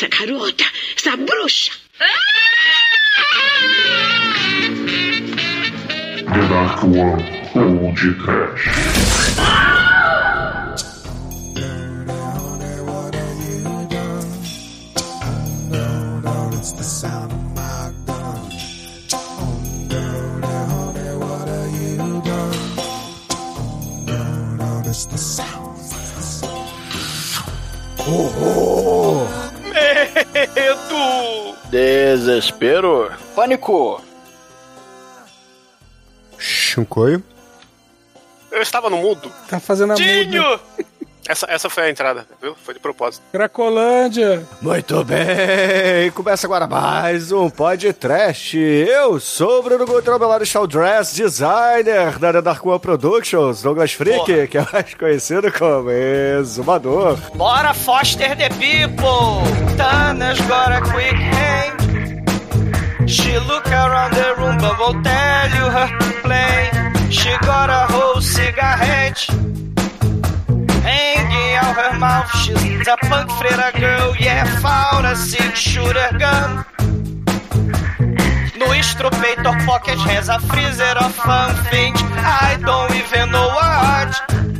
essa 0.00 0.08
garota, 0.08 0.64
essa 0.96 1.16
bruxa. 1.16 1.72
The 6.32 6.48
Dark 6.48 6.84
One 6.84 7.22
Old 7.54 7.96
Trash. 8.24 9.09
Desespero. 32.10 33.08
Pânico. 33.36 34.02
Shinkoi. 36.36 37.22
Eu 38.50 38.60
estava 38.62 38.90
no 38.90 38.96
mudo. 38.96 39.30
Tá 39.48 39.60
fazendo 39.60 39.92
a 39.92 39.96
muda. 39.96 40.04
Dinho! 40.04 40.60
Essa, 41.28 41.46
essa 41.48 41.70
foi 41.70 41.84
a 41.84 41.90
entrada, 41.90 42.26
viu? 42.42 42.56
Foi 42.64 42.74
de 42.74 42.80
propósito. 42.80 43.22
Cracolândia. 43.30 44.44
Muito 44.60 45.04
bem, 45.04 46.10
começa 46.12 46.48
agora 46.48 46.66
mais 46.66 47.30
um 47.30 47.48
podcast. 47.48 48.58
Eu 48.58 49.20
sou 49.20 49.60
o 49.60 49.62
Bruno 49.62 49.86
Gutrobelado 49.86 50.44
Shaw 50.44 50.66
Dress, 50.66 51.14
designer 51.14 52.18
da 52.18 52.32
The 52.32 52.42
Dark 52.42 52.66
One 52.66 52.80
Productions, 52.80 53.62
Douglas 53.62 53.92
Freak, 53.92 54.18
Porra. 54.26 54.46
que 54.48 54.58
é 54.58 54.66
mais 54.72 54.94
conhecido 54.94 55.52
como 55.52 55.88
Exumador. 55.92 57.16
Bora 57.36 57.72
foster 57.72 58.36
the 58.36 58.48
people. 58.48 59.44
Tana's 59.76 60.40
got 60.40 60.72
a 60.72 60.80
quick 60.80 61.14
hand. 61.14 61.89
She 63.10 63.36
look 63.40 63.66
around 63.66 64.12
the 64.12 64.36
room, 64.38 64.58
but 64.58 64.78
won't 64.78 65.04
tell 65.04 65.48
you 65.50 65.66
her 65.76 65.88
play. 66.22 66.70
She 67.10 67.30
got 67.42 67.68
a 67.68 67.92
whole 67.92 68.20
cigarette. 68.20 69.18
Hanging 70.86 71.54
out 71.56 71.74
her 71.74 71.98
mouth, 71.98 72.30
she's 72.36 72.86
a 72.86 72.96
punk 73.08 73.28
freira 73.30 73.72
girl, 73.80 74.14
yeah, 74.16 74.44
found 74.60 75.06
a 75.06 75.16
six 75.16 75.58
shooter 75.58 76.10
gun. 76.20 76.64
No 78.56 78.66
instrumentor 78.66 79.58
pocket 79.66 79.98
has 79.98 80.28
a 80.28 80.38
freezer 80.38 80.94
of 81.04 81.12
something 81.16 81.92
I 81.96 82.58
don't 82.64 82.94
even 82.94 83.32
know 83.32 83.48
what. 83.58 84.59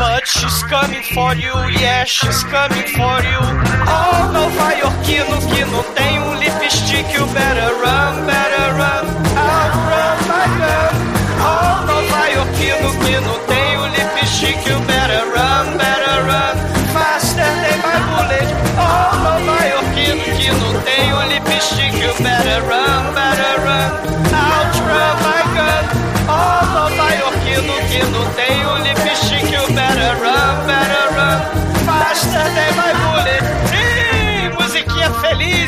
But 0.00 0.26
she's 0.26 0.62
coming 0.62 1.02
for 1.12 1.34
you, 1.34 1.52
yeah, 1.78 2.04
she's 2.04 2.42
coming 2.44 2.86
for 2.96 3.16
you. 3.30 3.40
Oh, 3.84 4.30
Nova 4.32 4.72
Yorkino 4.72 5.36
que 5.52 5.62
não 5.66 5.82
tem 5.92 6.18
um 6.22 6.32
lipstick, 6.36 7.12
you 7.12 7.26
better 7.34 7.68
run, 7.84 8.24
better 8.24 8.66
run, 8.80 9.04
outrun 9.36 10.16
my 10.30 10.46
gun. 10.56 10.96
Oh, 11.44 11.84
Nova 11.84 12.22
Yorkino 12.32 12.90
que 13.04 13.20
não 13.20 13.38
tem 13.46 13.59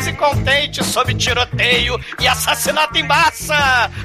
feliz 0.03 0.07
e 0.07 0.13
contente 0.13 0.83
sobre 0.83 1.13
tiroteio 1.15 1.99
e 2.19 2.27
assassinato 2.27 2.97
em 2.97 3.03
massa. 3.03 3.55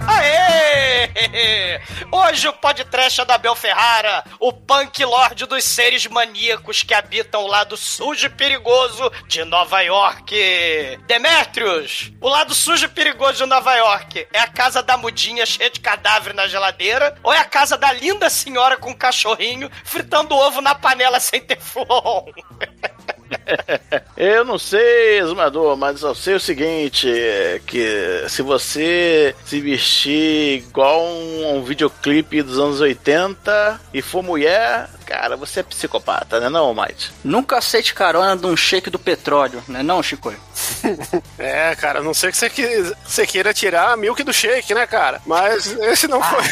Aê! 0.07 1.81
Hoje 2.11 2.49
o 2.49 2.53
podcast 2.53 3.21
é 3.21 3.25
da 3.25 3.39
Bel 3.39 3.55
Ferrara, 3.55 4.25
o 4.39 4.53
punk 4.53 5.05
lord 5.05 5.47
dos 5.47 5.65
seres 5.65 6.07
maníacos 6.07 6.83
que 6.83 6.95
habitam 6.95 7.43
o 7.43 7.47
lado 7.47 7.77
sujo 7.77 8.27
e 8.27 8.31
perigoso 8.31 9.11
de 9.27 9.45
Nova 9.45 9.81
York. 9.81 10.35
Demetrius, 11.07 12.13
o 12.21 12.29
lado 12.29 12.55
sujo 12.55 12.87
e 12.87 12.89
perigoso 12.89 13.45
de 13.45 13.47
Nova 13.47 13.75
York 13.75 14.27
é 14.33 14.41
a 14.41 14.49
casa 14.49 14.83
da 14.83 14.97
mudinha 14.97 15.45
cheia 15.45 15.71
de 15.71 15.81
cadáver 15.81 16.35
na 16.35 16.47
geladeira 16.47 17.17
ou 17.23 17.33
é 17.33 17.39
a 17.39 17.45
casa 17.45 17.77
da 17.77 17.93
linda 17.93 18.31
senhora 18.31 18.77
com 18.77 18.91
um 18.91 18.97
cachorrinho 18.97 19.71
fritando 19.85 20.35
ovo 20.35 20.61
na 20.61 20.75
panela 20.75 21.21
sem 21.21 21.41
teflon? 21.41 22.25
Eu 24.17 24.45
não 24.45 24.59
sei, 24.59 25.21
Exumador, 25.21 25.77
mas 25.77 26.03
eu 26.03 26.15
sei 26.15 26.35
o 26.35 26.41
seguinte: 26.41 27.09
é 27.09 27.61
que 27.67 28.25
se 28.29 28.43
você 28.43 29.35
se 29.45 29.61
vestir 29.61 30.59
igual 30.59 31.05
um, 31.05 31.57
um 31.57 31.63
videoclipe 31.63 32.43
dos 32.43 32.59
anos 32.59 32.81
80 32.81 33.81
e 33.95 34.03
for 34.03 34.23
mulher, 34.23 34.89
cara, 35.07 35.37
você 35.37 35.61
é 35.61 35.63
psicopata, 35.63 36.41
né, 36.41 36.49
não, 36.49 36.75
Mike? 36.75 37.11
Nunca 37.23 37.59
aceite 37.59 37.95
carona 37.95 38.37
de 38.37 38.47
um 38.47 38.57
shake 38.57 38.91
do 38.91 38.99
petróleo, 38.99 39.63
né 39.69 39.83
não, 39.83 40.03
Chico? 40.03 40.33
É, 41.39 41.75
cara, 41.77 42.01
a 42.01 42.03
não 42.03 42.13
sei 42.13 42.31
que 42.31 42.37
você, 42.37 42.51
que 42.51 42.93
você 43.05 43.27
queira 43.27 43.55
tirar 43.55 43.93
a 43.93 43.97
milk 43.97 44.23
do 44.25 44.33
shake, 44.33 44.75
né, 44.75 44.87
cara? 44.87 45.21
Mas 45.25 45.67
esse 45.67 46.09
não 46.09 46.21
foi. 46.21 46.43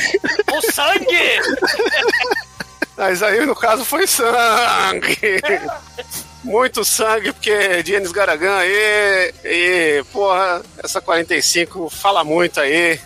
O 0.57 0.73
sangue! 0.73 1.07
Mas 2.97 3.23
aí, 3.23 3.45
no 3.45 3.55
caso, 3.55 3.84
foi 3.84 4.07
sangue. 4.07 5.19
Muito 6.45 6.84
sangue, 6.84 7.33
porque 7.33 7.83
Janis 7.84 8.12
Garagan 8.12 8.57
aí, 8.59 9.33
e, 9.45 10.05
porra, 10.12 10.62
essa 10.79 11.01
45 11.01 11.91
fala 11.91 12.23
muito 12.23 12.61
aí, 12.61 13.01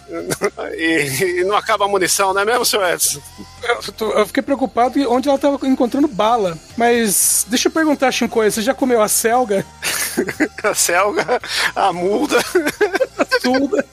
e, 0.77 1.39
e 1.41 1.45
não 1.45 1.57
acaba 1.57 1.87
a 1.87 1.89
munição, 1.89 2.35
não 2.35 2.43
é 2.43 2.45
mesmo, 2.45 2.67
seu 2.67 2.87
Edson? 2.87 3.19
Eu, 3.63 3.93
tô- 3.95 4.11
eu 4.13 4.27
fiquei 4.27 4.43
preocupado 4.43 4.99
em 4.99 5.07
onde 5.07 5.31
ela 5.31 5.39
tava 5.39 5.59
encontrando 5.67 6.07
bala. 6.07 6.59
Mas 6.77 7.47
deixa 7.49 7.69
eu 7.69 7.73
perguntar, 7.73 8.13
Shinkoi, 8.13 8.51
você 8.51 8.61
já 8.61 8.75
comeu 8.75 9.01
a 9.01 9.09
selga? 9.09 9.65
A 10.63 10.75
selga, 10.75 11.41
a 11.75 11.93
mulda, 11.95 12.37
A 12.39 13.25
sulda? 13.41 13.87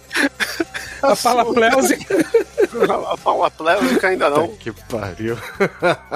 A 1.01 1.15
palapleusica? 1.15 2.15
A 2.83 3.17
paula 3.17 3.51
plébisca 3.51 4.07
ainda 4.07 4.29
não. 4.29 4.47
Que 4.49 4.71
pariu. 4.71 5.37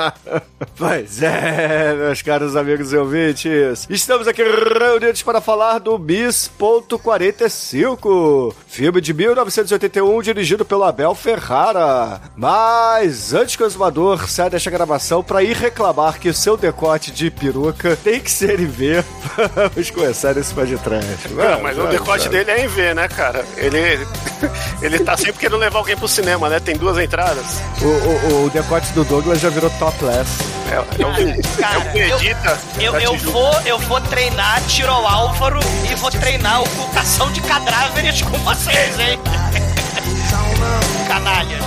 pois 0.78 1.22
é, 1.22 1.94
meus 1.96 2.22
caros 2.22 2.56
amigos 2.56 2.94
e 2.94 2.98
ouvintes. 2.98 3.86
Estamos 3.90 4.26
aqui 4.28 4.44
reunidos 4.44 5.24
para 5.24 5.42
falar 5.42 5.80
do 5.80 5.98
Bis.45, 5.98 8.54
filme 8.72 9.02
de 9.02 9.14
1981 9.14 10.22
dirigido 10.22 10.64
pelo 10.64 10.86
Abel 10.86 11.14
Ferrara. 11.14 12.22
Mas 12.38 13.34
antes 13.34 13.58
que 13.58 13.64
o 13.64 13.66
exumador 13.66 14.30
saia 14.30 14.50
desta 14.50 14.72
gravação 14.72 15.22
para 15.22 15.44
ir 15.44 15.58
reclamar 15.58 16.18
que 16.18 16.30
o 16.30 16.34
seu 16.34 16.56
decote 16.56 17.12
de 17.12 17.30
peruca 17.30 17.98
tem 17.98 18.22
que 18.22 18.32
ser 18.32 18.62
em 18.62 18.66
V, 18.66 19.04
vamos 19.54 19.92
começar 19.92 20.38
esse 20.38 20.54
pé 20.54 20.64
de 20.64 20.78
trás. 20.78 21.06
Não, 21.32 21.62
mas 21.62 21.78
o 21.78 21.86
decote 21.88 22.30
dele 22.30 22.50
é 22.50 22.64
em 22.64 22.68
V, 22.70 22.94
né, 22.94 23.10
cara? 23.10 23.44
Ele, 23.58 24.08
ele 24.82 25.00
tá 25.00 25.18
sempre 25.18 25.34
querendo 25.34 25.58
levar 25.58 25.80
alguém 25.80 25.98
pro 25.98 26.08
cinema, 26.08 26.48
né? 26.48 26.62
Tem 26.62 26.78
duas 26.78 26.98
entradas. 26.98 27.62
O, 27.82 27.86
o, 27.86 28.46
o 28.46 28.50
decote 28.52 28.94
do 28.94 29.04
Douglas 29.04 29.42
já 29.42 29.50
virou 29.50 29.70
topless. 29.72 30.62
É, 30.72 30.76
é 30.76 31.06
o, 31.06 31.58
Cara, 31.58 31.76
é 31.76 31.78
o 31.78 31.92
Vegeta. 31.92 32.58
Eu, 32.80 32.98
eu, 32.98 33.18
vou, 33.18 33.52
eu 33.66 33.78
vou 33.80 34.00
treinar 34.00 34.62
tiro 34.68 34.90
ao 34.90 35.06
Álvaro 35.06 35.60
e 35.90 35.94
vou 35.96 36.10
treinar 36.10 36.62
ocultação 36.62 37.30
de 37.34 37.42
cadáveres 37.42 38.22
com 38.22 38.38
vocês, 38.62 39.00
hein? 39.00 39.20
Canalhas. 41.08 41.66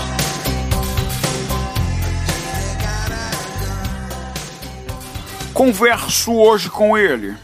Converso 5.52 6.32
hoje 6.34 6.70
com 6.70 6.96
ele. 6.96 7.34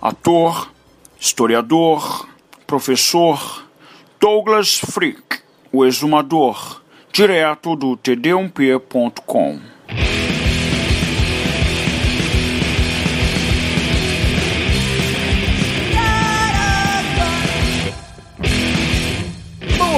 Ator, 0.00 0.70
historiador, 1.18 2.28
professor 2.66 3.64
Douglas 4.20 4.78
Freak, 4.78 5.40
o 5.72 5.84
exumador, 5.84 6.82
direto 7.12 7.74
do 7.76 7.96
td1p.com. 7.96 9.60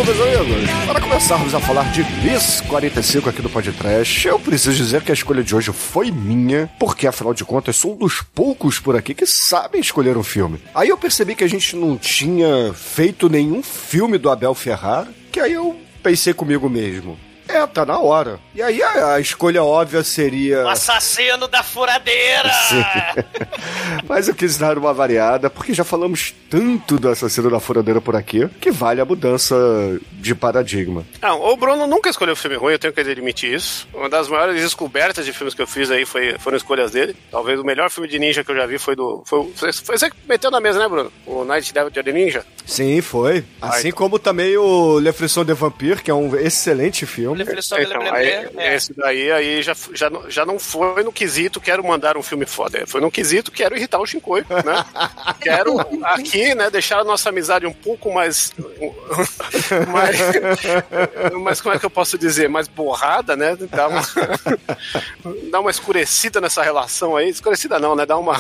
meus 0.09 0.21
amigos, 0.23 0.71
para 0.87 1.01
começarmos 1.03 1.55
a 1.55 1.61
falar 1.61 1.93
de 1.93 2.03
Miss 2.23 2.63
45 2.63 3.29
aqui 3.29 3.43
do 3.43 3.51
Podcast, 3.51 4.27
eu 4.27 4.39
preciso 4.39 4.75
dizer 4.75 5.03
que 5.03 5.11
a 5.11 5.15
escolha 5.15 5.43
de 5.43 5.55
hoje 5.55 5.71
foi 5.71 6.11
minha, 6.11 6.71
porque 6.79 7.07
afinal 7.07 7.35
de 7.35 7.45
contas 7.45 7.77
sou 7.77 7.93
um 7.93 7.97
dos 7.97 8.23
poucos 8.23 8.79
por 8.79 8.97
aqui 8.97 9.13
que 9.13 9.27
sabem 9.27 9.83
escolher 9.83 10.17
um 10.17 10.23
filme. 10.23 10.63
Aí 10.75 10.89
eu 10.89 10.97
percebi 10.97 11.35
que 11.35 11.45
a 11.45 11.49
gente 11.49 11.77
não 11.77 11.99
tinha 11.99 12.73
feito 12.73 13.29
nenhum 13.29 13.63
filme 13.63 14.17
do 14.17 14.31
Abel 14.31 14.55
Ferrara, 14.55 15.09
que 15.31 15.41
aí 15.41 15.53
eu 15.53 15.77
pensei 16.03 16.33
comigo 16.33 16.71
mesmo. 16.71 17.19
É, 17.49 17.67
tá 17.67 17.85
na 17.85 17.99
hora. 17.99 18.39
E 18.55 18.63
aí 18.63 18.83
a, 18.83 19.15
a 19.15 19.21
escolha 19.21 19.65
óbvia 19.65 20.05
seria. 20.05 20.65
O 20.65 20.69
assassino 20.69 21.49
da 21.49 21.63
furadeira! 21.63 22.51
Sim. 22.69 22.85
Mas 24.07 24.29
eu 24.29 24.35
quis 24.35 24.57
dar 24.59 24.77
uma 24.79 24.93
variada, 24.93 25.49
porque 25.49 25.73
já 25.73 25.85
falamos 25.85 26.35
tanto 26.51 26.99
do 26.99 27.09
assassino 27.09 27.51
da 27.51 27.59
furadeira 27.61 28.01
por 28.01 28.15
aqui, 28.15 28.49
que 28.61 28.71
vale 28.71 29.01
a 29.01 29.05
mudança 29.05 29.57
de 30.13 30.35
paradigma. 30.35 31.05
Não, 31.21 31.41
o 31.43 31.57
Bruno 31.57 31.87
nunca 31.87 32.11
escolheu 32.11 32.37
filme 32.37 32.57
ruim, 32.57 32.73
eu 32.73 32.79
tenho 32.79 32.93
que 32.93 33.01
admitir 33.01 33.55
isso. 33.55 33.89
Uma 33.95 34.09
das 34.09 34.29
maiores 34.29 34.61
descobertas 34.61 35.25
de 35.25 35.33
filmes 35.33 35.55
que 35.55 35.63
eu 35.63 35.67
fiz 35.67 35.91
aí 35.91 36.05
foi, 36.05 36.39
foram 36.39 36.57
escolhas 36.57 36.91
dele. 36.91 37.17
Talvez 37.31 37.59
o 37.59 37.65
melhor 37.65 37.91
filme 37.91 38.09
de 38.09 38.19
ninja 38.19 38.45
que 38.45 38.51
eu 38.51 38.57
já 38.57 38.67
vi 38.67 38.79
foi 38.79 38.95
do. 38.95 39.23
Foi, 39.25 39.51
foi, 39.55 39.73
foi 39.73 39.99
você 39.99 40.11
que 40.11 40.17
meteu 40.29 40.51
na 40.51 40.61
mesa, 40.61 40.79
né, 40.79 40.89
Bruno? 40.89 41.13
O 41.27 41.45
Night 41.45 41.73
Devil 41.73 41.91
de 41.91 42.13
Ninja. 42.13 42.45
Sim, 42.67 43.01
foi. 43.01 43.45
Assim 43.61 43.91
como 43.91 44.19
também 44.19 44.57
o 44.57 44.99
Le 44.99 45.13
Frisson 45.13 45.45
de 45.45 45.55
Vampire, 45.55 46.03
que 46.03 46.11
é 46.11 46.15
um 46.15 46.35
excelente 46.37 47.07
filme. 47.07 47.38
Então, 48.01 48.15
aí, 48.15 48.29
é. 48.57 48.75
esse 48.77 48.95
daí 48.95 49.31
aí 49.31 49.63
já, 49.63 49.75
já, 49.93 50.11
não- 50.11 50.31
já 50.31 50.47
não 50.47 50.59
foi 50.59 51.03
no 51.03 51.13
quesito 51.13 51.61
quero 51.61 51.85
mandar 51.87 52.17
um 52.17 52.23
filme 52.23 52.47
foda. 52.47 52.87
Foi 52.87 53.01
no 53.01 53.11
quesito 53.11 53.51
quero 53.51 53.77
irritar 53.77 53.99
o 53.99 54.07
Shinkoi, 54.07 54.45
né? 54.49 54.85
quero 55.41 55.79
aqui, 56.05 56.55
né, 56.55 56.71
deixar 56.71 57.01
a 57.01 57.05
nossa 57.05 57.29
amizade 57.29 57.67
um 57.67 57.73
pouco 57.73 58.13
mais. 58.13 58.53
mais. 59.89 60.19
Mas 61.43 61.61
como 61.61 61.75
é 61.75 61.79
que 61.79 61.87
eu 61.87 61.91
posso 61.91 62.17
dizer? 62.19 62.49
Mais 62.49 62.69
borrada, 62.69 63.37
né? 63.37 63.57
Dar 63.71 63.89
uma, 63.89 64.03
dar 65.51 65.61
uma 65.61 65.71
escurecida 65.71 66.41
nessa 66.41 66.63
relação 66.63 67.17
aí. 67.17 67.29
Escurecida 67.29 67.79
não, 67.79 67.95
né? 67.95 68.07
Dar 68.07 68.19
uma. 68.19 68.37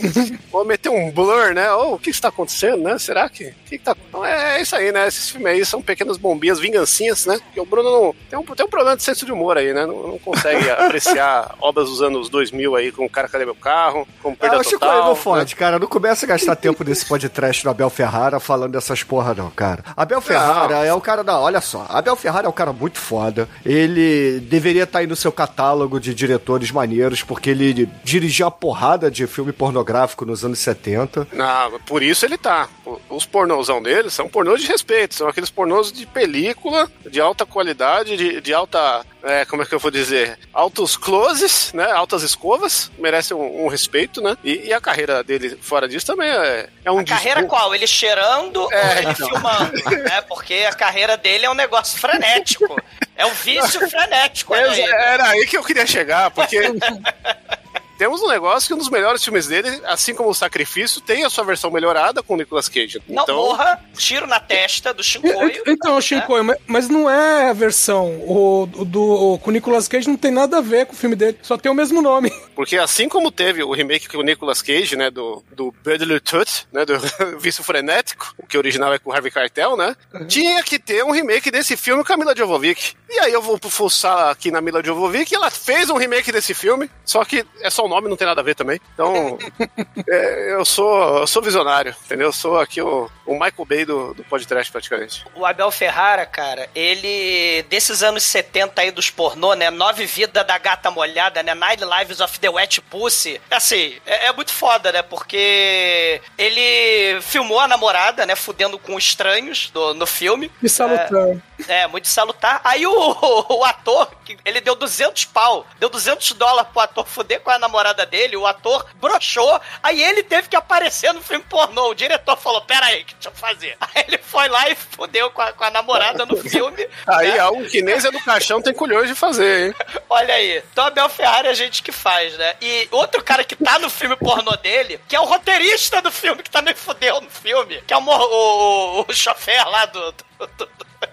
Vou 0.50 0.64
meter 0.64 0.88
um 0.88 1.10
blur, 1.10 1.54
né? 1.54 1.72
Oh, 1.72 1.94
o 1.94 1.98
que 1.98 2.10
está 2.10 2.28
acontecendo, 2.28 2.82
né? 2.82 2.98
Será 2.98 3.28
que. 3.28 3.44
o 3.44 3.54
que 3.66 3.78
que 3.78 3.84
tá... 3.84 3.96
Então, 4.08 4.24
é 4.24 4.60
isso 4.60 4.74
aí, 4.74 4.90
né? 4.92 5.06
Esses 5.06 5.30
filmes 5.30 5.52
aí 5.52 5.64
são 5.64 5.80
pequenas 5.80 6.16
bombinhas, 6.16 6.58
vingancinhas, 6.58 7.26
né? 7.26 7.38
Porque 7.44 7.60
o 7.60 7.64
Bruno 7.64 7.90
não. 7.90 8.14
Tem 8.28 8.38
um, 8.38 8.42
tem 8.42 8.66
um 8.66 8.68
problema 8.68 8.96
de 8.96 9.02
senso 9.02 9.24
de 9.24 9.32
humor 9.32 9.56
aí, 9.58 9.72
né? 9.72 9.86
Não, 9.86 10.08
não 10.08 10.18
consegue 10.18 10.68
apreciar 10.70 11.54
obras 11.60 11.88
dos 11.88 12.02
anos 12.02 12.28
2000 12.28 12.74
aí, 12.76 12.92
com 12.92 13.04
o 13.04 13.10
cara 13.10 13.28
cadê 13.28 13.44
meu 13.44 13.54
carro, 13.54 14.06
com 14.22 14.34
perda 14.34 14.56
Ah, 14.56 14.60
o 14.60 14.64
Chico 14.64 14.80
total. 14.80 14.96
aí 14.96 15.02
não 15.02 15.10
né? 15.10 15.14
fode, 15.16 15.56
cara. 15.56 15.78
Não 15.78 15.86
começa 15.86 16.26
a 16.26 16.28
gastar 16.28 16.56
tempo 16.56 16.82
nesse 16.84 17.06
podcast 17.06 17.62
do 17.62 17.70
Abel 17.70 17.90
Ferrara 17.90 18.40
falando 18.40 18.72
dessas 18.72 19.02
porra, 19.02 19.34
não, 19.34 19.50
cara. 19.50 19.84
Abel 19.96 20.20
Ferrara 20.20 20.84
é 20.84 20.92
o 20.92 21.00
cara 21.00 21.22
da. 21.22 21.38
Olha 21.38 21.60
só, 21.60 21.86
Abel 21.88 22.16
Ferrara 22.16 22.46
é 22.46 22.48
um 22.50 22.52
cara 22.52 22.72
muito 22.72 22.98
foda. 22.98 23.48
Ele 23.64 24.40
deveria 24.40 24.84
estar 24.84 25.00
aí 25.00 25.06
no 25.06 25.16
seu 25.16 25.30
catálogo 25.32 26.00
de 26.00 26.14
diretores 26.14 26.70
maneiros, 26.70 27.22
porque 27.22 27.50
ele 27.50 27.88
dirigiu 28.02 28.46
a 28.46 28.50
porrada 28.50 29.10
de 29.10 29.26
filme 29.26 29.52
pornográfico 29.52 29.89
nos 30.26 30.44
anos 30.44 30.58
70. 30.58 31.26
Não, 31.32 31.80
por 31.80 32.02
isso 32.02 32.24
ele 32.24 32.36
tá. 32.38 32.68
Os 33.08 33.26
pornôzão 33.26 33.82
dele 33.82 34.10
são 34.10 34.28
pornôs 34.28 34.60
de 34.62 34.68
respeito, 34.68 35.14
são 35.14 35.28
aqueles 35.28 35.50
pornôs 35.50 35.92
de 35.92 36.06
película, 36.06 36.90
de 37.08 37.20
alta 37.20 37.44
qualidade, 37.46 38.16
de, 38.16 38.40
de 38.40 38.52
alta. 38.54 39.04
é, 39.22 39.44
como 39.44 39.62
é 39.62 39.66
que 39.66 39.74
eu 39.74 39.78
vou 39.78 39.90
dizer? 39.90 40.38
Altos 40.52 40.96
closes, 40.96 41.72
né? 41.72 41.90
Altas 41.90 42.22
escovas, 42.22 42.90
merecem 42.98 43.36
um, 43.36 43.64
um 43.64 43.68
respeito, 43.68 44.20
né? 44.20 44.36
E, 44.44 44.66
e 44.68 44.72
a 44.72 44.80
carreira 44.80 45.22
dele 45.22 45.58
fora 45.60 45.88
disso 45.88 46.06
também 46.06 46.28
é, 46.30 46.68
é 46.84 46.90
um 46.90 46.98
A 47.00 47.04
carreira 47.04 47.40
discurso- 47.40 47.62
qual? 47.64 47.74
Ele 47.74 47.86
cheirando 47.86 48.56
ou 48.62 48.72
É, 48.72 48.98
ele 48.98 49.10
então. 49.10 49.28
filmando? 49.28 49.72
né? 50.04 50.20
Porque 50.22 50.66
a 50.68 50.72
carreira 50.74 51.16
dele 51.16 51.46
é 51.46 51.50
um 51.50 51.54
negócio 51.54 51.98
frenético. 51.98 52.76
É 53.16 53.26
um 53.26 53.32
vício 53.34 53.86
frenético. 53.90 54.54
É, 54.54 55.12
era 55.12 55.24
aí 55.28 55.46
que 55.46 55.56
eu 55.56 55.62
queria 55.62 55.86
chegar, 55.86 56.30
porque 56.30 56.58
temos 58.00 58.22
um 58.22 58.28
negócio 58.28 58.66
que 58.66 58.72
um 58.72 58.78
dos 58.78 58.88
melhores 58.88 59.22
filmes 59.22 59.46
dele, 59.46 59.78
assim 59.84 60.14
como 60.14 60.30
o 60.30 60.34
Sacrifício, 60.34 61.02
tem 61.02 61.22
a 61.22 61.28
sua 61.28 61.44
versão 61.44 61.70
melhorada 61.70 62.22
com 62.22 62.32
o 62.32 62.36
Nicolas 62.38 62.66
Cage. 62.66 62.98
Não 63.06 63.24
então, 63.24 63.36
morra, 63.36 63.78
tiro 63.94 64.26
na 64.26 64.40
testa 64.40 64.94
do 64.94 65.04
Shinkoio. 65.04 65.62
Então, 65.66 66.00
Shinkoi, 66.00 66.40
mas- 66.40 66.56
mas 66.66 66.88
não 66.88 67.10
é 67.10 67.50
a 67.50 67.52
versão. 67.52 68.06
O, 68.26 68.66
do 68.86 69.02
o, 69.02 69.38
com 69.38 69.50
o 69.50 69.52
Nicolas 69.52 69.86
Cage 69.86 70.08
não 70.08 70.16
tem 70.16 70.30
nada 70.30 70.56
a 70.56 70.60
ver 70.62 70.86
com 70.86 70.94
o 70.94 70.96
filme 70.96 71.14
dele, 71.14 71.38
só 71.42 71.58
tem 71.58 71.70
o 71.70 71.74
mesmo 71.74 72.00
nome. 72.00 72.32
Porque 72.56 72.78
assim 72.78 73.06
como 73.06 73.30
teve 73.30 73.62
o 73.62 73.70
remake 73.70 74.08
com 74.08 74.16
o 74.16 74.22
Nicolas 74.22 74.62
Cage, 74.62 74.96
né, 74.96 75.10
do, 75.10 75.44
do 75.52 75.70
Bradley 75.84 76.20
Tooth, 76.20 76.66
né, 76.72 76.86
do 76.86 76.98
Vício 77.38 77.62
Frenético, 77.62 78.34
o 78.38 78.46
que 78.46 78.56
original 78.56 78.94
é 78.94 78.98
com 78.98 79.10
o 79.10 79.12
Harvey 79.12 79.30
Keitel, 79.30 79.76
né, 79.76 79.94
tinha 80.26 80.62
que 80.62 80.78
ter 80.78 81.04
um 81.04 81.10
remake 81.10 81.50
desse 81.50 81.76
filme 81.76 82.02
com 82.02 82.14
a 82.14 82.16
Mila 82.16 82.34
Jovovich. 82.34 82.96
E 83.10 83.18
aí 83.18 83.32
eu 83.32 83.42
vou 83.42 83.58
fuçar 83.62 84.30
aqui 84.30 84.50
na 84.50 84.62
Mila 84.62 84.82
Jovovich 84.82 85.32
e 85.32 85.36
ela 85.36 85.50
fez 85.50 85.90
um 85.90 85.98
remake 85.98 86.32
desse 86.32 86.54
filme, 86.54 86.90
só 87.04 87.26
que 87.26 87.44
é 87.60 87.68
só 87.68 87.84
o 87.84 87.89
nome, 87.90 88.08
não 88.08 88.16
tem 88.16 88.26
nada 88.26 88.40
a 88.40 88.44
ver 88.44 88.54
também. 88.54 88.80
Então, 88.94 89.38
é, 90.08 90.54
eu 90.54 90.64
sou 90.64 91.18
eu 91.18 91.26
sou 91.26 91.42
visionário, 91.42 91.94
entendeu? 92.04 92.28
Eu 92.28 92.32
sou 92.32 92.58
aqui 92.58 92.80
o, 92.80 93.10
o 93.30 93.34
Michael 93.34 93.64
Bay 93.64 93.84
do, 93.84 94.12
do 94.12 94.24
podcast, 94.24 94.72
praticamente. 94.72 95.24
O 95.36 95.46
Abel 95.46 95.70
Ferrara, 95.70 96.26
cara, 96.26 96.68
ele. 96.74 97.62
Desses 97.68 98.02
anos 98.02 98.24
70 98.24 98.80
aí 98.82 98.90
dos 98.90 99.08
pornô, 99.08 99.54
né? 99.54 99.70
Nove 99.70 100.04
Vidas 100.04 100.44
da 100.44 100.58
Gata 100.58 100.90
Molhada, 100.90 101.40
né? 101.40 101.54
Nine 101.54 101.84
Lives 101.98 102.20
of 102.20 102.40
the 102.40 102.48
Wet 102.48 102.80
Pussy. 102.82 103.40
Assim, 103.48 103.96
é, 104.04 104.26
é 104.26 104.32
muito 104.32 104.52
foda, 104.52 104.90
né? 104.90 105.02
Porque 105.02 106.20
ele 106.36 107.20
filmou 107.22 107.60
a 107.60 107.68
namorada, 107.68 108.26
né? 108.26 108.34
Fudendo 108.34 108.78
com 108.80 108.98
estranhos 108.98 109.70
do, 109.70 109.94
no 109.94 110.06
filme. 110.06 110.50
E 110.60 110.68
salutar. 110.68 111.40
É, 111.68 111.86
muito 111.86 112.08
salutar. 112.08 112.60
Aí 112.64 112.84
o, 112.86 112.92
o, 113.48 113.64
ator, 113.64 114.10
que- 114.24 114.38
ele 114.44 114.60
deu 114.60 114.74
200 114.74 115.26
pau, 115.26 115.66
deu 115.78 115.88
200 115.88 116.32
dólares 116.32 116.70
pro 116.72 116.80
ator 116.80 117.06
fuder 117.06 117.40
com 117.40 117.50
a 117.50 117.58
namorada 117.58 118.04
dele, 118.06 118.36
o 118.36 118.46
ator 118.46 118.86
broxou, 118.94 119.60
aí 119.82 120.02
ele 120.02 120.22
teve 120.22 120.48
que 120.48 120.56
aparecer 120.56 121.12
no 121.12 121.22
filme 121.22 121.44
pornô. 121.48 121.90
O 121.90 121.94
diretor 121.94 122.36
falou, 122.36 122.62
pera 122.62 122.86
aí, 122.86 123.04
que 123.04 123.14
deixa 123.20 123.28
eu 123.28 123.32
fazer. 123.32 123.76
Aí 123.80 124.04
ele 124.08 124.18
foi 124.18 124.48
lá 124.48 124.68
e 124.70 124.74
fudeu 124.74 125.30
com 125.30 125.42
a, 125.42 125.52
com 125.52 125.64
a 125.64 125.70
namorada 125.70 126.24
no 126.24 126.36
filme. 126.42 126.88
Aí 127.06 127.32
né? 127.32 127.38
algo 127.38 127.64
que 127.68 127.82
nem 127.82 127.98
Zé 128.00 128.10
do 128.10 128.20
Caixão 128.24 128.62
tem 128.62 128.72
culhões 128.72 129.08
de 129.08 129.14
fazer, 129.14 129.68
hein? 129.68 129.74
Olha 130.08 130.34
aí. 130.34 130.62
Então 130.72 130.86
Abel 130.86 131.08
Ferrari 131.08 131.48
é 131.48 131.50
a 131.50 131.54
gente 131.54 131.82
que 131.82 131.92
faz, 131.92 132.36
né? 132.36 132.54
E 132.60 132.88
outro 132.90 133.22
cara 133.22 133.44
que 133.44 133.54
tá 133.54 133.78
no 133.78 133.90
filme 133.90 134.16
pornô 134.16 134.56
dele, 134.56 135.00
que 135.06 135.14
é 135.14 135.20
o 135.20 135.24
roteirista 135.24 136.00
do 136.02 136.10
filme, 136.10 136.42
que 136.42 136.50
também 136.50 136.74
fudeu 136.74 137.20
no 137.20 137.30
filme, 137.30 137.82
que 137.86 137.92
é 137.92 137.96
o, 137.96 138.00
o, 138.00 139.00
o, 139.00 139.04
o 139.08 139.12
chofer 139.14 139.68
lá 139.68 139.84
do, 139.86 140.12
do, 140.12 140.46
do- 140.56 140.70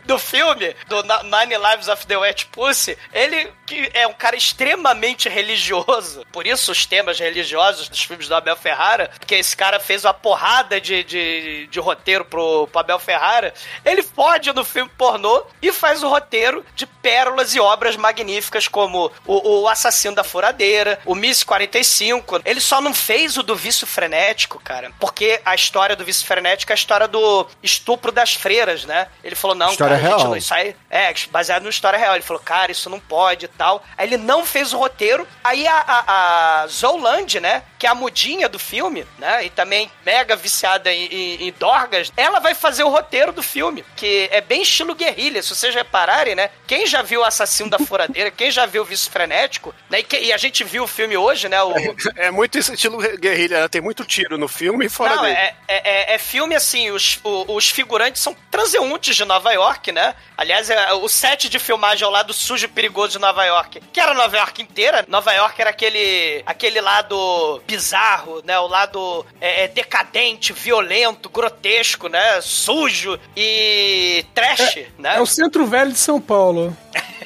do 0.07 0.17
filme, 0.17 0.75
do 0.87 1.03
Nine 1.03 1.57
Lives 1.57 1.89
of 1.89 2.07
the 2.07 2.17
Wet 2.17 2.47
Pussy, 2.47 2.97
ele 3.13 3.51
que 3.65 3.91
é 3.93 4.07
um 4.07 4.13
cara 4.13 4.37
extremamente 4.37 5.27
religioso, 5.27 6.25
por 6.31 6.47
isso 6.47 6.71
os 6.71 6.85
temas 6.85 7.19
religiosos 7.19 7.89
dos 7.89 8.01
filmes 8.01 8.29
do 8.29 8.33
Abel 8.33 8.55
Ferrara, 8.55 9.11
porque 9.19 9.35
esse 9.35 9.55
cara 9.55 9.77
fez 9.77 10.05
uma 10.05 10.13
porrada 10.13 10.79
de, 10.79 11.03
de, 11.03 11.67
de 11.67 11.79
roteiro 11.79 12.23
pro, 12.23 12.67
pro 12.67 12.79
Abel 12.79 12.97
Ferrara, 12.97 13.53
ele 13.83 14.01
pode 14.01 14.51
no 14.53 14.63
filme 14.63 14.89
pornô 14.97 15.43
e 15.61 15.71
faz 15.73 16.01
o 16.01 16.07
roteiro 16.07 16.65
de 16.75 16.85
pérolas 16.85 17.53
e 17.53 17.59
obras 17.59 17.97
magníficas 17.97 18.69
como 18.69 19.11
o, 19.25 19.61
o 19.61 19.67
Assassino 19.67 20.15
da 20.15 20.23
Furadeira, 20.23 20.99
o 21.05 21.13
Miss 21.13 21.43
45. 21.43 22.41
Ele 22.45 22.61
só 22.61 22.79
não 22.79 22.93
fez 22.93 23.37
o 23.37 23.43
do 23.43 23.55
Vício 23.55 23.85
Frenético, 23.85 24.59
cara, 24.59 24.91
porque 24.99 25.41
a 25.43 25.55
história 25.55 25.95
do 25.95 26.05
Vício 26.05 26.25
Frenético 26.25 26.71
é 26.71 26.73
a 26.73 26.75
história 26.75 27.07
do 27.07 27.47
estupro 27.61 28.11
das 28.11 28.33
freiras, 28.33 28.85
né? 28.85 29.07
Ele 29.23 29.35
falou, 29.35 29.55
não, 29.55 29.71
História 29.71 29.96
cara, 30.01 30.17
gente, 30.33 30.43
real. 30.47 30.75
É 30.89 31.13
baseado 31.29 31.63
numa 31.63 31.69
história 31.69 31.97
real. 31.99 32.15
Ele 32.15 32.23
falou, 32.23 32.41
cara, 32.41 32.71
isso 32.71 32.89
não 32.89 32.99
pode 32.99 33.45
e 33.45 33.47
tal. 33.49 33.83
Aí 33.97 34.07
ele 34.07 34.17
não 34.17 34.45
fez 34.45 34.73
o 34.73 34.77
roteiro. 34.77 35.27
Aí 35.43 35.67
a, 35.67 35.75
a, 35.87 36.61
a 36.63 36.67
Zoland, 36.67 37.39
né, 37.39 37.63
que 37.77 37.85
é 37.85 37.89
a 37.89 37.95
mudinha 37.95 38.47
do 38.49 38.57
filme, 38.59 39.05
né, 39.17 39.45
e 39.45 39.49
também 39.49 39.91
mega 40.05 40.35
viciada 40.35 40.91
em, 40.91 41.05
em, 41.05 41.47
em 41.47 41.51
dorgas, 41.53 42.11
ela 42.15 42.39
vai 42.39 42.55
fazer 42.55 42.83
o 42.83 42.89
roteiro 42.89 43.31
do 43.31 43.43
filme, 43.43 43.83
que 43.95 44.27
é 44.31 44.41
bem 44.41 44.61
estilo 44.61 44.95
guerrilha. 44.95 45.41
Se 45.43 45.53
vocês 45.55 45.73
repararem, 45.75 46.35
né, 46.35 46.49
quem 46.65 46.85
já 46.87 47.01
viu 47.01 47.21
o 47.21 47.23
Assassino 47.23 47.69
da 47.69 47.79
Furadeira, 47.79 48.31
quem 48.31 48.49
já 48.51 48.65
viu 48.65 48.81
o 48.81 48.85
Vício 48.85 49.11
Frenético, 49.11 49.73
né, 49.89 49.99
e, 49.99 50.03
que- 50.03 50.19
e 50.19 50.33
a 50.33 50.37
gente 50.37 50.63
viu 50.63 50.83
o 50.83 50.87
filme 50.87 51.15
hoje, 51.17 51.47
né, 51.49 51.61
o, 51.61 51.73
É 52.15 52.31
muito 52.31 52.57
esse 52.57 52.73
estilo 52.73 52.97
guerrilha, 53.17 53.61
né? 53.61 53.67
tem 53.67 53.81
muito 53.81 54.03
tiro 54.05 54.37
no 54.37 54.47
filme 54.47 54.85
e 54.85 54.89
fora 54.89 55.15
não, 55.15 55.23
dele. 55.23 55.35
é, 55.35 55.55
é, 55.67 56.11
é- 56.11 56.13
é 56.15 56.17
filme 56.17 56.55
assim, 56.55 56.91
os, 56.91 57.19
os 57.23 57.69
figurantes 57.69 58.21
são 58.21 58.35
transeuntes 58.49 59.15
de 59.15 59.25
Nova 59.25 59.51
York, 59.51 59.91
né? 59.91 60.15
Aliás, 60.37 60.69
é, 60.69 60.86
o 60.93 61.07
set 61.09 61.49
de 61.49 61.59
filmagem 61.59 62.05
ao 62.05 62.11
lado 62.11 62.33
sujo 62.33 62.65
e 62.65 62.67
perigoso 62.67 63.13
de 63.13 63.19
Nova 63.19 63.43
York, 63.45 63.81
que 63.91 63.99
era 63.99 64.13
Nova 64.13 64.37
York 64.37 64.61
inteira. 64.61 65.05
Nova 65.07 65.31
York 65.33 65.59
era 65.59 65.69
aquele, 65.69 66.41
aquele 66.45 66.81
lado 66.81 67.61
bizarro, 67.67 68.41
né? 68.45 68.57
O 68.59 68.67
lado 68.67 69.25
é, 69.41 69.63
é, 69.63 69.67
decadente, 69.67 70.53
violento, 70.53 71.29
grotesco, 71.29 72.07
né? 72.07 72.39
Sujo 72.41 73.19
e 73.35 74.25
trash, 74.33 74.79
né? 74.97 75.17
É 75.17 75.21
o 75.21 75.25
Centro 75.25 75.65
Velho 75.65 75.91
de 75.91 75.99
São 75.99 76.19
Paulo. 76.21 76.75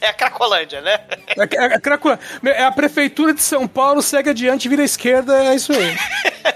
É 0.00 0.08
a 0.08 0.14
Cracolândia, 0.14 0.80
né? 0.80 0.98
É, 1.36 1.42
é, 1.42 1.64
é 1.74 1.78
Cracolândia. 1.80 2.24
É 2.44 2.64
a 2.64 2.72
prefeitura 2.72 3.34
de 3.34 3.42
São 3.42 3.68
Paulo, 3.68 4.00
segue 4.00 4.30
adiante, 4.30 4.66
vira 4.68 4.80
à 4.80 4.84
esquerda, 4.84 5.44
é 5.44 5.54
isso 5.54 5.72
aí. 5.72 5.94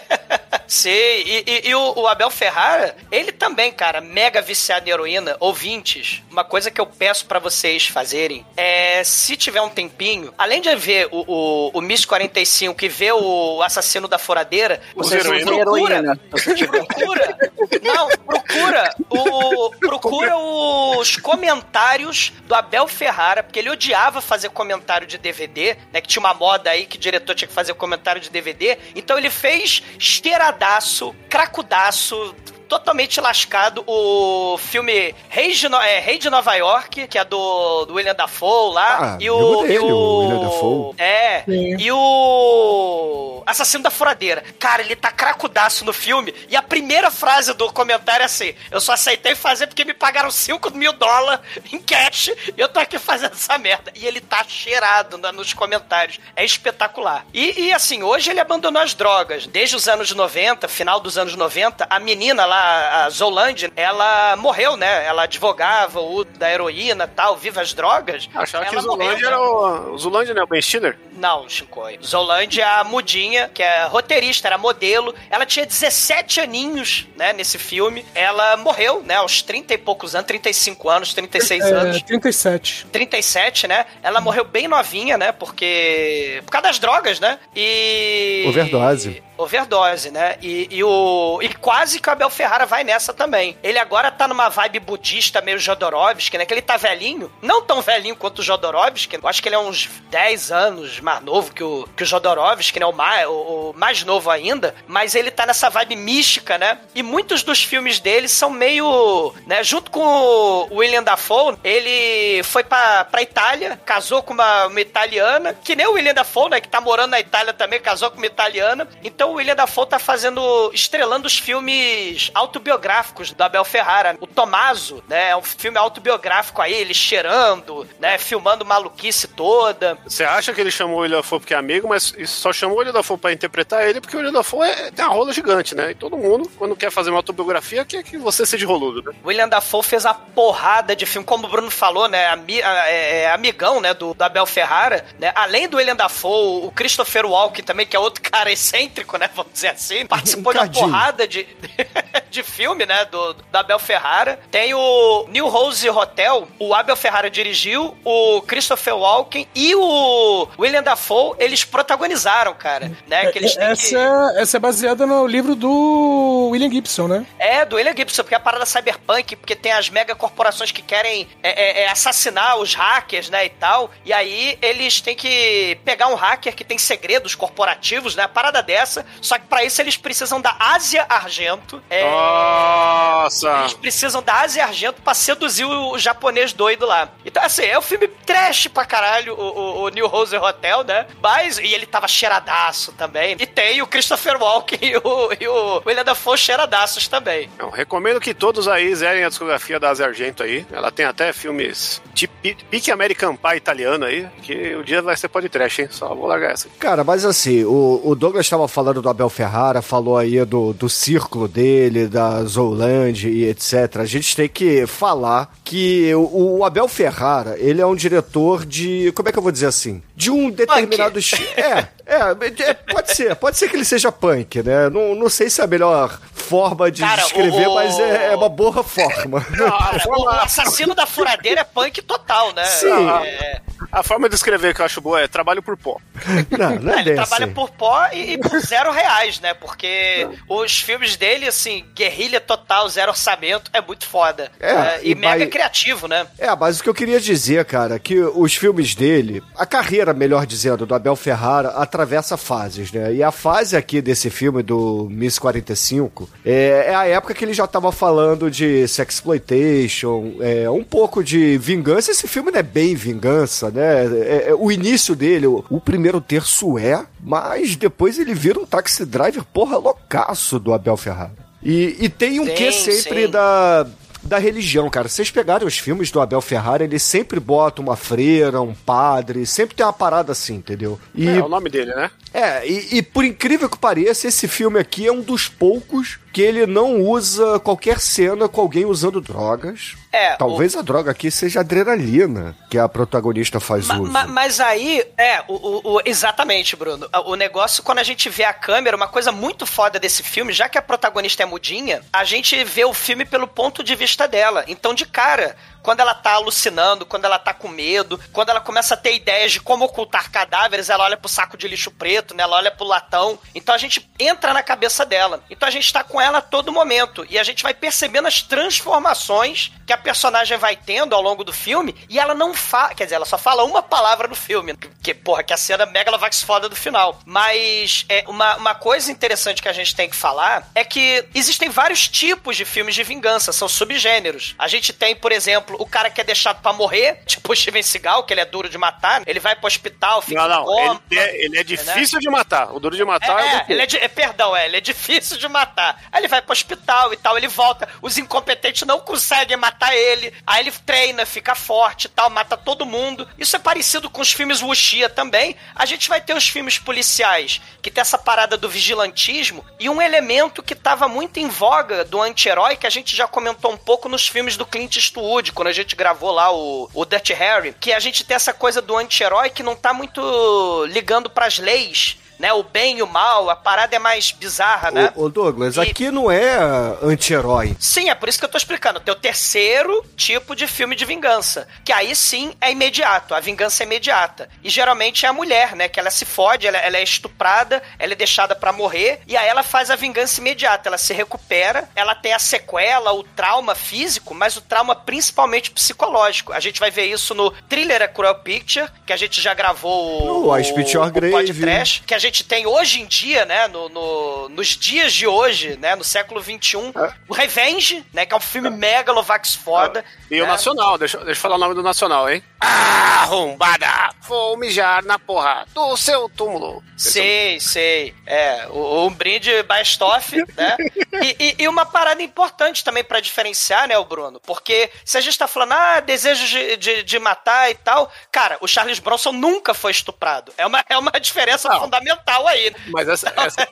Sim, 0.67 0.89
e, 0.91 1.45
e- 1.47 1.69
e 1.69 1.75
o, 1.75 1.99
o 2.01 2.09
Abel 2.09 2.31
Ferrara, 2.31 2.97
ele 3.11 3.32
também, 3.43 3.73
cara, 3.73 4.01
mega 4.01 4.41
viciado 4.41 4.89
em 4.89 4.93
heroína. 4.93 5.37
Ouvintes, 5.41 6.23
uma 6.31 6.45
coisa 6.45 6.71
que 6.71 6.81
eu 6.81 6.87
peço 6.87 7.27
pra 7.27 7.41
vocês 7.41 7.89
fazerem 7.89 8.47
é, 8.57 9.03
se 9.03 9.37
tiver 9.37 9.61
um 9.61 9.69
tempinho, 9.69 10.33
além 10.39 10.61
de 10.61 10.73
ver 10.77 11.09
o, 11.11 11.25
o, 11.27 11.71
o 11.75 11.81
Miss 11.81 12.05
45 12.05 12.85
e 12.85 12.89
ver 12.89 13.13
o 13.13 13.61
Assassino 13.63 14.07
da 14.07 14.19
Furadeira, 14.19 14.81
vocês 14.95 15.25
heroína. 15.25 15.57
procura, 15.57 15.95
Heroína. 15.95 16.17
procura, 16.87 17.39
não, 17.83 18.09
procura 18.09 18.43
procura 18.53 18.95
o, 19.11 19.71
procura 19.71 20.37
os 20.37 21.17
comentários 21.17 22.33
do 22.47 22.55
Abel 22.55 22.87
Ferrara, 22.87 23.43
porque 23.43 23.59
ele 23.59 23.71
odiava 23.71 24.21
fazer 24.21 24.51
comentário 24.51 25.07
de 25.07 25.19
DVD, 25.19 25.77
né? 25.93 26.01
Que 26.01 26.09
tinha 26.09 26.21
uma 26.21 26.35
moda 26.35 26.71
aí 26.71 26.87
que 26.87 26.97
o 26.97 27.01
diretor 27.01 27.35
tinha 27.35 27.49
que 27.49 27.55
fazer 27.55 27.75
comentário 27.75 28.21
de 28.21 28.31
DVD. 28.31 28.79
Então 28.95 29.19
ele 29.19 29.31
fez 29.31 29.83
esteiradaço, 29.99 31.15
cracudaço, 31.29 32.35
totalmente 32.73 33.21
lascado 33.21 33.85
o 33.87 34.57
filme 34.57 35.15
Rei 35.29 35.53
de, 35.53 35.69
no 35.69 35.77
é, 35.79 35.99
Rei 35.99 36.17
de 36.19 36.31
Nova 36.31 36.55
York, 36.55 37.07
que 37.07 37.19
é 37.19 37.25
do, 37.25 37.85
do 37.85 37.95
William 37.95 38.15
Dafoe 38.15 38.73
lá. 38.73 38.99
Ah, 38.99 39.19
e 39.21 39.29
o, 39.29 39.61
dele, 39.61 39.75
e 39.75 39.79
o, 39.79 39.85
o 39.87 40.19
William 40.21 40.39
Dafoe. 40.41 40.95
É. 40.97 41.43
Sim. 41.45 41.77
E 41.79 41.93
o 41.93 43.43
Assassino 43.45 43.83
da 43.83 43.91
Furadeira. 43.91 44.43
Cara, 44.59 44.81
ele 44.81 44.97
tá 44.97 45.11
cracudaço 45.11 45.85
no 45.85 45.93
filme. 45.93 46.35
E 46.49 46.57
a 46.57 46.63
primeira 46.63 47.11
frase 47.11 47.53
do 47.53 47.71
comentário 47.73 48.23
é 48.23 48.27
assim: 48.27 48.55
Eu 48.71 48.81
só 48.81 48.93
aceitei 48.93 49.35
fazer 49.35 49.67
porque 49.67 49.85
me 49.85 49.93
pagaram 49.93 50.31
5 50.31 50.71
mil 50.71 50.95
dólares 50.95 51.41
em 51.71 51.79
cash 51.79 52.29
e 52.29 52.55
eu 52.57 52.69
tô 52.69 52.81
aqui 52.81 52.99
fazendo 52.99 53.33
essa 53.33 53.59
merda. 53.59 53.93
E 53.95 54.07
ele 54.07 54.21
tá 54.21 54.43
cheirado 54.49 55.19
na- 55.19 55.31
nos 55.33 55.53
comentários. 55.53 56.19
É 56.35 56.43
espetacular. 56.43 57.27
E, 57.35 57.67
e, 57.67 57.73
assim, 57.75 58.03
hoje 58.03 58.31
ele 58.31 58.41
abandonou 58.41 58.81
as 58.81 58.95
drogas. 58.95 59.47
Desde 59.47 59.77
os 59.77 59.89
anos 59.89 60.11
90, 60.15 60.69
final 60.69 61.01
dos 61.01 61.19
anos 61.19 61.37
90, 61.37 61.87
a 61.91 61.99
menina 62.01 62.47
lá, 62.47 62.62
a 62.63 63.11
Zolange, 63.11 63.73
ela 63.77 64.37
morreu, 64.37 64.77
né? 64.77 65.05
Ela 65.07 65.25
advogava 65.25 66.01
o 66.01 66.13
uso 66.13 66.29
da 66.39 66.51
heroína 66.51 67.07
tal, 67.07 67.37
viva 67.37 67.61
as 67.61 67.73
drogas. 67.73 68.29
Achava 68.35 68.65
que 68.67 68.81
Zulândia 68.81 69.07
morreu, 69.07 69.27
era 69.29 69.37
né? 69.37 69.37
o. 69.37 69.93
O 69.95 69.99
Zulândia, 69.99 70.35
né? 70.35 70.43
O 70.43 70.47
Ben 70.47 70.63
Stiller? 70.63 70.99
Não, 71.17 71.49
Shinkoi. 71.49 71.99
Zolange 72.05 72.61
é 72.61 72.65
a 72.65 72.85
mudinha, 72.85 73.51
que 73.53 73.63
é 73.63 73.85
roteirista, 73.85 74.49
era 74.49 74.59
modelo. 74.59 75.15
Ela 75.31 75.45
tinha 75.47 75.67
17 75.67 76.41
aninhos, 76.41 77.07
né, 77.17 77.33
nesse 77.33 77.59
filme. 77.59 78.05
Ela 78.15 78.57
morreu, 78.57 79.03
né, 79.05 79.17
aos 79.17 79.43
30 79.43 79.75
e 79.75 79.79
poucos 79.79 80.15
anos, 80.15 80.27
35 80.27 80.89
anos, 80.89 81.15
36 81.15 81.65
É, 81.65 81.73
anos. 81.73 82.03
37. 82.03 82.87
37, 82.87 83.69
né? 83.69 83.87
Ela 84.03 84.21
morreu 84.21 84.45
bem 84.45 84.69
novinha, 84.69 85.19
né? 85.19 85.33
Porque. 85.33 86.41
Por 86.45 86.51
causa 86.53 86.69
das 86.69 86.79
drogas, 86.79 87.21
né? 87.21 87.39
E. 87.55 88.45
Overdose. 88.49 89.23
Overdose, 89.43 90.11
né? 90.11 90.37
E, 90.41 90.69
e 90.71 90.85
o. 90.85 91.39
E 91.43 91.49
quase 91.55 92.01
que 92.01 92.09
o 92.09 92.13
Abel 92.13 92.31
Ferrara 92.31 92.67
vai 92.67 92.85
nessa 92.85 93.13
também. 93.13 93.57
Ele 93.63 93.79
agora 93.79 94.11
tá 94.11 94.27
numa 94.29 94.49
vibe 94.49 94.81
budista, 94.81 95.41
meio 95.41 95.59
Jodorowsky, 95.59 96.39
né? 96.39 96.45
Que 96.47 96.55
ele 96.55 96.63
tá 96.63 96.77
velhinho. 96.77 97.33
Não 97.41 97.63
tão 97.63 97.81
velhinho 97.81 98.17
quanto 98.17 98.41
o 98.41 98.43
Jodorowsky. 98.43 99.19
Eu 99.21 99.29
acho 99.29 99.43
que 99.43 99.49
ele 99.49 99.57
é 99.57 99.59
uns 99.59 99.89
10 100.11 100.53
anos 100.53 101.01
mais 101.01 101.23
novo 101.23 101.53
que 101.53 101.63
o, 101.63 101.89
que 101.97 102.03
o 102.03 102.07
Jodorowsky, 102.07 102.81
né? 102.81 102.87
O 102.87 102.93
mais, 102.93 103.27
o, 103.27 103.33
o 103.33 103.75
mais 103.77 104.05
novo 104.05 104.31
ainda. 104.31 104.75
Mas 104.87 105.15
ele 105.15 105.31
tá 105.31 105.47
nessa 105.47 105.69
vibe 105.71 105.97
mística, 105.97 106.59
né? 106.59 106.79
E 106.95 107.03
muitos 107.03 107.43
dos 107.43 107.63
filmes 107.63 108.01
dele 108.01 108.29
são 108.29 108.51
meio. 108.51 109.35
né? 109.47 109.63
Junto 109.63 109.91
com 109.91 110.01
o 110.03 110.77
William 110.77 111.03
Dafoe, 111.03 111.57
ele 111.65 112.43
foi 112.45 112.65
pra, 112.65 113.05
pra 113.05 113.23
Itália, 113.23 113.81
casou 113.85 114.23
com 114.23 114.33
uma, 114.35 114.67
uma 114.67 114.81
italiana, 114.81 115.55
que 115.55 115.75
nem 115.77 115.87
o 115.87 115.93
William 115.93 116.15
Dafoe, 116.15 116.51
né? 116.51 116.61
Que 116.61 116.69
tá 116.69 116.81
morando 116.81 117.11
na 117.11 117.21
Itália 117.21 117.53
também, 117.53 117.81
casou 117.81 118.11
com 118.11 118.17
uma 118.19 118.27
italiana. 118.27 118.87
Então 119.03 119.32
o 119.33 119.37
William 119.37 119.55
Dafoe 119.57 119.87
tá 119.87 119.99
fazendo. 119.99 120.71
estrelando 120.73 121.27
os 121.27 121.39
filmes 121.39 122.31
autobiográficos 122.35 123.33
do 123.33 123.43
Abel 123.43 123.65
Ferrara. 123.65 124.17
O 124.21 124.27
Tomaso, 124.27 125.03
né? 125.09 125.31
É 125.31 125.37
um 125.37 125.43
filme 125.43 125.79
autobiográfico 125.79 126.61
aí, 126.63 126.73
ele 126.73 126.95
cheirando, 126.95 127.87
né? 127.99 128.19
Filmando 128.19 128.65
maluquice 128.65 129.29
toda. 129.29 129.99
Você 130.07 130.25
acha 130.25 130.53
que 130.53 130.61
ele 130.61 130.71
chamou 130.71 130.99
o 130.99 131.01
William 131.01 131.19
Dafoe 131.19 131.41
porque 131.41 131.55
é 131.55 131.57
amigo, 131.57 131.89
mas 131.89 132.15
só 132.27 132.53
chamou 132.53 132.77
o 132.77 132.79
William 132.81 132.93
Dafoe 132.93 133.19
pra 133.19 133.33
interpretar 133.33 133.89
ele 133.89 134.01
porque 134.01 134.17
o 134.17 134.19
William 134.21 134.33
Dafoe 134.33 134.69
é, 134.69 134.91
tem 134.91 135.05
uma 135.05 135.15
rola 135.15 135.33
gigante, 135.33 135.75
né? 135.75 135.91
E 135.91 135.95
todo 135.95 136.17
mundo, 136.17 136.51
quando 136.59 136.77
quer 136.77 136.91
fazer 136.91 137.11
uma 137.11 137.19
autobiografia, 137.19 137.85
quer 137.85 138.03
que 138.03 138.17
você 138.19 138.45
seja 138.47 138.67
roludo, 138.67 139.03
né? 139.11 139.17
William 139.25 139.49
Dafoe 139.49 139.83
fez 139.83 140.07
a 140.07 140.15
porrada 140.15 140.95
de 140.95 141.07
filme, 141.07 141.27
como 141.27 141.47
o 141.47 141.51
Bruno 141.51 141.71
falou, 141.71 142.09
né? 142.09 142.27
Ami, 142.29 142.63
a- 142.63 142.89
é, 142.89 143.23
é 143.23 143.31
amigão, 143.33 143.81
né? 143.81 143.95
Do, 143.95 144.15
do 144.15 144.23
Abel 144.23 144.47
Ferrara, 144.47 145.05
né? 145.19 145.33
Além 145.35 145.69
do 145.69 145.77
William 145.79 145.97
Dafoe, 145.97 146.67
o 146.67 146.71
Christopher 146.75 147.27
Walken 147.27 147.65
também, 147.65 147.87
que 147.87 147.97
é 147.97 147.99
outro 147.99 148.23
cara 148.29 148.51
excêntrico, 148.51 149.17
né? 149.17 149.22
Vamos 149.35 149.53
dizer 149.53 149.69
assim. 149.69 150.07
Participou 150.07 150.53
de 150.53 150.59
uma 150.59 150.65
Encadinho. 150.67 150.87
porrada 150.87 151.27
de, 151.29 151.47
de 152.31 152.43
filme, 152.43 152.87
né? 152.87 153.05
Do, 153.07 153.35
do 153.35 153.57
Abel 153.57 153.79
Ferrara. 153.79 154.41
Tem 154.51 154.75
o 154.75 155.27
New 155.29 155.49
Rose 155.49 155.89
Hotel, 155.89 156.49
o 156.59 156.75
Abel 156.75 156.97
Ferrara 156.97 157.31
dirigiu, 157.31 157.97
o 158.05 158.43
Christopher 158.43 158.97
Walken 158.97 159.47
e 159.55 159.75
o 159.75 160.49
William 160.59 160.83
Dafoe, 160.83 161.37
eles 161.39 161.65
protagonizaram, 161.65 162.55
cara. 162.55 162.91
Né? 163.07 163.31
Que 163.31 163.39
eles 163.39 163.57
essa, 163.57 163.89
que... 163.89 163.97
é, 163.97 164.43
essa 164.43 164.57
é 164.57 164.61
baseada 164.61 165.07
no 165.07 165.27
livro 165.27 165.55
do 165.55 166.49
William 166.51 166.71
Gibson, 166.71 167.09
né? 167.09 167.27
É, 167.39 167.65
do 167.65 167.77
William 167.77 167.95
Gibson, 167.97 168.23
porque 168.23 168.35
é 168.35 168.39
a 168.39 168.41
parada 168.41 168.67
cyberpunk, 168.67 169.37
porque 169.37 169.57
tem 169.57 169.73
as 169.73 169.89
megacorporações 169.89 170.71
que 170.71 170.83
querem 170.83 171.29
é, 171.43 171.51
é, 171.51 171.83
é, 171.83 171.89
assassinar 171.91 172.59
os 172.59 172.75
hackers, 172.75 173.31
né, 173.31 173.47
e 173.47 173.51
tal. 173.51 173.91
E 174.05 174.13
aí 174.13 174.59
eles 174.63 175.01
têm 175.01 175.15
que 175.15 175.79
pegar 175.85 176.09
um 176.09 176.15
hacker 176.15 176.55
que 176.55 176.65
tem 176.65 176.79
segredos 176.79 177.35
corporativos, 177.35 178.17
né, 178.17 178.25
a 178.25 178.29
parada 178.29 178.63
dessa. 178.63 179.02
Só 179.21 179.39
que 179.39 179.47
pra 179.47 179.65
isso 179.65 179.81
eles 179.81 179.97
precisam 179.97 180.41
da 180.41 180.55
Ásia 180.59 181.05
Argento. 181.09 181.83
É, 181.91 182.05
Nossa! 182.05 183.61
eles 183.61 183.75
precisam 183.75 184.23
da 184.23 184.41
Ásia 184.41 184.65
Argento 184.65 185.01
pra 185.03 185.15
seduzir 185.15 185.65
o, 185.65 185.93
o 185.93 185.99
japonês 185.99 186.53
doido 186.53 186.87
lá. 186.87 187.09
Então, 187.25 187.43
assim, 187.43 187.63
é 187.65 187.79
um 187.79 187.83
filme 187.83 188.09
trash 188.09 188.67
pra 188.69 188.85
caralho, 188.85 189.35
o, 189.35 189.41
o, 189.43 189.83
o 189.85 189.89
New 189.89 190.07
Rose 190.07 190.37
Hotel, 190.37 190.83
né? 190.85 191.07
Mas, 191.23 191.59
e 191.59 191.73
ele 191.73 191.87
tava 191.87 192.09
cheiradaço 192.09 192.93
também. 192.93 193.37
E 193.39 193.47
tem 193.47 193.81
o 193.83 193.87
Christopher 193.87 194.37
Walken 194.43 194.79
e 194.83 194.97
o, 194.97 195.33
e 195.41 195.49
o 195.49 195.83
William 195.87 196.05
Dafoe 196.05 196.37
cheiradaços 196.37 197.09
também. 197.09 197.49
Eu 197.59 197.71
recomendo 197.71 198.21
que 198.21 198.35
todos 198.35 198.69
aí 198.69 198.95
zerem 198.95 199.25
a 199.25 199.29
discografia 199.29 199.79
da 199.79 199.91
Asia 199.91 200.07
Argento 200.07 200.43
aí. 200.43 200.67
Ela 200.73 200.91
tem 200.91 201.05
até 201.07 201.33
filmes 201.33 202.03
de 202.13 202.27
pi- 202.29 202.57
pique 202.71 202.91
American 202.91 203.37
Pie 203.37 203.57
italiano 203.57 204.05
aí, 204.05 204.27
que 204.43 204.75
o 204.75 204.85
dia 204.85 205.01
vai 205.03 205.17
ser 205.17 205.29
podcast, 205.29 205.83
hein? 205.83 205.89
Só 205.91 206.15
vou 206.15 206.27
largar 206.27 206.53
essa. 206.53 206.69
Cara, 206.79 207.05
mas 207.05 207.25
assim, 207.25 207.65
o, 207.65 208.01
o 208.05 208.15
Douglas 208.15 208.47
estava 208.47 208.67
falando 208.69 208.92
do 209.01 209.09
Abel 209.09 209.31
Ferrara, 209.31 209.81
falou 209.81 210.19
aí 210.19 210.45
do, 210.45 210.73
do 210.73 210.89
círculo 210.89 211.49
dele, 211.49 212.07
da 212.07 212.43
Zoland 212.45 213.29
e 213.29 213.45
etc. 213.45 213.99
A 214.01 214.05
gente 214.05 214.35
tem 214.37 214.49
que 214.49 214.87
falar 214.87 215.55
que 215.65 216.15
o, 216.15 216.59
o 216.59 216.65
Abel 216.65 216.89
Ferrara, 216.89 217.57
ele 217.59 217.81
é 217.81 217.87
um 217.87 217.95
diretor 217.95 218.67
de. 218.67 219.13
Como 219.13 219.29
é 219.29 219.33
que 219.33 219.39
eu 219.39 219.43
vou 219.43 219.53
dizer 219.53 219.67
assim? 219.67 220.03
De 220.17 220.31
um 220.31 220.51
determinado 220.51 221.19
estilo. 221.21 221.49
É, 221.57 221.89
é, 222.05 222.69
é, 222.69 222.75
pode 222.75 223.15
ser. 223.15 223.35
Pode 223.37 223.57
ser 223.57 223.69
que 223.69 223.77
ele 223.77 223.85
seja 223.85 224.11
punk, 224.11 224.63
né? 224.63 224.91
Não, 224.91 225.15
não 225.15 225.29
sei 225.29 225.49
se 225.49 225.61
é 225.61 225.65
a 225.65 225.67
melhor 225.67 226.21
forma 226.53 226.91
de 226.91 227.01
Cara, 227.03 227.23
descrever, 227.23 227.67
o- 227.67 227.75
mas 227.75 227.99
é, 227.99 228.33
é 228.33 228.37
uma 228.37 228.49
boa 228.49 228.83
forma. 228.83 229.45
o 230.07 230.29
assassino 230.29 230.95
da 230.95 231.07
furadeira 231.07 231.63
é 231.63 231.65
punk 231.65 232.03
total, 232.03 232.53
né? 232.53 232.65
Sim. 232.67 233.09
É, 233.25 233.61
A 233.91 234.03
forma 234.03 234.29
de 234.29 234.35
escrever 234.35 234.75
que 234.75 234.81
eu 234.81 234.85
acho 234.87 235.01
boa 235.01 235.21
é 235.21 235.27
trabalho 235.29 235.63
por 235.63 235.77
pó. 235.77 235.97
Não, 236.57 236.77
não 236.77 236.93
é 236.95 237.01
ele 237.01 237.15
trabalha 237.15 237.47
assim. 237.47 237.55
por 237.55 237.71
pó 237.71 238.07
e, 238.13 238.35
e 238.35 238.39
por 238.39 238.59
zero 238.61 238.93
reais, 238.93 239.41
né? 239.41 239.55
Porque 239.55 240.29
os 240.49 240.79
filmes 240.81 241.17
dele, 241.17 241.49
assim, 241.49 241.85
guerrilha 241.95 242.41
total, 242.41 242.89
zero 242.89 243.11
orçamento, 243.11 243.71
é 243.73 243.81
muito 243.81 244.07
foda. 244.07 244.51
É, 244.61 244.71
É, 244.73 245.01
e, 245.03 245.11
e 245.11 245.15
mega 245.15 245.39
vai- 245.39 245.47
criativo, 245.49 246.07
né? 246.07 246.27
É, 246.39 246.55
mas 246.55 246.79
o 246.79 246.83
que 246.83 246.89
eu 246.89 246.95
queria 246.95 247.21
dizer, 247.21 247.65
cara, 247.65 247.99
que 247.99 248.21
os 248.21 248.55
filmes 248.55 248.95
dele, 248.95 249.43
a 249.57 249.67
carreira, 249.67 250.13
melhor 250.15 250.47
dizendo, 250.47 250.87
do 250.87 250.95
Abel 250.95 251.17
Ferrara, 251.17 251.71
atravessa 251.71 252.37
fases, 252.37 252.93
né? 252.93 253.13
E 253.15 253.23
a 253.23 253.33
fase 253.33 253.77
aqui 253.77 254.01
desse 254.01 254.31
filme 254.31 254.63
do 254.63 255.09
Miss 255.11 255.39
45 255.39 256.29
é, 256.45 256.87
é 256.89 256.95
a 256.95 257.07
época 257.07 257.35
que 257.35 257.45
ele 257.45 257.53
já 257.55 257.67
tava 257.67 257.91
falando 257.93 258.51
de 258.51 258.87
sexploitation, 258.89 260.35
é, 260.41 260.69
um 260.71 260.85
pouco 260.85 261.23
de 261.23 261.57
vingança. 261.59 262.11
Esse 262.11 262.27
filme 262.29 262.51
não 262.51 262.59
é 262.59 262.63
bem 262.63 262.95
vingança, 262.95 263.71
né? 263.71 264.05
É- 264.07 264.45
é- 264.51 264.55
o 264.55 264.71
início 264.71 265.15
dele, 265.15 265.47
o, 265.47 265.65
o 265.71 265.81
primeiro 265.81 266.21
terço 266.21 266.79
é, 266.79 267.05
mas 267.23 267.77
depois 267.77 268.19
ele 268.19 268.35
vira 268.35 268.59
um 268.59 268.67
taxi 268.67 269.05
driver, 269.05 269.45
porra, 269.45 269.77
loucaço 269.79 270.59
do 270.59 270.73
Abel 270.73 270.97
Ferrara. 270.97 271.33
E, 271.63 271.97
e 272.01 272.09
tem 272.09 272.41
um 272.41 272.47
Sim, 272.47 272.55
quê 272.55 272.73
sempre 272.73 273.25
sim. 273.27 273.31
da 273.31 273.87
da 274.25 274.39
religião, 274.39 274.89
cara. 274.89 275.09
Vocês 275.09 275.33
pegarem 275.33 275.67
os 275.67 275.77
filmes 275.79 276.13
do 276.13 276.21
Abel 276.21 276.41
Ferrara, 276.41 276.85
ele 276.85 276.97
sempre 277.01 277.41
bota 277.41 277.83
uma 277.83 277.97
freira, 277.97 278.61
um 278.63 278.73
padre, 278.73 279.45
sempre 279.45 279.75
tem 279.75 279.85
uma 279.85 279.93
parada 279.93 280.31
assim, 280.31 280.55
entendeu? 280.55 280.97
E 281.13 281.29
É, 281.29 281.43
o 281.43 281.49
nome 281.49 281.69
dele, 281.69 281.93
né? 281.93 282.09
é, 282.33 282.65
e, 282.65 282.99
e 282.99 283.03
por 283.03 283.25
incrível 283.25 283.69
que 283.69 283.77
pareça, 283.77 284.29
esse 284.29 284.47
filme 284.47 284.79
aqui 284.79 285.09
é 285.09 285.13
um 285.13 285.23
dos 285.23 285.49
poucos 285.49 286.21
que 286.33 286.41
ele 286.41 286.67
não 286.67 287.01
usa 287.01 287.59
qualquer 287.61 288.01
cena 288.01 288.49
com 288.49 288.61
alguém 288.61 288.85
usando 288.85 289.21
drogas. 289.21 289.95
É, 290.11 290.35
Talvez 290.37 290.77
a 290.77 290.83
droga 290.83 291.11
aqui 291.11 291.31
seja 291.31 291.61
a 291.61 291.63
adrenalina 291.63 292.57
que 292.71 292.79
a 292.79 292.89
protagonista 292.89 293.59
faz 293.61 293.87
Ma- 293.87 293.99
uso. 293.99 294.13
ma- 294.13 294.27
mas 294.27 294.61
aí, 294.61 295.03
é, 295.17 295.41
o, 295.49 295.55
o- 295.55 295.95
o- 295.97 296.01
exatamente, 296.05 296.77
Bruno. 296.77 297.09
O 297.27 297.35
negócio, 297.35 297.83
quando 297.83 297.99
a 297.99 298.03
gente 298.03 298.29
vê 298.29 298.45
a 298.45 298.53
câmera, 298.53 298.97
uma 298.97 299.09
coisa 299.09 299.33
muito 299.33 299.65
foda 299.67 299.99
desse 299.99 300.23
filme, 300.23 300.53
já 300.53 300.69
que 300.69 300.77
a 300.79 300.83
protagonista 300.83 301.43
é 301.43 301.47
mudinha, 301.47 302.03
a 302.13 302.25
gente 302.25 302.63
vê 302.65 302.85
o 302.85 302.93
filme 302.93 303.25
pelo 303.25 303.47
ponto 303.47 303.83
de 303.83 303.95
vista 303.95 304.27
dela. 304.29 304.65
Então, 304.69 304.93
de 304.95 305.07
cara, 305.07 305.57
quando 305.83 306.01
ela 306.01 306.15
tá 306.15 306.33
alucinando, 306.33 307.05
quando 307.05 307.25
ela 307.25 307.39
tá 307.39 307.53
com 307.53 307.69
medo, 307.69 308.19
quando 308.33 308.51
ela 308.51 308.61
começa 308.61 308.95
a 308.95 308.97
ter 308.97 309.15
ideias 309.15 309.53
de 309.53 309.61
como 309.61 309.85
ocultar 309.85 310.31
cadáveres, 310.31 310.89
ela 310.89 311.05
olha 311.05 311.17
pro 311.17 311.29
saco 311.29 311.57
de 311.57 311.69
lixo 311.69 311.91
preto, 311.91 312.35
né? 312.35 312.43
Ela 312.43 312.57
olha 312.57 312.71
pro 312.71 312.87
latão. 312.87 313.39
Então 313.55 313.75
a 313.75 313.79
gente 313.79 314.09
entra 314.19 314.53
na 314.53 314.63
cabeça 314.63 315.05
dela. 315.05 315.43
Então 315.51 315.67
a 315.67 315.71
gente 315.71 315.93
tá 315.93 316.05
com 316.05 316.21
ela 316.21 316.39
a 316.39 316.43
todo 316.43 316.73
momento. 316.73 317.27
E 317.29 317.39
a 317.39 317.43
gente 317.43 317.63
vai 317.63 317.75
percebendo 317.75 318.29
as 318.29 318.43
transformações 318.43 319.73
que 319.87 319.93
a 319.93 319.99
personagem 319.99 320.57
vai 320.59 320.77
tendo 320.77 321.15
ao 321.15 321.23
longo 321.23 321.45
do 321.45 321.53
filme. 321.53 321.95
E 322.09 322.19
ela 322.19 322.35
não 322.35 322.55
fala. 322.55 322.95
Quer 322.95 323.05
dizer, 323.05 323.17
ela 323.17 323.27
só 323.27 323.39
fala 323.39 323.65
uma 323.65 323.83
palavra 323.83 324.29
no 324.29 324.35
filme. 324.35 324.75
Que, 325.03 325.13
porra, 325.13 325.43
que 325.43 325.53
a 325.53 325.57
cena 325.57 325.87
Megalovax 325.87 326.43
foda 326.43 326.69
do 326.69 326.77
final. 326.77 327.19
Mas 327.25 328.05
é, 328.09 328.25
uma, 328.27 328.57
uma 328.57 328.75
coisa 328.75 329.11
interessante 329.11 329.63
que 329.63 329.69
a 329.69 329.73
gente 329.73 329.95
tem 329.95 330.09
que 330.09 330.17
falar 330.17 330.69
é 330.75 330.85
que 330.85 331.25
existem 331.35 331.69
vários 331.69 332.09
tipos 332.09 332.57
de 332.57 332.65
filmes 332.65 332.95
de 332.95 333.03
vingança, 333.03 333.53
são 333.53 333.69
subgêneros. 333.69 334.55
A 334.59 334.69
gente 334.69 334.93
tem, 334.93 335.15
por 335.17 335.33
exemplo, 335.33 335.72
o 335.79 335.87
cara 335.87 336.11
que 336.11 336.21
é 336.21 336.25
deixado 336.25 336.61
para 336.61 336.73
morrer, 336.73 337.21
tipo 337.27 337.53
o 337.53 337.57
Steven 337.57 337.83
Seagal, 337.83 338.25
que 338.25 338.33
ele 338.33 338.41
é 338.41 338.45
duro 338.45 338.69
de 338.69 338.79
matar, 338.79 339.23
ele 339.27 339.41
vai 339.41 339.55
pro 339.57 339.67
hospital, 339.67 340.23
fica 340.23 340.41
Não, 340.41 340.49
não, 340.49 340.63
em 340.63 340.67
coma, 340.89 341.03
ele 341.11 341.21
é, 341.21 341.45
ele 341.45 341.59
é 341.59 341.65
difícil 341.65 342.19
de 342.21 342.29
matar. 342.31 342.75
O 342.75 342.81
duro 342.81 342.97
de 342.97 343.05
matar 343.05 343.41
é, 343.41 343.47
é, 343.47 343.57
é, 343.57 343.65
ele 343.69 343.83
é, 343.83 343.87
de- 343.87 343.97
é, 343.99 344.09
perdão, 344.09 344.55
é, 344.57 344.67
ele 344.67 344.77
é 344.77 344.81
difícil 344.81 345.37
de 345.37 345.49
matar. 345.49 346.03
Aí 346.11 346.21
ele 346.21 346.29
vai 346.29 346.41
pro 346.43 346.53
hospital 346.53 347.13
e 347.13 347.17
tal, 347.17 347.37
ele 347.37 347.49
volta, 347.49 347.89
os 348.01 348.19
incompetentes 348.19 348.87
não 348.87 349.01
conseguem 349.01 349.57
matar 349.57 349.95
ele, 349.95 350.33
aí 350.47 350.61
ele 350.61 350.73
treina, 350.85 351.25
fica 351.27 351.55
forte 351.55 352.07
e 352.07 352.09
tal, 352.09 352.31
mata 352.31 352.57
todo 352.57 352.87
mundo. 352.87 353.29
Isso 353.39 353.57
é 353.57 353.59
parecido 353.59 354.09
com 354.11 354.21
os 354.21 354.33
filmes 354.33 354.63
Wuxia 354.63 355.09
também. 355.09 355.57
A 355.75 355.85
gente 355.87 356.09
vai 356.09 356.21
ter 356.21 356.35
os 356.35 356.49
filmes 356.49 356.79
policiais, 356.79 357.61
que 357.81 357.91
tem 357.91 358.01
essa 358.01 358.19
parada 358.19 358.57
do 358.57 358.69
vigilantismo, 358.69 359.65
e 359.79 359.89
um 359.89 360.01
elemento 360.01 360.63
que 360.63 360.75
tava 360.75 361.09
muito 361.09 361.39
em 361.39 361.49
voga 361.49 362.05
do 362.05 362.21
anti-herói, 362.21 362.77
que 362.77 362.87
a 362.87 362.91
gente 362.91 363.15
já 363.17 363.27
comentou 363.27 363.73
um 363.73 363.77
pouco 363.77 364.09
nos 364.09 364.27
filmes 364.29 364.57
do 364.57 364.67
Clint 364.67 364.97
Eastwood, 364.97 365.53
quando 365.63 365.69
a 365.69 365.73
gente 365.73 365.95
gravou 365.95 366.33
lá 366.33 366.53
o, 366.53 366.91
o 366.93 367.05
Dirty 367.05 367.33
Harry, 367.35 367.73
que 367.79 367.93
a 367.93 368.01
gente 368.01 368.25
tem 368.25 368.35
essa 368.35 368.53
coisa 368.53 368.83
do 368.83 368.97
anti-herói 368.97 369.49
que 369.49 369.63
não 369.63 369.77
tá 369.77 369.95
muito 369.95 370.85
ligando 370.87 371.31
pras 371.31 371.61
leis, 371.61 372.19
né? 372.39 372.53
O 372.53 372.63
bem 372.63 372.99
e 372.99 373.03
o 373.03 373.07
mal, 373.07 373.49
a 373.51 373.57
parada 373.57 373.95
é 373.95 373.99
mais 373.99 374.31
bizarra, 374.33 374.91
né? 374.91 375.13
Ô, 375.17 375.25
ô, 375.25 375.29
Douglas, 375.29 375.77
E- 375.77 375.81
aqui 375.81 376.11
não 376.11 376.31
é 376.31 376.57
anti-herói. 377.03 377.77
Sim, 377.79 378.11
é 378.11 378.15
por 378.15 378.29
isso 378.29 378.39
que 378.39 378.45
eu 378.45 378.49
tô 378.49 378.57
explicando. 378.59 379.01
Tem 379.01 379.13
o 379.13 379.17
terceiro 379.17 380.05
tipo 380.17 380.55
de 380.55 380.67
filme 380.67 380.95
de 380.97 381.05
vingança. 381.05 381.67
Que 381.85 381.93
aí 381.93 382.15
sim 382.17 382.53
é 382.61 382.71
imediato. 382.71 383.35
A 383.35 383.41
vingança 383.41 383.83
é 383.83 383.87
imediata. 383.87 384.49
E 384.63 384.71
geralmente 384.71 385.25
é 385.27 385.29
a 385.29 385.33
mulher, 385.33 385.75
né? 385.77 385.89
Que 385.89 385.99
ela 386.01 386.11
se 386.11 386.25
fode, 386.25 386.67
ela, 386.67 386.79
ela 386.79 386.97
é 386.97 387.03
estuprada, 387.03 387.83
ela 387.99 388.13
é 388.13 388.17
deixada 388.17 388.55
pra 388.55 388.73
morrer. 388.73 389.21
E 389.27 389.37
aí 389.37 389.49
ela 389.49 389.63
faz 389.63 389.91
a 389.91 389.97
vingança 389.97 390.41
imediata. 390.41 390.89
Ela 390.89 390.99
se 390.99 391.13
recupera, 391.13 391.89
ela 391.95 392.15
tem 392.15 392.33
a 392.33 392.39
sequela, 392.39 393.13
o 393.13 393.23
trauma 393.23 393.75
físico, 393.75 394.35
mas 394.35 394.57
o 394.57 394.61
trauma 394.61 394.95
principalmente 394.95 395.71
psicológico. 395.71 396.53
A 396.53 396.61
gente 396.61 396.81
vai 396.81 396.91
ver 396.91 397.07
isso 397.07 397.35
no 397.35 397.51
Thriller 397.69 398.03
A 398.03 398.09
Cruel 398.09 398.35
Picture, 398.37 398.89
que 399.07 399.13
a 399.13 399.17
gente 399.17 399.41
já 399.41 399.55
gravou 399.55 400.23
o, 400.23 400.27
No 400.49 400.57
Your 400.57 401.07
o 401.09 401.11
Grave. 401.11 401.33
podcast, 401.33 402.03
que 402.07 402.15
a 402.15 402.19
gente 402.23 402.45
tem 402.45 402.67
hoje 402.67 403.01
em 403.01 403.07
dia, 403.07 403.45
né? 403.45 403.69
No, 403.69 403.89
no- 403.89 404.49
nos 404.49 404.69
dias 404.69 405.13
de 405.13 405.27
hoje, 405.27 405.77
né? 405.79 405.95
No 405.97 406.05
século 406.05 406.43
XXI. 406.43 406.93
O 407.29 407.35
Revenge, 407.35 408.05
né? 408.13 408.25
Que 408.27 408.35
é 408.35 408.37
um 408.37 408.41
filme 408.41 408.71
megalovax 408.71 409.55
foda. 409.55 410.05
E 410.31 410.41
o 410.41 410.45
né? 410.45 410.51
Nacional, 410.53 410.97
deixa, 410.99 411.19
deixa 411.19 411.31
eu 411.33 411.37
falar 411.43 411.57
o 411.57 411.59
nome 411.59 411.75
do 411.75 411.83
Nacional, 411.83 412.31
hein? 412.31 412.43
Arrombada! 412.61 413.87
Vou 414.23 414.57
mijar 414.57 415.03
na 415.05 415.19
porra 415.19 415.67
do 415.75 415.97
seu 415.97 416.29
túmulo. 416.29 416.83
Sei, 416.97 417.59
sei. 417.61 418.15
É, 418.27 418.67
o, 418.71 419.07
um 419.07 419.11
brinde 419.13 419.63
Bastoff, 419.65 420.37
né? 420.57 420.77
E, 421.23 421.37
e- 421.39 421.57
e 421.61 421.69
uma 421.69 421.85
parada 421.85 422.23
importante 422.23 422.85
também 422.85 423.03
pra 423.05 423.21
diferenciar, 423.21 423.89
né, 423.89 423.99
o 423.99 424.05
Bruno? 424.05 424.41
Porque 424.41 424.91
se 425.05 425.19
a 425.19 425.21
gente 425.21 425.37
tá 425.39 425.47
falando, 425.49 425.73
ah, 425.73 426.01
desejo 426.01 426.47
de, 426.47 426.77
de, 426.77 427.03
de 427.03 427.19
matar 427.19 427.71
e 427.71 427.75
tal, 427.75 428.11
cara, 428.31 428.57
o 428.61 428.69
Charles 428.69 428.99
Bronson 428.99 429.33
nunca 429.33 429.75
foi 429.75 429.91
estuprado. 429.91 430.53
É 430.57 430.67
uma, 430.67 430.85
é 430.89 430.97
uma 430.97 431.13
diferença 431.13 431.69
Não. 431.69 431.81
fundamental 431.81 432.12
aí. 432.49 432.73
Mas 432.89 433.09
essa, 433.09 433.33
essa- 433.37 433.69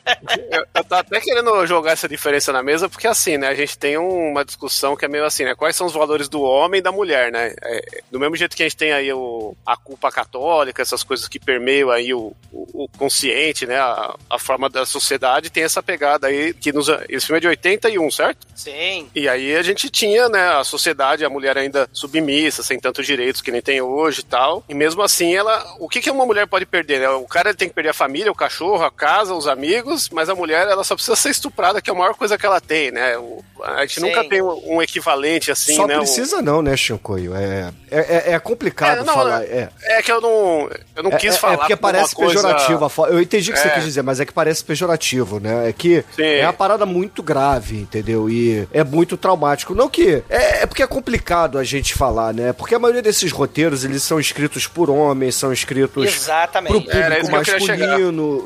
eu, 0.51 0.65
eu 0.75 0.85
tô 0.85 0.95
até 0.95 1.21
querendo 1.21 1.67
jogar 1.67 1.93
essa 1.93 2.09
diferença 2.09 2.53
na 2.53 2.63
mesa, 2.63 2.89
porque 2.89 3.07
assim, 3.07 3.37
né, 3.39 3.49
a 3.49 3.55
gente 3.55 3.79
tem 3.79 3.99
um- 3.99 4.31
uma 4.31 4.45
discussão 4.45 4.97
que 4.97 5.05
é 5.05 5.09
meio 5.09 5.25
assim, 5.25 5.45
né, 5.45 5.55
quais 5.55 5.77
são 5.77 5.87
os 5.87 5.93
valores 5.93 6.29
do 6.29 6.41
homem 6.43 6.79
e 6.79 6.83
da 6.83 6.93
mulher, 6.93 7.31
né? 7.33 7.55
É, 7.63 8.01
do 8.11 8.19
mesmo 8.21 8.37
jeito 8.37 8.57
que 8.57 8.63
a 8.63 8.67
gente 8.67 8.77
tem 8.77 8.93
aí 8.93 9.13
o, 9.13 9.55
a 9.67 9.77
culpa 9.77 10.11
católica, 10.11 10.83
essas 10.83 11.03
coisas 11.03 11.29
que 11.29 11.39
permeiam 11.39 11.91
aí 11.91 12.13
o, 12.15 12.33
o- 12.53 12.85
o 12.85 12.89
consciente, 12.97 13.67
né, 13.67 13.79
a, 13.79 14.15
a 14.29 14.39
forma 14.39 14.69
da 14.69 14.85
sociedade, 14.87 15.51
tem 15.51 15.63
essa 15.65 15.83
pegada 15.83 16.27
aí, 16.29 16.53
que 16.55 16.73
nos, 16.73 16.89
esse 17.09 17.27
filme 17.27 17.39
é 17.39 17.41
de 17.41 17.49
81, 17.49 18.11
certo? 18.11 18.47
Sim. 18.55 19.09
E 19.15 19.29
aí 19.29 19.57
a 19.57 19.63
gente 19.63 19.89
tinha, 19.91 20.29
né, 20.29 20.49
a 20.51 20.65
sociedade, 20.65 21.25
a 21.25 21.31
mulher 21.31 21.57
ainda 21.59 21.89
submissa, 21.93 22.63
sem 22.63 22.79
tantos 22.79 23.07
direitos 23.07 23.41
que 23.43 23.51
nem 23.51 23.61
tem 23.63 23.81
hoje 23.81 24.21
e 24.21 24.25
tal. 24.25 24.65
E 24.69 24.75
mesmo 24.75 25.03
assim, 25.03 25.35
ela. 25.35 25.65
O 25.79 25.89
que, 25.89 26.01
que 26.01 26.11
uma 26.11 26.27
mulher 26.27 26.47
pode 26.47 26.67
perder? 26.67 27.01
Né? 27.01 27.09
O 27.09 27.27
cara 27.27 27.55
tem 27.55 27.69
que 27.69 27.75
perder 27.75 27.91
a 27.91 27.95
família, 27.95 28.30
o 28.31 28.35
cachorro, 28.35 28.85
a 28.85 28.91
casa, 28.91 29.35
os 29.35 29.47
amigos, 29.47 30.09
mas 30.11 30.29
a 30.29 30.35
mulher 30.35 30.67
ela 30.69 30.85
só 30.85 30.95
precisa 30.95 31.17
ser 31.17 31.31
estuprada, 31.31 31.81
que 31.81 31.91
é 31.91 31.93
a 31.93 31.97
maior 31.97 32.15
coisa 32.15 32.37
que 32.39 32.47
ela 32.47 32.61
tem, 32.61 32.91
né? 32.91 33.17
O- 33.19 33.43
a 33.63 33.83
gente 33.83 34.01
Sim. 34.01 34.07
nunca 34.09 34.25
tem 34.29 34.41
um, 34.43 34.77
um 34.77 34.83
equivalente 34.83 35.51
assim, 35.51 35.75
Só 35.77 35.87
né? 35.87 35.97
um- 35.97 36.01
precisa 36.01 36.41
não, 36.41 36.63
né, 36.63 36.77
Shinkoio? 36.77 37.35
É, 37.35 37.71
é, 37.91 37.99
é- 38.31 38.33
é 38.35 38.39
complicado 38.39 39.01
É, 39.01 39.05
não, 39.05 39.15
falar. 39.15 39.41
né? 39.41 39.47
É. 39.47 39.99
É 39.99 40.03
que 40.03 40.11
eu 40.11 40.21
não. 40.21 40.71
Eu 40.97 41.03
não 41.03 41.13
É, 41.13 41.17
quis 41.17 41.35
é- 41.35 41.39
falar. 41.39 41.55
é 41.55 41.57
porque 41.59 41.77
parece 41.77 42.15
coisa- 42.15 42.35
pejorativo. 42.43 42.85
a 42.85 42.89
fo- 42.91 43.07
Eu 43.07 43.21
entendi 43.21 43.51
o 43.51 43.55
que 43.55 43.59
você 43.61 43.69
É. 43.69 43.73
quis 43.73 43.85
dizer, 43.85 44.03
mas 44.03 44.21
é 44.21 44.25
que 44.25 44.33
parece 44.33 44.65
pejorativo, 44.65 45.39
né? 45.41 45.69
É 45.69 45.73
que 45.73 46.05
Sim. 46.17 46.23
é 46.23 46.45
uma 46.47 46.53
parada 46.53 46.87
muito 46.87 47.23
grave, 47.23 47.77
entendeu? 47.81 48.29
E 48.31 48.67
é 48.73 48.83
muito 48.85 49.17
traumático. 49.17 49.75
Não 49.75 49.89
que. 49.89 50.23
É, 50.29 50.63
é 50.63 50.67
porque 50.67 50.83
é 50.83 50.87
complicado 50.87 51.59
a 51.59 51.65
gente 51.65 51.95
falar, 51.95 52.33
né? 52.33 52.53
Porque 52.53 52.75
a 52.75 52.79
maioria 52.79 53.03
desses 53.03 53.31
roteiros, 53.33 53.85
eles 53.85 54.03
são 54.03 54.19
escritos 54.19 54.67
por 54.67 54.89
homens, 54.91 55.35
são 55.35 55.53
escritos 55.53 56.07
Exatamente. 56.07 56.73
pro 56.73 56.81
público 56.83 57.21
isso 57.21 57.33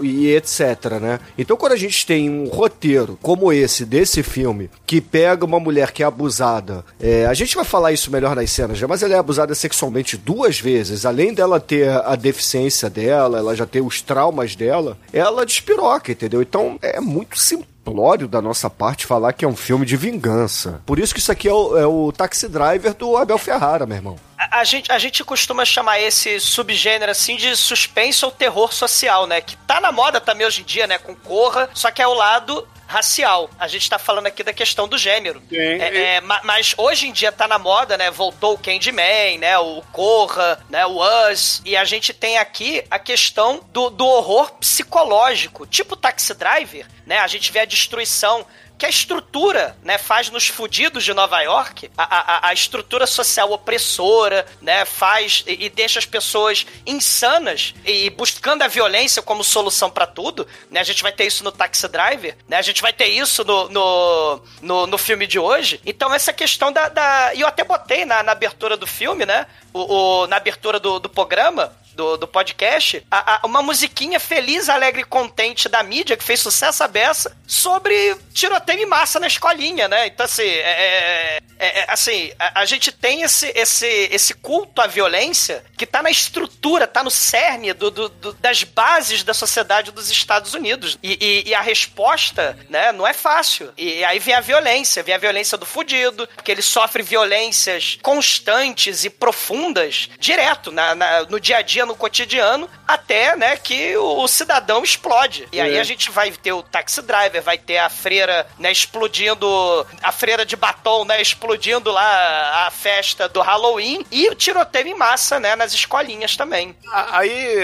e 0.03 0.35
etc, 0.35 0.99
né? 1.01 1.21
Então 1.37 1.57
quando 1.57 1.73
a 1.73 1.77
gente 1.77 2.07
tem 2.07 2.31
um 2.31 2.49
roteiro 2.49 3.19
como 3.23 3.53
esse, 3.53 3.85
desse 3.85 4.23
filme, 4.23 4.71
que 4.87 5.01
pega 5.01 5.45
uma 5.45 5.61
mulher 5.61 5.93
que 5.93 6.03
é 6.03 6.07
abusada, 6.07 6.85
é, 7.01 7.27
a 7.27 7.35
gente 7.35 7.57
vai 7.57 7.65
falar 7.65 7.93
isso 7.93 8.11
melhor 8.11 8.35
nas 8.35 8.51
cenas, 8.51 8.79
já, 8.79 8.89
mas 8.89 9.03
ela 9.03 9.15
é 9.15 9.19
abusada 9.19 9.55
sexualmente 9.55 10.17
duas 10.17 10.59
vezes, 10.61 11.05
além 11.05 11.33
dela 11.33 11.61
ter 11.61 11.89
a 11.89 12.17
deficiência 12.17 12.89
dela, 12.91 13.39
ela 13.39 13.57
já 13.57 13.67
ter 13.67 13.81
os 13.81 14.01
traumas 14.01 14.55
dela, 14.55 14.99
ela 15.13 15.47
despiroca, 15.47 16.13
entendeu? 16.13 16.43
Então 16.43 16.79
é 16.83 17.01
muito 17.01 17.39
simplório 17.39 18.27
da 18.27 18.41
nossa 18.41 18.71
parte 18.71 19.07
falar 19.07 19.33
que 19.33 19.45
é 19.45 19.49
um 19.49 19.57
filme 19.57 19.85
de 19.85 19.97
vingança. 19.97 20.81
Por 20.87 20.99
isso 20.99 21.15
que 21.15 21.21
isso 21.21 21.33
aqui 21.33 21.49
é 21.49 21.53
o, 21.53 21.77
é 21.77 21.87
o 21.87 22.13
Taxi 22.13 22.49
Driver 22.49 22.95
do 22.95 23.17
Abel 23.17 23.39
Ferrara, 23.39 23.87
meu 23.87 23.97
irmão. 23.97 24.17
A, 24.51 24.61
a 24.61 24.65
gente, 24.65 24.91
a 24.93 24.99
gente 24.99 25.23
costuma 25.25 25.65
chamar 25.65 26.01
esse 26.01 26.39
subgênero 26.41 27.11
assim 27.11 27.37
de 27.37 27.57
suspense 27.57 28.25
ou 28.25 28.31
terror 28.31 28.73
social, 28.73 29.27
né? 29.27 29.41
Que 29.41 29.57
tá 29.57 29.81
na 29.81 29.93
moda 29.93 30.21
também 30.21 30.47
hoje 30.47 30.63
em 30.63 30.65
dia, 30.65 30.87
né? 30.87 30.99
Com 30.99 31.15
Corra, 31.15 31.69
só 31.75 31.91
que 31.91 32.01
é 32.03 32.07
o 32.07 32.15
lado 32.15 32.67
racial. 32.87 33.49
A 33.59 33.67
gente 33.67 33.89
tá 33.89 33.99
falando 33.99 34.27
aqui 34.27 34.43
da 34.45 34.53
questão 34.53 34.87
do 34.87 34.99
gênero. 34.99 35.43
Sim, 35.49 35.57
É, 35.59 36.17
é, 36.17 36.21
ma- 36.21 36.41
mas 36.45 36.75
hoje 36.77 37.09
em 37.09 37.13
dia 37.13 37.33
tá 37.33 37.49
na 37.49 37.59
moda, 37.59 37.97
né? 37.97 38.11
Voltou 38.11 38.55
o 38.55 38.59
Candyman, 38.59 39.39
né? 39.39 39.59
O 39.59 39.83
Corra, 39.91 40.59
né? 40.69 40.85
O 40.87 41.01
Us. 41.31 41.63
E 41.65 41.77
a 41.77 41.85
gente 41.85 42.13
tem 42.13 42.37
aqui 42.39 42.85
a 42.91 42.99
questão 42.99 43.65
do, 43.73 43.89
do 43.91 44.07
horror 44.07 44.53
psicológico. 44.61 45.67
Tipo 45.67 45.97
Taxi 45.97 46.35
Driver, 46.35 46.87
né? 47.07 47.19
A 47.19 47.27
gente 47.27 47.51
vê 47.51 47.61
a 47.61 47.65
destruição 47.65 48.47
que 48.85 48.87
a 48.87 48.91
estrutura, 48.91 49.77
né, 49.83 49.97
faz 49.97 50.29
nos 50.29 50.47
fudidos 50.49 51.05
de 51.05 51.15
Nova 51.15 51.41
York, 51.41 51.91
a, 51.97 52.03
a, 52.05 52.49
a 52.49 52.53
estrutura 52.53 53.07
social 53.07 53.51
opressora, 53.51 54.45
né, 54.61 54.85
faz 54.85 55.43
e, 55.47 55.65
e 55.65 55.69
deixa 55.71 55.99
as 55.99 56.05
pessoas 56.05 56.67
insanas 56.87 57.75
e 57.87 58.11
buscando 58.11 58.63
a 58.63 58.69
violência 58.69 59.23
como 59.23 59.43
solução 59.43 59.91
pra 59.91 60.07
tudo, 60.07 60.47
né, 60.71 60.81
a 60.81 60.85
gente 60.85 61.03
vai 61.03 61.13
ter 61.13 61.25
isso 61.27 61.43
no 61.43 61.51
Taxi 61.51 61.89
Driver, 61.89 62.37
né, 62.47 62.59
a 62.59 62.63
gente 62.63 62.83
vai 62.83 62.93
ter 62.93 63.07
isso 63.07 63.43
no, 63.45 63.69
no, 63.71 64.41
no, 64.61 64.87
no 64.87 64.99
filme 64.99 65.27
de 65.27 65.39
hoje, 65.39 65.81
então 65.87 66.13
essa 66.13 66.33
questão 66.33 66.71
da, 66.71 66.89
da 66.89 67.33
e 67.35 67.41
eu 67.41 67.47
até 67.49 67.65
botei 67.65 68.05
na, 68.05 68.23
na 68.23 68.33
abertura 68.33 68.77
do 68.77 68.87
filme, 68.87 69.25
né, 69.25 69.47
o, 69.73 70.23
o- 70.23 70.27
na 70.27 70.37
abertura 70.37 70.79
do, 70.79 70.99
do 70.99 71.09
programa, 71.09 71.75
do, 71.95 72.17
do 72.17 72.27
podcast, 72.29 73.05
a- 73.11 73.35
a- 73.37 73.47
uma 73.47 73.63
musiquinha 73.63 74.19
feliz, 74.21 74.69
alegre 74.69 75.03
e 75.03 75.05
contente 75.05 75.69
da 75.69 75.83
mídia, 75.83 76.17
que 76.17 76.25
fez 76.25 76.41
sucesso 76.41 76.83
à 76.85 76.89
beça, 76.89 77.37
sobre 77.47 78.17
tiroteio 78.33 78.81
em 78.83 78.87
massa 78.87 79.21
na 79.21 79.27
escolinha, 79.27 79.89
né? 79.89 80.07
Então, 80.07 80.25
assim, 80.25 80.43
é, 80.43 81.41
é- 81.59 81.67
é- 81.81 81.85
assim 81.89 82.33
a, 82.39 82.61
a 82.61 82.65
gente 82.65 82.91
tem 82.93 83.23
esse, 83.23 83.47
esse, 83.55 83.87
esse 84.11 84.35
culto 84.35 84.81
à 84.81 84.87
violência 84.87 85.65
que 85.77 85.87
tá 85.87 86.03
na 86.03 86.11
estrutura, 86.11 86.87
tá 86.87 87.03
no 87.03 87.11
cerne 87.11 87.73
do, 87.73 87.91
do- 87.91 88.09
do- 88.09 88.33
das 88.35 88.63
bases 88.65 89.23
da 89.23 89.33
sociedade 89.35 89.91
dos 89.91 90.11
Estados 90.11 90.55
Unidos. 90.55 90.99
E, 91.03 91.17
e- 91.21 91.49
e 91.51 91.55
a 91.55 91.61
resposta, 91.61 92.59
né, 92.69 92.93
não 92.93 93.07
é 93.07 93.13
fácil. 93.13 93.73
E 93.77 94.05
aí 94.05 94.19
vem 94.19 94.35
a 94.35 94.41
violência, 94.41 95.03
vem 95.03 95.15
a 95.15 95.19
violência 95.19 95.57
do 95.57 95.67
fudido, 95.67 96.27
porque 96.35 96.51
ele 96.51 96.63
sofre 96.63 97.03
violências 97.03 97.99
constantes 98.03 99.05
e 99.05 99.11
profundas 99.11 100.09
direto 100.19 100.71
na- 100.73 100.95
na- 100.95 101.23
no 101.25 101.39
dia 101.39 101.59
a 101.59 101.63
dia 101.63 101.84
no 101.87 101.95
cotidiano, 101.97 102.69
até, 102.87 103.37
né, 103.37 103.57
que 103.57 103.97
o, 103.97 104.27
cidadão 104.29 104.83
explode. 104.83 105.49
E 105.53 105.61
aí 105.61 105.77
É. 105.77 105.81
a 105.81 105.85
gente 105.85 106.11
vai 106.11 106.31
ter 106.31 106.53
o 106.53 106.63
taxi 106.63 107.03
driver, 107.03 107.43
vai 107.43 107.59
ter 107.59 107.79
a 107.79 107.89
freira, 107.89 108.47
né, 108.59 108.71
explodindo, 108.73 109.87
a 110.03 110.13
freira 110.13 110.45
de 110.45 110.57
batom, 110.57 111.05
né, 111.05 111.21
explodindo 111.21 111.91
lá 111.91 112.67
a 112.67 112.71
festa 112.71 113.29
do 113.29 113.41
Halloween 113.41 114.05
e 114.11 114.29
o 114.29 114.35
tiroteio 114.35 114.89
em 114.89 114.95
massa, 114.95 115.39
né, 115.39 115.55
nas 115.57 115.73
escolinhas 115.73 116.37
também. 116.37 116.75
Aí, 116.91 117.57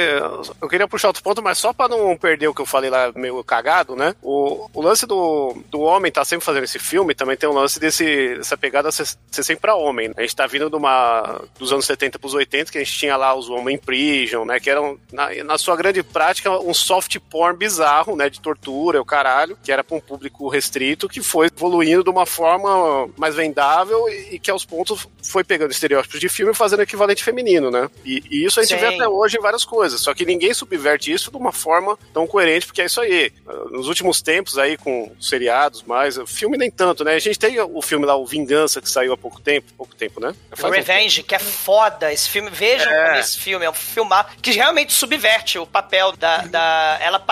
eu 0.60 0.68
queria 0.68 0.86
puxar 0.88 1.08
outro 1.08 1.22
ponto, 1.22 1.42
mas 1.42 1.58
só 1.58 1.72
pra 1.72 1.88
não 1.88 2.16
perder 2.16 2.48
o 2.48 2.54
que 2.54 2.60
eu 2.60 2.66
falei 2.66 2.90
lá 2.90 3.12
meio 3.14 3.42
cagado, 3.44 3.96
né? 3.96 4.14
O, 4.22 4.68
o 4.72 4.82
lance 4.82 5.06
do, 5.06 5.56
do 5.68 5.80
homem 5.80 6.10
tá 6.12 6.24
sempre 6.24 6.44
fazendo 6.44 6.64
esse 6.64 6.78
filme, 6.78 7.14
também 7.14 7.36
tem 7.36 7.48
um 7.48 7.52
lance 7.54 7.78
desse, 7.80 8.36
dessa 8.36 8.56
pegada 8.56 8.90
ser, 8.92 9.06
ser 9.30 9.42
sempre 9.42 9.62
pra 9.62 9.74
homem. 9.74 10.08
né? 10.08 10.14
A 10.18 10.20
gente 10.22 10.36
tá 10.36 10.46
vindo 10.46 10.68
de 10.70 10.76
uma, 10.76 11.42
dos 11.58 11.72
anos 11.72 11.86
70 11.86 12.18
pros 12.18 12.34
80, 12.34 12.70
que 12.70 12.78
a 12.78 12.84
gente 12.84 12.96
tinha 12.96 13.16
lá 13.16 13.34
os 13.34 13.48
Homem 13.50 13.76
Né? 14.46 14.58
Que 14.60 14.70
eram, 14.70 14.98
na, 15.12 15.28
na 15.44 15.58
sua 15.58 15.76
grande 15.76 16.02
prática, 16.02 16.50
um 16.60 16.74
soft 16.74 17.18
porn 17.30 17.56
bizarro, 17.56 18.16
né? 18.16 18.28
De 18.30 18.40
tortura, 18.40 19.00
o 19.00 19.04
caralho, 19.04 19.56
que 19.62 19.70
era 19.72 19.84
pra 19.84 19.96
um 19.96 20.00
público 20.00 20.48
restrito, 20.48 21.08
que 21.08 21.22
foi 21.22 21.46
evoluindo 21.46 22.04
de 22.04 22.10
uma 22.10 22.26
forma 22.26 23.08
mais 23.16 23.34
vendável 23.34 24.08
e, 24.08 24.34
e 24.34 24.38
que 24.38 24.50
aos 24.50 24.64
pontos 24.64 25.06
foi 25.22 25.44
pegando 25.44 25.70
estereótipos 25.70 26.20
de 26.20 26.28
filme 26.28 26.52
e 26.52 26.54
fazendo 26.56 26.82
equivalente 26.82 27.22
feminino, 27.24 27.70
né? 27.70 27.88
E, 28.04 28.22
e 28.30 28.44
isso 28.44 28.60
a 28.60 28.62
gente 28.62 28.78
Sim. 28.78 28.80
vê 28.88 28.94
até 28.94 29.08
hoje 29.08 29.36
em 29.38 29.40
várias 29.40 29.64
coisas, 29.64 30.00
só 30.00 30.14
que 30.14 30.24
ninguém 30.24 30.52
subverte 30.54 31.12
isso 31.12 31.30
de 31.30 31.36
uma 31.36 31.52
forma 31.52 31.98
tão 32.12 32.26
coerente, 32.26 32.66
porque 32.66 32.82
é 32.82 32.86
isso 32.86 33.00
aí. 33.00 33.32
Nos 33.70 33.88
últimos 33.88 34.20
tempos 34.22 34.58
aí, 34.58 34.76
com 34.76 35.12
seriados 35.20 35.82
mais, 35.82 36.18
filme 36.26 36.56
nem 36.56 36.70
tanto, 36.70 37.04
né? 37.04 37.14
A 37.14 37.18
gente 37.18 37.38
tem 37.38 37.58
o 37.60 37.82
filme 37.82 38.06
lá, 38.06 38.16
o 38.16 38.26
Vingança, 38.26 38.80
que 38.80 38.88
saiu 38.88 39.12
há 39.12 39.16
pouco 39.16 39.40
tempo, 39.40 39.72
pouco 39.76 39.94
tempo, 39.94 40.20
né? 40.20 40.34
Faz 40.52 40.72
um- 40.72 40.76
Revenge, 40.76 41.22
que 41.22 41.34
é 41.34 41.38
foda. 41.38 42.12
Esse 42.12 42.28
filme, 42.28 42.50
vejam 42.50 42.90
É. 42.90 43.06
como 43.06 43.18
esse 43.20 43.38
filme 43.38 43.64
é 43.64 43.70
um 43.70 43.74
filmar 44.00 44.34
que 44.40 44.52
realmente 44.52 44.92
subverte 44.92 45.58
o 45.58 45.66
papel 45.66 46.12
da. 46.16 46.38
da 46.38 46.98
ela, 47.00 47.22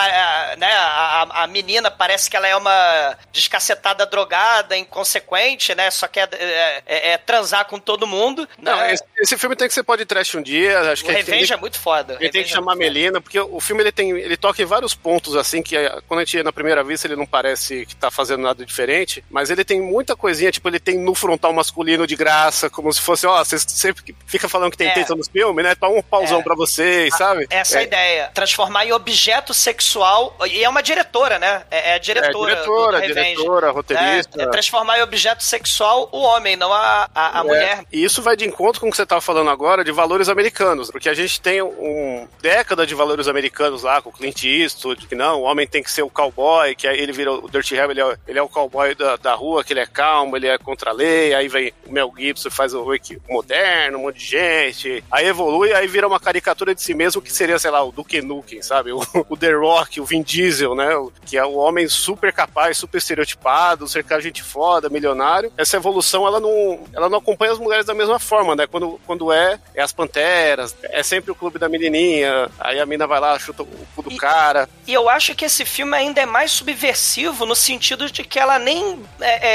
né, 0.56 0.70
a, 0.70 1.42
a- 1.44 1.46
menina 1.46 1.90
parece 1.90 2.28
que 2.28 2.36
ela 2.36 2.46
é 2.46 2.54
uma 2.54 3.16
descacetada 3.32 4.04
drogada, 4.04 4.76
inconsequente, 4.76 5.74
né? 5.74 5.90
Só 5.90 6.06
quer 6.06 6.28
é, 6.34 6.82
é- 6.86 7.08
é 7.12 7.18
transar 7.18 7.64
com 7.66 7.78
todo 7.78 8.06
mundo. 8.06 8.46
Não, 8.60 8.76
né? 8.76 8.92
esse, 8.92 9.04
esse 9.18 9.38
filme 9.38 9.56
tem 9.56 9.66
que 9.66 9.74
ser 9.74 9.82
pode 9.82 10.04
trash 10.04 10.34
um 10.34 10.42
dia, 10.42 10.92
acho 10.92 11.02
que 11.02 11.08
tem 11.12 11.16
Revenge 11.22 11.46
que- 11.46 11.52
é 11.54 11.56
muito 11.56 11.78
foda. 11.78 12.16
Ele 12.20 12.30
tem 12.30 12.42
que 12.44 12.50
é 12.50 12.52
chamar. 12.52 12.76
Melina, 12.76 13.20
porque 13.20 13.40
o 13.40 13.58
filme 13.60 13.82
ele 13.82 13.90
tem, 13.90 14.10
ele 14.10 14.36
toca 14.36 14.62
em 14.62 14.64
vários 14.66 14.94
pontos 14.94 15.34
assim 15.34 15.62
que 15.62 15.76
eh, 15.76 16.00
quando 16.06 16.20
a 16.20 16.24
gente 16.24 16.42
na 16.42 16.52
primeira 16.52 16.84
vista 16.84 17.06
ele 17.08 17.16
não 17.16 17.26
parece 17.26 17.86
que 17.86 17.96
tá 17.96 18.10
fazendo 18.10 18.42
nada 18.42 18.64
diferente, 18.64 19.24
mas 19.30 19.50
ele 19.50 19.64
tem 19.64 19.80
muita 19.80 20.14
coisinha, 20.14 20.52
tipo, 20.52 20.68
ele 20.68 20.78
tem 20.78 20.96
no 20.98 21.14
frontal 21.14 21.52
masculino 21.52 22.06
de 22.06 22.14
graça, 22.14 22.68
como 22.70 22.92
se 22.92 23.00
fosse, 23.00 23.26
ó, 23.26 23.42
você 23.42 23.58
sempre 23.58 24.14
fica 24.26 24.48
falando 24.48 24.70
que 24.70 24.76
tem 24.76 24.88
É. 24.88 24.92
teta 24.92 25.14
nos 25.16 25.28
filmes, 25.28 25.64
né? 25.64 25.74
Pra 25.74 25.88
um 25.88 26.00
pausão 26.02 26.38
É. 26.40 26.42
pra 26.42 26.54
vocês, 26.58 27.14
sabe? 27.16 27.46
Essa 27.50 27.76
é 27.76 27.78
a 27.78 27.82
É, 27.82 27.84
ideia. 27.84 28.30
Transformar 28.34 28.84
em 28.86 28.92
objeto 28.92 29.54
sexual. 29.54 30.36
E 30.46 30.62
é 30.62 30.68
uma 30.68 30.82
diretora, 30.82 31.38
né? 31.38 31.62
É, 31.70 31.90
é 31.90 31.94
a 31.94 31.98
diretora. 31.98 32.52
É, 32.52 32.54
diretora, 32.56 33.00
diretora, 33.00 33.70
roteirista. 33.70 34.40
É, 34.40 34.44
é 34.44 34.50
transformar 34.50 34.98
em 34.98 35.02
objeto 35.02 35.42
sexual 35.42 36.08
o 36.12 36.18
homem, 36.18 36.56
não 36.56 36.72
a, 36.72 37.08
a, 37.14 37.40
a 37.40 37.44
mulher. 37.44 37.84
E 37.92 38.02
isso 38.02 38.20
vai 38.20 38.36
de 38.36 38.44
encontro 38.44 38.80
com 38.80 38.88
o 38.88 38.90
que 38.90 38.96
você 38.96 39.04
estava 39.04 39.20
falando 39.20 39.48
agora 39.50 39.84
de 39.84 39.92
valores 39.92 40.28
americanos, 40.28 40.90
porque 40.90 41.08
a 41.08 41.14
gente 41.14 41.40
tem 41.40 41.62
um 41.62 42.28
década 42.40 42.86
de 42.86 42.94
valores 42.94 43.28
americanos 43.28 43.82
lá 43.84 44.02
com 44.02 44.10
o 44.10 44.12
Clint 44.12 44.44
Eastwood, 44.44 45.06
que 45.06 45.14
não, 45.14 45.40
o 45.40 45.42
homem 45.44 45.66
tem 45.66 45.82
que 45.82 45.90
ser 45.90 46.02
o 46.02 46.10
cowboy, 46.10 46.74
que 46.74 46.86
aí 46.86 46.98
ele 46.98 47.12
vira 47.12 47.32
o 47.32 47.48
Dirty 47.48 47.74
Harry, 47.76 47.92
ele 47.92 48.02
é, 48.02 48.16
ele 48.26 48.38
é 48.38 48.42
o 48.42 48.48
cowboy 48.48 48.94
da, 48.94 49.16
da 49.16 49.34
rua, 49.34 49.62
que 49.62 49.72
ele 49.72 49.80
é 49.80 49.86
calmo, 49.86 50.36
ele 50.36 50.48
é 50.48 50.58
contra 50.58 50.90
a 50.90 50.92
lei, 50.92 51.34
aí 51.34 51.48
vem 51.48 51.72
o 51.86 51.92
Mel 51.92 52.12
Gibson 52.16 52.50
faz 52.50 52.74
o 52.74 52.84
Rick 52.88 53.18
moderno, 53.28 53.98
um 53.98 54.02
monte 54.02 54.18
de 54.18 54.26
gente, 54.26 55.04
aí 55.10 55.26
evolui, 55.26 55.72
aí 55.72 55.86
vira 55.86 56.06
uma 56.06 56.18
caricatura 56.18 56.47
de 56.54 56.82
si 56.82 56.94
mesmo 56.94 57.20
que 57.22 57.32
seria, 57.32 57.58
sei 57.58 57.70
lá, 57.70 57.82
o 57.82 57.92
Duke 57.92 58.20
Nukem, 58.22 58.62
sabe? 58.62 58.92
O, 58.92 59.00
o 59.28 59.36
The 59.36 59.52
Rock, 59.52 60.00
o 60.00 60.04
Vin 60.04 60.22
Diesel, 60.22 60.74
né? 60.74 60.94
O- 60.96 61.12
Que 61.24 61.36
é 61.36 61.44
o 61.44 61.54
homem 61.56 61.88
super 61.88 62.32
capaz, 62.32 62.78
super 62.78 62.98
estereotipado, 62.98 63.86
cercar 63.88 64.20
gente 64.20 64.42
foda, 64.42 64.88
milionário. 64.88 65.52
Essa 65.56 65.76
evolução, 65.76 66.26
ela 66.26 66.40
não, 66.40 66.80
ela 66.94 67.08
não 67.08 67.18
acompanha 67.18 67.52
as 67.52 67.58
mulheres 67.58 67.84
da 67.86 67.94
mesma 67.94 68.18
forma, 68.18 68.54
né? 68.56 68.66
Quando, 68.66 68.98
quando 69.06 69.32
é, 69.32 69.58
é 69.74 69.82
as 69.82 69.92
panteras, 69.92 70.74
é 70.84 71.02
sempre 71.02 71.30
o 71.30 71.34
clube 71.34 71.58
da 71.58 71.68
menininha, 71.68 72.50
aí 72.58 72.80
a 72.80 72.86
mina 72.86 73.06
vai 73.06 73.20
lá, 73.20 73.38
chuta 73.38 73.62
o 73.62 73.66
cu 73.94 74.02
do 74.02 74.12
E- 74.12 74.16
cara. 74.16 74.68
E 74.86 74.92
eu 74.94 75.08
acho 75.08 75.34
que 75.34 75.44
esse 75.44 75.64
filme 75.64 75.94
ainda 75.96 76.20
é 76.20 76.26
mais 76.26 76.50
subversivo 76.52 77.44
no 77.44 77.54
sentido 77.54 78.10
de 78.10 78.24
que 78.24 78.38
ela 78.38 78.58
nem 78.58 79.00
é, 79.20 79.48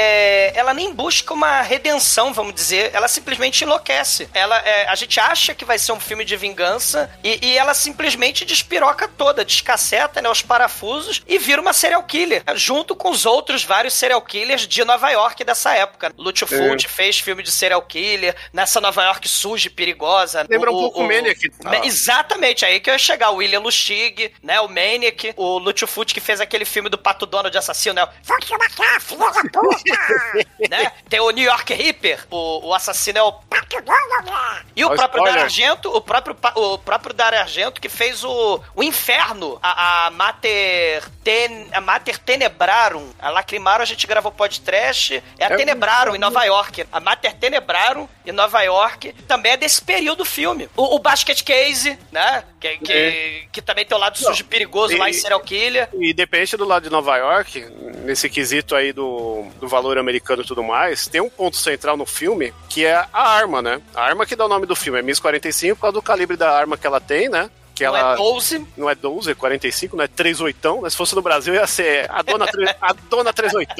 é, 0.52 0.58
ela 0.58 0.72
nem 0.72 0.92
busca 0.94 1.34
uma 1.34 1.60
redenção, 1.62 2.32
vamos 2.32 2.54
dizer. 2.54 2.90
Ela 2.94 3.08
simplesmente 3.08 3.64
enlouquece. 3.64 4.28
Ela, 4.32 4.56
é, 4.58 4.88
a 4.88 4.94
gente 4.94 5.18
acha 5.18 5.54
que 5.54 5.64
vai 5.64 5.78
ser 5.78 5.92
um 5.92 6.00
filme 6.00 6.24
de 6.24 6.36
vingança 6.36 6.83
e, 7.22 7.38
e 7.46 7.58
ela 7.58 7.74
simplesmente 7.74 8.44
despiroca 8.44 9.08
toda, 9.08 9.44
descaceta 9.44 10.20
né, 10.20 10.28
os 10.28 10.42
parafusos 10.42 11.22
e 11.26 11.38
vira 11.38 11.60
uma 11.60 11.72
serial 11.72 12.02
killer, 12.02 12.42
junto 12.54 12.94
com 12.96 13.10
os 13.10 13.24
outros 13.26 13.64
vários 13.64 13.94
serial 13.94 14.20
killers 14.22 14.66
de 14.66 14.84
Nova 14.84 15.10
York 15.10 15.42
dessa 15.44 15.72
época. 15.74 16.12
Lúcio 16.18 16.46
É. 16.50 16.56
Fulci 16.56 16.88
fez 16.88 17.18
filme 17.18 17.42
de 17.42 17.50
serial 17.50 17.82
killer 17.82 18.34
nessa 18.52 18.80
Nova 18.80 19.02
York 19.04 19.28
suja 19.28 19.68
e 19.68 19.70
perigosa. 19.70 20.46
Lembra 20.48 20.70
um 20.70 20.74
O- 20.74 20.80
pouco 20.80 21.00
o- 21.00 21.04
o 21.04 21.06
Maniac. 21.08 21.40
Me- 21.64 21.86
Exatamente, 21.86 22.64
aí 22.64 22.80
que 22.80 22.90
eu 22.90 22.94
ia 22.94 22.98
chegar. 22.98 23.30
O 23.30 23.36
William 23.36 23.60
Lustig, 23.60 24.32
né? 24.42 24.60
O 24.60 24.68
Maniac, 24.68 25.32
o 25.36 25.58
Lúcio 25.58 25.86
Fucci 25.86 26.12
que 26.14 26.20
fez 26.20 26.40
aquele 26.40 26.64
filme 26.64 26.88
do 26.88 26.98
Pato 26.98 27.24
Dono 27.26 27.50
de 27.50 27.58
assassino, 27.58 27.94
né? 27.94 28.08
Vou 28.22 28.38
te 28.40 28.52
matar, 28.56 29.00
filho 29.00 29.18
da 29.20 29.42
puta! 29.42 30.48
né? 30.70 30.92
Tem 31.08 31.20
o 31.20 31.30
New 31.30 31.44
York 31.44 31.72
Reaper, 31.72 32.26
o, 32.30 32.68
o 32.68 32.74
assassino 32.74 33.18
é 33.18 33.22
o 33.22 33.32
Pato 33.32 33.80
Dono. 33.82 34.34
E 34.76 34.84
o 34.84 34.88
Olha 34.88 34.94
o 34.94 34.96
próprio. 34.98 35.24
Dario 35.24 35.42
Argento, 35.42 35.88
o 35.94 36.00
próprio, 36.00 36.34
pa- 36.34 36.52
o 36.74 36.78
próprio 36.78 37.14
Dario 37.14 37.38
Argento 37.40 37.80
que 37.80 37.88
fez 37.88 38.24
o, 38.24 38.60
o 38.74 38.82
Inferno, 38.82 39.58
a, 39.62 40.06
a 40.06 40.10
Mater, 40.10 41.02
Ten, 41.22 41.68
a 41.72 41.80
Mater 41.80 42.18
Tenebrarum. 42.18 43.10
A 43.18 43.30
Lacrimaram 43.30 43.82
a 43.82 43.86
gente 43.86 44.06
gravou 44.06 44.30
podcast, 44.32 45.22
é 45.38 45.44
a 45.44 45.48
É- 45.52 45.56
Tenebrarum 45.56 46.14
em 46.14 46.18
Nova 46.18 46.44
York. 46.44 46.86
A 46.92 47.00
Mater 47.00 47.34
Tenebrarum 47.34 48.08
em 48.26 48.32
Nova 48.32 48.62
York 48.62 49.12
também 49.26 49.52
é 49.52 49.56
desse 49.56 49.82
período 49.82 50.18
do 50.18 50.24
filme. 50.24 50.68
O, 50.76 50.94
o 50.96 50.98
Basket 50.98 51.42
Case, 51.42 51.98
né? 52.12 52.44
Que, 52.64 52.78
que, 52.78 53.48
que 53.52 53.60
também 53.62 53.84
tem 53.84 53.94
o 53.94 54.00
lado 54.00 54.16
sujo 54.16 54.40
e 54.40 54.44
perigoso 54.44 54.94
É. 54.94 54.96
E- 54.96 54.98
lá 54.98 55.10
em 55.10 55.12
Serial 55.12 55.40
Killer. 55.40 55.88
E 56.00 56.14
depende 56.14 56.56
do 56.56 56.64
lado 56.64 56.84
de 56.84 56.90
Nova 56.90 57.14
York, 57.18 57.60
nesse 58.04 58.28
quesito 58.30 58.74
aí 58.74 58.90
do, 58.92 59.44
do 59.60 59.68
valor 59.68 59.98
americano 59.98 60.42
e 60.42 60.46
tudo 60.46 60.62
mais, 60.62 61.06
tem 61.06 61.20
um 61.20 61.28
ponto 61.28 61.56
central 61.58 61.94
no 61.96 62.06
filme 62.06 62.54
que 62.70 62.84
é 62.86 62.94
a 63.12 63.28
arma, 63.28 63.60
né? 63.60 63.82
A 63.94 64.02
arma 64.02 64.24
que 64.24 64.34
dá 64.34 64.46
o 64.46 64.48
nome 64.48 64.64
do 64.66 64.74
filme 64.74 64.98
é 64.98 65.02
MIS 65.02 65.20
45 65.20 65.76
por 65.76 65.82
causa 65.82 65.92
do 65.94 66.02
calibre 66.02 66.36
da 66.38 66.50
arma 66.56 66.78
que 66.78 66.86
ela 66.86 67.00
tem, 67.00 67.28
né? 67.28 67.50
Que 67.74 67.84
Não 67.84 67.96
ela 67.96 68.14
é 68.14 68.16
12. 68.16 68.66
não 68.76 68.88
é 68.88 68.94
12, 68.94 69.32
é 69.32 69.34
45, 69.34 69.96
não 69.96 70.04
é 70.04 70.08
38, 70.08 70.80
né? 70.82 70.88
Se 70.90 70.96
fosse 70.96 71.14
no 71.14 71.20
Brasil 71.22 71.52
ia 71.54 71.66
ser 71.66 72.08
a 72.10 72.22
dona, 72.22 72.46
a 72.80 72.92
dona 73.10 73.32
38. 73.32 73.74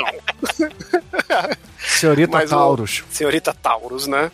Senhorita 1.79 2.33
Mas 2.39 2.51
o- 2.53 2.55
Taurus. 2.57 3.05
Senhorita 3.11 3.55
Taurus, 3.55 4.07
né? 4.07 4.31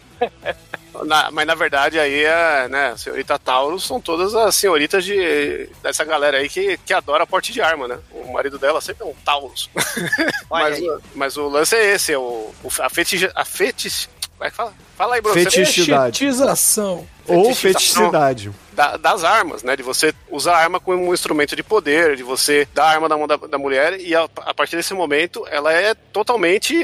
Na- 1.05 1.31
mas 1.31 1.47
na 1.47 1.55
verdade 1.55 1.99
aí 1.99 2.25
é, 2.25 2.69
né, 2.69 2.95
senhorita 2.97 3.39
Taurus 3.39 3.87
são 3.87 4.01
todas 4.01 4.35
as 4.35 4.55
senhoritas 4.55 5.05
de 5.05 5.69
dessa 5.83 6.05
galera 6.05 6.39
aí 6.39 6.49
que, 6.49 6.77
que 6.79 6.93
adora 6.93 7.27
porte 7.27 7.53
de 7.53 7.61
arma, 7.61 7.87
né? 7.89 7.99
O 8.13 8.33
marido 8.33 8.59
dela 8.59 8.81
sempre 8.81 9.05
é 9.05 9.07
um 9.07 9.15
Taurus. 9.25 9.71
Mas, 10.51 10.79
mas 11.15 11.37
o 11.37 11.49
lance 11.49 11.77
é 11.77 11.95
esse, 11.95 12.13
é 12.13 12.19
o, 12.19 12.51
o 12.63 12.69
a 12.81 12.91
fetiche, 12.91 13.31
a 13.35 13.45
fetiche, 13.45 14.09
vai 14.39 14.51
falar, 14.51 14.73
fala 14.97 15.15
aí, 15.15 15.21
Bruno. 15.21 15.35
Fetichidade. 15.41 16.19
Fetichização. 16.19 17.07
Ou 17.29 17.55
feticidade. 17.55 18.51
da- 18.73 18.97
das 18.97 19.23
armas, 19.23 19.63
né? 19.63 19.77
De 19.77 19.83
você 19.85 20.13
usar 20.29 20.55
a 20.55 20.59
arma 20.59 20.81
como 20.81 21.09
um 21.09 21.15
instrumento 21.15 21.55
de 21.55 21.63
poder, 21.63 22.17
de 22.17 22.25
você 22.25 22.67
dar 22.75 22.85
a 22.87 22.91
arma 22.91 23.09
na 23.09 23.17
mão 23.17 23.29
da, 23.29 23.37
da 23.37 23.59
mulher 23.59 24.01
e 24.01 24.13
a, 24.17 24.25
a 24.39 24.53
partir 24.55 24.75
desse 24.75 24.93
momento 24.95 25.47
ela 25.49 25.73
é 25.73 25.95
totalmente, 25.95 26.75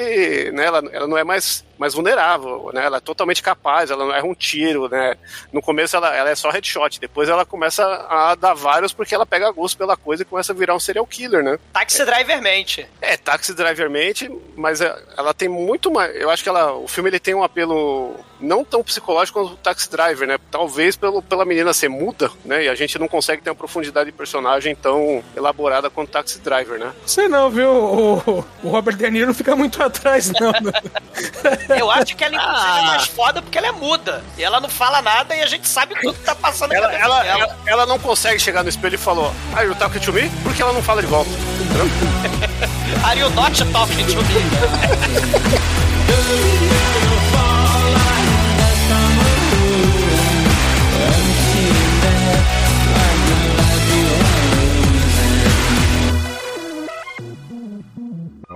né? 0.53 0.67
Ela, 0.67 0.83
ela 0.93 1.07
não 1.09 1.19
é 1.19 1.25
mais, 1.25 1.65
mais 1.79 1.95
vulnerável, 1.95 2.71
né? 2.73 2.85
Ela 2.87 2.97
é 2.99 3.01
totalmente 3.01 3.43
capaz, 3.43 3.91
ela 3.91 4.05
não 4.05 4.15
erra 4.15 4.27
um 4.27 4.35
tiro, 4.35 4.89
né? 4.89 5.15
No 5.53 5.61
começo 5.61 5.97
ela, 5.97 6.15
ela 6.15 6.31
é 6.31 6.35
só 6.35 6.51
headshot, 6.51 6.99
depois 7.01 7.29
ela 7.29 7.45
começa 7.45 7.85
a 8.09 8.35
dar 8.35 8.55
vários 8.55 8.93
porque 8.93 9.15
ela 9.15 9.27
pega 9.27 9.51
gosto 9.51 9.77
pela 9.77 9.97
coisa 9.97 10.23
e 10.23 10.27
começa 10.27 10.53
a 10.53 10.57
virar 10.57 10.75
um 10.75 10.81
serial 10.81 11.07
killer, 11.07 11.43
né? 11.43 11.59
Taxi 11.73 12.05
Driver 12.05 12.41
mente. 12.43 12.87
É, 13.01 13.17
Taxi 13.17 13.55
Driver 13.55 13.91
mente, 13.91 14.31
mas 14.57 14.81
é- 14.81 14.97
ela 15.17 15.33
tem 15.35 15.49
muito 15.49 15.91
mais. 15.91 16.15
Eu 16.17 16.31
acho 16.31 16.43
que 16.43 16.49
ela, 16.49 16.73
o 16.73 16.89
filme 16.89 17.11
ele 17.11 17.21
tem 17.21 17.35
um 17.35 17.43
apelo 17.43 18.15
não 18.41 18.65
tão 18.65 18.83
psicológico 18.83 19.41
quanto 19.41 19.55
o 19.55 19.57
Taxi 19.57 19.91
Driver, 19.91 20.27
né? 20.29 20.39
Talvez 20.51 20.97
pelo, 20.97 21.23
pela 21.23 21.45
menina 21.45 21.73
ser 21.73 21.89
muda, 21.89 22.31
né? 22.45 22.65
E 22.65 22.69
a 22.69 22.75
gente 22.75 22.99
não 22.99 23.09
consegue 23.09 23.43
ter 23.43 23.51
uma 23.51 23.57
profundidade 23.57 24.11
de 24.11 24.17
personagem 24.17 24.75
tão 24.75 25.23
elaborada 25.37 25.89
quanto 25.91 26.09
o 26.09 26.13
Taxi 26.13 26.39
Driver, 26.41 26.79
né? 26.79 26.93
Sei 27.07 27.29
não, 27.29 27.51
viu? 27.51 27.71
O, 27.71 28.45
o 28.63 28.69
Robert 28.69 28.97
De 28.97 29.11
Niro 29.11 29.29
não 29.29 29.35
fica 29.35 29.57
muito 29.57 29.81
atrás, 29.85 30.31
não. 30.33 30.53
Eu 31.79 31.91
acho 31.91 32.15
que 32.17 32.25
ela, 32.25 32.35
inclusive, 32.35 32.79
é 32.79 32.83
mais 32.83 33.07
foda 33.07 33.43
porque 33.43 33.59
ela 33.59 33.67
é 33.69 33.73
muda. 33.73 34.23
E 34.39 34.45
ela 34.45 34.61
não 34.61 34.69
fala 34.69 35.03
nada 35.03 35.35
e 35.35 35.43
a 35.43 35.47
gente 35.47 35.67
sabe 35.69 35.95
tudo 36.01 36.15
que 36.15 36.25
tá 36.25 36.35
passando 36.35 36.73
Ela, 36.73 36.93
ela, 36.93 37.23
dela. 37.23 37.43
ela, 37.45 37.57
ela 37.67 37.87
não 37.87 37.99
consegue 37.99 38.41
chegar 38.41 38.63
no 38.63 38.69
espelho 38.69 38.95
e 38.95 38.99
falou, 38.99 39.33
ah, 39.55 39.63
you 39.63 39.75
talking 39.75 40.01
to 40.01 40.13
me? 40.13 40.29
Porque 40.43 40.63
ela 40.63 40.73
não 40.73 40.83
fala 40.83 41.01
de 41.03 41.09
volta. 41.09 41.31
Are 43.05 43.19
you 43.19 43.29
not 43.31 43.57
talking 43.73 44.07
to 44.07 44.17
me? 44.23 44.27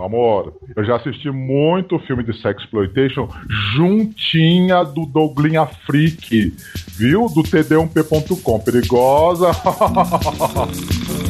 amor, 0.03 0.55
eu 0.77 0.85
já 0.85 0.97
assisti 0.97 1.31
muito 1.31 1.99
filme 2.01 2.23
de 2.23 2.39
sexploitation 2.41 3.29
juntinha 3.75 4.85
do 4.85 5.07
Douglinha 5.07 5.67
Freak, 5.67 6.55
viu? 6.97 7.27
Do 7.29 7.43
td1p.com. 7.43 8.61
Perigosa. 8.61 9.51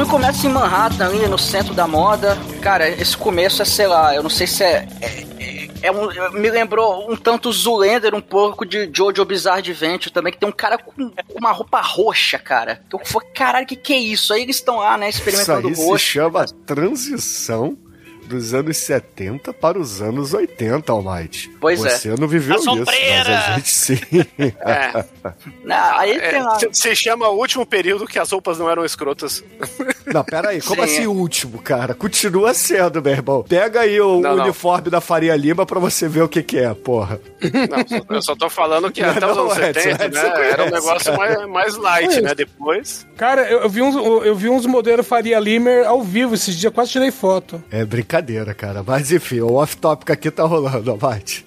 Filme 0.00 0.08
começa 0.08 0.46
em 0.46 0.50
Manhattan, 0.50 1.06
ali 1.06 1.26
no 1.26 1.36
centro 1.36 1.74
da 1.74 1.86
moda. 1.86 2.38
Cara, 2.62 2.88
esse 2.88 3.14
começo 3.14 3.60
é, 3.60 3.66
sei 3.66 3.86
lá, 3.86 4.14
eu 4.14 4.22
não 4.22 4.30
sei 4.30 4.46
se 4.46 4.64
é. 4.64 4.86
é, 5.00 5.26
é- 5.82 5.90
um- 5.90 6.32
me 6.32 6.50
lembrou 6.50 7.10
um 7.10 7.16
tanto 7.16 7.50
Zoolander, 7.52 8.14
um 8.14 8.20
pouco 8.20 8.64
de 8.64 8.90
Jojo 8.92 9.24
Bizarre 9.24 9.58
Adventure 9.60 10.12
também, 10.12 10.32
que 10.32 10.38
tem 10.38 10.48
um 10.48 10.52
cara 10.52 10.76
com, 10.78 11.10
uma 11.34 11.52
roupa 11.52 11.80
roxa, 11.80 12.38
cara. 12.38 12.82
Que 12.88 12.96
eu 12.96 13.00
falei, 13.04 13.28
caralho, 13.34 13.66
que 13.66 13.76
que 13.76 13.92
é 13.92 13.98
isso? 13.98 14.32
Aí 14.32 14.42
eles 14.42 14.56
estão 14.56 14.76
lá, 14.76 14.96
né, 14.98 15.08
Isso 15.08 15.18
experimentando 15.18 15.68
aí 15.68 15.74
se 15.74 15.84
roxo. 15.84 16.04
chama 16.04 16.44
transição 16.66 17.76
dos 18.30 18.54
anos 18.54 18.76
70 18.76 19.52
para 19.52 19.78
os 19.78 20.00
anos 20.00 20.32
80, 20.32 20.90
Almighty. 20.92 21.50
Pois 21.60 21.84
é. 21.84 21.90
Você 21.90 22.14
não 22.18 22.28
viveu 22.28 22.56
A 22.56 22.58
isso, 22.58 22.76
mas 22.76 23.28
a 23.28 23.56
gente 23.56 23.68
sim. 23.68 24.00
É, 24.60 25.04
Não, 25.64 25.98
aí 25.98 26.12
é, 26.12 26.30
tem 26.30 26.42
lá. 26.42 26.58
se, 26.72 26.94
chama 26.94 27.28
o 27.28 27.36
último 27.36 27.66
período 27.66 28.06
que 28.06 28.18
as 28.18 28.30
roupas 28.30 28.58
não 28.58 28.70
eram 28.70 28.84
escrotas. 28.84 29.42
Não, 30.12 30.24
pera 30.24 30.48
aí, 30.48 30.60
como 30.60 30.84
Sim, 30.84 30.92
assim 30.92 31.04
é. 31.04 31.06
o 31.06 31.12
último, 31.12 31.62
cara? 31.62 31.94
Continua 31.94 32.52
sendo, 32.52 33.00
meu 33.00 33.12
irmão. 33.12 33.44
Pega 33.48 33.80
aí 33.82 34.00
o 34.00 34.20
Não, 34.20 34.34
não. 34.36 34.44
uniforme 34.44 34.90
da 34.90 35.00
Faria 35.00 35.36
Lima 35.36 35.64
pra 35.64 35.78
você 35.78 36.08
ver 36.08 36.22
o 36.22 36.28
que 36.28 36.42
que 36.42 36.58
é, 36.58 36.74
porra. 36.74 37.20
Não, 37.40 38.16
eu 38.16 38.20
só 38.22 38.34
tô 38.34 38.50
falando 38.50 38.90
que 38.90 39.00
até 39.04 39.24
os 39.24 39.36
Não, 39.36 39.44
anos 39.44 39.58
Edson, 39.58 39.82
70, 39.82 40.04
Edson 40.06 40.22
né, 40.22 40.30
conhece, 40.30 40.52
era 40.52 40.64
um 40.64 40.70
negócio 40.70 41.16
mais, 41.16 41.46
mais 41.46 41.76
light, 41.76 42.20
né? 42.22 42.34
Depois. 42.34 43.06
Cara, 43.16 43.42
eu, 43.48 43.60
eu 43.60 43.68
vi 43.68 43.82
uns, 43.82 43.94
eu 43.94 44.34
vi 44.34 44.48
uns 44.48 44.66
modelos 44.66 45.06
Faria 45.06 45.38
Limer 45.38 45.86
ao 45.86 46.02
vivo 46.02 46.34
esses 46.34 46.56
dias, 46.56 46.72
quase 46.72 46.90
tirei 46.90 47.12
foto. 47.12 47.62
É 47.70 47.84
brincadeira, 47.84 48.19
cara. 48.54 48.82
Mas 48.86 49.10
enfim, 49.12 49.40
o 49.40 49.54
off-topic 49.54 50.10
aqui 50.10 50.30
tá 50.30 50.44
rolando, 50.44 50.90
Almighty. 50.90 51.44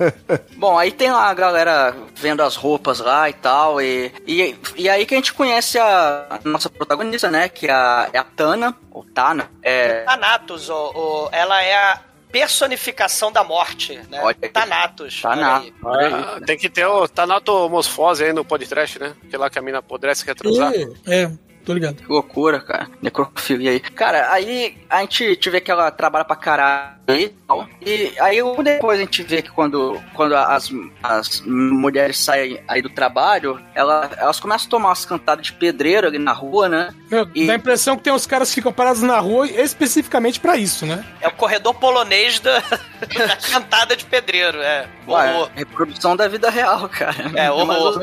Bom, 0.56 0.78
aí 0.78 0.92
tem 0.92 1.10
lá 1.10 1.28
a 1.30 1.34
galera 1.34 1.94
vendo 2.14 2.42
as 2.42 2.56
roupas 2.56 3.00
lá 3.00 3.28
e 3.28 3.32
tal, 3.32 3.80
e, 3.80 4.12
e, 4.26 4.54
e 4.76 4.88
aí 4.88 5.06
que 5.06 5.14
a 5.14 5.16
gente 5.16 5.32
conhece 5.32 5.78
a, 5.78 6.26
a 6.44 6.48
nossa 6.48 6.68
protagonista, 6.68 7.30
né, 7.30 7.48
que 7.48 7.66
é 7.66 7.72
a, 7.72 8.08
é 8.12 8.18
a 8.18 8.24
Tana, 8.24 8.76
ou 8.90 9.04
Tana, 9.04 9.50
é... 9.62 10.00
Thanatos, 10.04 10.68
o, 10.68 10.74
o- 10.94 11.28
ela 11.32 11.62
é 11.62 11.74
a 11.74 12.00
personificação 12.30 13.32
da 13.32 13.42
morte, 13.42 14.00
né? 14.08 14.20
Olha. 14.22 14.36
Thanatos. 14.52 15.20
Thanatos. 15.20 15.72
olha 15.82 16.06
aí. 16.06 16.12
Ah, 16.14 16.40
tem 16.46 16.56
que 16.56 16.68
ter 16.70 16.86
o 16.86 17.08
Tanatomosfose 17.08 18.22
aí 18.24 18.32
no 18.32 18.44
podcast, 18.44 18.98
né? 19.00 19.14
Que 19.28 19.36
lá 19.36 19.50
que 19.50 19.58
a 19.58 19.62
mina 19.62 19.78
apodrece 19.78 20.24
quer 20.24 20.34
transar. 20.36 20.72
É, 21.08 21.30
tô 21.70 21.74
ligado. 21.74 22.02
Que 22.02 22.08
loucura, 22.08 22.60
cara. 22.60 22.88
Necrofilia 23.00 23.70
aí. 23.70 23.80
Cara, 23.80 24.32
aí 24.32 24.76
a 24.88 25.00
gente 25.02 25.36
te 25.36 25.50
vê 25.50 25.60
que 25.60 25.70
ela 25.70 25.90
trabalha 25.90 26.24
pra 26.24 26.34
caralho 26.34 26.99
e 27.16 27.28
tal. 27.46 27.66
E 27.84 28.12
aí 28.20 28.42
logo 28.42 28.62
depois 28.62 28.98
a 28.98 29.02
gente 29.02 29.22
vê 29.22 29.42
que 29.42 29.50
quando, 29.50 30.00
quando 30.14 30.34
as, 30.36 30.70
as 31.02 31.40
mulheres 31.46 32.18
saem 32.18 32.60
aí 32.68 32.80
do 32.82 32.88
trabalho, 32.90 33.60
ela, 33.74 34.10
elas 34.16 34.38
começam 34.40 34.66
a 34.66 34.70
tomar 34.70 34.88
umas 34.90 35.04
cantadas 35.04 35.46
de 35.46 35.52
pedreiro 35.52 36.06
ali 36.06 36.18
na 36.18 36.32
rua, 36.32 36.68
né? 36.68 36.94
Meu, 37.10 37.28
E- 37.34 37.46
Dá 37.46 37.52
a 37.54 37.56
impressão 37.56 37.96
que 37.96 38.02
tem 38.04 38.12
uns 38.12 38.26
caras 38.26 38.48
que 38.50 38.56
ficam 38.56 38.72
parados 38.72 39.02
na 39.02 39.18
rua 39.18 39.46
especificamente 39.46 40.38
pra 40.40 40.56
isso, 40.56 40.86
né? 40.86 41.04
É 41.20 41.28
o 41.28 41.32
corredor 41.32 41.74
polonês 41.74 42.38
da, 42.40 42.58
da 43.00 43.36
cantada 43.36 43.96
de 43.96 44.04
pedreiro, 44.04 44.58
é. 44.60 44.86
Ué, 45.08 45.32
Horror. 45.34 45.50
reprodução 45.54 46.14
da 46.16 46.28
vida 46.28 46.50
real, 46.50 46.88
cara. 46.88 47.30
É, 47.34 47.50
horror. 47.50 48.00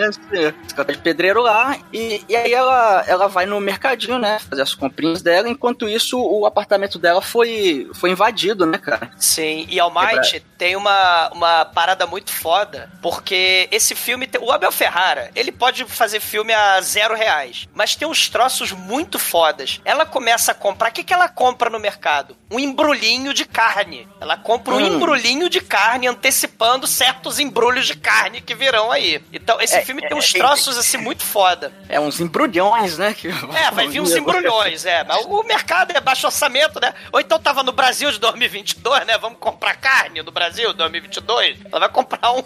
Escada 0.65 0.91
de 0.93 0.99
pedreiro 0.99 1.41
lá, 1.41 1.77
e, 1.93 2.23
e 2.27 2.35
aí 2.35 2.53
ela, 2.53 3.03
ela 3.07 3.27
vai 3.27 3.45
no 3.45 3.59
mercadinho, 3.59 4.17
né? 4.19 4.39
Fazer 4.49 4.61
as 4.61 4.73
comprinhas 4.73 5.21
dela, 5.21 5.47
enquanto 5.49 5.87
isso 5.87 6.19
o 6.19 6.45
apartamento 6.45 6.97
dela 6.99 7.21
foi, 7.21 7.89
foi 7.93 8.11
invadido, 8.11 8.65
né, 8.65 8.77
cara? 8.77 8.96
Sim, 9.19 9.65
e 9.69 9.79
Almighty 9.79 10.39
tem 10.57 10.75
uma, 10.75 11.29
uma 11.29 11.65
parada 11.65 12.05
muito 12.07 12.31
foda, 12.31 12.91
porque 13.01 13.67
esse 13.71 13.95
filme, 13.95 14.27
tem- 14.27 14.41
o 14.41 14.51
Abel 14.51 14.71
Ferrara, 14.71 15.29
ele 15.35 15.51
pode 15.51 15.83
fazer 15.85 16.19
filme 16.19 16.53
a 16.53 16.79
zero 16.81 17.15
reais, 17.15 17.67
mas 17.73 17.95
tem 17.95 18.07
uns 18.07 18.29
troços 18.29 18.71
muito 18.71 19.19
fodas. 19.19 19.81
Ela 19.85 20.05
começa 20.05 20.51
a 20.51 20.55
comprar, 20.55 20.89
o 20.89 20.93
que, 20.93 21.03
que 21.03 21.13
ela 21.13 21.27
compra 21.29 21.69
no 21.69 21.79
mercado? 21.79 22.35
Um 22.49 22.59
embrulhinho 22.59 23.33
de 23.33 23.45
carne. 23.45 24.07
Ela 24.19 24.37
compra 24.37 24.73
um 24.73 24.77
Hum. 24.77 24.95
embrulhinho 24.95 25.49
de 25.49 25.59
carne, 25.61 26.07
antecipando 26.07 26.87
certos 26.87 27.39
embrulhos 27.39 27.85
de 27.87 27.95
carne 27.95 28.41
que 28.41 28.53
virão 28.55 28.91
aí. 28.91 29.21
Então, 29.33 29.59
esse 29.61 29.75
É, 29.75 29.81
filme 29.85 30.03
é, 30.03 30.07
tem 30.07 30.17
uns 30.17 30.33
é, 30.33 30.37
troços, 30.37 30.77
assim, 30.77 30.97
muito 30.97 31.23
foda. 31.23 31.71
É 31.89 31.99
uns 31.99 32.19
embrulhões, 32.19 32.97
né? 32.97 33.13
Que 33.13 33.27
É, 33.27 33.71
vai 33.71 33.87
vir 33.87 34.01
uns 34.01 34.11
embrulhões, 34.15 34.85
é. 34.85 35.03
Mas 35.03 35.25
o 35.25 35.43
mercado 35.43 35.91
é 35.95 35.99
baixo 35.99 36.25
orçamento, 36.25 36.79
né? 36.79 36.93
Ou 37.11 37.19
então 37.19 37.39
tava 37.39 37.63
no 37.63 37.71
Brasil 37.71 38.11
de 38.11 38.19
2022, 38.19 38.86
né? 39.05 39.17
Vamos 39.17 39.39
comprar 39.39 39.75
carne 39.75 40.21
no 40.21 40.31
Brasil 40.31 40.73
2022. 40.73 41.59
Ela 41.71 41.79
vai 41.79 41.89
comprar 41.89 42.31
um, 42.31 42.43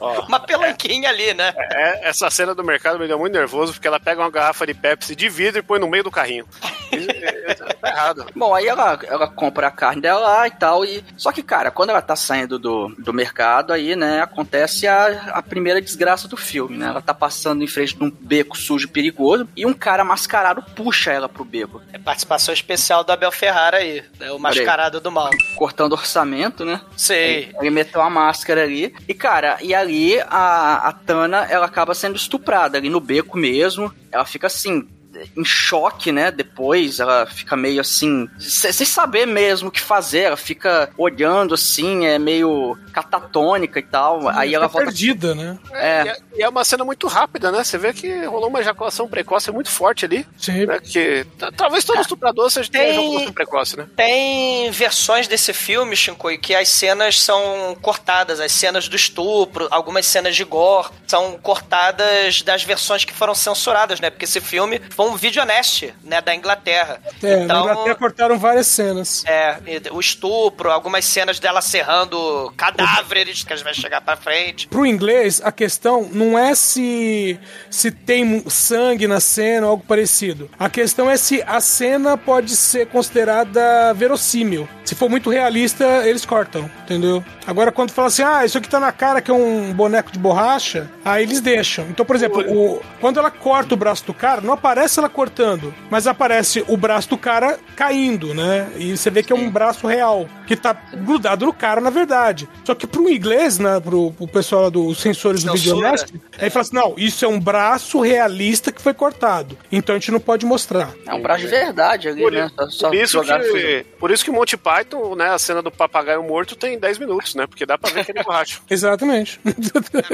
uma 0.26 0.40
pelanquinha 0.40 1.08
ali, 1.08 1.34
né? 1.34 1.52
É, 1.56 2.08
essa 2.08 2.30
cena 2.30 2.54
do 2.54 2.64
mercado 2.64 2.98
me 2.98 3.06
deu 3.06 3.18
muito 3.18 3.32
nervoso, 3.32 3.72
porque 3.72 3.88
ela 3.88 4.00
pega 4.00 4.20
uma 4.20 4.30
garrafa 4.30 4.66
de 4.66 4.74
Pepsi 4.74 5.14
de 5.14 5.28
vidro 5.28 5.58
e 5.60 5.62
põe 5.62 5.78
no 5.78 5.88
meio 5.88 6.04
do 6.04 6.10
carrinho. 6.10 6.46
É- 6.92 7.50
é- 7.52 7.54
tá 7.54 7.88
errado. 7.88 8.26
Bom, 8.34 8.54
aí 8.54 8.66
ela, 8.66 8.98
ela 9.04 9.28
compra 9.28 9.68
a 9.68 9.70
carne 9.70 10.02
dela 10.02 10.20
lá 10.20 10.46
e 10.46 10.50
tal. 10.50 10.84
E... 10.84 11.04
Só 11.16 11.32
que, 11.32 11.42
cara, 11.42 11.70
quando 11.70 11.90
ela 11.90 12.02
tá 12.02 12.16
saindo 12.16 12.58
do, 12.58 12.94
do 12.98 13.12
mercado, 13.12 13.72
aí, 13.72 13.96
né, 13.96 14.20
acontece 14.20 14.86
a, 14.86 15.30
a 15.32 15.42
primeira 15.42 15.80
desgraça 15.80 16.28
do 16.28 16.36
filme, 16.36 16.76
né? 16.76 16.86
Ela 16.86 17.02
tá 17.02 17.14
passando 17.14 17.62
em 17.62 17.66
frente 17.66 17.96
de 17.96 18.04
um 18.04 18.10
beco 18.10 18.56
sujo 18.56 18.86
e 18.86 18.90
perigoso 18.90 19.48
e 19.56 19.66
um 19.66 19.74
cara 19.74 20.04
mascarado 20.04 20.62
puxa 20.74 21.12
ela 21.12 21.28
pro 21.28 21.44
beco, 21.44 21.80
É 21.92 21.98
participação 21.98 22.52
especial 22.52 23.04
do 23.04 23.12
Abel 23.12 23.30
Ferrara 23.32 23.78
aí, 23.78 24.04
né? 24.18 24.30
o 24.32 24.38
mascarado 24.38 25.00
do 25.00 25.10
mal. 25.10 25.30
Cortando 25.60 25.92
orçamento, 25.92 26.64
né? 26.64 26.80
Sei. 26.96 27.52
Ele 27.60 27.68
meteu 27.68 28.00
uma 28.00 28.08
máscara 28.08 28.62
ali. 28.62 28.94
E, 29.06 29.12
cara, 29.12 29.58
e 29.60 29.74
ali 29.74 30.18
a, 30.20 30.88
a 30.88 30.92
Tana, 30.92 31.46
ela 31.50 31.66
acaba 31.66 31.94
sendo 31.94 32.16
estuprada 32.16 32.78
ali 32.78 32.88
no 32.88 32.98
beco 32.98 33.36
mesmo. 33.36 33.92
Ela 34.10 34.24
fica 34.24 34.46
assim. 34.46 34.88
Em 35.36 35.44
choque, 35.44 36.10
né? 36.12 36.30
Depois 36.30 37.00
ela 37.00 37.26
fica 37.26 37.56
meio 37.56 37.80
assim, 37.80 38.28
se- 38.38 38.72
sem 38.72 38.86
saber 38.86 39.26
mesmo 39.26 39.68
o 39.68 39.72
que 39.72 39.80
fazer. 39.80 40.20
Ela 40.20 40.36
fica 40.36 40.90
olhando 40.96 41.54
assim, 41.54 42.06
é 42.06 42.18
meio 42.18 42.76
catatônica 42.92 43.78
e 43.78 43.82
tal. 43.82 44.28
Aí 44.28 44.54
ela 44.54 44.66
volta. 44.68 44.86
perdida, 44.86 45.34
né? 45.34 45.58
É. 45.72 46.02
E 46.04 46.08
é, 46.08 46.16
e 46.38 46.42
é 46.42 46.48
uma 46.48 46.64
cena 46.64 46.84
muito 46.84 47.06
rápida, 47.06 47.50
né? 47.52 47.62
Você 47.64 47.76
vê 47.78 47.92
que 47.92 48.24
rolou 48.24 48.48
uma 48.48 48.60
ejaculação 48.60 49.08
precoce 49.08 49.50
muito 49.50 49.70
forte 49.70 50.04
ali. 50.04 50.26
Sim. 50.38 50.66
Né? 50.66 50.78
Que 50.80 51.26
talvez 51.56 51.84
todo 51.84 52.00
estuprador 52.00 52.50
seja 52.50 52.70
tenha 52.70 52.84
Tem- 52.84 52.94
ejaculação 53.00 53.32
precoce, 53.32 53.76
né? 53.76 53.86
Tem 53.96 54.70
versões 54.70 55.26
desse 55.28 55.52
filme, 55.52 55.94
Shinkoi, 55.96 56.38
que 56.38 56.54
as 56.54 56.68
cenas 56.68 57.20
são 57.20 57.76
cortadas, 57.82 58.40
as 58.40 58.52
cenas 58.52 58.88
do 58.88 58.96
estupro, 58.96 59.68
algumas 59.70 60.06
cenas 60.06 60.34
de 60.36 60.44
gore 60.44 60.88
são 61.06 61.38
cortadas 61.74 62.42
das 62.42 62.62
versões 62.64 63.04
que 63.04 63.12
foram 63.12 63.34
censuradas, 63.34 64.00
né? 64.00 64.10
Porque 64.10 64.24
esse 64.24 64.40
filme 64.40 64.80
foi 64.90 65.06
um 65.08 65.09
videonest, 65.16 65.92
né, 66.02 66.20
da 66.20 66.34
Inglaterra. 66.34 67.00
É, 67.22 67.44
então, 67.44 67.64
na 67.66 67.72
Inglaterra 67.72 67.94
cortaram 67.94 68.38
várias 68.38 68.66
cenas. 68.66 69.24
é, 69.26 69.58
o 69.90 70.00
estupro, 70.00 70.70
algumas 70.70 71.04
cenas 71.04 71.38
dela 71.38 71.60
serrando 71.60 72.52
cadáveres 72.56 73.42
que 73.44 73.52
a 73.52 73.56
gente 73.56 73.64
vai 73.64 73.74
chegar 73.74 74.00
pra 74.00 74.16
frente. 74.16 74.68
Pro 74.68 74.86
inglês, 74.86 75.40
a 75.44 75.52
questão 75.52 76.08
não 76.12 76.38
é 76.38 76.54
se, 76.54 77.38
se 77.70 77.90
tem 77.90 78.42
sangue 78.48 79.06
na 79.06 79.20
cena 79.20 79.66
ou 79.66 79.72
algo 79.72 79.84
parecido. 79.86 80.50
A 80.58 80.68
questão 80.68 81.10
é 81.10 81.16
se 81.16 81.42
a 81.46 81.60
cena 81.60 82.16
pode 82.16 82.56
ser 82.56 82.86
considerada 82.86 83.92
verossímil. 83.94 84.68
Se 84.90 84.96
for 84.96 85.08
muito 85.08 85.30
realista, 85.30 85.84
eles 86.04 86.26
cortam, 86.26 86.68
entendeu? 86.82 87.24
Agora, 87.46 87.70
quando 87.70 87.92
fala 87.92 88.08
assim, 88.08 88.24
ah, 88.24 88.44
isso 88.44 88.58
aqui 88.58 88.68
tá 88.68 88.80
na 88.80 88.90
cara 88.90 89.20
que 89.20 89.30
é 89.30 89.34
um 89.34 89.72
boneco 89.72 90.10
de 90.10 90.18
borracha, 90.18 90.90
aí 91.04 91.22
eles 91.22 91.40
deixam. 91.40 91.86
Então, 91.88 92.04
por 92.04 92.16
exemplo, 92.16 92.42
o, 92.52 92.82
quando 93.00 93.20
ela 93.20 93.30
corta 93.30 93.72
o 93.74 93.76
braço 93.76 94.04
do 94.04 94.12
cara, 94.12 94.40
não 94.40 94.54
aparece 94.54 94.98
ela 94.98 95.08
cortando, 95.08 95.72
mas 95.88 96.08
aparece 96.08 96.64
o 96.66 96.76
braço 96.76 97.08
do 97.08 97.16
cara 97.16 97.56
caindo, 97.80 98.34
né? 98.34 98.70
E 98.76 98.94
você 98.94 99.08
vê 99.08 99.22
que 99.22 99.32
é 99.32 99.34
um 99.34 99.50
braço 99.50 99.86
real, 99.86 100.28
que 100.46 100.54
tá 100.54 100.74
grudado 100.74 101.46
no 101.46 101.52
cara, 101.52 101.80
na 101.80 101.88
verdade. 101.88 102.46
Só 102.62 102.74
que 102.74 102.86
pro 102.86 103.08
inglês, 103.08 103.58
né, 103.58 103.80
pro, 103.80 104.12
pro 104.12 104.28
pessoal 104.28 104.64
lá 104.64 104.68
dos 104.68 105.00
sensores 105.00 105.42
do 105.42 105.54
videonest, 105.54 106.12
aí 106.38 106.50
fala 106.50 106.60
assim, 106.60 106.76
não, 106.76 106.94
isso 106.98 107.24
é 107.24 107.28
um 107.28 107.40
braço 107.40 107.98
realista 108.02 108.70
que 108.70 108.82
foi 108.82 108.92
cortado. 108.92 109.56
Então 109.72 109.94
a 109.94 109.98
gente 109.98 110.10
não 110.10 110.20
pode 110.20 110.44
mostrar. 110.44 110.92
É 111.06 111.14
um 111.14 111.22
braço 111.22 111.40
de 111.40 111.46
verdade 111.46 112.06
ali, 112.06 112.20
Por, 112.20 112.32
né? 112.32 112.50
Só, 112.68 112.88
por 112.88 112.96
isso 112.96 113.12
jogar 113.14 113.40
que, 113.40 113.86
por 113.98 114.10
isso 114.10 114.22
que 114.26 114.30
Monty 114.30 114.58
Python, 114.58 115.14
né, 115.14 115.30
a 115.30 115.38
cena 115.38 115.62
do 115.62 115.70
papagaio 115.70 116.22
morto 116.22 116.54
tem 116.54 116.78
10 116.78 116.98
minutos, 116.98 117.34
né? 117.34 117.46
Porque 117.46 117.64
dá 117.64 117.78
pra 117.78 117.90
ver 117.90 118.00
aquele 118.00 118.22
borracho. 118.22 118.60
Exatamente. 118.68 119.40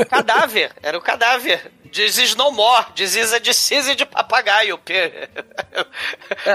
Cadáver, 0.09 0.71
era 0.81 0.97
o 0.97 1.01
cadáver. 1.01 1.69
This 1.93 2.17
is 2.19 2.37
no 2.37 2.53
more. 2.53 2.87
This 2.95 3.17
is 3.17 3.33
a 3.33 3.41
disease 3.41 3.97
de 3.97 4.07
papagaio. 4.07 4.79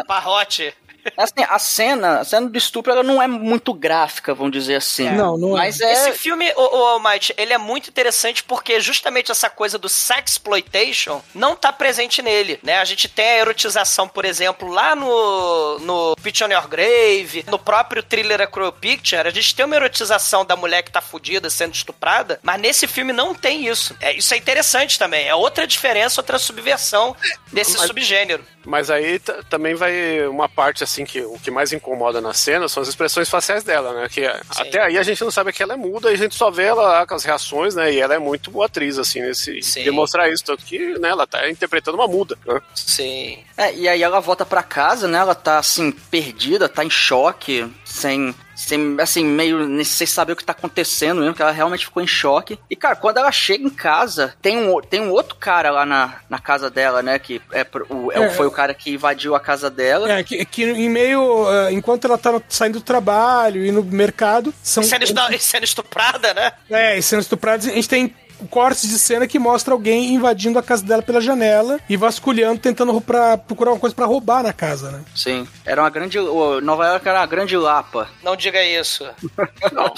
Parrote. 0.08 0.74
Assim, 1.18 1.44
a 1.48 1.60
cena, 1.60 2.20
a 2.20 2.24
cena 2.26 2.50
do 2.50 2.58
estupro, 2.58 2.92
ela 2.92 3.04
não 3.04 3.22
é 3.22 3.28
muito 3.28 3.74
gráfica, 3.74 4.34
vamos 4.34 4.52
dizer 4.52 4.76
assim. 4.76 5.10
Não, 5.10 5.38
não 5.38 5.58
é. 5.58 5.62
Mas 5.62 5.80
é. 5.80 5.92
Esse 5.94 6.14
filme, 6.14 6.52
o, 6.56 6.78
o 6.78 6.86
Almighty, 6.88 7.34
ele 7.38 7.54
é 7.54 7.58
muito 7.58 7.90
interessante 7.90 8.44
porque 8.44 8.80
justamente 8.80 9.32
essa 9.32 9.50
coisa 9.50 9.78
do 9.78 9.90
sexploitation 9.90 11.22
não 11.34 11.56
tá 11.56 11.72
presente 11.72 12.22
nele, 12.22 12.60
né? 12.64 12.80
A 12.80 12.86
gente 12.86 13.08
tem 13.08 13.26
a 13.26 13.38
erotização, 13.40 14.08
por 14.08 14.26
exemplo, 14.26 14.70
lá 14.70 14.96
no, 14.96 15.80
no 15.80 16.16
Pitch 16.22 16.42
on 16.42 16.48
Your 16.52 16.68
Grave, 16.68 17.46
no 17.48 17.60
próprio 17.60 18.04
thriller 18.04 18.42
A 18.42 18.48
Cruel 18.48 18.72
Picture, 18.72 19.28
a 19.28 19.32
gente 19.32 19.56
tem 19.56 19.66
uma 19.66 19.76
erotização 19.76 20.46
da 20.46 20.56
mulher 20.56 20.82
que 20.84 20.92
tá 20.92 21.02
fudida 21.02 21.50
sendo 21.50 21.74
estuprada, 21.74 22.40
mas 22.44 22.60
nesse 22.60 22.88
filme 22.88 23.14
não 23.14 23.34
tem 23.34 23.68
isso. 23.68 23.96
É, 24.00 24.14
isso 24.14 24.34
é 24.34 24.38
interessante 24.38 24.98
também, 24.98 25.28
é 25.28 25.36
outra 25.36 25.66
diferença, 25.68 26.20
outra 26.22 26.40
subversão 26.40 27.16
desse 27.52 27.78
Mas- 27.78 27.88
subgênero. 27.88 28.44
Mas 28.64 28.92
aí 28.92 29.20
também 29.50 29.74
vai 29.74 30.28
uma 30.28 30.48
parte 30.48 30.84
assim 30.84 30.91
que 31.06 31.22
o 31.22 31.40
que 31.40 31.50
mais 31.50 31.72
incomoda 31.72 32.20
na 32.20 32.34
cena 32.34 32.68
são 32.68 32.84
as 32.84 32.90
expressões 32.90 33.30
faciais 33.30 33.64
dela, 33.64 33.94
né? 33.94 34.10
Que 34.10 34.26
até 34.26 34.82
aí 34.82 34.98
a 34.98 35.04
gente 35.04 35.24
não 35.24 35.32
sabe 35.32 35.54
que 35.54 35.64
ela 35.64 35.74
é 35.74 35.78
muda, 35.78 36.12
e 36.12 36.14
a 36.14 36.18
gente 36.18 36.36
só 36.36 36.52
vê 36.52 36.64
ela 36.64 36.84
lá 36.84 37.08
com 37.08 37.16
as 37.16 37.24
reações, 37.24 37.76
né? 37.76 37.94
E 37.94 38.00
ela 38.00 38.16
é 38.16 38.20
muito 38.20 38.52
boa 38.52 38.66
atriz, 38.66 38.98
assim, 39.00 39.22
nesse 39.22 39.62
Sim. 39.62 39.84
demonstrar 39.84 40.32
isso. 40.32 40.44
Tanto 40.44 40.66
que 40.66 41.00
né, 41.00 41.10
ela 41.10 41.26
tá 41.26 41.50
interpretando 41.50 41.96
uma 41.96 42.08
muda. 42.08 42.38
Né? 42.46 42.62
Sim. 42.76 43.40
É, 43.58 43.74
e 43.74 43.88
aí 43.88 44.02
ela 44.02 44.20
volta 44.20 44.46
pra 44.46 44.64
casa, 44.64 45.08
né? 45.08 45.18
Ela 45.18 45.36
tá 45.36 45.60
assim, 45.60 45.92
perdida, 45.92 46.68
tá 46.68 46.84
em 46.84 46.90
choque, 46.90 47.72
sem. 47.86 48.36
Sem, 48.68 48.96
assim, 49.00 49.26
meio 49.26 49.84
sem 49.84 50.06
saber 50.06 50.34
o 50.34 50.36
que 50.36 50.44
tá 50.46 50.52
acontecendo 50.52 51.20
mesmo, 51.22 51.34
que 51.34 51.42
ela 51.42 51.52
realmente 51.52 51.86
ficou 51.86 52.02
em 52.04 52.08
choque. 52.08 52.60
E, 52.70 52.76
cara, 52.76 52.96
quando 52.96 53.18
ela 53.18 53.32
chega 53.32 53.64
em 53.66 53.70
casa, 53.70 54.34
tem 54.42 54.58
um, 54.58 54.80
tem 54.82 55.02
um 55.02 55.10
outro 55.12 55.36
cara 55.36 55.72
lá 55.72 55.86
na, 55.86 56.16
na 56.30 56.38
casa 56.40 56.70
dela, 56.70 57.02
né? 57.02 57.18
Que 57.20 57.42
é, 57.52 57.64
pro- 57.64 57.86
o, 57.90 58.12
é, 58.12 58.26
É. 58.26 58.30
foi 58.30 58.46
o 58.46 58.52
cara 58.52 58.74
que 58.74 58.92
invadiu 58.94 59.36
a 59.36 59.40
casa 59.40 59.70
dela. 59.70 60.12
É, 60.12 60.24
que, 60.24 60.44
que 60.46 60.64
em 60.64 60.90
meio. 60.90 61.46
eh, 61.52 61.74
enquanto 61.74 62.06
ela 62.06 62.18
tá 62.18 62.40
saindo 62.48 62.80
do 62.80 62.82
trabalho 62.86 63.66
e 63.66 63.72
no 63.72 63.84
mercado, 63.84 64.54
são. 64.64 64.84
Estu- 64.84 65.40
sendo 65.40 65.64
estuprada, 65.64 66.34
né? 66.34 66.52
É, 66.70 66.98
e 66.98 67.02
sendo 67.02 67.22
estuprados, 67.22 67.68
a 67.68 67.72
gente 67.72 67.90
tem 67.90 68.14
cortes 68.50 68.90
de 68.90 68.98
cena 69.00 69.28
que 69.28 69.40
mostra 69.40 69.74
alguém 69.74 70.14
invadindo 70.14 70.60
a 70.60 70.64
casa 70.64 70.84
dela 70.84 71.02
pela 71.02 71.22
janela 71.22 71.80
e 71.90 71.98
vasculhando, 71.98 72.60
tentando 72.60 73.00
pra, 73.02 73.38
procurar 73.38 73.72
uma 73.72 73.80
coisa 73.80 73.96
pra 73.96 74.06
roubar 74.06 74.44
na 74.44 74.54
casa, 74.54 74.92
né? 74.92 75.02
Sim. 75.16 75.48
Era 75.66 75.82
uma 75.82 75.90
grande. 75.90 76.18
Nova 76.20 76.88
York 76.88 77.08
era 77.08 77.20
uma 77.20 77.26
grande 77.26 77.58
lapa. 77.58 78.10
Não 78.24 78.36
diga 78.36 78.64
isso. 78.64 79.06
Não. 79.72 79.94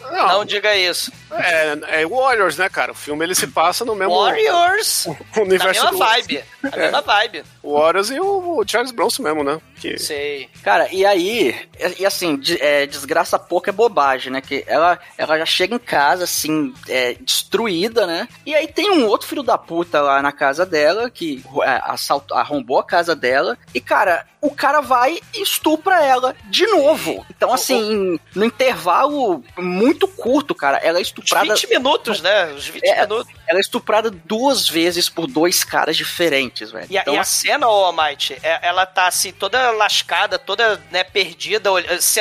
Não 0.00 0.44
diga 0.44 0.74
isso. 0.76 1.12
É, 1.30 2.00
é 2.02 2.06
Warriors, 2.06 2.56
né, 2.56 2.68
cara? 2.68 2.92
O 2.92 2.94
filme 2.94 3.24
ele 3.24 3.34
se 3.34 3.46
passa 3.46 3.84
no 3.84 3.94
mesmo 3.94 4.14
Warriors! 4.18 5.06
Na 5.36 5.42
universo 5.42 5.82
mesma 5.84 5.90
do 5.90 5.98
vibe. 5.98 6.44
Na 6.62 6.70
mesma 6.76 7.00
vibe. 7.02 7.44
Warriors 7.62 8.10
e 8.10 8.18
o, 8.20 8.58
o 8.58 8.64
Charles 8.66 8.90
Bronson 8.92 9.22
mesmo, 9.22 9.44
né? 9.44 9.60
Que 9.76 9.98
Sei. 9.98 10.48
Cara, 10.62 10.88
e 10.92 11.04
aí, 11.04 11.54
e, 11.78 12.02
e 12.02 12.06
assim, 12.06 12.36
de- 12.36 12.60
é, 12.60 12.86
desgraça 12.86 13.38
pouca 13.38 13.70
é 13.70 13.72
bobagem, 13.72 14.32
né? 14.32 14.40
Que 14.40 14.64
ela, 14.66 14.98
ela 15.16 15.38
já 15.38 15.46
chega 15.46 15.74
em 15.74 15.78
casa, 15.78 16.24
assim, 16.24 16.72
é, 16.88 17.14
destruída, 17.20 18.06
né? 18.06 18.28
E 18.46 18.54
aí 18.54 18.66
tem 18.66 18.90
um 18.90 19.06
outro 19.06 19.26
filho 19.28 19.42
da 19.42 19.58
puta 19.58 20.00
lá 20.00 20.20
na 20.22 20.32
casa 20.32 20.64
dela, 20.66 21.10
que 21.10 21.44
é, 21.62 21.80
assaltou, 21.84 22.36
arrombou 22.36 22.78
a 22.78 22.84
casa 22.84 23.14
dela. 23.14 23.56
E, 23.74 23.80
cara, 23.80 24.26
o 24.40 24.50
cara 24.50 24.80
vai 24.80 25.20
e 25.34 25.42
estupra 25.42 26.02
ela 26.04 26.34
de 26.46 26.66
novo. 26.66 27.24
Então, 27.30 27.52
assim, 27.52 28.18
no 28.34 28.44
intervalo 28.44 29.42
muito 29.56 29.87
curto, 30.08 30.54
cara, 30.54 30.78
ela 30.78 30.98
é 30.98 31.00
Os 31.00 31.08
estuprada. 31.08 31.46
20 31.54 31.66
minutos, 31.68 32.20
né? 32.20 32.52
Os 32.52 32.66
20 32.66 32.84
É, 32.84 33.00
minutos. 33.02 33.32
Ela 33.46 33.58
é 33.58 33.60
estuprada 33.60 34.10
duas 34.10 34.68
vezes 34.68 35.08
por 35.08 35.26
dois 35.26 35.62
caras 35.64 35.96
diferentes, 35.96 36.70
velho. 36.70 36.86
E 36.90 36.98
a, 36.98 37.02
Então, 37.02 37.14
e 37.14 37.18
a 37.18 37.24
cena, 37.24 37.68
ô 37.68 37.92
é- 38.42 38.60
ela 38.62 38.84
tá 38.86 39.06
assim, 39.06 39.32
toda 39.32 39.70
lascada, 39.70 40.38
toda 40.38 40.80
né, 40.90 41.04
perdida. 41.04 41.70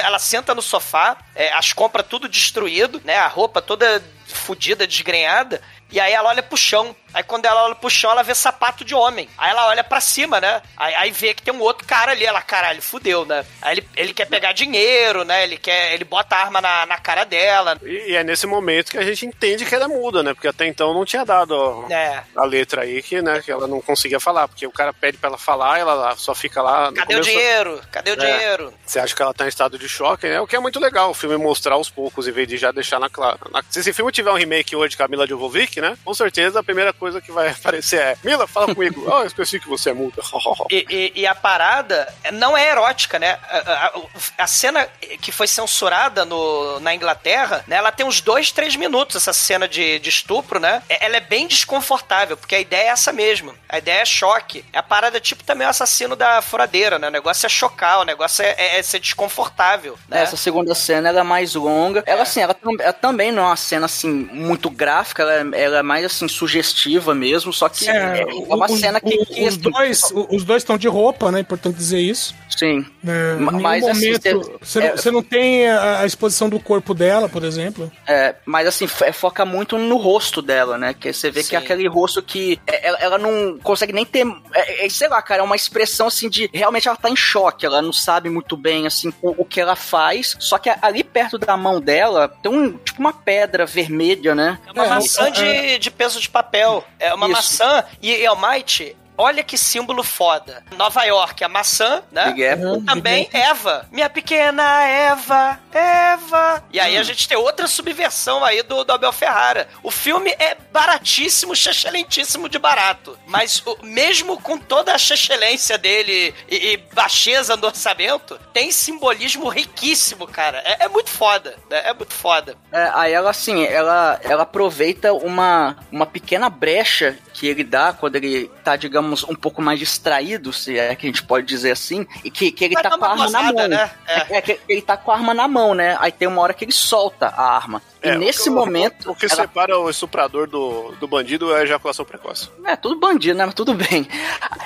Ela 0.04 0.20
senta 0.20 0.54
no 0.56 0.62
sofá, 0.62 1.18
é, 1.36 1.52
as 1.54 1.74
compras 1.74 2.06
tudo 2.08 2.30
destruído, 2.30 3.02
né? 3.04 3.18
A 3.18 3.28
roupa 3.28 3.62
toda 3.62 4.02
fudida, 4.38 4.88
desgrenhada. 4.88 5.62
E 5.90 6.02
aí 6.02 6.12
ela 6.12 6.28
olha 6.30 6.44
pro 6.44 6.58
chão. 6.58 6.94
Aí 7.14 7.24
quando 7.24 7.46
ela 7.46 7.64
olha 7.64 7.76
pro 7.76 7.90
chão, 7.90 8.12
ela 8.12 8.22
vê 8.22 8.36
sapato 8.36 8.84
de 8.84 8.94
homem. 8.94 9.30
Aí 9.38 9.50
ela 9.52 9.68
olha 9.68 9.84
pra 9.86 10.02
cima, 10.02 10.42
né? 10.42 10.62
Aí, 10.76 10.94
aí 10.96 11.12
vê 11.12 11.34
que 11.34 11.42
tem 11.42 11.54
um 11.54 11.62
outro 11.62 11.88
cara 11.88 12.12
ali. 12.12 12.26
Ela, 12.26 12.42
caralho, 12.42 12.82
fudeu, 12.82 13.24
né? 13.26 13.46
Aí 13.62 13.78
ele, 13.78 13.90
ele 13.96 14.14
quer 14.14 14.26
pegar 14.26 14.52
dinheiro, 14.52 15.24
né? 15.24 15.44
Ele 15.46 15.58
quer. 15.58 15.94
Ele 15.94 16.04
bota 16.04 16.36
a 16.36 16.40
arma 16.42 16.60
na, 16.60 16.86
na 16.86 16.98
cara 16.98 17.24
dela. 17.24 17.78
E, 17.82 18.12
e 18.12 18.16
é 18.18 18.24
nesse 18.24 18.46
momento 18.46 18.92
que 18.92 18.98
a 18.98 19.04
gente 19.04 19.26
entende 19.26 19.66
que 19.66 19.74
ela 19.74 19.86
é 19.86 19.88
muda, 19.88 20.22
né? 20.22 20.34
Porque 20.34 20.50
até 20.50 20.68
então 20.68 20.94
não 20.94 21.06
tinha 21.06 21.24
dado 21.24 21.52
ó, 21.56 21.88
É. 21.90 22.22
a 22.36 22.44
letra 22.44 22.82
aí 22.82 23.02
que, 23.02 23.22
né, 23.22 23.42
que 23.42 23.50
ela 23.50 23.66
não 23.66 23.80
conseguia 23.80 24.20
falar. 24.20 24.50
Porque 24.50 24.68
o 24.68 24.72
cara 24.72 24.92
pede 24.92 25.18
pra 25.18 25.30
ela 25.30 25.38
falar, 25.38 25.80
ela 25.80 26.18
só 26.18 26.36
fica 26.36 26.62
lá. 26.62 26.92
Cadê 26.92 27.02
o 27.02 27.06
começo- 27.20 27.30
dinheiro? 27.30 27.82
Cadê 27.94 28.12
o 28.12 28.14
É. 28.14 28.18
dinheiro? 28.18 28.74
Você 28.86 29.00
acha 29.00 29.16
que 29.16 29.22
ela 29.22 29.34
tá 29.34 29.46
em 29.46 29.50
estado 29.50 29.80
de 29.80 29.88
choque, 29.88 30.28
né? 30.28 30.42
O 30.42 30.46
que 30.48 30.56
é 30.56 30.60
muito 30.60 30.82
legal, 30.82 31.12
o 31.12 31.14
filme 31.14 31.38
mostrar 31.38 31.76
aos 31.76 31.90
poucos, 31.90 32.28
em 32.28 32.32
vez 32.34 32.46
de 32.46 32.58
já 32.58 32.74
deixar 32.74 33.00
na 33.00 33.10
clara. 33.10 33.40
Se 33.70 33.80
esse 33.80 33.94
filme 33.94 34.12
tiver 34.28 34.32
um 34.32 34.36
remake 34.38 34.76
hoje 34.76 34.90
de 34.92 34.98
Camila 34.98 35.26
Jovovich, 35.28 35.80
né? 35.80 35.98
Com 36.04 36.14
certeza 36.14 36.60
a 36.60 36.64
primeira 36.64 36.92
coisa 36.94 37.22
que 37.22 37.32
vai 37.32 37.50
aparecer 37.52 38.00
é 38.00 38.18
Mila, 38.24 38.48
fala 38.48 38.74
comigo. 38.74 39.06
Ah, 39.18 39.22
eu 39.22 39.28
esqueci 39.28 39.60
que 39.60 39.68
você 39.70 39.92
é 39.92 39.94
muda. 39.94 40.22
E, 40.70 40.86
e- 40.90 41.12
e 41.22 41.28
a 41.28 41.34
parada 41.34 42.14
não 42.34 42.58
é 42.58 42.70
erótica, 42.70 43.18
né? 43.20 43.38
A, 43.50 43.58
a- 43.88 43.94
a 44.40 44.48
cena 44.48 44.86
que 45.22 45.32
foi 45.32 45.48
censurada 45.48 46.26
no, 46.26 46.80
na 46.80 46.94
Inglaterra, 46.94 47.64
né? 47.68 47.78
Ela 47.78 47.92
tem 47.92 48.06
uns 48.06 48.20
dois, 48.22 48.52
três 48.52 48.76
minutos, 48.76 49.16
essa 49.16 49.32
cena 49.34 49.68
de, 49.68 50.00
de 50.00 50.10
estupro, 50.10 50.60
né? 50.60 50.82
É- 50.90 51.06
Ela 51.06 51.18
é 51.18 51.20
bem 51.22 51.48
desconfortável, 51.48 52.36
porque 52.36 52.56
a 52.56 52.60
ideia 52.60 52.88
é 52.90 52.92
essa 52.92 53.14
mesmo. 53.14 53.54
A 53.70 53.78
ideia 53.78 54.02
é 54.02 54.06
choque. 54.06 54.66
É 54.74 54.80
a 54.80 54.84
parada 54.84 55.20
tipo 55.20 55.44
também 55.44 55.66
o 55.66 55.70
assassino 55.70 56.16
da 56.16 56.42
furadeira, 56.42 57.00
né? 57.00 57.08
O 57.08 57.12
negócio 57.12 57.46
é 57.46 57.50
chocar, 57.50 58.00
o 58.00 58.04
negócio 58.06 58.44
é, 58.44 58.56
é- 58.58 58.80
é 58.80 58.84
ser 58.84 59.00
desconfortável, 59.00 59.98
né? 60.10 60.24
Essa 60.24 60.38
segunda 60.38 60.76
cena 60.76 61.10
ela 61.10 61.22
é 61.22 61.24
mais 61.24 61.56
longa. 61.56 62.04
Ela, 62.06 62.24
assim, 62.24 62.42
ela, 62.42 62.56
ela 62.80 62.94
também 62.94 63.32
não 63.32 63.44
é 63.44 63.46
uma 63.48 63.56
cena, 63.56 63.86
assim, 63.86 64.17
muito 64.18 64.70
gráfica. 64.70 65.24
Ela, 65.24 65.56
é- 65.56 65.62
ela 65.64 65.78
é 65.80 65.84
mais, 65.84 66.06
assim, 66.06 66.28
sugestiva 66.28 67.14
mesmo. 67.16 67.52
Só 67.54 67.70
que 67.70 67.88
é, 67.90 68.22
é 68.22 68.26
uma 68.26 68.66
os- 68.70 68.80
cena 68.80 69.00
que... 69.00 69.16
o- 69.16 69.26
que 69.26 69.48
os, 69.48 69.58
dois, 69.58 70.02
os 70.30 70.44
dois 70.44 70.62
estão 70.64 70.78
de 70.78 70.88
roupa, 70.88 71.32
né? 71.32 71.40
Importante 71.40 71.76
dizer 71.78 72.00
isso. 72.00 72.36
Sim. 72.50 72.86
É, 73.08 73.36
mas, 73.36 73.84
assim, 73.88 74.06
momento. 74.08 74.22
cê- 74.22 74.34
Você 74.62 74.80
não, 74.80 74.88
é- 74.88 74.92
você 74.98 75.12
não 75.12 75.24
tem 75.24 75.68
a, 75.70 76.00
a 76.02 76.06
exposição 76.06 76.50
do 76.50 76.60
corpo 76.60 76.94
dela, 76.94 77.30
por 77.30 77.44
exemplo. 77.44 77.92
É, 78.08 78.36
mas 78.46 78.68
assim, 78.68 78.88
fo- 78.88 79.12
foca 79.14 79.46
muito 79.46 79.78
no 79.78 79.98
rosto 79.98 80.42
dela, 80.42 80.78
né? 80.78 80.94
Que 80.94 81.14
você 81.14 81.30
vê 81.30 81.44
que 81.44 81.56
é 81.56 81.60
aquele 81.60 81.88
rosto 81.88 82.22
que 82.22 82.60
é, 82.66 82.88
ela, 82.88 82.98
ela 83.00 83.18
não 83.18 83.58
consegue 83.62 83.94
nem 83.94 84.06
ter. 84.06 84.26
É, 84.54 84.86
é, 84.86 84.90
sei 84.90 85.08
lá, 85.08 85.22
cara, 85.22 85.42
é 85.42 85.44
uma 85.46 85.56
expressão 85.56 86.08
assim 86.08 86.30
de. 86.30 86.50
Realmente 86.54 86.88
ela 86.88 86.98
tá 86.98 87.10
em 87.10 87.16
choque, 87.16 87.66
ela 87.66 87.82
não 87.82 87.94
sabe 87.94 88.30
muito 88.30 88.58
bem, 88.58 88.88
assim, 88.88 89.14
o, 89.22 89.42
o 89.42 89.46
que 89.46 89.60
ela 89.62 89.76
faz. 89.76 90.36
Só 90.40 90.58
que 90.58 90.70
ali 90.82 91.04
perto 91.04 91.38
da 91.38 91.56
mão 91.56 91.80
dela 91.80 92.28
tem 92.42 92.52
um, 92.52 92.72
tipo 92.78 93.00
uma 93.00 93.14
pedra 93.14 93.66
vermelha, 93.66 93.97
né? 94.36 94.60
É 94.66 94.72
uma 94.72 94.88
maçã 94.88 95.32
de, 95.32 95.80
de 95.80 95.92
peso 95.92 96.20
de 96.20 96.30
papel. 96.30 96.84
É 97.00 97.14
uma 97.14 97.28
Isso. 97.28 97.36
maçã. 97.36 97.84
E, 98.02 98.12
e 98.14 98.26
Almighty, 98.26 98.96
olha 99.18 99.44
que 99.44 99.58
símbolo 99.58 100.04
foda. 100.04 100.64
Nova 100.78 101.04
York, 101.04 101.44
a 101.44 101.50
maçã, 101.50 102.04
né? 102.12 102.26
Big 102.32 102.46
Apple. 102.48 102.78
E 102.80 102.86
também 102.86 103.30
Eva. 103.34 103.88
Minha 103.92 104.10
pequena 104.10 104.84
Eva, 104.84 105.60
Eva. 105.74 106.64
E 106.72 106.80
aí 106.80 106.98
a 106.98 107.04
gente 107.04 107.28
tem 107.28 107.38
outra 107.38 107.68
subversão 107.68 108.44
aí 108.44 108.62
do, 108.64 108.84
do 108.84 108.94
Abel 108.94 109.12
Ferrara. 109.14 109.68
O 109.84 109.92
filme 109.92 110.32
é 110.40 110.56
baratíssimo, 110.72 111.54
excelentíssimo 111.54 112.48
de 112.50 112.60
barato. 112.60 113.18
Mas 113.26 113.62
o- 113.66 113.78
mesmo 113.84 114.40
com 114.42 114.58
toda 114.58 114.92
a 114.94 114.96
excelência 114.96 115.78
dele 115.78 116.34
e, 116.50 116.74
e 116.74 116.78
baixeza 116.94 117.56
no 117.56 117.68
orçamento, 117.68 118.40
tem 118.54 118.72
simbolismo 118.72 119.48
riquíssimo, 119.50 120.28
cara. 120.28 120.62
É, 120.66 120.86
é 120.86 120.88
muito 120.88 121.10
foda. 121.10 121.56
né? 121.70 121.82
É 121.86 121.94
muito 121.94 122.14
foda. 122.14 122.56
É, 122.72 122.92
aí 122.94 123.14
ela, 123.14 123.30
assim, 123.30 123.64
ela, 123.66 124.20
ela 124.24 124.44
aproveita 124.44 125.14
uma, 125.14 125.78
uma 125.92 126.06
pequena 126.06 126.50
brecha 126.50 127.18
que 127.40 127.46
ele 127.46 127.64
dá 127.64 127.94
quando 127.94 128.16
ele 128.16 128.50
tá, 128.64 128.76
digamos, 128.76 129.24
um 129.24 129.36
pouco 129.36 129.62
mais 129.62 129.78
distraído, 129.78 130.52
se 130.52 130.76
é 130.80 130.96
que 130.96 131.06
a 131.06 131.10
gente 131.10 131.22
pode 131.22 131.46
dizer 131.46 131.70
assim, 131.70 132.08
e 132.24 132.32
que, 132.32 132.52
que 132.52 132.66
ele 132.66 132.74
Vai 132.74 132.82
tá 132.82 132.98
com 132.98 133.06
a 133.06 133.10
arma 133.10 133.30
na 133.30 133.44
mão. 133.54 133.68
né? 133.68 133.92
É. 134.08 134.42
que 134.42 134.60
ele 134.68 134.82
tá 134.82 134.98
com 134.98 135.12
a 135.12 135.16
arma 135.16 135.36
na 135.36 135.48
mão, 135.48 135.76
né? 135.76 135.96
Aí 136.00 136.12
tem 136.12 136.28
uma 136.28 136.42
hora 136.42 136.52
que 136.52 136.66
ele 136.66 136.72
solta 136.72 137.28
a 137.28 137.56
arma. 137.56 137.80
E 138.04 138.10
É, 138.10 138.18
nesse 138.18 138.50
o- 138.50 138.54
momento. 138.54 139.12
O 139.12 139.16
que 139.16 139.28
ela- 139.28 139.36
separa 139.36 139.78
o 139.78 139.88
estuprador 139.88 140.48
do, 140.48 140.94
do 141.00 141.08
bandido 141.08 141.54
é 141.56 141.60
a 141.60 141.64
ejaculação 141.64 142.04
precoce. 142.04 142.50
É, 142.66 142.76
tudo 142.76 143.00
bandido, 143.00 143.38
né? 143.38 143.46
Mas 143.46 143.54
tudo 143.54 143.76
bem. 143.76 144.08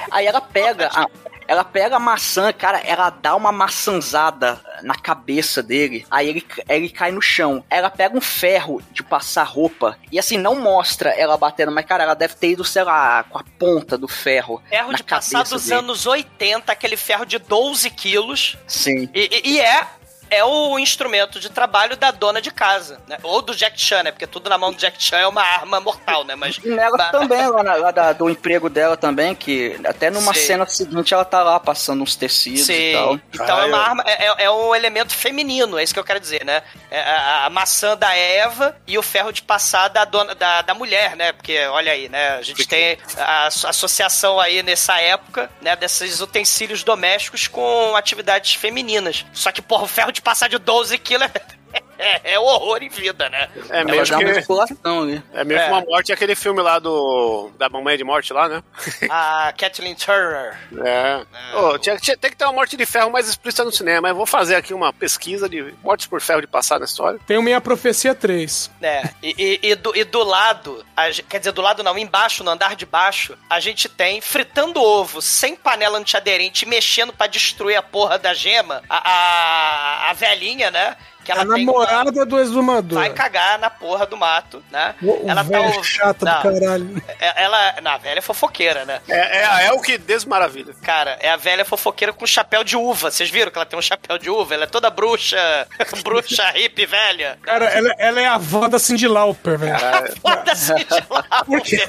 Aí 0.09 0.25
ela 0.25 0.39
pega 0.39 0.89
a, 0.93 1.07
ela 1.51 1.63
pega 1.65 1.97
a 1.97 1.99
maçã, 1.99 2.51
cara, 2.53 2.79
ela 2.79 3.09
dá 3.09 3.35
uma 3.35 3.51
maçãzada 3.51 4.59
na 4.83 4.95
cabeça 4.95 5.61
dele. 5.61 6.05
Aí 6.09 6.29
ele, 6.29 6.45
ele 6.69 6.89
cai 6.89 7.11
no 7.11 7.21
chão. 7.21 7.63
Ela 7.69 7.89
pega 7.89 8.15
um 8.17 8.21
ferro 8.21 8.81
de 8.91 9.03
passar 9.03 9.43
roupa. 9.43 9.97
E 10.11 10.17
assim, 10.17 10.37
não 10.37 10.55
mostra 10.55 11.09
ela 11.09 11.35
batendo, 11.37 11.71
mas, 11.71 11.85
cara, 11.85 12.03
ela 12.03 12.13
deve 12.15 12.35
ter 12.35 12.51
ido, 12.51 12.63
sei 12.63 12.83
lá, 12.83 13.23
com 13.23 13.37
a 13.37 13.43
ponta 13.59 13.97
do 13.97 14.07
ferro. 14.07 14.61
Ferro 14.69 14.93
de 14.93 15.03
passar 15.03 15.43
dos 15.43 15.63
dele. 15.65 15.79
anos 15.79 16.05
80, 16.05 16.71
aquele 16.71 16.95
ferro 16.95 17.25
de 17.25 17.37
12 17.37 17.89
quilos. 17.89 18.55
Sim. 18.65 19.09
E, 19.13 19.41
e- 19.43 19.51
e 19.55 19.59
é 19.59 19.85
é 20.31 20.43
o 20.43 20.79
instrumento 20.79 21.39
de 21.39 21.49
trabalho 21.49 21.95
da 21.97 22.09
dona 22.09 22.41
de 22.41 22.49
casa, 22.49 22.99
né? 23.07 23.17
Ou 23.21 23.41
do 23.41 23.53
Jack 23.55 23.79
Chan, 23.79 24.03
né? 24.03 24.11
Porque 24.11 24.25
tudo 24.25 24.49
na 24.49 24.57
mão 24.57 24.71
do 24.71 24.77
Jack 24.79 25.01
Chan 25.03 25.17
é 25.17 25.27
uma 25.27 25.43
arma 25.43 25.79
mortal, 25.79 26.23
né? 26.23 26.35
Mas 26.35 26.57
E 26.63 26.69
nela 26.69 26.97
também, 27.11 27.45
lá, 27.47 27.61
na- 27.63 27.75
lá 27.75 27.91
da- 27.91 28.13
do 28.13 28.29
emprego 28.29 28.69
dela 28.69 28.95
também, 28.97 29.35
que 29.35 29.79
até 29.85 30.09
numa 30.09 30.33
Sim. 30.33 30.39
cena 30.39 30.65
seguinte 30.65 31.13
ela 31.13 31.25
tá 31.25 31.43
lá 31.43 31.59
passando 31.59 32.01
uns 32.01 32.15
tecidos 32.15 32.67
e 32.69 32.93
tal. 32.93 33.13
Sim. 33.15 33.21
Então 33.33 33.59
é 33.59 33.65
uma 33.65 33.77
arma, 33.77 34.03
é, 34.07 34.25
é- 34.27 34.43
é 34.45 34.49
um 34.51 34.73
elemento 34.73 35.13
feminino, 35.13 35.77
é 35.77 35.83
isso 35.83 35.93
que 35.93 35.99
eu 35.99 36.03
quero 36.03 36.19
dizer, 36.19 36.45
né? 36.45 36.63
É 36.89 37.01
a, 37.01 37.45
a 37.45 37.49
maçã 37.49 37.97
da 37.97 38.15
Eva 38.15 38.75
e 38.87 38.97
o 38.97 39.03
ferro 39.03 39.31
de 39.33 39.41
passar 39.41 39.89
da 39.89 40.05
dona 40.05 40.33
da, 40.33 40.61
da 40.61 40.73
mulher, 40.73 41.15
né? 41.17 41.33
Porque 41.33 41.59
olha 41.67 41.91
aí, 41.91 42.07
né? 42.07 42.35
A 42.37 42.41
gente 42.41 42.65
tem 42.67 42.97
a 43.17 43.47
asso- 43.47 43.67
associação 43.67 44.39
aí 44.39 44.63
nessa 44.63 44.97
época, 45.01 45.49
né? 45.61 45.75
Desses 45.75 46.21
utensílios 46.21 46.83
domésticos 46.83 47.47
com 47.47 47.95
atividades 47.97 48.53
femininas. 48.55 49.25
Só 49.33 49.51
que, 49.51 49.61
porra, 49.61 49.83
o 49.83 49.87
ferro 49.87 50.11
de 50.11 50.20
passar 50.21 50.47
de 50.47 50.57
12 50.57 50.97
quilos 50.97 51.27
é, 51.33 51.60
é, 52.23 52.33
é 52.33 52.39
horror 52.39 52.81
em 52.81 52.89
vida, 52.89 53.29
né? 53.29 53.49
É 53.69 53.83
mesmo 53.83 54.05
dá 54.15 54.19
uma 54.19 54.29
que. 54.31 54.37
musculação 54.37 55.03
ali. 55.03 55.23
É 55.33 55.43
mesmo 55.43 55.63
É. 55.63 55.67
uma 55.67 55.81
morte 55.81 56.11
aquele 56.11 56.35
filme 56.35 56.61
lá 56.61 56.79
do. 56.79 57.51
Da 57.57 57.69
Mamãe 57.69 57.97
de 57.97 58.03
Morte 58.03 58.33
lá, 58.33 58.47
né? 58.49 58.63
A 59.09 59.53
Kathleen 59.57 59.95
Turner. 59.95 60.57
É. 60.83 61.21
Ô, 61.57 61.77
tinha, 61.77 61.97
tinha- 61.97 62.17
tem 62.17 62.29
que 62.31 62.37
ter 62.37 62.45
uma 62.45 62.53
morte 62.53 62.75
de 62.75 62.85
ferro 62.85 63.11
mais 63.11 63.27
explícita 63.29 63.63
no 63.63 63.71
cinema. 63.71 64.09
Eu 64.09 64.15
vou 64.15 64.25
fazer 64.25 64.55
aqui 64.55 64.73
uma 64.73 64.91
pesquisa 64.91 65.47
de 65.47 65.73
mortes 65.83 66.07
por 66.07 66.19
ferro 66.21 66.41
de 66.41 66.47
passar 66.47 66.79
na 66.79 66.85
história. 66.85 67.19
Tem 67.27 67.37
o 67.37 67.41
Minha 67.43 67.61
Profecia 67.61 68.13
3. 68.15 68.71
É, 68.81 69.03
e, 69.21 69.35
e- 69.63 69.69
e 69.71 69.75
do, 69.75 69.95
e 69.95 70.03
do 70.03 70.23
lado, 70.23 70.85
a 70.97 71.09
quer 71.29 71.39
dizer, 71.39 71.51
do 71.51 71.61
lado 71.61 71.83
não, 71.83 71.97
embaixo, 71.97 72.43
no 72.43 72.51
andar 72.51 72.75
de 72.75 72.85
baixo, 72.85 73.37
a 73.49 73.59
gente 73.59 73.87
tem 73.89 74.21
fritando 74.21 74.81
ovo, 74.81 75.21
sem 75.21 75.55
panela 75.55 75.97
antiaderente, 75.97 76.65
mexendo 76.65 77.13
pra 77.13 77.27
destruir 77.27 77.75
a 77.75 77.81
porra 77.81 78.17
da 78.17 78.33
gema, 78.33 78.81
a, 78.89 78.97
a, 79.11 80.09
a 80.09 80.13
velhinha, 80.13 80.71
né? 80.71 80.95
Que 81.23 81.31
ela 81.31 81.41
a 81.41 81.45
tem 81.45 81.63
uma- 81.63 81.73
namorada 81.85 82.25
do 82.25 82.39
exumador. 82.39 82.99
vai 82.99 83.09
cagar 83.11 83.59
na 83.59 83.69
porra 83.69 84.05
do 84.05 84.17
mato, 84.17 84.63
né? 84.71 84.95
O, 85.01 85.25
o 85.25 85.29
ela 85.29 85.43
tá 85.43 85.61
o- 85.61 85.83
chata 85.83 86.25
não, 86.25 86.35
do 86.41 86.59
caralho. 86.59 87.03
é- 87.19 87.43
Ela, 87.43 87.75
na 87.81 87.97
velha 87.97 88.19
é 88.19 88.21
fofoqueira, 88.21 88.85
né? 88.85 89.01
É, 89.07 89.39
é 89.41 89.45
a 89.45 89.63
El 89.65 89.79
que 89.81 89.97
desmaravilha. 89.97 90.73
Cara, 90.81 91.17
é 91.21 91.29
a 91.29 91.35
velha 91.37 91.63
fofoqueira 91.65 92.11
com 92.13 92.25
chapéu 92.25 92.63
de 92.63 92.75
uva. 92.75 93.11
Vocês 93.11 93.29
viram 93.29 93.51
que 93.51 93.57
ela 93.57 93.65
tem 93.65 93.77
um 93.77 93.81
chapéu 93.81 94.17
de 94.17 94.29
uva? 94.29 94.53
Ela 94.53 94.63
é 94.63 94.67
toda 94.67 94.89
bruxa, 94.89 95.67
bruxa 96.03 96.49
hippie 96.51 96.85
velha. 96.85 97.37
Cara, 97.43 97.65
ela, 97.65 97.93
ela 97.97 98.21
é 98.21 98.25
a 98.25 98.35
avó 98.35 98.67
da 98.67 98.79
Cindy 98.79 99.07
Lauper, 99.07 99.57
velho. 99.59 99.75
Foda-se 100.21 100.73
de 100.73 101.03
lá. 101.09 101.43
Por 101.45 101.61
quê? 101.61 101.87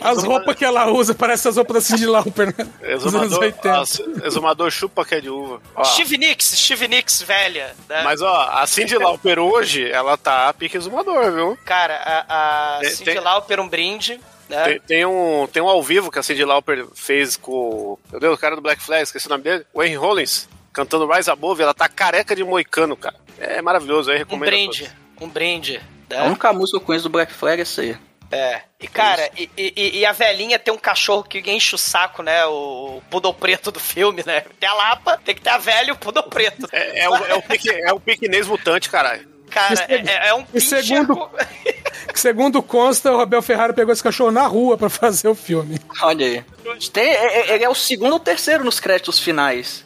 As 0.00 0.22
roupas 0.24 0.54
que 0.56 0.64
ela 0.64 0.86
usa 0.90 1.14
parecem 1.14 1.48
as 1.50 1.56
roupas 1.56 1.74
da 1.74 1.80
Cindy 1.80 2.06
Lauper, 2.06 2.54
né? 2.56 2.66
Exumador, 2.82 3.38
80. 3.40 3.68
nossa, 3.72 4.02
exumador 4.24 4.70
chupa 4.70 5.04
que 5.04 5.14
é 5.14 5.20
de 5.20 5.30
uva. 5.30 5.60
Ó, 5.74 5.84
Steve 5.84 6.18
Nicks, 6.18 6.46
Steve 6.48 6.88
Nicks 6.88 7.22
velha. 7.22 7.74
né? 7.88 8.02
mas 8.04 8.20
ó, 8.20 8.49
a 8.50 8.66
Cindy 8.66 8.96
Lauper 8.98 9.38
hoje, 9.38 9.90
ela 9.90 10.16
tá 10.16 10.52
pique 10.52 10.76
exumador, 10.76 11.32
viu? 11.32 11.58
Cara, 11.64 11.94
a, 11.96 12.76
a 12.76 12.80
Tem- 12.80 12.90
Cindy 12.90 13.12
tem- 13.12 13.20
Lauper 13.20 13.60
um 13.60 13.68
brinde, 13.68 14.20
né? 14.48 14.64
Tem, 14.64 14.80
tem 14.80 15.06
um, 15.06 15.46
tem 15.46 15.62
um 15.62 15.68
ao 15.68 15.82
vivo 15.82 16.10
que 16.10 16.18
a 16.18 16.22
Cindy 16.22 16.44
Lauper 16.44 16.86
fez 16.94 17.36
com 17.36 17.98
meu 18.10 18.20
Deus, 18.20 18.34
o 18.36 18.40
cara 18.40 18.56
do 18.56 18.62
Black 18.62 18.82
Flag, 18.82 19.02
esqueci 19.02 19.26
o 19.26 19.30
nome 19.30 19.44
dele, 19.44 19.64
o 19.72 19.82
Henry 19.82 19.96
Rollins, 19.96 20.48
cantando 20.72 21.06
Rise 21.10 21.30
Above, 21.30 21.62
ela 21.62 21.74
tá 21.74 21.88
careca 21.88 22.34
de 22.36 22.44
moicano, 22.44 22.96
cara. 22.96 23.16
É 23.38 23.62
maravilhoso, 23.62 24.10
aí 24.10 24.16
Um 24.16 24.18
recomendo. 24.20 24.48
a 24.48 24.50
brinde, 24.50 24.90
um 25.20 25.28
brinde. 25.28 25.80
A 26.10 26.14
né? 26.14 26.26
única 26.26 26.52
música 26.52 26.78
que 26.78 26.82
eu 26.82 26.86
conheço 26.86 27.04
do 27.04 27.10
Black 27.12 27.32
Flag 27.32 27.60
é 27.60 27.62
essa 27.62 27.80
aí. 27.82 27.96
É. 28.30 28.62
E, 28.80 28.86
cara, 28.86 29.28
e, 29.36 29.50
e- 29.56 29.98
e 29.98 30.06
a 30.06 30.12
velhinha 30.12 30.58
tem 30.58 30.72
um 30.72 30.78
cachorro 30.78 31.24
que 31.24 31.38
enche 31.50 31.74
o 31.74 31.78
saco, 31.78 32.22
né? 32.22 32.44
O 32.46 33.02
poodle 33.10 33.34
preto 33.34 33.72
do 33.72 33.80
filme, 33.80 34.22
né? 34.24 34.44
Tem 34.60 34.68
a 34.68 34.74
Lapa, 34.74 35.20
tem 35.24 35.34
que 35.34 35.40
ter 35.42 35.50
a 35.50 35.58
velha 35.58 35.88
e 35.88 35.92
o 35.92 35.96
poodle 35.96 36.22
preto. 36.24 36.68
É, 36.72 37.00
é, 37.00 37.08
o, 37.10 37.14
é, 37.16 37.34
o 37.34 37.42
pique, 37.42 37.68
é 37.70 37.92
o 37.92 37.98
piquenês 37.98 38.46
mutante, 38.46 38.88
caralho. 38.88 39.28
Cara, 39.50 39.84
é, 39.88 40.28
é 40.28 40.34
um 40.34 40.42
e 40.42 40.44
pincher 40.44 40.84
segundo- 40.84 41.28
segundo 42.14 42.62
consta, 42.62 43.12
o 43.12 43.20
Abel 43.20 43.42
Ferrara 43.42 43.72
pegou 43.74 43.92
esse 43.92 44.02
cachorro 44.02 44.30
na 44.30 44.46
rua 44.46 44.78
pra 44.78 44.88
fazer 44.88 45.26
o 45.26 45.34
filme. 45.34 45.78
Olha 46.02 46.24
aí. 46.26 46.44
Tem, 46.92 47.08
é- 47.10 47.40
é- 47.50 47.54
ele 47.54 47.64
é 47.64 47.68
o 47.68 47.74
segundo 47.74 48.12
ou 48.12 48.20
terceiro 48.20 48.62
nos 48.64 48.78
créditos 48.78 49.18
finais. 49.18 49.84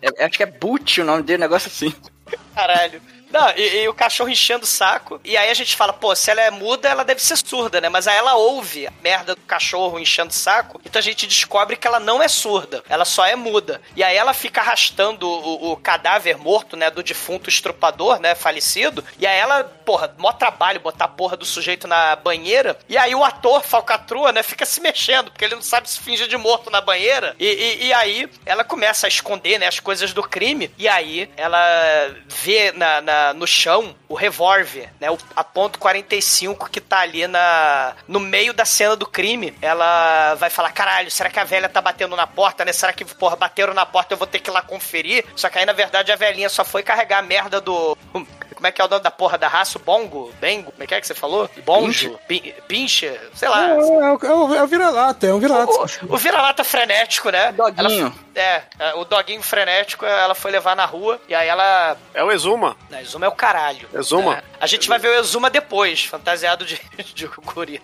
É- 0.00 0.24
acho 0.24 0.36
que 0.38 0.42
é 0.42 0.46
Boot 0.46 1.00
o 1.00 1.04
nome 1.04 1.22
dele, 1.22 1.38
negócio 1.42 1.68
assim. 1.68 1.94
Caralho. 2.54 3.02
Não, 3.32 3.50
e, 3.56 3.82
e 3.82 3.88
o 3.88 3.94
cachorro 3.94 4.28
enchendo 4.28 4.64
o 4.64 4.66
saco. 4.66 5.20
E 5.24 5.36
aí 5.36 5.50
a 5.50 5.54
gente 5.54 5.74
fala, 5.74 5.92
pô, 5.92 6.14
se 6.14 6.30
ela 6.30 6.42
é 6.42 6.50
muda, 6.50 6.88
ela 6.88 7.02
deve 7.02 7.22
ser 7.22 7.36
surda, 7.36 7.80
né? 7.80 7.88
Mas 7.88 8.06
aí 8.06 8.16
ela 8.16 8.34
ouve 8.34 8.86
a 8.86 8.92
merda 9.02 9.34
do 9.34 9.40
cachorro 9.40 9.98
enchendo 9.98 10.30
o 10.30 10.34
saco. 10.34 10.80
Então 10.84 11.00
a 11.00 11.02
gente 11.02 11.26
descobre 11.26 11.76
que 11.76 11.86
ela 11.86 11.98
não 11.98 12.22
é 12.22 12.28
surda. 12.28 12.82
Ela 12.88 13.04
só 13.04 13.24
é 13.24 13.34
muda. 13.34 13.80
E 13.96 14.04
aí 14.04 14.16
ela 14.16 14.34
fica 14.34 14.60
arrastando 14.60 15.26
o, 15.26 15.72
o 15.72 15.76
cadáver 15.76 16.36
morto, 16.36 16.76
né? 16.76 16.90
Do 16.90 17.02
defunto 17.02 17.48
estrupador, 17.48 18.20
né? 18.20 18.34
Falecido. 18.34 19.02
E 19.18 19.26
aí 19.26 19.38
ela, 19.38 19.64
porra, 19.84 20.14
mó 20.18 20.32
trabalho 20.32 20.80
botar 20.80 21.04
a 21.06 21.08
porra 21.08 21.36
do 21.36 21.44
sujeito 21.44 21.86
na 21.86 22.16
banheira. 22.16 22.78
E 22.88 22.96
aí 22.96 23.14
o 23.14 23.24
ator, 23.24 23.62
falcatrua, 23.62 24.32
né? 24.32 24.42
Fica 24.42 24.64
se 24.66 24.80
mexendo, 24.80 25.30
porque 25.30 25.44
ele 25.44 25.54
não 25.54 25.62
sabe 25.62 25.88
se 25.88 25.98
fingir 26.00 26.26
de 26.28 26.36
morto 26.36 26.70
na 26.70 26.80
banheira. 26.80 27.34
E, 27.38 27.46
e- 27.46 27.86
e 27.86 27.92
aí 27.92 28.28
ela 28.46 28.64
começa 28.64 29.06
a 29.06 29.08
esconder, 29.08 29.58
né? 29.58 29.66
As 29.66 29.80
coisas 29.80 30.12
do 30.12 30.22
crime. 30.22 30.70
E 30.78 30.88
aí 30.88 31.30
ela 31.36 31.60
vê 32.28 32.72
na, 32.72 33.00
na- 33.00 33.34
no 33.34 33.46
chão 33.46 33.94
o 34.08 34.14
revólver, 34.14 34.90
né? 35.00 35.10
O, 35.10 35.18
a 35.36 35.44
ponto 35.44 35.78
45 35.78 36.68
que 36.70 36.80
tá 36.80 37.00
ali 37.00 37.26
na, 37.26 37.94
no 38.06 38.20
meio 38.20 38.52
da 38.52 38.64
cena 38.64 38.96
do 38.96 39.06
crime. 39.06 39.54
Ela 39.60 40.34
vai 40.36 40.50
falar: 40.50 40.72
caralho, 40.72 41.10
será 41.10 41.30
que 41.30 41.38
a 41.40 41.44
velha 41.44 41.68
tá 41.68 41.80
batendo 41.80 42.16
na 42.16 42.26
porta, 42.26 42.64
né? 42.64 42.72
Será 42.72 42.92
que, 42.92 43.04
porra, 43.04 43.36
bateram 43.36 43.74
na 43.74 43.84
porta 43.86 44.14
eu 44.14 44.18
vou 44.18 44.26
ter 44.26 44.38
que 44.40 44.50
ir 44.50 44.52
lá 44.52 44.62
conferir? 44.62 45.24
Só 45.36 45.48
que 45.48 45.58
aí, 45.58 45.66
na 45.66 45.72
verdade, 45.72 46.12
a 46.12 46.16
velhinha 46.16 46.48
só 46.48 46.64
foi 46.64 46.82
carregar 46.82 47.18
a 47.18 47.22
merda 47.22 47.60
do. 47.60 47.96
Como 48.62 48.68
é 48.68 48.70
que 48.70 48.80
é 48.80 48.84
o 48.84 48.88
nome 48.88 49.02
da 49.02 49.10
porra 49.10 49.36
da 49.36 49.48
raça? 49.48 49.76
O 49.76 49.80
Bongo? 49.80 50.32
Bengo? 50.40 50.70
Como 50.70 50.84
é 50.84 50.86
que 50.86 50.94
é 50.94 51.00
que 51.00 51.06
você 51.08 51.14
falou? 51.14 51.50
Bonjo? 51.66 52.16
Pin- 52.28 52.54
Pinche? 52.68 53.10
Sei 53.34 53.48
lá. 53.48 53.70
É, 53.70 53.72
é, 53.72 53.74
o- 53.76 54.02
é 54.02 54.12
o, 54.34 54.54
é 54.54 54.62
o 54.62 54.66
vira-lata, 54.68 55.26
é 55.26 55.34
um 55.34 55.40
vira-lata. 55.40 55.72
O, 55.72 56.14
o 56.14 56.16
vira-lata 56.16 56.62
frenético, 56.62 57.28
né? 57.30 57.50
Doguinho. 57.50 58.06
Ela- 58.06 58.40
é, 58.40 58.62
é, 58.78 58.94
o 58.94 59.04
doguinho 59.04 59.42
frenético, 59.42 60.06
ela 60.06 60.32
foi 60.36 60.52
levar 60.52 60.76
na 60.76 60.84
rua 60.84 61.20
e 61.28 61.34
aí 61.34 61.48
ela. 61.48 61.96
É 62.14 62.22
o 62.22 62.30
Exuma. 62.30 62.76
Não, 62.88 63.00
Exuma 63.00 63.26
é 63.26 63.28
o 63.28 63.32
caralho. 63.32 63.88
Exuma? 63.92 64.36
né? 64.36 64.42
A 64.62 64.66
gente 64.68 64.88
vai 64.88 64.96
ver 64.96 65.08
o 65.08 65.14
Exuma 65.18 65.50
depois, 65.50 66.04
fantasiado 66.04 66.64
de, 66.64 66.80
de 67.14 67.26
gorila. 67.26 67.82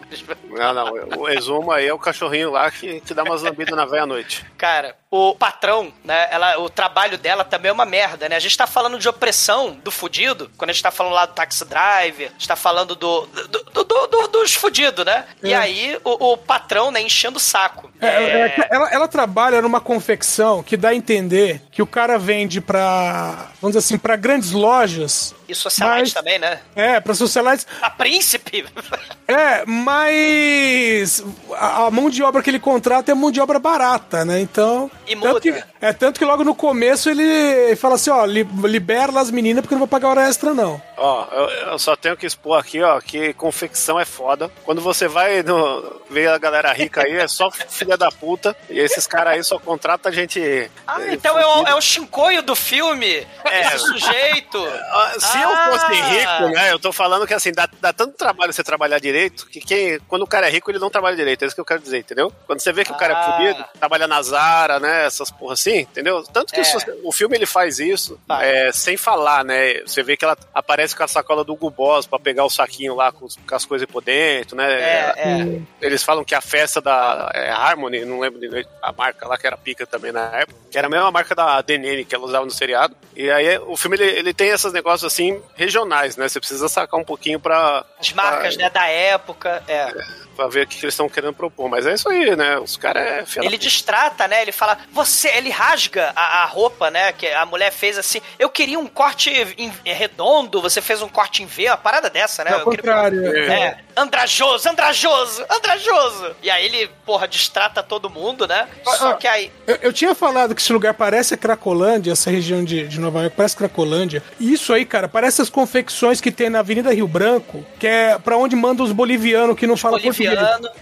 Não, 0.49 0.72
não, 0.72 1.18
o 1.18 1.29
Exuma 1.29 1.74
aí 1.76 1.89
é 1.89 1.93
o 1.93 1.99
cachorrinho 1.99 2.53
lá 2.53 2.70
que, 2.70 3.01
que 3.01 3.12
dá 3.12 3.24
umas 3.24 3.43
lambidas 3.43 3.76
na 3.76 3.85
velha 3.85 4.07
noite. 4.07 4.47
Cara, 4.57 4.95
o 5.11 5.35
patrão, 5.35 5.93
né? 6.05 6.29
Ela, 6.31 6.57
o 6.61 6.70
trabalho 6.70 7.18
dela 7.18 7.43
também 7.45 7.70
é 7.70 7.72
uma 7.72 7.85
merda, 7.85 8.29
né? 8.29 8.37
A 8.37 8.41
gente 8.41 8.57
tá 8.57 8.66
falando 8.66 8.97
de 8.97 9.09
opressão 9.09 9.72
do 9.83 9.91
fudido, 9.91 10.49
quando 10.57 10.70
a 10.70 10.72
gente 10.72 10.83
tá 10.83 10.93
falando 10.93 11.14
lá 11.14 11.26
do 11.26 11.33
taxi 11.33 11.64
driver, 11.64 12.29
a 12.29 12.33
gente 12.33 12.47
tá 12.47 12.55
falando 12.57 12.95
do, 12.95 13.26
do, 13.26 13.49
do- 13.64 13.85
do- 13.85 14.07
do- 14.07 14.29
dos 14.29 14.55
fudidos, 14.55 15.05
né? 15.05 15.24
E 15.43 15.53
É. 15.53 15.57
aí 15.57 15.99
o, 16.05 16.33
o 16.33 16.37
patrão, 16.37 16.93
né, 16.93 17.01
enchendo 17.03 17.39
o 17.39 17.41
saco. 17.41 17.91
É, 18.01 18.07
é 18.07 18.68
ela, 18.70 18.89
ela 18.91 19.09
trabalha 19.09 19.61
numa 19.61 19.81
confecção 19.81 20.62
que 20.62 20.76
dá 20.76 20.91
a 20.91 20.95
entender 20.95 21.61
que 21.79 21.83
o 21.83 21.87
cara 21.87 22.18
vende 22.18 22.61
pra, 22.61 23.53
vamos 23.62 23.76
dizer 23.76 23.79
assim, 23.79 23.97
pra 23.97 24.16
grandes 24.16 24.51
lojas. 24.51 25.33
E 25.49 25.55
socialite 25.55 26.01
Mas- 26.01 26.12
também, 26.12 26.37
né? 26.37 26.59
É, 26.74 26.99
pra 26.99 27.14
socialites. 27.14 27.68
A 27.81 27.89
príncipe. 27.89 28.66
É, 29.31 29.62
mas 29.66 31.22
a, 31.53 31.85
a 31.85 31.91
mão 31.91 32.09
de 32.09 32.22
obra 32.22 32.43
que 32.43 32.49
ele 32.49 32.59
contrata 32.59 33.12
é 33.12 33.14
mão 33.14 33.31
de 33.31 33.43
obra 33.43 33.59
barata, 33.59 34.24
né? 34.24 34.41
Então. 34.41 34.91
E 35.07 35.14
tanto 35.14 35.26
muda. 35.26 35.41
que, 35.43 35.64
é 35.83 35.93
tanto 35.93 36.18
que 36.18 36.24
logo 36.24 36.43
no 36.45 36.55
começo 36.55 37.11
ele 37.11 37.76
fala 37.76 37.97
assim: 37.97 38.09
ó, 38.09 38.24
li- 38.24 38.49
libera 38.64 39.12
lá 39.12 39.20
as 39.20 39.31
meninas 39.31 39.61
porque 39.61 39.74
eu 39.74 39.76
não 39.76 39.81
vou 39.81 39.87
pagar 39.89 40.09
hora 40.09 40.26
extra, 40.26 40.55
não. 40.55 40.81
Ó, 40.97 41.26
eu, 41.31 41.51
eu 41.72 41.79
só 41.79 41.95
tenho 41.95 42.16
que 42.16 42.24
expor 42.24 42.59
aqui, 42.59 42.83
ó, 42.83 42.99
que 43.03 43.35
confecção 43.35 44.01
é 44.01 44.07
foda. 44.07 44.51
Quando 44.64 44.81
você 44.81 45.07
vai 45.07 45.43
no, 45.43 46.01
ver 46.11 46.29
a 46.31 46.39
galera 46.39 46.72
rica 46.72 47.03
aí, 47.05 47.12
é 47.16 47.29
só 47.29 47.51
filha 47.51 47.99
da 47.99 48.11
puta. 48.11 48.57
E 48.70 48.79
esses 48.79 49.07
caras 49.07 49.35
aí 49.35 49.45
só 49.45 49.59
contratam 49.59 50.11
gente. 50.11 50.70
Ah, 50.87 50.97
então 51.12 51.39
é 51.39 51.47
o, 51.47 51.51
fudida. 51.59 51.68
É 51.69 51.75
o 51.75 51.81
Shinkoio 51.81 52.43
do 52.43 52.55
filme. 52.57 53.27
É. 53.45 53.61
Esse 53.75 53.79
sujeito. 53.79 54.59
Ah, 54.91 55.12
Se 55.19 55.41
eu 55.41 55.49
Ah. 55.51 55.71
fosse 55.73 55.95
rico, 56.01 56.55
né? 56.55 56.73
Eu 56.73 56.79
tô 56.79 56.93
falando 56.93 57.27
que 57.27 57.35
assim, 57.35 57.53
dá, 57.53 57.69
dá 57.81 57.93
tanto 57.93 58.16
trabalho 58.16 58.53
você 58.53 58.62
trabalhar 58.64 58.99
direito 58.99 59.47
que 59.47 59.61
quem, 59.61 59.99
quando 60.09 60.23
o 60.23 60.27
cara 60.27 60.47
é 60.49 60.51
rico, 60.51 60.71
ele 60.71 60.79
não 60.79 60.91
trabalha 60.91 61.16
direito. 61.16 61.43
É 61.43 61.47
isso 61.47 61.55
que 61.55 61.61
eu 61.61 61.64
quero 61.64 61.81
dizer, 61.81 61.99
entendeu? 61.99 62.33
Quando 62.47 62.61
você 62.61 62.73
vê 62.73 62.85
que 62.85 62.93
o 62.93 62.97
cara 62.97 63.14
Ah. 63.16 63.21
é 63.21 63.33
fudido, 63.33 63.64
trabalha 63.79 64.07
na 64.07 64.21
Zara, 64.23 64.79
né? 64.81 65.07
Essas 65.07 65.31
porra 65.31 65.55
assim, 65.55 65.79
entendeu? 65.81 66.23
Tanto 66.25 66.53
que 66.53 66.61
É. 66.61 66.62
o, 67.03 67.09
o 67.09 67.12
filme 67.12 67.37
ele 67.37 67.47
faz 67.47 67.79
isso 67.79 68.19
Tá. 68.27 68.45
é, 68.45 68.71
sem 68.73 68.97
falar, 68.97 69.45
né? 69.45 69.81
Você 69.87 70.03
vê 70.03 70.16
que 70.16 70.25
ela 70.25 70.37
aparece 70.55 70.95
com 70.97 71.03
a 71.05 71.09
sacola 71.09 71.45
do 71.45 71.53
Hugo 71.53 71.71
Boss 71.71 72.07
pra 72.07 72.19
pegar 72.19 72.45
o 72.45 72.51
saquinho 72.51 72.95
lá 72.95 73.12
com, 73.12 73.27
com 73.27 73.55
as 73.55 73.64
coisas 73.64 73.87
por 73.89 74.03
dentro, 74.03 74.57
né? 74.57 74.73
É, 74.73 75.14
é. 75.16 75.61
Eles 75.81 76.03
falam 76.03 76.25
que 76.25 76.35
a 76.35 76.41
festa 76.41 76.81
da 76.81 77.31
é, 77.35 77.51
Harmony, 77.51 78.05
não 78.05 78.21
lembro 78.21 78.39
de 78.41 78.66
a 78.83 78.93
marca 78.93 79.27
lá 79.27 79.37
que 79.39 79.47
era 79.47 79.57
pica 79.57 79.87
também 79.87 80.12
na 80.12 80.25
época, 80.37 80.59
que 80.71 80.79
era 80.79 80.87
a 80.87 80.91
mesma 80.91 81.11
marca 81.11 81.35
da 81.35 81.58
DNN 81.63 82.05
que 82.05 82.15
ela 82.15 82.25
usava 82.25 82.45
no 82.45 82.51
seriado. 82.51 82.95
E 83.17 83.31
aí 83.31 83.59
o 83.59 83.77
filme 83.77 83.97
ele, 83.97 84.07
ele 84.19 84.35
tem 84.35 84.49
esses 84.49 84.73
negócios 84.73 85.13
assim 85.13 85.41
regionais, 85.57 86.17
né? 86.17 86.29
Você 86.29 86.39
precisa 86.39 86.69
sacar 86.69 86.99
um 87.01 87.05
pouquinho 87.05 87.41
pra. 87.41 87.85
As 87.99 88.13
marcas, 88.13 88.57
pra- 88.57 88.65
né, 88.65 88.71
da 88.71 88.87
época. 88.87 89.63
É. 89.69 89.93
pra 90.39 90.47
ver 90.47 90.64
o 90.64 90.68
que, 90.68 90.78
que 90.78 90.84
eles 90.84 90.95
estão 90.95 91.09
querendo 91.09 91.32
propor. 91.34 91.68
Mas 91.68 91.84
é 91.84 91.95
isso 91.95 92.09
aí, 92.09 92.36
né? 92.36 92.57
Os 92.61 92.76
caras 92.76 93.36
é 93.36 93.45
Ele 93.45 93.59
distrata, 93.59 94.28
né? 94.28 94.41
Ele 94.41 94.53
fala, 94.53 94.78
você, 94.93 95.28
ele 95.30 95.51
rasga 95.51 96.12
a, 96.14 96.45
a 96.45 96.45
roupa, 96.45 96.93
né? 96.93 97.11
Que 97.12 97.26
a 97.26 97.45
mulher 97.45 97.72
fez 97.72 97.99
assim. 97.99 98.20
Eu 98.39 98.49
queria 98.49 98.78
um 98.78 98.86
corte 98.86 99.30
em- 99.59 99.72
redondo, 99.84 100.62
você 100.62 100.80
fez 100.80 101.03
um 101.03 101.09
corte 101.09 101.43
em 101.43 101.47
V, 101.47 101.66
uma 101.66 101.76
parada 101.76 102.09
dessa, 102.09 102.45
né? 102.45 102.53
Ao 102.53 102.61
Eu 102.61 102.64
queria- 102.70 102.78
contrário. 102.82 103.26
É, 103.36 103.78
andrajoso, 103.97 104.68
andrajoso, 104.68 105.45
andrajoso. 105.51 106.36
E 106.41 106.49
aí 106.51 106.64
ele, 106.64 106.89
porra, 107.05 107.26
distrata 107.26 107.82
todo 107.82 108.09
mundo, 108.09 108.47
né? 108.47 108.68
Só 108.84 109.14
que 109.14 109.26
aí. 109.26 109.51
Eu, 109.66 109.76
eu 109.82 109.93
tinha 109.93 110.14
falado 110.14 110.55
que 110.55 110.61
esse 110.61 110.72
lugar 110.72 110.95
parece 110.95 111.34
a 111.34 111.36
Cracolândia, 111.36 112.12
essa 112.12 112.30
região 112.30 112.62
de, 112.64 112.86
de 112.86 113.01
Nova 113.01 113.22
York, 113.22 113.36
parece 113.36 113.57
Cracolândia. 113.57 114.22
E 114.39 114.53
isso 114.53 114.72
aí, 114.72 114.84
cara, 114.84 115.09
parece 115.09 115.43
as 115.43 115.51
confecções 115.51 116.20
que 116.20 116.30
tem 116.30 116.49
na 116.49 116.61
Avenida 116.61 116.95
Rio 116.95 117.09
Branco, 117.09 117.66
que 117.80 117.86
é 117.89 118.18
pra 118.18 118.36
onde 118.36 118.55
mandam 118.55 118.86
os 118.86 118.93
bolivianos 118.93 119.57
que 119.59 119.66
não 119.66 119.76
falam 119.76 119.99
português. 120.01 120.28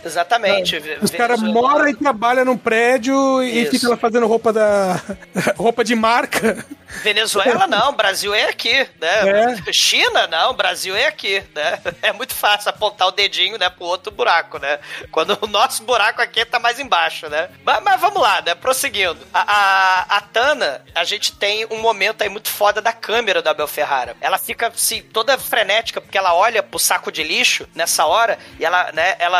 Exatamente. 0.04 0.76
Os 1.00 1.10
caras 1.10 1.40
moram 1.40 1.88
e 1.88 1.94
trabalham 1.94 2.44
num 2.44 2.56
prédio 2.56 3.42
e 3.42 3.62
Isso. 3.62 3.72
ficam 3.72 3.90
lá 3.90 3.96
fazendo 3.96 4.26
roupa 4.26 4.52
da. 4.52 5.00
roupa 5.56 5.84
de 5.84 5.94
marca. 5.94 6.64
Venezuela 7.02 7.66
não, 7.68 7.92
Brasil 7.92 8.34
é 8.34 8.44
aqui, 8.44 8.86
né? 9.00 9.56
É. 9.68 9.72
China 9.72 10.26
não, 10.26 10.54
Brasil 10.54 10.94
é 10.94 11.06
aqui, 11.06 11.42
né? 11.54 11.78
É 12.02 12.12
muito 12.12 12.34
fácil 12.34 12.70
apontar 12.70 13.08
o 13.08 13.12
dedinho, 13.12 13.58
né, 13.58 13.68
pro 13.68 13.84
outro 13.84 14.12
buraco, 14.12 14.58
né? 14.58 14.78
Quando 15.10 15.36
o 15.40 15.46
nosso 15.46 15.82
buraco 15.82 16.22
aqui 16.22 16.44
tá 16.44 16.58
mais 16.58 16.78
embaixo, 16.78 17.28
né? 17.28 17.48
Mas, 17.64 17.82
mas 17.82 18.00
vamos 18.00 18.20
lá, 18.20 18.40
né? 18.42 18.54
Prosseguindo. 18.54 19.18
A, 19.32 19.40
a, 19.40 20.16
a 20.16 20.20
Tana, 20.20 20.82
a 20.94 21.04
gente 21.04 21.32
tem 21.32 21.66
um 21.70 21.78
momento 21.78 22.22
aí 22.22 22.28
muito 22.28 22.48
foda 22.48 22.80
da 22.80 22.92
câmera 22.92 23.42
da 23.42 23.50
Abel 23.50 23.66
Ferrara. 23.66 24.16
Ela 24.20 24.38
fica, 24.38 24.68
assim, 24.68 25.02
toda 25.02 25.36
frenética, 25.38 26.00
porque 26.00 26.18
ela 26.18 26.34
olha 26.34 26.62
pro 26.62 26.78
saco 26.78 27.10
de 27.10 27.22
lixo 27.22 27.68
nessa 27.74 28.06
hora 28.06 28.38
e 28.58 28.64
ela, 28.64 28.90
né, 28.92 29.16
ela 29.18 29.35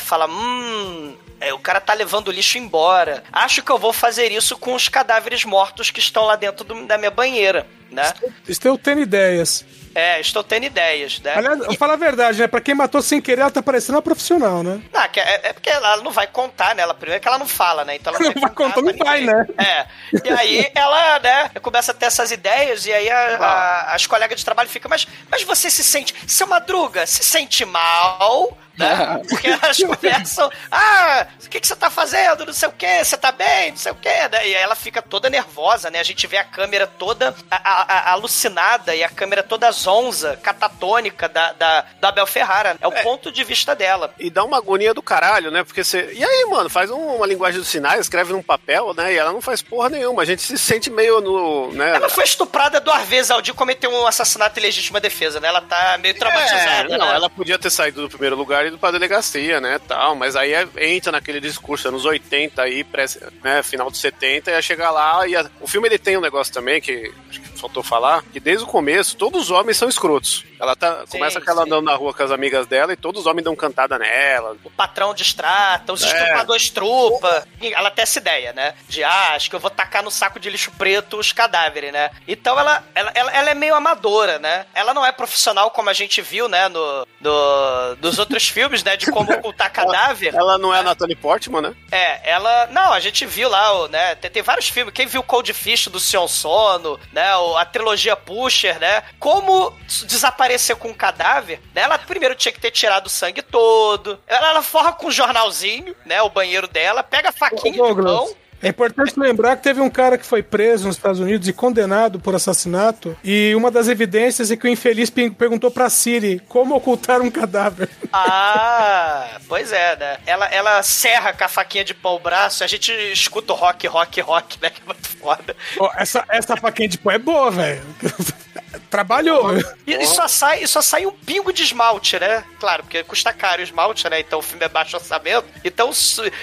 fala, 0.00 0.26
hum, 0.26 1.16
é, 1.40 1.52
o 1.54 1.58
cara 1.58 1.80
tá 1.80 1.94
levando 1.94 2.28
o 2.28 2.32
lixo 2.32 2.58
embora. 2.58 3.22
Acho 3.32 3.62
que 3.62 3.70
eu 3.70 3.78
vou 3.78 3.92
fazer 3.92 4.30
isso 4.32 4.56
com 4.58 4.74
os 4.74 4.88
cadáveres 4.88 5.44
mortos 5.44 5.90
que 5.90 6.00
estão 6.00 6.24
lá 6.24 6.36
dentro 6.36 6.64
do- 6.64 6.86
da 6.86 6.98
minha 6.98 7.10
banheira, 7.10 7.66
né? 7.90 8.12
Estou 8.48 8.76
tendo 8.78 9.00
ideias. 9.00 9.64
É, 9.92 10.20
estou 10.20 10.44
tendo 10.44 10.66
ideias, 10.66 11.18
né? 11.18 11.32
Aliás, 11.34 11.58
vou 11.66 11.74
falar 11.74 11.94
a 11.94 11.96
verdade, 11.96 12.38
né? 12.40 12.46
Pra 12.46 12.60
quem 12.60 12.76
matou 12.76 13.02
sem 13.02 13.20
querer, 13.20 13.40
ela 13.40 13.50
tá 13.50 13.60
parecendo 13.60 13.96
uma 13.96 14.02
profissional, 14.02 14.62
né? 14.62 14.80
Não, 14.92 15.08
que 15.08 15.18
é, 15.18 15.40
é 15.48 15.52
porque 15.52 15.68
ela 15.68 15.96
não 15.96 16.12
vai 16.12 16.28
contar, 16.28 16.76
né? 16.76 16.82
Ela, 16.84 16.94
primeiro 16.94 17.20
que 17.20 17.26
ela 17.26 17.38
não 17.40 17.48
fala, 17.48 17.84
né? 17.84 17.96
Então 17.96 18.14
ela 18.14 18.22
Não 18.32 18.40
vai 18.40 18.50
contar, 18.50 18.80
não 18.82 18.96
vai, 18.96 19.22
né? 19.22 19.46
É. 19.58 19.86
E 20.24 20.30
aí 20.30 20.70
ela, 20.76 21.18
né, 21.18 21.48
começa 21.60 21.90
a 21.90 21.94
ter 21.94 22.06
essas 22.06 22.30
ideias 22.30 22.86
e 22.86 22.92
aí 22.92 23.10
a- 23.10 23.36
a- 23.40 23.94
as 23.96 24.06
colegas 24.06 24.38
de 24.38 24.44
trabalho 24.44 24.68
ficam, 24.68 24.88
mas, 24.88 25.08
mas 25.28 25.42
você 25.42 25.68
se 25.68 25.82
sente, 25.82 26.14
seu 26.24 26.46
Madruga, 26.46 27.04
se 27.04 27.24
sente 27.24 27.64
mal, 27.64 28.56
né? 28.80 29.20
Porque 29.28 29.48
elas 29.48 29.76
começam, 29.78 30.50
ah, 30.70 31.26
o 31.44 31.48
que, 31.48 31.60
que 31.60 31.66
você 31.66 31.76
tá 31.76 31.90
fazendo? 31.90 32.46
Não 32.46 32.52
sei 32.52 32.68
o 32.68 32.72
que, 32.72 33.04
você 33.04 33.16
tá 33.16 33.30
bem, 33.32 33.70
não 33.70 33.76
sei 33.78 33.92
o 33.92 33.94
que, 33.94 34.08
né? 34.08 34.48
E 34.48 34.54
aí 34.56 34.62
ela 34.62 34.74
fica 34.74 35.00
toda 35.02 35.28
nervosa, 35.30 35.90
né? 35.90 36.00
A 36.00 36.04
gente 36.04 36.26
vê 36.26 36.36
a 36.38 36.44
câmera 36.44 36.86
toda 36.86 37.34
a- 37.50 37.56
a- 37.56 37.82
a- 38.10 38.12
alucinada 38.12 38.94
e 38.94 39.02
a 39.04 39.08
câmera 39.08 39.42
toda 39.42 39.70
zonza, 39.70 40.36
catatônica 40.42 41.28
da, 41.28 41.52
da, 41.52 41.84
da 42.00 42.08
Abel 42.08 42.26
Ferrara. 42.26 42.76
É 42.80 42.86
o 42.86 42.92
ponto 43.02 43.30
de 43.32 43.44
vista 43.44 43.74
dela. 43.74 44.12
E 44.18 44.30
dá 44.30 44.44
uma 44.44 44.56
agonia 44.58 44.94
do 44.94 45.02
caralho, 45.02 45.50
né? 45.50 45.62
Porque 45.64 45.82
você. 45.84 46.12
E 46.12 46.24
aí, 46.24 46.46
mano, 46.50 46.68
faz 46.70 46.90
um- 46.90 47.16
uma 47.16 47.26
linguagem 47.26 47.60
dos 47.60 47.68
sinais, 47.68 48.00
escreve 48.00 48.32
num 48.32 48.42
papel, 48.42 48.94
né? 48.94 49.12
E 49.12 49.16
ela 49.18 49.32
não 49.32 49.40
faz 49.40 49.62
porra 49.62 49.88
nenhuma. 49.88 50.22
A 50.22 50.24
gente 50.24 50.42
se 50.42 50.56
sente 50.58 50.90
meio 50.90 51.20
no. 51.20 51.72
Né? 51.72 51.94
Ela 51.96 52.08
foi 52.08 52.24
estuprada 52.24 52.80
duas 52.80 53.06
vezes 53.06 53.30
ao 53.30 53.40
dia 53.42 53.52
e 53.52 53.56
cometeu 53.56 53.90
um 53.92 54.06
assassinato 54.06 54.58
em 54.58 54.62
legítima 54.62 55.00
defesa, 55.00 55.40
né? 55.40 55.48
Ela 55.48 55.60
tá 55.60 55.98
meio 55.98 56.14
traumatizada, 56.18 56.94
É, 56.94 56.98
não, 56.98 57.06
né? 57.08 57.14
ela 57.14 57.28
podia 57.30 57.58
ter 57.58 57.70
saído 57.70 58.02
do 58.02 58.08
primeiro 58.08 58.36
lugar 58.36 58.69
ido 58.70 58.78
pra 58.78 58.90
delegacia, 58.90 59.60
né, 59.60 59.78
tal, 59.86 60.14
mas 60.16 60.34
aí 60.36 60.52
é- 60.52 60.68
entra 60.78 61.12
naquele 61.12 61.40
discurso 61.40 61.88
anos 61.88 62.04
80 62.04 62.62
aí, 62.62 62.82
pré, 62.82 63.04
né, 63.44 63.62
final 63.62 63.90
dos 63.90 64.00
70, 64.00 64.50
ia 64.50 64.62
chegar 64.62 64.90
lá 64.90 65.26
e 65.28 65.34
o 65.60 65.66
filme 65.66 65.88
ele 65.88 65.98
tem 65.98 66.16
um 66.16 66.20
negócio 66.20 66.52
também 66.52 66.80
que 66.80 67.12
acho 67.28 67.40
que 67.40 67.58
faltou 67.58 67.82
falar, 67.82 68.22
que 68.32 68.40
desde 68.40 68.64
o 68.64 68.66
começo 68.66 69.16
todos 69.16 69.42
os 69.42 69.50
homens 69.50 69.76
são 69.76 69.88
escrotos. 69.88 70.44
Ela 70.60 70.76
tá, 70.76 71.04
Sim, 71.06 71.18
começa 71.18 71.40
com 71.40 71.50
ela 71.50 71.62
andando 71.62 71.84
na 71.84 71.94
rua 71.94 72.12
com 72.12 72.22
as 72.22 72.30
amigas 72.30 72.66
dela 72.66 72.92
e 72.92 72.96
todos 72.96 73.22
os 73.22 73.26
homens 73.26 73.44
dão 73.44 73.56
cantada 73.56 73.98
nela. 73.98 74.56
O 74.62 74.70
patrão 74.70 75.14
distrata, 75.14 75.92
os 75.92 76.02
É. 76.02 76.06
estupradores 76.06 76.68
trupa. 76.70 77.46
Ela 77.60 77.90
tem 77.90 78.02
essa 78.02 78.18
ideia, 78.18 78.52
né? 78.52 78.74
De, 78.88 79.02
ah, 79.02 79.30
acho 79.34 79.48
que 79.48 79.56
eu 79.56 79.60
vou 79.60 79.70
tacar 79.70 80.02
no 80.02 80.10
saco 80.10 80.38
de 80.38 80.50
lixo 80.50 80.70
preto 80.72 81.18
os 81.18 81.32
cadáveres, 81.32 81.92
né? 81.92 82.10
Então 82.28 82.58
ela, 82.58 82.84
ela, 82.94 83.10
ela, 83.14 83.30
ela 83.32 83.50
é 83.50 83.54
meio 83.54 83.74
amadora, 83.74 84.38
né? 84.38 84.66
Ela 84.74 84.92
não 84.92 85.04
é 85.04 85.10
profissional 85.12 85.70
como 85.70 85.88
a 85.90 85.92
gente 85.94 86.20
viu, 86.20 86.48
né? 86.48 86.68
No, 86.68 87.06
no, 87.20 87.96
dos 87.96 88.18
outros 88.18 88.46
filmes, 88.48 88.82
né? 88.84 88.96
De 88.96 89.10
como 89.10 89.32
ocultar 89.32 89.72
cadáver. 89.72 90.34
Ela 90.34 90.58
não 90.58 90.74
é 90.74 90.80
a 90.80 90.82
Natalie 90.82 91.16
Portman, 91.16 91.62
né? 91.62 91.74
É, 91.90 92.30
ela. 92.30 92.66
Não, 92.68 92.92
a 92.92 93.00
gente 93.00 93.24
viu 93.26 93.48
lá, 93.48 93.88
né? 93.88 94.14
Tem, 94.16 94.30
tem 94.30 94.42
vários 94.42 94.68
filmes. 94.68 94.92
Quem 94.92 95.06
viu 95.06 95.22
Cold 95.22 95.52
Fish 95.52 95.88
do 95.88 95.98
Sion 96.00 96.28
Sono, 96.28 96.98
né? 97.12 97.30
a 97.58 97.64
trilogia 97.64 98.16
Pusher, 98.16 98.78
né? 98.78 99.02
Como 99.18 99.76
s- 99.86 100.04
desaparecer 100.50 100.76
com 100.76 100.88
um 100.88 100.94
cadáver, 100.94 101.60
né? 101.74 101.82
Ela 101.82 101.98
primeiro 101.98 102.34
tinha 102.34 102.52
que 102.52 102.60
ter 102.60 102.70
tirado 102.70 103.06
o 103.06 103.10
sangue 103.10 103.42
todo. 103.42 104.18
Ela, 104.26 104.50
ela 104.50 104.62
forra 104.62 104.92
com 104.92 105.06
um 105.06 105.10
jornalzinho, 105.10 105.94
né? 106.04 106.20
O 106.22 106.30
banheiro 106.30 106.66
dela, 106.66 107.02
pega 107.02 107.28
a 107.28 107.32
faquinha 107.32 107.72
de 107.72 107.78
Douglas, 107.78 108.04
pão. 108.04 108.36
É 108.62 108.68
importante 108.68 109.18
lembrar 109.18 109.56
que 109.56 109.62
teve 109.62 109.80
um 109.80 109.88
cara 109.90 110.18
que 110.18 110.26
foi 110.26 110.42
preso 110.42 110.86
nos 110.86 110.96
Estados 110.96 111.18
Unidos 111.20 111.48
e 111.48 111.52
condenado 111.52 112.20
por 112.20 112.34
assassinato. 112.34 113.16
E 113.24 113.54
uma 113.54 113.70
das 113.70 113.88
evidências 113.88 114.50
é 114.50 114.56
que 114.56 114.66
o 114.66 114.70
infeliz 114.70 115.08
pe- 115.10 115.30
perguntou 115.30 115.70
pra 115.70 115.88
Siri 115.88 116.40
como 116.48 116.74
ocultar 116.74 117.20
um 117.22 117.30
cadáver. 117.30 117.88
Ah, 118.12 119.38
pois 119.48 119.72
é, 119.72 119.96
né? 119.96 120.18
Ela, 120.26 120.46
ela 120.46 120.82
serra 120.82 121.32
com 121.32 121.44
a 121.44 121.48
faquinha 121.48 121.84
de 121.84 121.94
pão 121.94 122.16
o 122.16 122.18
braço, 122.18 122.62
a 122.62 122.66
gente 122.66 122.92
escuta 123.12 123.52
o 123.52 123.56
rock, 123.56 123.86
rock, 123.86 124.20
rock, 124.20 124.58
né? 124.60 124.70
Que 124.70 124.82
é 124.82 124.84
muito 124.86 125.08
foda. 125.08 125.56
Ó, 125.78 125.90
essa, 125.96 126.24
essa 126.28 126.56
faquinha 126.56 126.88
de 126.88 126.98
pão 126.98 127.12
é 127.12 127.18
boa, 127.18 127.50
velho. 127.50 127.82
Trabalhou. 128.90 129.52
E, 129.86 129.94
e 129.94 130.06
só 130.06 130.26
sai, 130.28 130.62
e 130.62 130.68
só 130.68 130.82
sai 130.82 131.06
um 131.06 131.12
pingo 131.12 131.52
de 131.52 131.62
esmalte, 131.62 132.18
né? 132.18 132.44
Claro, 132.58 132.82
porque 132.82 133.02
custa 133.04 133.32
caro 133.32 133.60
o 133.60 133.64
esmalte, 133.64 134.08
né? 134.08 134.20
Então 134.20 134.38
o 134.38 134.42
filme 134.42 134.64
é 134.64 134.68
baixo 134.68 134.96
orçamento. 134.96 135.46
Então, 135.64 135.90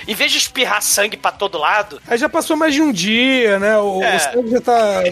em 0.07 0.13
vez 0.15 0.31
de 0.31 0.37
espirrar 0.37 0.81
sangue 0.81 1.17
pra 1.17 1.31
todo 1.31 1.57
lado, 1.57 2.01
Aí 2.07 2.17
já 2.17 2.29
passou 2.29 2.55
mais 2.55 2.73
de 2.73 2.81
um 2.81 2.91
dia, 2.91 3.59
né? 3.59 3.77
O, 3.77 4.01
É. 4.01 4.17
sangue 4.19 4.51
já 4.51 4.61
tá. 4.61 5.03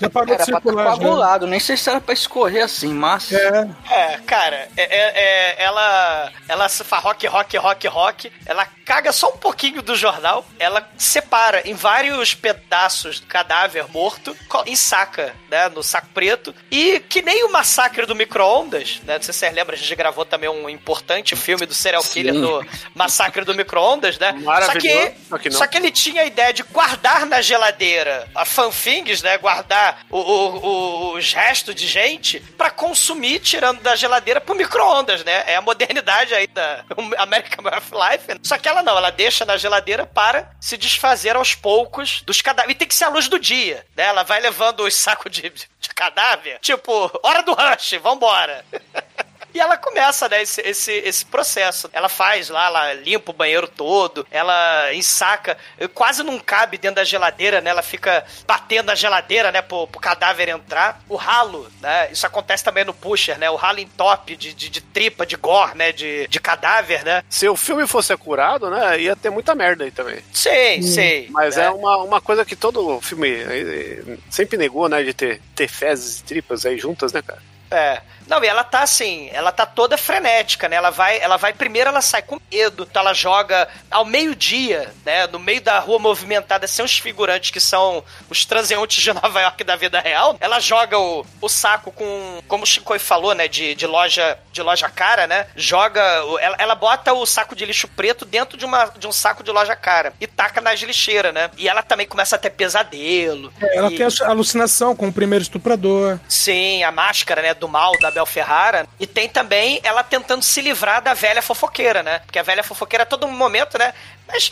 Já 0.00 0.10
parou 0.10 0.34
Era 0.34 0.44
de 0.44 0.50
pra 0.50 0.58
estar 0.58 0.62
circular. 0.70 0.84
já. 0.84 0.90
coagulado, 0.98 1.46
nem 1.46 1.60
sei 1.60 1.76
se 1.76 1.88
era 1.88 2.00
pra 2.00 2.12
escorrer 2.12 2.64
assim, 2.64 2.92
mas. 2.92 3.32
É. 3.32 3.68
É, 3.90 4.18
cara, 4.26 4.68
é, 4.76 4.82
é- 4.82 5.12
é- 5.60 5.64
ela, 5.64 6.32
ela 6.48 6.68
se 6.68 6.82
faz 6.84 7.02
rock, 7.02 7.26
rock, 7.26 7.56
rock, 7.56 7.86
rock. 7.88 8.32
Ela 8.44 8.66
caga 8.84 9.12
só 9.12 9.28
um 9.30 9.36
pouquinho 9.38 9.80
do 9.80 9.94
jornal. 9.96 10.44
Ela 10.58 10.86
separa 10.98 11.62
em 11.64 11.72
vários 11.74 12.34
pedaços 12.34 13.20
do 13.20 13.26
cadáver 13.26 13.86
morto, 13.90 14.36
co- 14.48 14.64
ensaca, 14.66 15.32
né, 15.50 15.68
no 15.70 15.82
saco 15.82 16.08
preto. 16.12 16.54
E 16.70 17.00
que 17.08 17.22
nem 17.22 17.44
o 17.44 17.52
massacre 17.52 18.04
do 18.04 18.14
micro-ondas, 18.14 19.00
né? 19.06 19.14
Não 19.14 19.22
sei 19.22 19.32
se 19.32 19.38
você 19.40 19.50
lembra, 19.50 19.74
a 19.74 19.78
gente 19.78 19.94
gravou 19.94 20.24
também 20.24 20.48
um 20.50 20.68
importante 20.68 21.34
filme 21.36 21.64
do 21.64 21.72
serial 21.72 22.02
killer 22.02 22.34
Sim. 22.34 22.40
do 22.42 22.66
massacre 22.94 23.44
do 23.44 23.54
micro-ondas, 23.54 24.18
né? 24.18 24.32
Só 24.32 24.38
que, 24.38 24.44
Maravilhoso, 24.44 25.12
só 25.30 25.38
que 25.38 25.50
não. 25.50 25.56
só 25.58 25.66
que 25.66 25.76
ele 25.78 25.90
tinha 25.90 26.22
a 26.22 26.26
ideia 26.34 26.52
de 26.52 26.62
guardar 26.64 27.24
na 27.26 27.40
geladeira 27.40 28.28
a 28.34 28.44
fanfings, 28.44 29.22
né? 29.22 29.38
Guardar 29.38 30.04
o- 30.10 30.18
o- 30.18 30.56
o- 30.66 31.12
os 31.16 31.32
restos 31.32 31.74
de 31.74 31.86
gente 31.86 32.40
pra 32.58 32.70
consumir 32.70 33.38
tirando 33.38 33.80
da 33.80 33.94
geladeira 33.94 34.40
pro 34.40 34.54
micro-ondas, 34.54 35.22
né? 35.24 35.44
É 35.46 35.56
a 35.56 35.60
modernidade 35.62 36.34
aí 36.34 36.46
da 36.48 36.84
American 37.18 37.62
Life. 37.64 38.28
né? 38.28 38.36
Só 38.42 38.58
que 38.58 38.68
ela 38.68 38.82
não, 38.82 38.96
ela 38.98 39.10
deixa 39.10 39.44
na 39.44 39.56
geladeira 39.56 40.04
para 40.04 40.50
se 40.60 40.76
desfazer 40.76 41.36
aos 41.36 41.54
poucos 41.54 42.20
dos 42.22 42.42
cadáveres. 42.42 42.74
E 42.74 42.78
tem 42.78 42.88
que 42.88 42.94
ser 42.94 43.04
a 43.04 43.08
luz 43.08 43.28
do 43.28 43.38
dia, 43.38 43.86
né? 43.96 44.04
Ela 44.06 44.24
vai 44.24 44.40
levando 44.40 44.80
os 44.84 44.94
sacos 44.94 45.30
de, 45.30 45.42
de 45.50 45.88
cadáver, 45.94 46.58
tipo, 46.60 47.10
hora 47.22 47.42
do 47.42 47.52
rush, 47.54 47.92
vambora. 48.02 48.64
E 49.54 49.60
ela 49.60 49.76
começa, 49.76 50.28
né, 50.28 50.42
esse, 50.42 50.60
esse, 50.62 50.92
esse 50.92 51.24
processo. 51.24 51.88
Ela 51.92 52.08
faz 52.08 52.48
lá, 52.48 52.66
ela 52.66 52.92
limpa 52.94 53.30
o 53.30 53.34
banheiro 53.34 53.68
todo, 53.68 54.26
ela 54.28 54.92
ensaca, 54.92 55.56
quase 55.94 56.24
não 56.24 56.40
cabe 56.40 56.76
dentro 56.76 56.96
da 56.96 57.04
geladeira, 57.04 57.60
né? 57.60 57.70
Ela 57.70 57.82
fica 57.82 58.24
batendo 58.46 58.86
na 58.86 58.96
geladeira, 58.96 59.52
né, 59.52 59.62
pro, 59.62 59.86
pro 59.86 60.00
cadáver 60.00 60.48
entrar. 60.48 61.00
O 61.08 61.14
ralo, 61.14 61.70
né? 61.80 62.10
Isso 62.10 62.26
acontece 62.26 62.64
também 62.64 62.84
no 62.84 62.92
pusher, 62.92 63.38
né? 63.38 63.48
O 63.48 63.54
ralo 63.54 63.78
em 63.78 63.86
top 63.86 64.34
de, 64.34 64.52
de, 64.52 64.68
de 64.68 64.80
tripa, 64.80 65.24
de 65.24 65.36
gore, 65.36 65.76
né? 65.76 65.92
De, 65.92 66.26
de 66.26 66.40
cadáver, 66.40 67.04
né? 67.04 67.22
Se 67.30 67.48
o 67.48 67.56
filme 67.56 67.86
fosse 67.86 68.12
acurado, 68.12 68.68
né, 68.68 69.00
ia 69.00 69.14
ter 69.14 69.30
muita 69.30 69.54
merda 69.54 69.84
aí 69.84 69.92
também. 69.92 70.18
Sei, 70.32 70.82
sei. 70.82 71.28
Mas 71.30 71.56
né? 71.56 71.66
é 71.66 71.70
uma, 71.70 71.98
uma 71.98 72.20
coisa 72.20 72.44
que 72.44 72.56
todo 72.56 73.00
filme 73.00 73.28
eh, 73.28 74.02
eh, 74.08 74.18
sempre 74.28 74.56
negou, 74.56 74.88
né, 74.88 75.02
de 75.04 75.14
ter, 75.14 75.40
ter 75.54 75.68
fezes 75.68 76.18
e 76.18 76.24
tripas 76.24 76.66
aí 76.66 76.76
juntas, 76.76 77.12
né, 77.12 77.22
cara? 77.22 77.40
É. 77.70 78.00
Não, 78.26 78.42
e 78.42 78.46
ela 78.46 78.64
tá 78.64 78.80
assim, 78.82 79.28
ela 79.32 79.52
tá 79.52 79.66
toda 79.66 79.96
frenética, 79.98 80.68
né? 80.68 80.76
Ela 80.76 80.90
vai, 80.90 81.18
ela 81.20 81.36
vai 81.36 81.52
primeiro, 81.52 81.90
ela 81.90 82.00
sai 82.00 82.22
com 82.22 82.40
medo, 82.50 82.86
então 82.88 83.00
ela 83.00 83.12
joga 83.14 83.68
ao 83.90 84.04
meio-dia, 84.04 84.92
né? 85.04 85.26
No 85.26 85.38
meio 85.38 85.60
da 85.60 85.78
rua 85.78 85.98
movimentada, 85.98 86.66
sem 86.66 86.84
os 86.84 86.98
figurantes 86.98 87.50
que 87.50 87.60
são 87.60 88.02
os 88.30 88.44
transeuntes 88.44 89.02
de 89.02 89.12
Nova 89.14 89.40
York 89.40 89.62
da 89.64 89.76
vida 89.76 90.00
real. 90.00 90.36
Ela 90.40 90.60
joga 90.60 90.98
o, 90.98 91.24
o 91.40 91.48
saco 91.48 91.92
com, 91.92 92.40
como 92.48 92.64
o 92.64 92.66
Chico 92.66 92.98
falou, 92.98 93.34
né? 93.34 93.48
De, 93.48 93.74
de 93.74 93.86
loja 93.86 94.38
de 94.52 94.62
loja 94.62 94.88
cara, 94.88 95.26
né? 95.26 95.46
Joga, 95.56 96.00
ela, 96.40 96.56
ela 96.58 96.74
bota 96.74 97.12
o 97.12 97.26
saco 97.26 97.54
de 97.56 97.64
lixo 97.66 97.88
preto 97.88 98.24
dentro 98.24 98.56
de, 98.56 98.64
uma, 98.64 98.86
de 98.86 99.06
um 99.06 99.12
saco 99.12 99.42
de 99.42 99.50
loja 99.50 99.74
cara 99.74 100.12
e 100.20 100.26
taca 100.26 100.60
nas 100.60 100.80
lixeiras, 100.80 101.34
né? 101.34 101.50
E 101.56 101.68
ela 101.68 101.82
também 101.82 102.06
começa 102.06 102.36
a 102.36 102.38
ter 102.38 102.50
pesadelo. 102.50 103.52
Ela 103.60 103.90
e- 103.92 103.96
tem 103.96 104.06
alucinação 104.26 104.94
com 104.94 105.08
o 105.08 105.12
primeiro 105.12 105.42
estuprador. 105.42 106.18
Sim, 106.28 106.82
a 106.84 106.92
máscara, 106.92 107.42
né, 107.42 107.52
do 107.54 107.68
mal 107.68 107.92
da 108.00 108.10
Bel 108.14 108.26
Ferrara. 108.26 108.86
E 108.98 109.06
tem 109.06 109.28
também 109.28 109.80
ela 109.82 110.02
tentando 110.02 110.42
se 110.42 110.60
livrar 110.60 111.02
da 111.02 111.12
velha 111.12 111.42
fofoqueira, 111.42 112.02
né? 112.02 112.20
Porque 112.20 112.38
a 112.38 112.42
velha 112.42 112.62
fofoqueira 112.62 113.02
a 113.02 113.06
todo 113.06 113.28
momento, 113.28 113.76
né? 113.76 113.92
Mas 114.26 114.50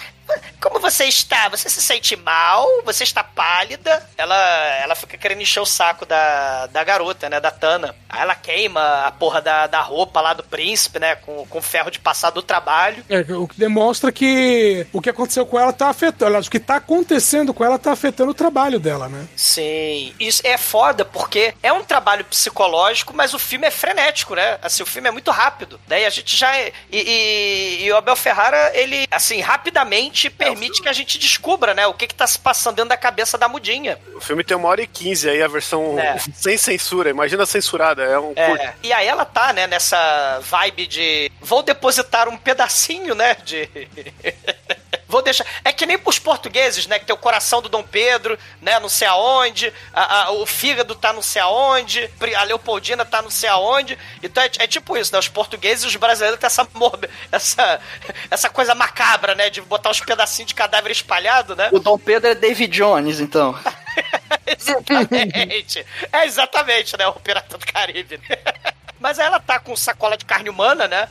como 0.61 0.79
você 0.79 1.05
está? 1.05 1.49
Você 1.49 1.69
se 1.69 1.83
sente 1.83 2.17
mal? 2.17 2.67
Você 2.85 3.03
está 3.03 3.25
pálida? 3.25 4.09
Ela, 4.17 4.37
ela 4.77 4.95
fica 4.95 5.19
querendo 5.19 5.43
encher 5.43 5.61
o 5.61 5.67
saco 5.67 6.07
da, 6.07 6.67
da 6.67 6.85
garota, 6.85 7.29
né? 7.29 7.41
Da 7.41 7.51
Tana. 7.51 7.95
Aí 8.09 8.23
ela 8.23 8.35
queima 8.35 9.07
a 9.07 9.11
porra 9.11 9.41
da, 9.41 9.67
da 9.67 9.81
roupa 9.81 10.21
lá 10.21 10.33
do 10.35 10.43
príncipe, 10.45 10.99
né? 10.99 11.17
Com, 11.17 11.45
com 11.47 11.61
ferro 11.61 11.91
de 11.91 11.99
passar 11.99 12.31
do 12.31 12.43
trabalho. 12.43 13.05
É, 13.09 13.21
o 13.35 13.49
que 13.49 13.59
demonstra 13.59 14.13
que 14.13 14.87
o 14.93 15.01
que 15.01 15.11
aconteceu 15.11 15.45
com 15.45 15.59
ela 15.59 15.73
tá 15.73 15.89
afetando. 15.89 16.27
Aliás, 16.27 16.47
o 16.47 16.51
que 16.51 16.61
tá 16.61 16.77
acontecendo 16.77 17.53
com 17.53 17.65
ela 17.65 17.79
tá 17.79 17.93
afetando 17.93 18.31
o 18.31 18.35
trabalho 18.35 18.79
dela, 18.79 19.09
né? 19.09 19.27
Sim, 19.37 20.15
isso 20.21 20.43
é 20.45 20.57
foda 20.57 21.05
porque 21.05 21.55
é 21.63 21.73
um 21.73 21.83
trabalho 21.83 22.25
psicológico, 22.25 23.15
mas 23.15 23.35
o 23.35 23.39
filme 23.39 23.67
é 23.67 23.71
frenético, 23.71 24.35
né? 24.35 24.59
Assim, 24.63 24.83
o 24.83 24.87
filme 24.87 25.09
é 25.09 25.13
muito 25.13 25.31
rápido. 25.31 25.81
Daí 25.89 26.05
a 26.05 26.11
gente 26.11 26.37
já. 26.37 26.57
E, 26.59 26.73
e, 26.93 27.85
e 27.85 27.93
o 27.93 27.97
Abel 27.97 28.15
Ferrara, 28.15 28.71
ele, 28.75 29.09
assim, 29.11 29.41
rapidamente 29.41 30.12
permite 30.31 30.83
que 30.83 30.89
a 30.89 30.93
gente 30.93 31.19
descubra, 31.19 31.75
né? 31.75 31.87
O 31.87 31.95
que 31.95 32.07
que 32.07 32.15
tá 32.15 32.27
se 32.27 32.39
passando 32.39 32.77
dentro 32.77 32.91
da 32.91 32.97
cabeça 32.97 33.37
da 33.39 33.49
mudinha. 33.49 33.99
O 34.15 34.21
filme 34.21 34.45
tem 34.45 34.57
uma 34.57 34.69
hora 34.69 34.83
e 34.83 34.87
quinze 34.87 35.29
aí, 35.29 35.43
a 35.43 35.49
versão 35.49 35.99
É. 35.99 36.19
sem 36.35 36.57
censura. 36.57 37.11
Imagina 37.11 37.47
censurada, 37.47 38.03
é 38.03 38.19
um. 38.19 38.33
É, 38.37 38.75
e 38.83 38.93
aí 38.93 39.07
ela 39.07 39.25
tá, 39.25 39.53
né, 39.53 39.67
nessa 39.67 40.41
vibe 40.41 40.87
de 40.87 41.33
vou 41.41 41.63
depositar 41.63 42.29
um 42.29 42.37
pedacinho, 42.37 43.15
né, 43.15 43.37
de 43.45 43.69
Vou 45.13 45.21
deixar. 45.21 45.45
É 45.63 45.71
que 45.75 45.85
nem 45.85 45.99
pros 45.99 46.19
portugueses, 46.19 46.87
né? 46.87 46.99
Que 46.99 47.05
tem 47.05 47.15
o 47.15 47.19
coração 47.19 47.61
do 47.61 47.69
Dom 47.69 47.83
Pedro, 47.83 48.39
né? 48.63 48.81
Não 48.81 48.89
sei 48.89 49.07
aonde. 49.07 49.71
a- 49.93 50.23
a- 50.23 50.31
o 50.31 50.47
fígado 50.47 50.95
tá 50.95 51.13
não 51.13 51.21
sei 51.21 51.43
aonde. 51.43 52.11
A 52.35 52.43
Leopoldina 52.45 53.05
tá 53.05 53.21
não 53.21 53.29
sei 53.29 53.51
aonde. 53.51 53.99
Então 54.23 54.43
é, 54.43 54.51
é 54.61 54.67
tipo 54.67 54.97
isso, 54.97 55.13
né? 55.13 55.19
Os 55.19 55.29
portugueses 55.29 55.85
e 55.85 55.87
os 55.89 55.97
brasileiros 55.97 56.41
têm 56.41 56.47
essa, 56.47 56.67
morbe- 56.73 57.11
essa, 57.31 57.79
essa 58.31 58.49
coisa 58.49 58.75
macabra, 58.75 59.35
né? 59.35 59.51
De 59.51 59.61
botar 59.61 59.91
uns 59.91 60.01
pedacinhos 60.01 60.49
de 60.49 60.55
cadáver 60.55 60.91
espalhado, 60.91 61.55
né? 61.55 61.69
O 61.73 61.79
Dom 61.79 61.99
Pedro 61.99 62.31
é 62.31 62.35
David 62.35 62.75
Jones, 62.75 63.21
então. 63.21 63.55
Exatamente. 64.47 65.85
É 66.11 66.25
exatamente, 66.25 66.97
né? 66.97 67.07
O 67.09 67.13
Pirata 67.15 67.59
do 67.59 67.67
Caribe. 67.67 68.19
Mas 68.99 69.19
aí 69.19 69.27
ela 69.27 69.41
tá 69.41 69.59
com 69.59 69.75
sacola 69.77 70.17
de 70.17 70.25
carne 70.25 70.49
humana, 70.49 70.87
né? 70.89 71.09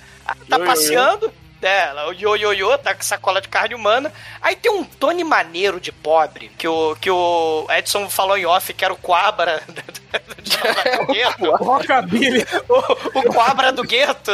Tá 0.49 0.57
yo, 0.57 0.63
yo. 0.63 0.65
passeando. 0.65 1.33
Né? 1.61 1.87
Ela, 1.87 2.07
o 2.07 2.13
ioiô, 2.13 2.77
tá 2.77 2.93
com 2.95 3.01
sacola 3.03 3.41
de 3.41 3.47
carne 3.47 3.75
humana. 3.75 4.11
Aí 4.41 4.55
tem 4.55 4.71
um 4.71 4.83
Tony 4.83 5.23
maneiro 5.23 5.79
de 5.79 5.91
pobre, 5.91 6.51
que 6.57 6.67
o, 6.67 6.95
que 6.95 7.09
o 7.09 7.67
Edson 7.69 8.09
falou 8.09 8.37
em 8.37 8.45
off, 8.45 8.73
que 8.73 8.83
era 8.83 8.93
o 8.93 8.97
Quabra 8.97 9.61
do 9.67 11.13
gueto. 11.13 11.63
Rockabilly. 11.63 12.45
O, 12.67 13.19
o 13.19 13.23
Quabra 13.33 13.71
do 13.71 13.83
gueto. 13.83 14.31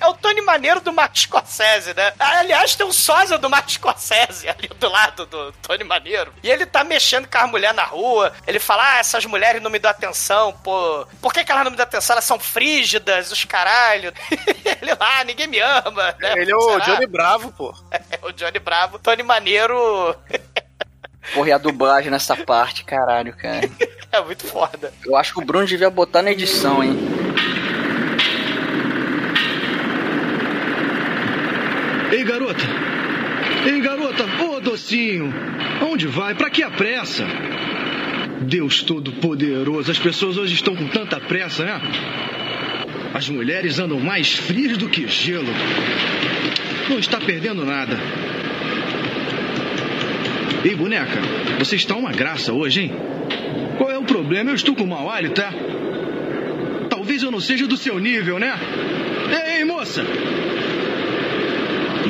É 0.00 0.06
o 0.06 0.14
Tony 0.14 0.40
Maneiro 0.40 0.80
do 0.80 0.92
Martin 0.92 1.22
Scorsese, 1.22 1.94
né? 1.94 2.12
Aliás, 2.18 2.74
tem 2.74 2.86
um 2.86 2.92
sósia 2.92 3.38
do 3.38 3.50
Martin 3.50 3.74
Scorsese 3.74 4.48
ali 4.48 4.68
do 4.68 4.88
lado 4.88 5.26
do 5.26 5.52
Tony 5.62 5.84
Maneiro. 5.84 6.32
E 6.42 6.50
ele 6.50 6.66
tá 6.66 6.84
mexendo 6.84 7.28
com 7.28 7.38
as 7.38 7.50
mulheres 7.50 7.76
na 7.76 7.84
rua. 7.84 8.32
Ele 8.46 8.58
fala: 8.58 8.94
Ah, 8.94 8.98
essas 8.98 9.24
mulheres 9.26 9.62
não 9.62 9.70
me 9.70 9.78
dão 9.78 9.90
atenção, 9.90 10.52
pô. 10.52 11.06
Por 11.20 11.32
que, 11.32 11.44
que 11.44 11.52
elas 11.52 11.64
não 11.64 11.70
me 11.70 11.76
dão 11.76 11.84
atenção? 11.84 12.14
Elas 12.14 12.24
são 12.24 12.38
frígidas, 12.38 13.30
os 13.30 13.44
caralho. 13.44 14.12
ele 14.82 14.94
lá, 14.98 15.20
ah, 15.20 15.24
ninguém 15.24 15.46
me 15.46 15.60
ama, 15.60 16.14
né? 16.20 16.34
Ele 16.36 16.50
é 16.52 16.56
o 16.56 16.72
Será? 16.72 16.84
Johnny 16.84 17.06
Bravo, 17.06 17.52
pô. 17.52 17.74
É 18.10 18.18
o 18.22 18.32
Johnny 18.32 18.58
Bravo. 18.58 18.98
Tony 18.98 19.22
Maneiro 19.22 20.16
Porra, 21.32 21.48
e 21.48 21.52
a 21.52 21.58
dublagem 21.58 22.10
nessa 22.10 22.36
parte, 22.36 22.84
caralho, 22.84 23.34
cara. 23.34 23.68
é 24.12 24.20
muito 24.20 24.46
foda. 24.46 24.92
Eu 25.04 25.16
acho 25.16 25.32
que 25.32 25.40
o 25.40 25.44
Bruno 25.44 25.66
devia 25.66 25.88
botar 25.88 26.22
na 26.22 26.30
edição, 26.30 26.82
hein? 26.82 27.13
Ei, 32.14 32.22
garota! 32.22 32.64
Ei, 33.66 33.80
garota! 33.80 34.24
Ô, 34.44 34.60
docinho! 34.60 35.34
Aonde 35.80 36.06
vai? 36.06 36.32
Pra 36.32 36.48
que 36.48 36.62
a 36.62 36.70
pressa? 36.70 37.26
Deus 38.42 38.82
Todo-Poderoso, 38.82 39.90
as 39.90 39.98
pessoas 39.98 40.36
hoje 40.36 40.54
estão 40.54 40.76
com 40.76 40.86
tanta 40.86 41.18
pressa, 41.18 41.64
né? 41.64 41.80
As 43.12 43.28
mulheres 43.28 43.80
andam 43.80 43.98
mais 43.98 44.32
frias 44.32 44.78
do 44.78 44.88
que 44.88 45.08
gelo. 45.08 45.48
Não 46.88 47.00
está 47.00 47.18
perdendo 47.18 47.64
nada. 47.64 47.98
Ei, 50.64 50.76
boneca, 50.76 51.20
você 51.58 51.74
está 51.74 51.96
uma 51.96 52.12
graça 52.12 52.52
hoje, 52.52 52.82
hein? 52.82 52.92
Qual 53.76 53.90
é 53.90 53.98
o 53.98 54.04
problema? 54.04 54.50
Eu 54.50 54.54
estou 54.54 54.76
com 54.76 54.86
mau 54.86 55.10
hálito, 55.10 55.34
tá? 55.34 55.52
Talvez 56.88 57.24
eu 57.24 57.32
não 57.32 57.40
seja 57.40 57.66
do 57.66 57.76
seu 57.76 57.98
nível, 57.98 58.38
né? 58.38 58.56
Ei, 59.32 59.56
ei, 59.58 59.64
moça! 59.64 60.04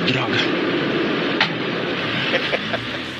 Droga. 0.06 0.34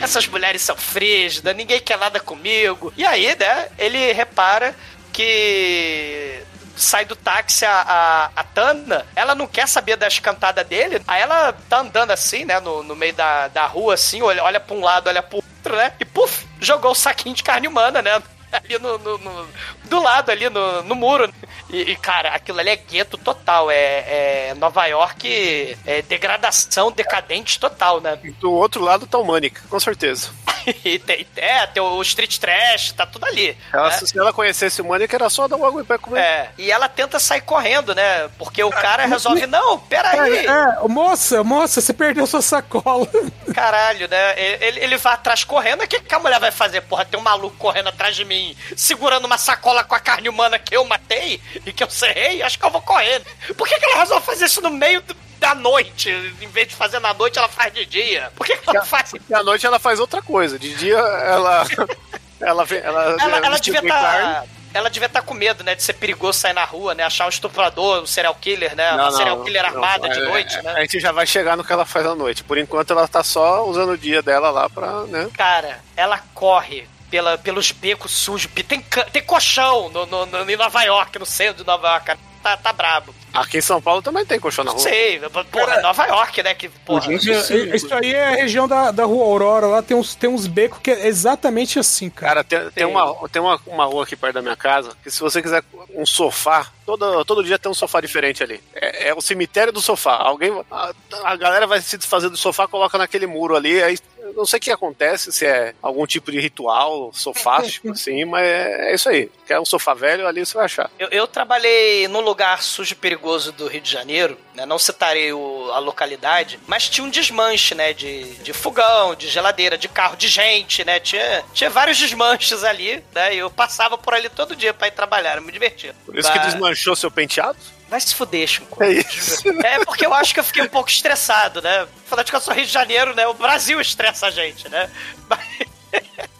essas 0.01 0.27
mulheres 0.27 0.61
são 0.63 0.77
frígidas, 0.77 1.55
ninguém 1.57 1.81
quer 1.81 1.99
nada 1.99 2.21
comigo. 2.21 2.93
E 2.97 3.05
aí, 3.07 3.35
né, 3.39 3.69
ele 3.79 4.13
repara 4.13 4.75
que 5.13 6.43
sai 6.77 7.05
do 7.05 7.15
táxi 7.17 7.65
a, 7.65 7.71
a, 7.81 8.25
a 8.37 8.45
Tana, 8.45 9.07
ela 9.15 9.35
não 9.35 9.47
quer 9.47 9.67
saber 9.69 9.97
das 9.97 10.19
cantadas 10.19 10.67
dele, 10.67 11.01
aí 11.07 11.23
ela 11.23 11.53
tá 11.69 11.79
andando 11.79 12.11
assim, 12.11 12.45
né, 12.45 12.59
no, 12.61 12.83
no 12.83 12.97
meio 12.97 13.15
da, 13.15 13.47
da 13.49 13.65
rua, 13.67 13.95
assim, 13.95 14.21
olha, 14.23 14.43
olha 14.43 14.59
pra 14.59 14.75
um 14.75 14.81
lado, 14.81 15.07
olha 15.07 15.23
pro 15.23 15.37
outro, 15.37 15.77
né, 15.77 15.93
e 16.01 16.05
puf, 16.05 16.45
jogou 16.61 16.91
o 16.91 16.95
saquinho 16.97 17.35
de 17.35 17.45
carne 17.45 17.69
humana, 17.69 18.03
né, 18.03 18.21
ali 18.53 18.77
no, 18.81 18.99
no- 18.99 19.19
no- 19.19 19.49
do 19.85 20.03
lado, 20.03 20.31
ali 20.31 20.49
no, 20.49 20.83
no 20.83 20.95
muro. 20.95 21.33
E, 21.71 21.93
e, 21.93 21.97
cara, 21.97 22.31
aquilo 22.31 22.61
ali 22.61 22.71
é 22.71 22.77
gueto 22.77 23.17
total, 23.19 23.71
é, 23.71 24.51
é 24.51 24.55
Nova 24.57 24.87
York, 24.87 25.77
é 25.87 26.03
degradação 26.03 26.93
decadente 26.93 27.59
total, 27.59 28.01
né. 28.01 28.19
Do 28.41 28.53
outro 28.53 28.83
lado 28.83 29.07
tá 29.07 29.19
o 29.19 29.25
Manic, 29.25 29.61
com 29.63 29.81
certeza. 29.81 30.31
E 30.85 30.99
tem, 30.99 31.27
é, 31.37 31.67
tem 31.67 31.83
o 31.83 32.01
Street 32.03 32.39
Trash, 32.39 32.93
tá 32.93 33.07
tudo 33.07 33.25
ali. 33.27 33.57
Ela- 33.73 33.89
né? 33.91 33.99
Se 34.05 34.19
ela 34.19 34.33
conhecesse 34.33 34.81
o 34.83 34.95
era 34.95 35.29
só 35.31 35.49
dar 35.49 35.57
um 35.57 35.65
água 35.65 35.85
pra 35.85 35.99
comer. 35.99 36.21
É, 36.21 36.51
e 36.59 36.71
ela 36.71 36.89
tenta 36.89 37.19
sair 37.19 37.41
correndo, 37.41 37.95
né? 37.95 38.29
Porque 38.39 38.63
o 38.63 38.71
cara 38.71 39.07
resolve, 39.07 39.47
não, 39.47 39.79
peraí, 39.79 40.47
É, 40.47 40.89
moça, 40.89 41.43
moça, 41.43 41.81
você 41.81 41.93
perdeu 41.93 42.27
sua 42.27 42.43
sacola. 42.43 43.09
caralho, 43.55 44.09
né? 44.09 44.35
Ele, 44.39 44.81
ele 44.81 44.97
vai 44.97 45.15
atrás 45.15 45.45
correndo, 45.45 45.83
o 45.83 45.89
que, 45.89 46.01
que 46.01 46.15
a 46.15 46.19
mulher 46.19 46.41
vai 46.41 46.51
fazer? 46.51 46.81
Porra, 46.83 47.05
tem 47.05 47.19
um 47.19 47.23
maluco 47.23 47.57
correndo 47.57 47.89
atrás 47.89 48.15
de 48.17 48.25
mim, 48.25 48.57
segurando 48.77 49.25
uma 49.27 49.39
sacola 49.39 49.85
com 49.85 49.95
a 49.95 50.01
carne 50.01 50.29
humana 50.29 50.59
que 50.59 50.77
eu 50.77 50.85
matei 50.85 51.41
e 51.65 51.73
que 51.73 51.83
eu 51.83 51.91
serrei, 51.91 52.43
acho 52.43 52.59
que 52.59 52.65
eu 52.65 52.71
vou 52.71 52.83
correndo. 52.83 53.25
Por 53.57 53.67
que, 53.69 53.79
que 53.79 53.85
ela 53.85 53.99
resolve 54.01 54.25
fazer 54.27 54.45
isso 54.47 54.61
no 54.61 54.71
meio 54.71 55.01
do- 55.03 55.24
da 55.45 55.55
noite? 55.55 56.11
Em 56.41 56.49
vez 56.49 56.69
de 56.69 56.75
fazer 56.75 56.99
na 57.01 57.13
noite, 57.13 57.39
ela 57.39 57.49
faz 57.49 57.73
de 57.73 57.85
dia. 57.85 58.33
Por 58.35 58.47
que, 58.47 58.57
que 58.57 58.71
ela 58.71 58.85
faz 58.85 59.13
E 59.13 59.35
à 59.35 59.43
noite 59.43 59.67
ela 59.67 59.79
faz 59.79 60.01
outra 60.01 60.23
coisa. 60.23 60.59
De 60.59 60.75
dia 60.75 60.97
ela. 60.97 61.67
ela, 62.41 62.67
ela, 62.71 63.17
ela, 63.21 63.37
ela 63.47 63.59
devia 63.59 63.81
estar. 63.81 64.45
Ela 64.73 64.91
devia 64.91 65.07
estar 65.07 65.23
com 65.23 65.35
medo, 65.35 65.63
né? 65.63 65.77
De 65.77 65.83
ser 65.85 65.93
perigoso 65.93 66.39
sair 66.41 66.53
na 66.53 66.65
rua, 66.65 66.95
né? 66.95 67.05
Achar 67.05 67.27
um 67.27 67.29
estuprador, 67.29 68.03
um 68.03 68.07
serial 68.07 68.35
killer, 68.35 68.75
né? 68.75 68.93
Uma 68.93 69.13
serial 69.13 69.41
killer 69.45 69.63
não, 69.63 69.71
armada 69.71 70.09
de 70.09 70.19
é, 70.19 70.25
noite, 70.25 70.57
é, 70.57 70.63
né? 70.63 70.73
A 70.73 70.81
gente 70.81 70.99
já 70.99 71.13
vai 71.13 71.27
chegar 71.27 71.57
no 71.57 71.63
que 71.63 71.73
ela 71.73 71.85
faz 71.85 72.05
à 72.05 72.15
noite. 72.15 72.43
Por 72.43 72.59
enquanto 72.59 72.91
ela 72.91 73.07
tá 73.07 73.23
só 73.23 73.65
usando 73.65 73.91
o 73.91 73.99
dia 73.99 74.21
dela 74.21 74.51
lá 74.51 74.69
pra, 74.69 75.03
né? 75.05 75.29
Cara, 75.37 75.79
ela 75.97 76.19
corre 76.35 76.89
pela, 77.09 77.39
pelos 77.39 77.71
becos 77.71 78.11
sujos. 78.11 78.51
Tem, 78.67 78.85
tem 79.13 79.23
colchão 79.23 79.89
no, 79.91 80.07
no, 80.07 80.27
no- 80.27 80.51
em 80.51 80.57
Nova 80.57 80.83
York, 80.83 81.17
no 81.21 81.27
centro 81.27 81.63
de 81.63 81.67
Nova 81.67 81.87
York. 81.91 82.17
Tá, 82.45 82.59
tá 82.59 82.75
brabo. 82.75 83.15
Aqui 83.33 83.57
em 83.57 83.63
São 83.63 83.81
Paulo 83.81 84.03
também 84.03 84.23
tem 84.27 84.39
colchão 84.39 84.63
na 84.63 84.73
rua. 84.73 84.81
Sei, 84.81 85.19
porra, 85.51 85.81
Nova 85.81 86.07
York, 86.07 86.43
né? 86.43 86.55
Que, 86.55 86.69
porra, 86.69 87.01
Gente, 87.01 87.31
Isso 87.75 87.95
aí 87.95 88.13
é 88.13 88.27
a 88.27 88.37
região 88.37 88.69
da, 88.69 88.91
da 88.91 89.07
rua 89.07 89.25
Aurora, 89.25 89.67
lá 89.67 89.83
tem 89.83 89.97
uns, 89.97 90.15
tem 90.15 90.29
uns 90.29 90.47
becos 90.47 90.79
que 90.79 90.91
é 90.91 91.07
exatamente 91.07 91.79
assim, 91.79 92.11
cara. 92.11 92.45
Cara, 92.45 92.45
tem, 92.45 92.71
tem, 92.71 92.85
uma, 92.85 93.29
tem 93.31 93.41
uma, 93.41 93.59
uma 93.67 93.87
rua 93.87 94.05
aqui 94.05 94.15
perto 94.15 94.35
da 94.35 94.43
minha 94.43 94.57
casa 94.57 94.95
que 95.03 95.11
se 95.11 95.21
você 95.21 95.41
quiser 95.41 95.65
um 95.95 96.05
sofá, 96.05 96.67
todo, 96.85 97.25
todo 97.25 97.43
dia 97.43 97.59
tem 97.59 97.73
um 97.73 97.75
sofá 97.75 97.99
diferente 97.99 98.43
ali. 98.43 98.63
É, 98.75 99.09
é 99.09 99.15
o 99.15 99.23
cemitério 99.23 99.73
do 99.73 99.81
sofá. 99.81 100.17
Alguém. 100.17 100.53
A, 100.71 100.93
a 101.25 101.37
galera 101.37 101.67
vai 101.67 101.81
se 101.81 101.97
desfazer 101.97 102.29
do 102.29 102.37
sofá, 102.37 102.69
coloca 102.69 102.99
naquele 102.99 103.27
muro 103.27 103.57
ali, 103.57 103.83
aí 103.83 103.99
não 104.33 104.47
sei 104.47 104.59
o 104.59 104.61
que 104.61 104.71
acontece, 104.71 105.33
se 105.33 105.47
é 105.47 105.75
algum 105.83 106.07
tipo 106.07 106.31
de 106.31 106.41
ritual 106.41 107.11
sofástico, 107.13 107.91
assim, 107.93 108.25
mas 108.25 108.47
é, 108.47 108.91
é 108.91 108.95
isso 108.95 109.09
aí. 109.09 109.31
Quer 109.47 109.61
um 109.61 109.65
sofá 109.65 109.95
velho, 109.95 110.27
ali 110.27 110.45
você 110.45 110.55
vai 110.55 110.65
achar. 110.65 110.91
Eu, 110.99 111.09
eu 111.09 111.27
trabalhei 111.27 112.09
num 112.09 112.21
lugar 112.21 112.63
sujo 112.63 112.93
e 112.93 112.97
perigoso 112.97 113.53
do 113.53 113.67
Rio 113.67 113.81
de 113.81 113.91
Janeiro, 113.91 114.39
né? 114.55 114.65
Não 114.67 114.79
citarei 114.79 115.33
o- 115.33 115.71
a 115.73 115.79
localidade, 115.79 116.59
mas 116.67 116.89
tinha 116.89 117.05
um 117.05 117.11
desmanche, 117.11 117.75
né? 117.75 117.93
De, 117.93 118.35
de 118.37 118.53
fogão, 118.53 119.15
de 119.15 119.29
geladeira, 119.29 119.77
de 119.77 119.89
carro, 119.89 120.17
de 120.17 120.29
gente, 120.29 120.85
né? 120.85 121.01
Tinha, 121.01 121.45
tinha 121.53 121.69
vários 121.71 121.99
desmanches 121.99 122.63
ali, 122.65 123.03
né? 123.15 123.35
E 123.35 123.39
eu 123.39 123.51
passava 123.51 123.99
por 123.99 124.15
ali 124.15 124.29
todo 124.29 124.55
dia 124.57 124.73
pra 124.73 124.89
ir 124.89 124.93
trabalhar, 124.93 125.33
era 125.33 125.41
muito 125.41 125.53
divertido. 125.55 125.95
Por 126.07 126.17
isso 126.19 126.31
que 126.31 126.39
Mas- 126.39 126.47
desmanchou 126.53 126.95
seu 126.97 127.11
penteado? 127.11 127.59
Vai 127.89 128.01
se 128.01 128.15
fuder, 128.15 128.49
Chico. 128.49 128.83
É 128.83 128.93
isso. 128.93 129.43
É 129.65 129.85
porque 129.85 130.07
eu 130.07 130.15
acho 130.15 130.33
que 130.35 130.41
eu 130.41 130.45
fiquei 130.45 130.63
um 130.63 130.69
pouco 130.69 130.89
estressado, 130.89 131.61
né? 131.61 131.87
Falando 132.07 132.27
que 132.29 132.35
eu 132.35 132.41
sou 132.41 132.55
Rio 132.55 132.65
de 132.67 132.73
Janeiro, 132.73 133.15
né? 133.15 133.27
O 133.27 133.35
Brasil 133.35 133.81
estressa 133.81 134.27
a 134.27 134.31
gente, 134.31 134.69
né? 134.69 134.91
Mas- 135.29 135.45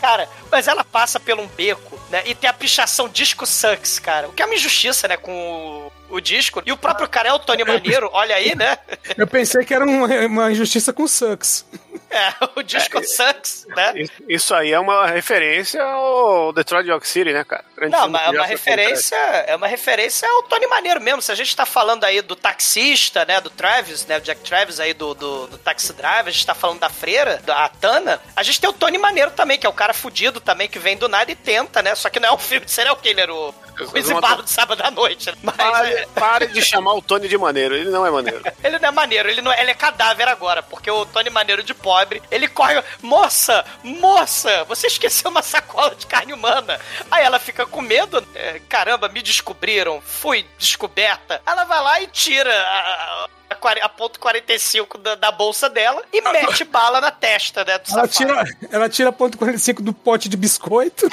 Cara, 0.00 0.28
mas 0.50 0.66
ela 0.66 0.82
passa 0.82 1.20
por 1.20 1.38
um 1.38 1.46
beco, 1.46 2.00
né? 2.10 2.22
E 2.26 2.34
tem 2.34 2.50
a 2.50 2.52
pichação 2.52 3.08
Disco 3.08 3.46
Sucks, 3.46 3.98
cara. 4.00 4.28
O 4.28 4.32
que 4.32 4.42
é 4.42 4.46
uma 4.46 4.54
injustiça, 4.54 5.06
né? 5.06 5.16
Com 5.16 5.81
o, 6.12 6.16
o 6.16 6.20
disco. 6.20 6.62
E 6.64 6.72
o 6.72 6.76
próprio 6.76 7.08
cara 7.08 7.30
é 7.30 7.32
o 7.32 7.38
Tony 7.38 7.64
Maneiro, 7.64 8.10
olha 8.12 8.34
aí, 8.34 8.54
né? 8.54 8.78
Eu 9.16 9.26
pensei 9.26 9.64
que 9.64 9.74
era 9.74 9.84
uma, 9.84 10.06
uma 10.26 10.52
injustiça 10.52 10.92
com 10.92 11.06
Sucks. 11.06 11.64
É, 12.22 12.34
o 12.54 12.62
Disco 12.62 13.02
Sucks, 13.02 13.66
né? 13.74 13.94
Isso- 14.28 14.54
aí 14.54 14.70
é 14.70 14.78
uma 14.78 15.06
referência 15.06 15.82
ao 15.82 16.52
Detroit 16.52 16.88
Rock 16.90 17.08
City, 17.08 17.32
né, 17.32 17.42
cara? 17.42 17.64
Grande 17.74 17.96
Não, 17.96 18.06
mas 18.06 18.26
é 18.26 18.30
uma 18.30 18.44
referência, 18.46 19.16
é 19.16 19.56
uma 19.56 19.66
referência 19.66 20.28
ao 20.28 20.42
Tony 20.42 20.66
Maneiro 20.66 21.00
mesmo. 21.00 21.22
Se 21.22 21.32
a 21.32 21.34
gente 21.34 21.56
tá 21.56 21.64
falando 21.64 22.04
aí 22.04 22.20
do 22.20 22.36
taxista, 22.36 23.24
né, 23.24 23.40
do 23.40 23.48
Travis, 23.48 24.04
né, 24.06 24.18
o 24.18 24.20
Jack 24.20 24.42
Travis 24.42 24.78
aí 24.78 24.92
do, 24.92 25.14
do, 25.14 25.46
do 25.46 25.58
Taxi 25.58 25.92
Driver, 25.94 26.28
a 26.28 26.30
gente 26.30 26.46
tá 26.46 26.54
falando 26.54 26.80
da 26.80 26.90
freira, 26.90 27.40
da 27.46 27.66
Tana, 27.68 28.20
a 28.36 28.42
gente 28.42 28.60
tem 28.60 28.68
o 28.68 28.74
Tony 28.74 28.98
Maneiro 28.98 29.30
também, 29.30 29.58
que 29.58 29.66
é 29.66 29.70
o 29.70 29.72
cara 29.72 29.94
fudido 29.94 30.38
também, 30.38 30.68
que 30.68 30.78
vem 30.78 30.96
do 30.96 31.08
nada 31.08 31.32
e 31.32 31.34
tenta, 31.34 31.80
né, 31.80 31.94
só 31.94 32.10
que 32.10 32.20
não 32.20 32.28
é 32.28 32.32
um 32.32 32.38
filme 32.38 32.66
de 32.66 32.72
serial 32.72 32.96
killer, 32.96 33.30
o, 33.30 33.48
o 33.48 34.42
de 34.42 34.50
sábado 34.50 34.82
à 34.82 34.90
noite, 34.90 35.30
né? 35.30 35.36
Mas, 35.42 35.56
Pare, 35.56 35.92
é, 35.92 36.06
pare 36.14 36.46
de 36.48 36.62
chamar 36.62 36.94
o 36.94 37.02
Tony 37.02 37.28
de 37.28 37.38
maneiro, 37.38 37.74
ele 37.74 37.90
não 37.90 38.06
é 38.06 38.10
maneiro. 38.10 38.42
ele 38.62 38.78
não 38.78 38.88
é 38.88 38.92
maneiro, 38.92 39.30
ele, 39.30 39.40
não, 39.40 39.52
ele 39.52 39.70
é 39.70 39.74
cadáver 39.74 40.28
agora, 40.28 40.62
porque 40.62 40.90
o 40.90 41.06
Tony 41.06 41.30
Maneiro 41.30 41.62
de 41.62 41.74
pobre, 42.02 42.22
ele 42.30 42.48
corre, 42.48 42.82
moça, 43.00 43.64
moça, 43.82 44.64
você 44.64 44.86
esqueceu 44.86 45.30
uma 45.30 45.42
sacola 45.42 45.94
de 45.94 46.06
carne 46.06 46.32
humana. 46.32 46.80
Aí 47.10 47.24
ela 47.24 47.38
fica 47.38 47.66
com 47.66 47.80
medo, 47.80 48.24
é, 48.34 48.60
caramba, 48.68 49.08
me 49.08 49.22
descobriram, 49.22 50.00
fui 50.00 50.46
descoberta. 50.58 51.40
Ela 51.46 51.64
vai 51.64 51.82
lá 51.82 52.00
e 52.00 52.06
tira 52.08 52.52
a, 52.52 53.28
a, 53.50 53.70
a 53.82 53.88
ponto 53.88 54.18
45 54.18 54.98
da, 54.98 55.14
da 55.14 55.30
bolsa 55.30 55.68
dela 55.68 56.02
e 56.12 56.20
mete 56.20 56.64
bala 56.64 57.00
na 57.00 57.10
testa, 57.10 57.64
né, 57.64 57.78
do 57.78 57.92
Ela 57.92 58.08
tira, 58.08 58.44
ela 58.70 58.88
tira 58.88 59.12
ponto 59.12 59.38
45 59.38 59.82
do 59.82 59.92
pote 59.92 60.28
de 60.28 60.36
biscoito. 60.36 61.08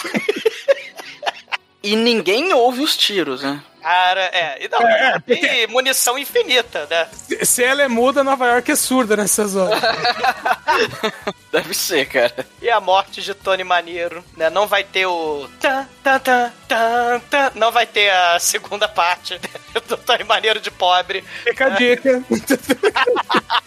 E 1.81 1.95
ninguém 1.95 2.51
ouve 2.53 2.81
os 2.81 2.97
tiros, 2.97 3.41
né? 3.41 3.63
Cara, 3.89 4.21
é, 4.31 4.63
e 4.63 4.69
não, 4.69 4.87
É, 4.87 5.15
é, 5.15 5.19
tem 5.19 5.65
munição 5.65 6.15
infinita, 6.15 6.85
né? 6.87 7.07
Se 7.41 7.63
ela 7.63 7.81
é 7.81 7.87
muda, 7.87 8.23
Nova 8.23 8.45
York 8.45 8.71
é 8.71 8.75
surda 8.75 9.17
nessas 9.17 9.55
horas. 9.57 9.81
Deve 11.51 11.73
ser, 11.73 12.05
cara. 12.05 12.45
E 12.61 12.69
a 12.69 12.79
morte 12.79 13.19
de 13.23 13.33
Tony 13.33 13.63
Maneiro, 13.63 14.23
né? 14.37 14.47
Não 14.51 14.67
vai 14.67 14.83
ter 14.83 15.07
o. 15.07 15.49
Não 17.55 17.71
vai 17.71 17.87
ter 17.87 18.11
a 18.11 18.37
segunda 18.37 18.87
parte 18.87 19.41
do 19.87 19.97
Tony 19.97 20.23
Maneiro 20.23 20.59
de 20.59 20.69
pobre. 20.69 21.23
Fica 21.43 21.65
a 21.65 21.69
dica. 21.69 22.23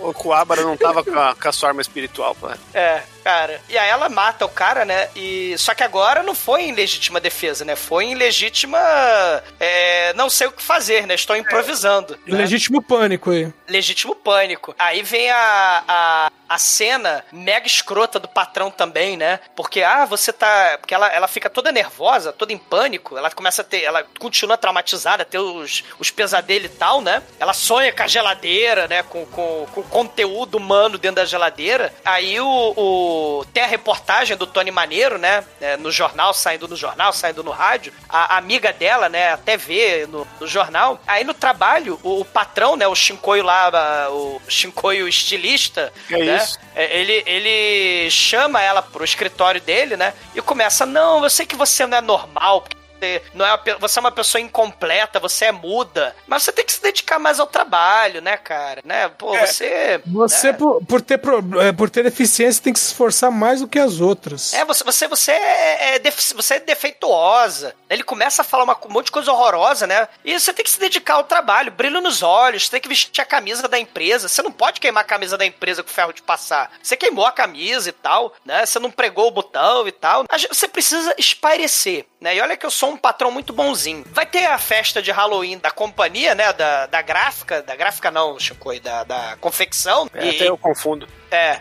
O 0.00 0.14
Coabra 0.14 0.62
não 0.62 0.76
tava 0.76 1.04
com 1.04 1.18
a, 1.18 1.34
com 1.34 1.48
a 1.48 1.52
sua 1.52 1.68
arma 1.68 1.82
espiritual, 1.82 2.34
pô. 2.34 2.48
É, 2.72 3.02
cara. 3.22 3.60
E 3.68 3.76
aí 3.76 3.88
ela 3.88 4.08
mata 4.08 4.46
o 4.46 4.48
cara, 4.48 4.84
né? 4.84 5.08
E 5.14 5.54
só 5.58 5.74
que 5.74 5.82
agora 5.82 6.22
não 6.22 6.34
foi 6.34 6.62
em 6.62 6.72
legítima 6.72 7.20
defesa, 7.20 7.64
né? 7.64 7.76
Foi 7.76 8.06
em 8.06 8.14
legítima. 8.14 8.78
é, 8.78 9.69
não 10.14 10.28
sei 10.30 10.46
o 10.46 10.52
que 10.52 10.62
fazer, 10.62 11.06
né? 11.06 11.14
Estou 11.14 11.36
improvisando. 11.36 12.18
né? 12.26 12.38
Legítimo 12.38 12.82
pânico 12.82 13.30
aí. 13.30 13.52
legítimo 13.68 14.14
pânico. 14.14 14.74
Aí 14.78 15.02
vem 15.02 15.30
a, 15.30 15.84
a, 15.88 16.32
a 16.50 16.58
cena 16.58 17.24
mega 17.32 17.66
escrota 17.66 18.18
do 18.18 18.26
patrão 18.26 18.70
também, 18.72 19.16
né? 19.16 19.38
Porque, 19.54 19.82
ah, 19.82 20.04
você 20.04 20.32
tá. 20.32 20.76
Porque 20.80 20.92
ela, 20.92 21.06
ela 21.08 21.28
fica 21.28 21.48
toda 21.48 21.70
nervosa, 21.70 22.32
toda 22.32 22.52
em 22.52 22.58
pânico. 22.58 23.16
Ela 23.16 23.30
começa 23.30 23.62
a 23.62 23.64
ter. 23.64 23.84
Ela 23.84 24.04
continua 24.18 24.58
traumatizada, 24.58 25.24
ter 25.24 25.38
os, 25.38 25.84
os 25.98 26.10
pesadelos 26.10 26.66
e 26.70 26.74
tal, 26.74 27.00
né? 27.00 27.22
Ela 27.38 27.52
sonha 27.52 27.92
com 27.92 28.02
a 28.02 28.06
geladeira, 28.08 28.88
né? 28.88 29.04
Com, 29.04 29.24
com, 29.26 29.66
com 29.72 29.82
conteúdo 29.84 30.56
humano 30.56 30.98
dentro 30.98 31.16
da 31.16 31.24
geladeira. 31.24 31.94
Aí 32.04 32.40
o, 32.40 32.74
o- 32.76 33.44
tem 33.54 33.62
a 33.62 33.66
reportagem 33.66 34.36
do 34.36 34.46
Tony 34.46 34.72
Maneiro, 34.72 35.18
né? 35.18 35.44
é, 35.60 35.76
no 35.76 35.90
jornal, 35.92 36.34
saindo 36.34 36.66
no 36.66 36.74
jornal, 36.76 37.12
saindo 37.12 37.44
no 37.44 37.52
rádio. 37.52 37.92
A, 38.08 38.34
a 38.34 38.38
amiga 38.38 38.72
dela, 38.72 39.08
né? 39.08 39.32
Até 39.32 39.56
vê 39.56 40.04
no, 40.06 40.26
no 40.40 40.46
jornal. 40.48 41.00
Aí 41.06 41.22
no 41.22 41.32
trabalho, 41.34 42.00
o, 42.02 42.20
o 42.20 42.24
patrão, 42.24 42.74
né? 42.74 42.88
O 42.88 42.94
Shinkoio 42.94 43.44
lá, 43.44 43.70
o 44.10 44.40
Shinkoio 44.48 45.06
estilista, 45.06 45.92
É 46.10 46.18
né? 46.18 46.39
Isso. 46.42 46.58
é, 46.74 46.98
Ele, 46.98 47.22
ele 47.26 48.10
chama 48.10 48.60
ela 48.62 48.82
pro 48.82 49.04
escritório 49.04 49.60
dele, 49.60 49.96
né? 49.96 50.14
E 50.34 50.40
começa, 50.42 50.84
não, 50.86 51.22
eu 51.22 51.30
sei 51.30 51.46
que 51.46 51.56
você 51.56 51.86
não 51.86 51.98
é 51.98 52.00
normal, 52.00 52.62
porque 52.62 52.79
você 53.00 53.22
não 53.34 53.46
é 53.46 53.52
uma 53.54 53.78
você 53.78 53.98
é 53.98 54.00
uma 54.00 54.12
pessoa 54.12 54.40
incompleta, 54.40 55.18
você 55.18 55.46
é 55.46 55.52
muda, 55.52 56.14
mas 56.26 56.42
você 56.42 56.52
tem 56.52 56.64
que 56.64 56.72
se 56.72 56.82
dedicar 56.82 57.18
mais 57.18 57.40
ao 57.40 57.46
trabalho, 57.46 58.20
né, 58.20 58.36
cara? 58.36 58.80
Né? 58.84 59.08
Pô, 59.08 59.36
você. 59.38 60.00
Você, 60.06 60.52
né? 60.52 60.58
por, 60.58 60.84
por 60.84 61.00
ter, 61.00 61.18
pro- 61.18 61.60
é, 61.60 61.72
por 61.72 61.88
ter 61.90 62.02
deficiência, 62.04 62.62
tem 62.62 62.72
que 62.72 62.78
se 62.78 62.88
esforçar 62.88 63.30
mais 63.30 63.60
do 63.60 63.68
que 63.68 63.78
as 63.78 64.00
outras. 64.00 64.52
É, 64.54 64.64
você, 64.64 64.84
você, 64.84 65.08
você, 65.08 65.32
é, 65.32 65.96
é 65.96 66.10
você 66.34 66.54
é 66.54 66.60
defeituosa. 66.60 67.74
Ele 67.88 68.02
começa 68.02 68.42
a 68.42 68.44
falar 68.44 68.64
uma- 68.64 68.78
um 68.86 68.92
monte 68.92 69.06
de 69.06 69.12
coisa 69.12 69.32
horrorosa, 69.32 69.86
né? 69.86 70.08
E 70.24 70.38
você 70.38 70.52
tem 70.52 70.64
que 70.64 70.70
se 70.70 70.78
dedicar 70.80 71.14
ao 71.14 71.24
trabalho, 71.24 71.72
brilho 71.72 72.00
nos 72.00 72.22
olhos, 72.22 72.64
você 72.64 72.70
tem 72.72 72.80
que 72.80 72.88
vestir 72.88 73.20
a 73.20 73.24
camisa 73.26 73.66
da 73.68 73.78
empresa. 73.78 74.28
Você 74.28 74.42
não 74.42 74.52
pode 74.52 74.80
queimar 74.80 75.02
a 75.02 75.06
camisa 75.06 75.36
da 75.38 75.46
empresa 75.46 75.82
com 75.82 75.88
ferro 75.88 76.12
de 76.12 76.22
passar. 76.22 76.70
Você 76.82 76.96
queimou 76.96 77.26
a 77.26 77.32
camisa 77.32 77.88
e 77.88 77.92
tal, 77.92 78.32
né? 78.44 78.64
Você 78.66 78.78
não 78.78 78.90
pregou 78.90 79.28
o 79.28 79.30
botão 79.30 79.86
e 79.88 79.92
tal. 79.92 80.24
Você 80.48 80.68
precisa 80.68 81.14
espairecer, 81.18 82.06
né? 82.20 82.36
E 82.36 82.40
olha 82.40 82.56
que 82.56 82.66
eu 82.66 82.70
sou 82.70 82.90
um 82.90 82.96
patrão 82.96 83.30
muito 83.30 83.52
bonzinho. 83.52 84.04
Vai 84.12 84.26
ter 84.26 84.44
a 84.46 84.58
festa 84.58 85.00
de 85.00 85.10
Halloween 85.10 85.58
da 85.58 85.70
companhia, 85.70 86.34
né? 86.34 86.52
Da, 86.52 86.86
da 86.86 87.02
gráfica, 87.02 87.62
da 87.62 87.74
gráfica 87.74 88.10
não, 88.10 88.38
Chico, 88.38 88.78
da, 88.80 89.04
da 89.04 89.36
confecção. 89.40 90.08
É, 90.14 90.24
E- 90.26 90.36
Até 90.36 90.48
eu 90.48 90.58
confundo. 90.58 91.08
é, 91.30 91.60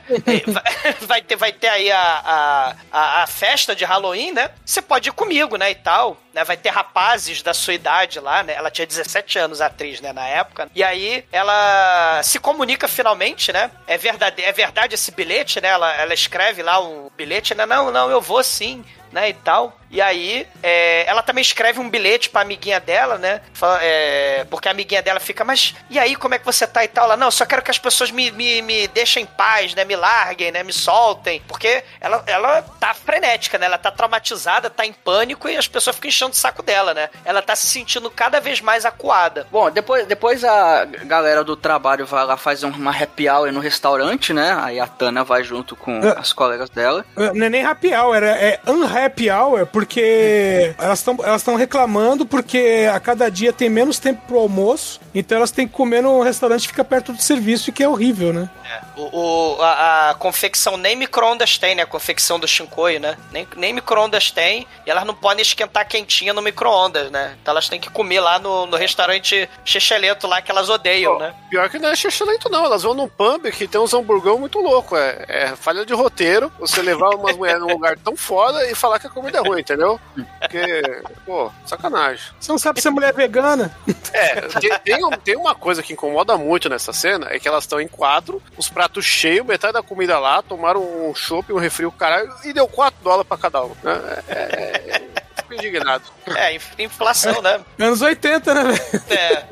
vai, 1.01 1.21
ter, 1.21 1.35
vai 1.35 1.51
ter 1.53 1.67
aí 1.69 1.91
a, 1.91 2.01
a, 2.01 2.75
a, 2.91 3.23
a 3.23 3.27
festa 3.27 3.75
de 3.75 3.85
Halloween, 3.85 4.33
né? 4.33 4.51
Você 4.65 4.81
pode 4.81 5.09
ir 5.09 5.13
comigo, 5.13 5.55
né, 5.57 5.71
e 5.71 5.75
tal. 5.75 6.17
Né? 6.33 6.43
Vai 6.43 6.57
ter 6.57 6.69
rapazes 6.69 7.41
da 7.41 7.53
sua 7.53 7.73
idade 7.73 8.19
lá, 8.19 8.43
né? 8.43 8.53
Ela 8.53 8.69
tinha 8.69 8.85
17 8.85 9.39
anos, 9.39 9.61
a 9.61 9.67
atriz, 9.67 10.01
né, 10.01 10.11
na 10.13 10.27
época. 10.27 10.69
E 10.75 10.83
aí 10.83 11.23
ela 11.31 12.21
se 12.23 12.37
comunica 12.39 12.87
finalmente, 12.87 13.51
né? 13.51 13.71
É 13.87 13.97
verdade, 13.97 14.43
é 14.43 14.51
verdade 14.51 14.95
esse 14.95 15.11
bilhete, 15.11 15.59
né? 15.61 15.69
Ela, 15.69 15.93
ela 15.95 16.13
escreve 16.13 16.61
lá 16.61 16.79
um 16.79 17.09
bilhete, 17.17 17.55
né? 17.55 17.65
Não, 17.65 17.91
não, 17.91 18.09
eu 18.11 18.21
vou 18.21 18.43
sim. 18.43 18.83
Né, 19.11 19.29
e 19.29 19.33
tal. 19.33 19.73
E 19.91 19.99
aí, 19.99 20.45
é, 20.61 21.03
ela 21.07 21.23
também 21.23 21.41
escreve 21.41 21.79
um 21.79 21.89
bilhete 21.89 22.29
pra 22.29 22.41
amiguinha 22.41 22.79
dela, 22.79 23.17
né? 23.17 23.41
Fala- 23.55 23.79
é, 23.81 24.45
porque 24.47 24.67
a 24.67 24.71
amiguinha 24.71 25.01
dela 25.01 25.19
fica, 25.19 25.43
mas 25.43 25.73
e 25.89 25.97
aí, 25.97 26.15
como 26.15 26.35
é 26.35 26.37
que 26.37 26.45
você 26.45 26.67
tá 26.67 26.83
e 26.83 26.87
tal? 26.87 27.05
Ela, 27.05 27.17
não, 27.17 27.25
eu 27.25 27.31
só 27.31 27.43
quero 27.43 27.63
que 27.63 27.71
as 27.71 27.79
pessoas 27.79 28.11
me, 28.11 28.29
me, 28.29 28.61
me 28.61 28.87
deixem 28.89 29.23
em 29.23 29.25
paz, 29.25 29.73
né? 29.73 29.83
Me 29.85 29.95
larguem, 29.95 30.51
né? 30.51 30.61
Me 30.61 30.71
soltem. 30.71 31.41
Porque 31.47 31.83
ela, 31.99 32.21
ela 32.27 32.61
tá 32.79 32.93
frenética, 32.93 33.57
né? 33.57 33.65
Ela 33.65 33.79
tá 33.79 33.89
traumatizada, 33.89 34.69
tá 34.69 34.85
em 34.85 34.93
pânico 34.93 35.49
e 35.49 35.57
as 35.57 35.67
pessoas 35.67 35.95
ficam 35.95 36.09
enchendo 36.09 36.33
o 36.33 36.35
saco 36.35 36.61
dela, 36.61 36.93
né? 36.93 37.09
Ela 37.25 37.41
tá 37.41 37.55
se 37.55 37.65
sentindo 37.65 38.11
cada 38.11 38.39
vez 38.39 38.61
mais 38.61 38.85
acuada. 38.85 39.47
Bom, 39.51 39.71
depois, 39.71 40.05
depois 40.05 40.43
a 40.43 40.85
galera 40.85 41.43
do 41.43 41.55
trabalho 41.55 42.05
vai 42.05 42.23
lá 42.25 42.37
fazer 42.37 42.67
uma 42.67 42.91
happy 42.91 43.27
hour 43.27 43.51
no 43.51 43.59
restaurante, 43.59 44.33
né? 44.33 44.55
Aí 44.61 44.79
a 44.79 44.85
Tana 44.85 45.23
vai 45.23 45.43
junto 45.43 45.75
com 45.75 45.99
É. 45.99 46.15
as 46.15 46.31
colegas 46.31 46.69
dela. 46.69 47.03
Não 47.33 47.47
é 47.47 47.49
nem 47.49 47.65
happy 47.65 47.91
hour, 47.95 48.21
é, 48.21 48.59
é 48.65 48.69
unhappy 48.69 48.98
hour, 49.29 49.65
porque 49.65 50.73
elas 50.77 50.99
estão 50.99 51.17
elas 51.23 51.45
reclamando 51.55 52.25
porque 52.25 52.89
a 52.91 52.99
cada 52.99 53.29
dia 53.29 53.53
tem 53.53 53.69
menos 53.69 53.99
tempo 53.99 54.21
pro 54.27 54.39
almoço, 54.39 54.99
então 55.15 55.37
elas 55.37 55.51
têm 55.51 55.67
que 55.67 55.73
comer 55.73 56.01
no 56.03 56.21
restaurante 56.21 56.63
que 56.63 56.67
fica 56.69 56.83
perto 56.83 57.13
do 57.13 57.21
serviço, 57.21 57.69
e 57.69 57.73
que 57.73 57.81
é 57.81 57.87
horrível, 57.87 58.33
né? 58.33 58.49
O, 58.97 59.55
o- 59.57 59.61
a, 59.61 60.09
a 60.09 60.13
confecção 60.15 60.75
nem 60.77 60.95
micro-ondas 60.95 61.57
tem, 61.57 61.73
né? 61.75 61.83
A 61.83 61.85
confecção 61.87 62.37
do 62.39 62.47
Shinkoio, 62.47 62.99
né? 62.99 63.17
Nem, 63.31 63.47
nem 63.55 63.73
micro-ondas 63.73 64.29
tem. 64.29 64.67
E 64.85 64.91
elas 64.91 65.05
não 65.05 65.13
podem 65.15 65.41
esquentar 65.41 65.87
quentinha 65.87 66.33
no 66.33 66.41
micro-ondas, 66.41 67.09
né? 67.09 67.37
Então 67.41 67.53
elas 67.53 67.69
têm 67.69 67.79
que 67.79 67.89
comer 67.89 68.19
lá 68.19 68.37
no, 68.37 68.65
no 68.65 68.75
restaurante 68.77 69.49
chechelento 69.63 70.27
lá 70.27 70.41
que 70.41 70.51
elas 70.51 70.69
odeiam, 70.69 71.17
né? 71.17 71.33
Pior 71.49 71.69
que 71.69 71.79
não 71.79 71.89
é 71.89 71.95
xixelento, 71.95 72.49
não. 72.49 72.65
Elas 72.65 72.83
vão 72.83 72.93
num 72.93 73.07
pub 73.07 73.49
que 73.51 73.67
tem 73.67 73.79
uns 73.79 73.93
hamburgão 73.93 74.37
muito 74.37 74.59
louco. 74.59 74.95
É, 74.97 75.25
é 75.27 75.55
falha 75.55 75.85
de 75.85 75.93
roteiro. 75.93 76.51
Você 76.59 76.81
levar 76.81 77.15
umas 77.15 77.35
mulheres 77.37 77.61
num 77.61 77.69
lugar 77.69 77.97
tão 77.97 78.15
foda 78.17 78.69
e 78.69 78.75
falar 78.75 78.89
falar 78.89 78.99
que 78.99 79.05
a 79.05 79.09
comida 79.11 79.37
é 79.37 79.41
ruim, 79.41 79.59
entendeu? 79.61 79.99
Porque, 80.39 80.81
pô, 81.23 81.51
sacanagem. 81.63 82.23
Você 82.39 82.51
não 82.51 82.57
sabe 82.57 82.81
se 82.81 82.87
a 82.87 82.91
mulher 82.91 83.09
é 83.09 83.13
vegana? 83.13 83.71
É, 84.11 84.41
tem, 84.59 84.79
tem, 84.83 84.98
um- 85.05 85.11
tem 85.11 85.35
uma 85.35 85.53
coisa 85.55 85.81
que 85.83 85.93
incomoda 85.93 86.37
muito 86.37 86.69
nessa 86.69 86.91
cena, 86.93 87.27
é 87.29 87.39
que 87.39 87.47
elas 87.47 87.63
estão 87.63 87.79
em 87.79 87.87
quatro, 87.87 88.41
os 88.57 88.69
pratos 88.69 89.05
cheios, 89.05 89.45
metade 89.45 89.73
da 89.73 89.83
comida 89.83 90.19
lá, 90.19 90.41
tomaram 90.41 90.81
um 91.09 91.13
chopp, 91.15 91.51
um 91.53 91.57
refri, 91.57 91.85
o 91.85 91.91
caralho, 91.91 92.31
e 92.43 92.53
deu 92.53 92.67
4 92.67 92.99
dólares 93.03 93.27
pra 93.27 93.37
cada 93.37 93.63
um. 93.63 93.71
né? 93.83 94.23
É, 94.27 94.33
é, 94.33 94.95
é, 94.95 95.08
fico 95.49 95.55
indignado. 95.55 96.03
É, 96.35 96.55
inf- 96.55 96.73
inflação, 96.79 97.41
né? 97.41 97.59
Anos 97.79 98.01
80, 98.01 98.53
né, 98.53 98.63
velho? 98.71 99.03
É. 99.09 99.45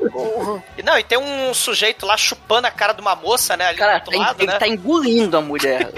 E 0.78 0.82
Não, 0.82 0.98
e 0.98 1.02
tem 1.02 1.18
um 1.18 1.52
sujeito 1.52 2.06
lá 2.06 2.16
chupando 2.16 2.66
a 2.66 2.70
cara 2.70 2.92
de 2.92 3.00
uma 3.00 3.14
moça, 3.16 3.56
né? 3.56 3.66
Ali 3.68 3.78
Cara, 3.78 3.98
do 3.98 4.04
outro 4.06 4.18
lado, 4.18 4.40
ele 4.40 4.52
né? 4.52 4.58
tá 4.58 4.66
engolindo 4.68 5.36
a 5.36 5.40
mulher 5.40 5.90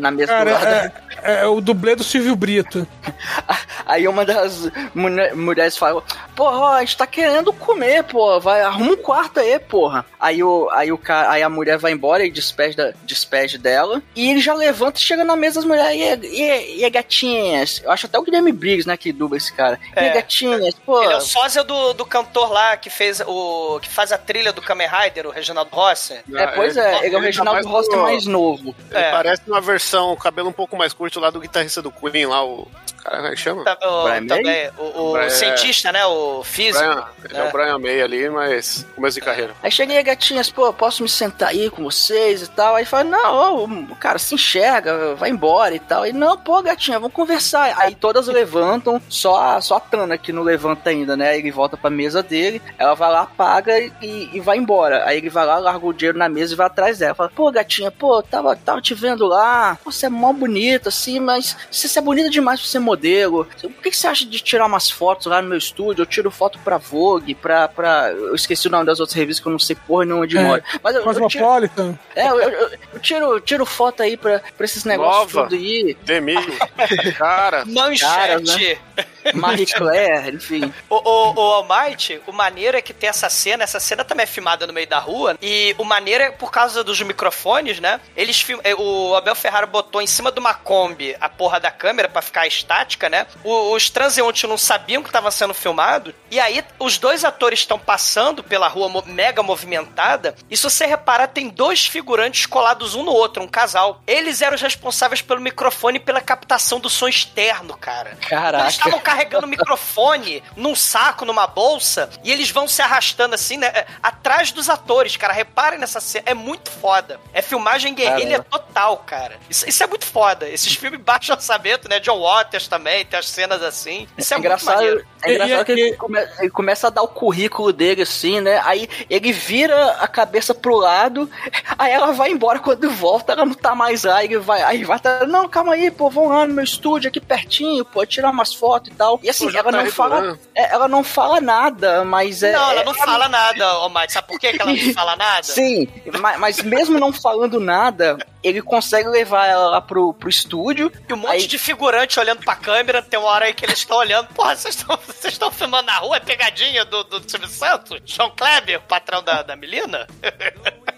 na 0.00 0.10
mesa 0.10 0.32
do 0.44 0.50
lado. 0.50 0.62
Cara, 0.62 0.92
é, 1.22 1.42
é 1.42 1.46
o 1.46 1.60
dublê 1.60 1.94
do 1.96 2.04
Silvio 2.04 2.34
Brito. 2.36 2.86
Aí 3.86 4.06
uma 4.06 4.24
das 4.24 4.70
mulher- 4.94 5.34
mulheres 5.34 5.76
fala, 5.76 6.02
porra, 6.36 6.76
a 6.76 6.80
gente 6.80 6.96
tá 6.96 7.06
querendo 7.06 7.52
comer, 7.52 8.04
pô, 8.04 8.38
vai, 8.38 8.60
arruma 8.60 8.92
um 8.92 8.96
quarto 8.96 9.40
aí, 9.40 9.58
porra. 9.58 10.04
Aí, 10.20 10.42
o, 10.42 10.68
aí, 10.72 10.92
o 10.92 10.98
cara, 10.98 11.30
aí 11.30 11.42
a 11.42 11.48
mulher 11.48 11.78
vai 11.78 11.92
embora 11.92 12.24
e 12.24 12.30
despede, 12.30 12.76
da- 12.76 12.92
despede 13.04 13.56
dela, 13.56 14.02
e 14.14 14.30
ele 14.30 14.40
já 14.40 14.52
levanta 14.54 14.98
e 14.98 15.02
chega 15.02 15.24
na 15.24 15.34
mesa 15.36 15.56
das 15.56 15.64
mulheres, 15.64 15.96
e, 15.96 16.02
aí, 16.50 16.80
e, 16.80 16.84
e 16.84 16.90
gatinhas? 16.90 17.80
Eu 17.82 17.90
acho 17.90 18.06
até 18.06 18.18
o 18.18 18.22
Guilherme 18.22 18.52
Briggs, 18.52 18.86
né, 18.86 18.96
que 18.96 19.10
dubla 19.12 19.38
esse 19.38 19.47
cara. 19.52 19.78
E 19.96 19.98
aí, 20.00 20.06
É. 20.08 20.12
gatinhas? 20.14 20.74
Pô, 20.84 21.02
Ele 21.02 21.12
é 21.12 21.16
o 21.16 21.20
sósia 21.20 21.62
do, 21.64 21.92
do 21.94 22.04
cantor 22.06 22.50
lá 22.52 22.76
que 22.76 22.90
fez 22.90 23.20
o. 23.26 23.78
que 23.80 23.88
faz 23.88 24.12
a 24.12 24.18
trilha 24.18 24.52
do 24.52 24.62
Kamen 24.62 24.88
Rider, 24.88 25.26
o 25.26 25.30
Reginaldo 25.30 25.70
Rossi. 25.74 26.14
é, 26.34 26.46
pois 26.48 26.76
é, 26.76 27.06
ele 27.06 27.14
é 27.14 27.18
o 27.18 27.20
tá 27.20 27.26
Reginaldo 27.26 27.52
mais 27.54 27.66
Rossi 27.66 27.96
mais 27.96 28.26
novo. 28.26 28.74
Ele 28.90 28.98
É. 28.98 29.10
parece 29.10 29.42
uma 29.46 29.60
versão, 29.60 30.12
o 30.12 30.16
cabelo 30.16 30.48
um 30.48 30.52
pouco 30.52 30.76
mais 30.76 30.92
curto 30.92 31.18
lá 31.20 31.30
do 31.30 31.40
guitarrista 31.40 31.80
do 31.82 31.90
Queen, 31.90 32.26
lá, 32.26 32.44
o. 32.44 32.68
Cara, 33.02 33.16
como 33.16 33.28
é 33.28 33.30
que 33.30 33.36
chama? 33.36 33.64
Tá- 33.64 33.78
o, 33.82 34.04
Brian 34.04 34.20
May? 34.20 34.26
também, 34.28 34.70
o, 34.78 35.00
o 35.08 35.12
Brian- 35.12 35.30
cientista, 35.30 35.92
né? 35.92 36.04
O 36.06 36.42
físico. 36.44 36.78
Brian, 36.84 37.04
ele 37.24 37.38
é. 37.38 37.44
o 37.48 37.52
Brian 37.52 37.78
May 37.78 38.02
ali, 38.02 38.28
mas 38.28 38.86
começo 38.94 39.14
de 39.14 39.20
carreira. 39.24 39.54
Aí 39.62 39.70
cheguei, 39.70 40.02
gatinhas, 40.02 40.50
pô, 40.50 40.72
posso 40.72 41.02
me 41.02 41.08
sentar 41.08 41.50
aí 41.50 41.70
com 41.70 41.82
vocês 41.84 42.42
e 42.42 42.50
tal? 42.50 42.74
Aí 42.74 42.84
fala, 42.84 43.04
não, 43.04 43.64
ô, 43.90 43.96
cara, 43.96 44.18
se 44.18 44.34
enxerga, 44.34 45.14
vai 45.14 45.30
embora 45.30 45.74
e 45.74 45.78
tal. 45.78 46.02
Aí, 46.02 46.12
não, 46.12 46.36
pô, 46.36 46.60
gatinha, 46.62 46.98
vamos 46.98 47.14
conversar. 47.14 47.74
Aí 47.78 47.94
todas 47.94 48.26
levantam, 48.26 49.00
só 49.08 49.40
a, 49.40 49.60
só 49.60 49.76
a 49.76 49.80
Tana 49.80 50.18
que 50.18 50.32
não 50.32 50.42
levanta 50.42 50.90
ainda, 50.90 51.16
né? 51.16 51.30
Aí 51.30 51.38
ele 51.38 51.50
volta 51.50 51.76
pra 51.76 51.88
mesa 51.90 52.22
dele, 52.22 52.60
ela 52.78 52.94
vai 52.94 53.10
lá, 53.10 53.26
paga 53.26 53.78
e, 53.78 54.30
e 54.32 54.40
vai 54.40 54.58
embora. 54.58 55.04
Aí 55.06 55.18
ele 55.18 55.30
vai 55.30 55.46
lá, 55.46 55.58
larga 55.58 55.86
o 55.86 55.92
dinheiro 55.92 56.18
na 56.18 56.28
mesa 56.28 56.52
e 56.52 56.56
vai 56.56 56.66
atrás 56.66 56.98
dela. 56.98 57.14
Fala, 57.14 57.30
pô, 57.34 57.50
gatinha, 57.50 57.90
pô, 57.90 58.22
tava, 58.22 58.54
tava 58.56 58.80
te 58.82 58.94
vendo 58.94 59.26
lá, 59.26 59.78
pô, 59.82 59.90
você 59.90 60.06
é 60.06 60.08
mó 60.08 60.32
bonita, 60.32 60.88
assim, 60.88 61.20
mas 61.20 61.56
você, 61.70 61.88
você 61.88 61.98
é 61.98 62.02
bonita 62.02 62.28
demais 62.30 62.60
pra 62.60 62.68
ser 62.68 62.78
modelo. 62.88 63.44
Por 63.60 63.70
que, 63.82 63.90
que 63.90 63.96
você 63.96 64.06
acha 64.06 64.24
de 64.26 64.40
tirar 64.40 64.66
umas 64.66 64.90
fotos 64.90 65.26
lá 65.26 65.40
no 65.42 65.48
meu 65.48 65.58
estúdio? 65.58 66.02
Eu 66.02 66.06
tiro 66.06 66.30
foto 66.30 66.58
pra 66.60 66.78
Vogue, 66.78 67.34
pra. 67.34 67.68
pra... 67.68 68.10
Eu 68.10 68.34
esqueci 68.34 68.66
o 68.68 68.70
nome 68.70 68.84
das 68.86 68.98
outras 69.00 69.16
revistas 69.16 69.42
que 69.42 69.48
eu 69.48 69.52
não 69.52 69.58
sei 69.58 69.76
porra 69.86 70.04
nenhuma 70.04 70.26
de 70.26 70.36
É. 70.38 70.42
mora. 70.42 70.64
Mas 70.82 70.94
eu, 70.94 71.02
eu 71.02 71.12
tiro, 71.12 71.22
Cosmopolitan. 71.44 71.98
é, 72.16 72.28
eu, 72.28 72.38
eu- 72.40 72.70
eu 72.94 73.00
tiro, 73.00 73.40
tiro 73.40 73.66
foto 73.66 74.02
aí 74.02 74.16
pra, 74.16 74.40
pra 74.56 74.64
esses 74.64 74.84
negócios 74.84 75.32
Nova. 75.34 75.48
tudo 75.48 75.60
aí. 75.60 75.96
Demil. 76.04 76.40
Cara, 77.18 77.64
Cara, 77.64 77.64
Manchete. 77.66 78.78
Marie 79.34 79.66
Claire, 79.66 80.34
enfim. 80.36 80.72
O, 80.88 80.96
o, 80.96 81.32
o 81.34 81.40
Almighty, 81.54 82.20
o 82.26 82.32
maneiro 82.32 82.76
é 82.76 82.82
que 82.82 82.92
tem 82.94 83.08
essa 83.08 83.28
cena, 83.28 83.64
essa 83.64 83.80
cena 83.80 84.04
também 84.04 84.24
é 84.24 84.26
filmada 84.26 84.66
no 84.66 84.72
meio 84.72 84.86
da 84.86 84.98
rua, 84.98 85.36
e 85.42 85.74
o 85.78 85.84
maneiro 85.84 86.24
é 86.24 86.30
por 86.30 86.50
causa 86.50 86.82
dos 86.84 87.00
microfones, 87.02 87.80
né? 87.80 88.00
Eles 88.16 88.40
film... 88.40 88.58
eh, 88.64 88.74
O 88.74 89.14
Abel 89.14 89.34
Ferrara 89.34 89.66
botou 89.66 90.00
em 90.00 90.06
cima 90.06 90.30
de 90.32 90.38
uma 90.38 90.54
Kombi 90.54 91.16
a 91.20 91.28
porra 91.28 91.58
da 91.60 91.70
câmera 91.70 92.08
pra 92.08 92.22
ficar 92.22 92.46
estática, 92.46 93.08
né? 93.08 93.26
O- 93.44 93.72
os 93.74 93.90
transeuntes 93.90 94.48
não 94.48 94.58
sabiam 94.58 95.02
que 95.02 95.08
estava 95.08 95.30
sendo 95.30 95.54
filmado, 95.54 96.14
e 96.30 96.38
aí 96.40 96.64
os 96.78 96.98
dois 96.98 97.24
atores 97.24 97.60
estão 97.60 97.78
passando 97.78 98.42
pela 98.42 98.68
rua 98.68 98.88
mo- 98.88 99.04
mega 99.06 99.42
movimentada, 99.42 100.34
e 100.50 100.56
se 100.56 100.62
você 100.64 100.86
reparar, 100.86 101.28
tem 101.28 101.48
dois 101.48 101.86
figurantes 101.86 102.46
colados 102.46 102.94
um 102.94 103.02
no 103.02 103.12
outro, 103.12 103.42
um 103.42 103.48
casal. 103.48 104.02
Eles 104.06 104.40
eram 104.42 104.54
os 104.54 104.62
responsáveis 104.62 105.22
pelo 105.22 105.40
microfone 105.40 105.96
e 105.98 106.00
pela 106.00 106.20
captação 106.20 106.80
do 106.80 106.88
som 106.88 107.08
externo, 107.08 107.76
cara. 107.76 108.16
Caraca. 108.28 108.64
Eles 108.64 108.74
estavam 108.74 108.98
carregando 109.08 109.46
o 109.46 109.48
microfone 109.48 110.42
num 110.56 110.74
saco, 110.74 111.24
numa 111.24 111.46
bolsa, 111.46 112.10
e 112.22 112.30
eles 112.30 112.50
vão 112.50 112.68
se 112.68 112.82
arrastando 112.82 113.34
assim, 113.34 113.56
né? 113.56 113.68
é, 113.68 113.86
Atrás 114.02 114.52
dos 114.52 114.68
atores, 114.68 115.16
cara. 115.16 115.32
Reparem 115.32 115.78
nessa 115.78 116.00
cena. 116.00 116.24
É 116.26 116.34
muito 116.34 116.70
foda. 116.70 117.18
É 117.32 117.40
filmagem 117.40 117.94
guerrilha 117.94 118.42
total, 118.42 118.98
cara. 118.98 119.36
Isso, 119.48 119.68
isso 119.68 119.82
é 119.82 119.86
muito 119.86 120.04
foda. 120.04 120.48
Esses 120.48 120.74
filmes 120.74 121.00
baixo 121.00 121.32
orçamento, 121.32 121.88
né? 121.88 122.00
John 122.00 122.20
Waters 122.20 122.68
também, 122.68 123.04
tem 123.04 123.18
as 123.18 123.28
cenas 123.28 123.62
assim. 123.62 124.06
Isso 124.16 124.34
é, 124.34 124.36
muito 124.36 124.46
engraçado, 124.46 124.74
maneiro. 124.76 125.06
é 125.22 125.32
engraçado 125.34 125.60
E- 125.60 125.64
que 125.64 125.72
e- 125.72 125.80
ele, 125.80 125.96
come- 125.96 126.28
ele 126.38 126.50
começa 126.50 126.86
a 126.88 126.90
dar 126.90 127.02
o 127.02 127.08
currículo 127.08 127.72
dele 127.72 128.02
assim, 128.02 128.40
né? 128.40 128.60
Aí 128.64 128.88
ele 129.08 129.32
vira 129.32 129.92
a 129.92 130.06
cabeça 130.08 130.54
pro 130.54 130.76
lado, 130.76 131.30
aí 131.78 131.92
ela 131.92 132.12
vai 132.12 132.30
embora 132.30 132.58
quando 132.58 132.90
volta, 132.90 133.32
ela 133.32 133.44
não 133.46 133.54
tá 133.54 133.74
mais 133.74 134.04
lá, 134.04 134.22
ele 134.24 134.38
vai, 134.38 134.62
aí 134.62 134.84
vai, 134.84 134.98
tá, 134.98 135.26
não, 135.26 135.48
calma 135.48 135.74
aí, 135.74 135.90
pô, 135.90 136.10
vão 136.10 136.28
lá 136.28 136.46
no 136.46 136.54
meu 136.54 136.64
estúdio 136.64 137.08
aqui 137.08 137.20
pertinho, 137.20 137.84
pô, 137.84 138.04
tirar 138.06 138.30
umas 138.30 138.52
fotos 138.54 138.90
e 138.90 138.94
tal. 138.98 139.18
E 139.22 139.30
assim, 139.30 139.48
ela 139.56 139.70
tá 139.72 139.82
não 139.84 139.90
fala, 139.90 140.38
é, 140.54 140.72
ela 140.74 140.88
não 140.88 141.02
fala 141.04 141.40
nada, 141.40 142.04
mas 142.04 142.42
é 142.42 142.52
Não, 142.52 142.70
ela 142.72 142.80
é- 142.80 142.84
não 142.84 142.94
fala 142.94 143.28
nada, 143.28 143.78
ô 143.78 143.88
Mike. 143.88 144.12
Sabe 144.12 144.28
por 144.28 144.38
que 144.38 144.52
que 144.52 144.60
ela 144.60 144.72
não 144.72 144.92
fala 144.92 145.16
nada? 145.16 145.42
Sim, 145.44 145.88
mas, 146.20 146.38
mas 146.38 146.62
mesmo 146.62 146.98
não 146.98 147.12
falando 147.12 147.60
nada, 147.60 148.18
ele 148.42 148.60
consegue 148.60 149.08
levar 149.08 149.46
ela 149.46 149.70
lá 149.70 149.80
pro, 149.80 150.12
pro 150.12 150.28
estúdio. 150.28 150.92
E 151.08 151.12
um 151.12 151.16
monte 151.16 151.30
Aí- 151.32 151.46
de 151.46 151.58
figurante 151.58 152.18
olhando 152.20 152.44
pra 152.44 152.56
câmera, 152.56 153.00
tem 153.00 153.18
uma 153.18 153.28
hora 153.30 153.44
aí 153.46 153.54
que 153.54 153.64
eles 153.64 153.78
estão 153.78 153.96
olhando. 153.98 154.28
Porra, 154.34 154.56
vocês 154.56 154.74
estão 154.74 154.98
vocês 155.06 155.32
estão 155.34 155.50
filmando 155.50 155.86
na 155.86 155.98
rua? 155.98 156.16
É 156.16 156.20
pegadinha 156.20 156.84
do, 156.84 157.04
do 157.04 157.30
Silvio 157.30 157.48
Santos? 157.48 158.00
João 158.04 158.30
Kleber, 158.36 158.80
patrão 158.82 159.22
da, 159.22 159.42
da 159.42 159.54
Melina? 159.56 160.06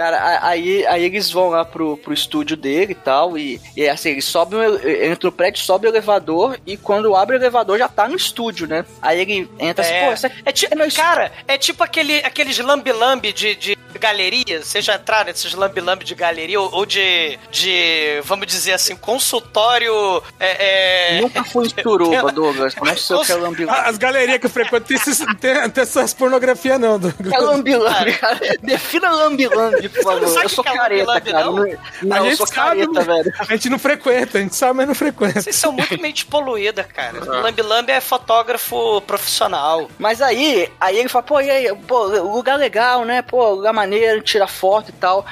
Cara, 0.00 0.38
aí, 0.46 0.86
aí 0.86 1.04
eles 1.04 1.30
vão 1.30 1.50
lá 1.50 1.62
pro, 1.62 1.94
pro 1.98 2.14
estúdio 2.14 2.56
dele 2.56 2.92
e 2.92 2.94
tal, 2.94 3.36
e, 3.36 3.60
e 3.76 3.86
assim, 3.86 4.08
eles 4.10 4.24
sobem, 4.24 4.58
o 4.58 4.62
ele- 4.62 5.06
entra 5.08 5.28
no 5.28 5.32
prédio, 5.32 5.60
sobe 5.62 5.86
o 5.86 5.90
elevador, 5.90 6.58
e 6.66 6.76
quando 6.78 7.14
abre 7.14 7.36
o 7.36 7.38
elevador 7.38 7.76
já 7.78 7.86
tá 7.86 8.08
no 8.08 8.16
estúdio, 8.16 8.66
né? 8.66 8.84
Aí 9.02 9.20
ele 9.20 9.50
entra 9.58 9.84
assim, 9.84 10.06
pô, 10.06 10.12
isso 10.14 10.26
aqui 10.26 10.42
É 10.46 10.52
tipo, 10.52 10.74
meu 10.74 10.86
estúdio. 10.86 11.06
cara, 11.10 11.32
é 11.46 11.58
tipo 11.58 11.84
aquele, 11.84 12.16
aqueles 12.20 12.58
lambi-lambi 12.58 13.30
de, 13.34 13.54
de 13.56 13.76
galeria. 13.98 14.62
Vocês 14.62 14.82
já 14.84 14.94
entraram 14.94 15.26
nesses 15.26 15.52
lambi-lambi 15.52 16.04
de 16.04 16.14
galeria? 16.14 16.58
Ou, 16.58 16.72
ou 16.72 16.86
de, 16.86 17.38
de, 17.50 18.22
vamos 18.24 18.46
dizer 18.46 18.72
assim, 18.72 18.96
consultório. 18.96 20.22
É, 20.38 21.16
é... 21.16 21.20
Nunca 21.20 21.44
fui 21.44 21.66
em 21.66 21.82
Suruba, 21.82 22.32
Douglas, 22.32 22.74
não 22.76 22.96
sei 22.96 23.16
o 23.16 23.20
que 23.22 23.32
é 23.32 23.34
lambi-lambi. 23.34 23.80
As 23.86 23.98
galerias 23.98 24.38
que 24.38 24.46
eu 24.46 24.50
frequento 24.50 24.86
tem, 24.86 24.96
esses- 24.96 25.18
tem, 25.40 25.68
tem 25.70 25.82
essas 25.82 26.14
pornografia, 26.14 26.78
não. 26.78 26.98
Douglas. 26.98 27.32
É 27.32 27.38
lambi-lambi, 27.38 28.12
cara. 28.14 28.40
Defina 28.62 29.10
lambi-lambi, 29.10 29.89
por 29.90 30.02
favor. 30.02 30.28
Sabe 30.28 30.44
Eu 30.44 30.48
sou 30.48 30.64
é 30.66 30.74
careta, 30.76 31.20
cara. 31.20 31.44
não? 31.44 31.52
Não, 31.54 31.66
não, 32.02 32.16
a 32.16 32.20
gente 32.24 32.36
sou 32.36 32.46
sabe, 32.46 32.86
careta, 32.86 33.02
velho. 33.02 33.32
A 33.38 33.44
gente 33.44 33.70
não 33.70 33.78
frequenta, 33.78 34.38
a 34.38 34.40
gente 34.40 34.56
sabe, 34.56 34.74
mas 34.74 34.88
não 34.88 34.94
frequenta. 34.94 35.40
Vocês 35.40 35.56
são 35.56 35.72
muito 35.72 36.00
mente 36.00 36.26
poluída, 36.26 36.84
cara. 36.84 37.24
Lambi-lambi 37.24 37.92
é 37.92 38.00
fotógrafo 38.00 39.00
profissional. 39.02 39.90
Mas 39.98 40.22
aí, 40.22 40.70
aí 40.80 40.98
ele 40.98 41.08
fala, 41.08 41.22
pô, 41.22 41.40
e 41.40 41.50
aí, 41.50 41.74
pô, 41.86 42.04
lugar 42.06 42.56
legal, 42.56 43.04
né? 43.04 43.22
Pô, 43.22 43.50
lugar 43.50 43.72
maneiro, 43.72 44.22
tira 44.22 44.46
foto 44.46 44.90
e 44.90 44.92
tal. 44.92 45.26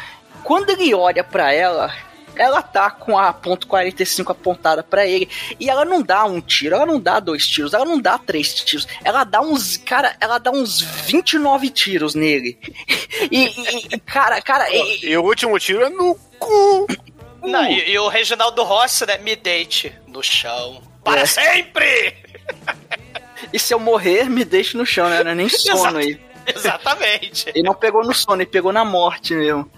Quando 0.45 0.71
ele 0.71 0.95
olha 0.95 1.23
pra 1.23 1.53
ela, 1.53 1.93
ela 2.39 2.63
tá 2.63 2.91
com 2.91 3.19
a 3.19 3.33
ponto 3.33 3.67
.45 3.67 4.31
apontada 4.31 4.83
pra 4.83 5.07
ele. 5.07 5.29
E 5.59 5.69
ela 5.69 5.85
não 5.85 6.03
dá 6.03 6.25
um 6.25 6.41
tiro, 6.41 6.75
ela 6.77 6.87
não 6.87 6.99
dá 7.01 7.21
dois 7.21 7.47
tiros, 7.47 7.75
ela 7.75 7.85
não 7.85 8.01
dá 8.01 8.17
três 8.19 8.55
tiros. 8.55 8.87
Ela 9.05 9.25
dá 9.25 9.41
uns, 9.41 9.77
cara, 9.77 10.17
ela 10.21 10.39
dá 10.39 10.51
uns 10.51 10.81
29 10.81 11.71
tiros 11.71 12.15
nele. 12.15 12.59
E, 13.31 13.47
e- 13.95 13.99
cara, 14.01 14.41
cara, 14.41 14.71
e- 14.71 15.07
E 15.07 15.17
o 15.17 15.23
último 15.25 15.59
tiro 15.59 15.83
é 15.83 15.91
no 15.91 16.15
cu. 16.39 16.87
Não, 17.43 17.65
e, 17.65 17.91
e 17.91 17.99
o 17.99 18.09
Reginaldo 18.09 18.63
Rossi, 18.63 19.05
né? 19.07 19.19
Me 19.19 19.35
deite 19.35 19.93
no 20.07 20.23
chão. 20.23 20.81
Para 21.03 21.23
É. 21.23 21.27
sempre! 21.27 22.15
e 23.53 23.59
se 23.59 23.75
eu 23.75 23.81
morrer, 23.81 24.29
me 24.31 24.45
deixe 24.45 24.77
no 24.77 24.87
chão, 24.87 25.09
né? 25.09 25.25
Não 25.25 25.33
é 25.33 25.35
nem 25.35 25.49
sono 25.51 25.79
Exato. 25.79 25.97
aí. 25.99 26.21
Exatamente. 26.55 27.49
Ele 27.51 27.63
não 27.63 27.75
pegou 27.75 28.05
no 28.05 28.15
sono, 28.15 28.41
ele 28.41 28.51
pegou 28.51 28.73
na 28.73 28.85
morte 28.85 29.35
mesmo. 29.35 29.71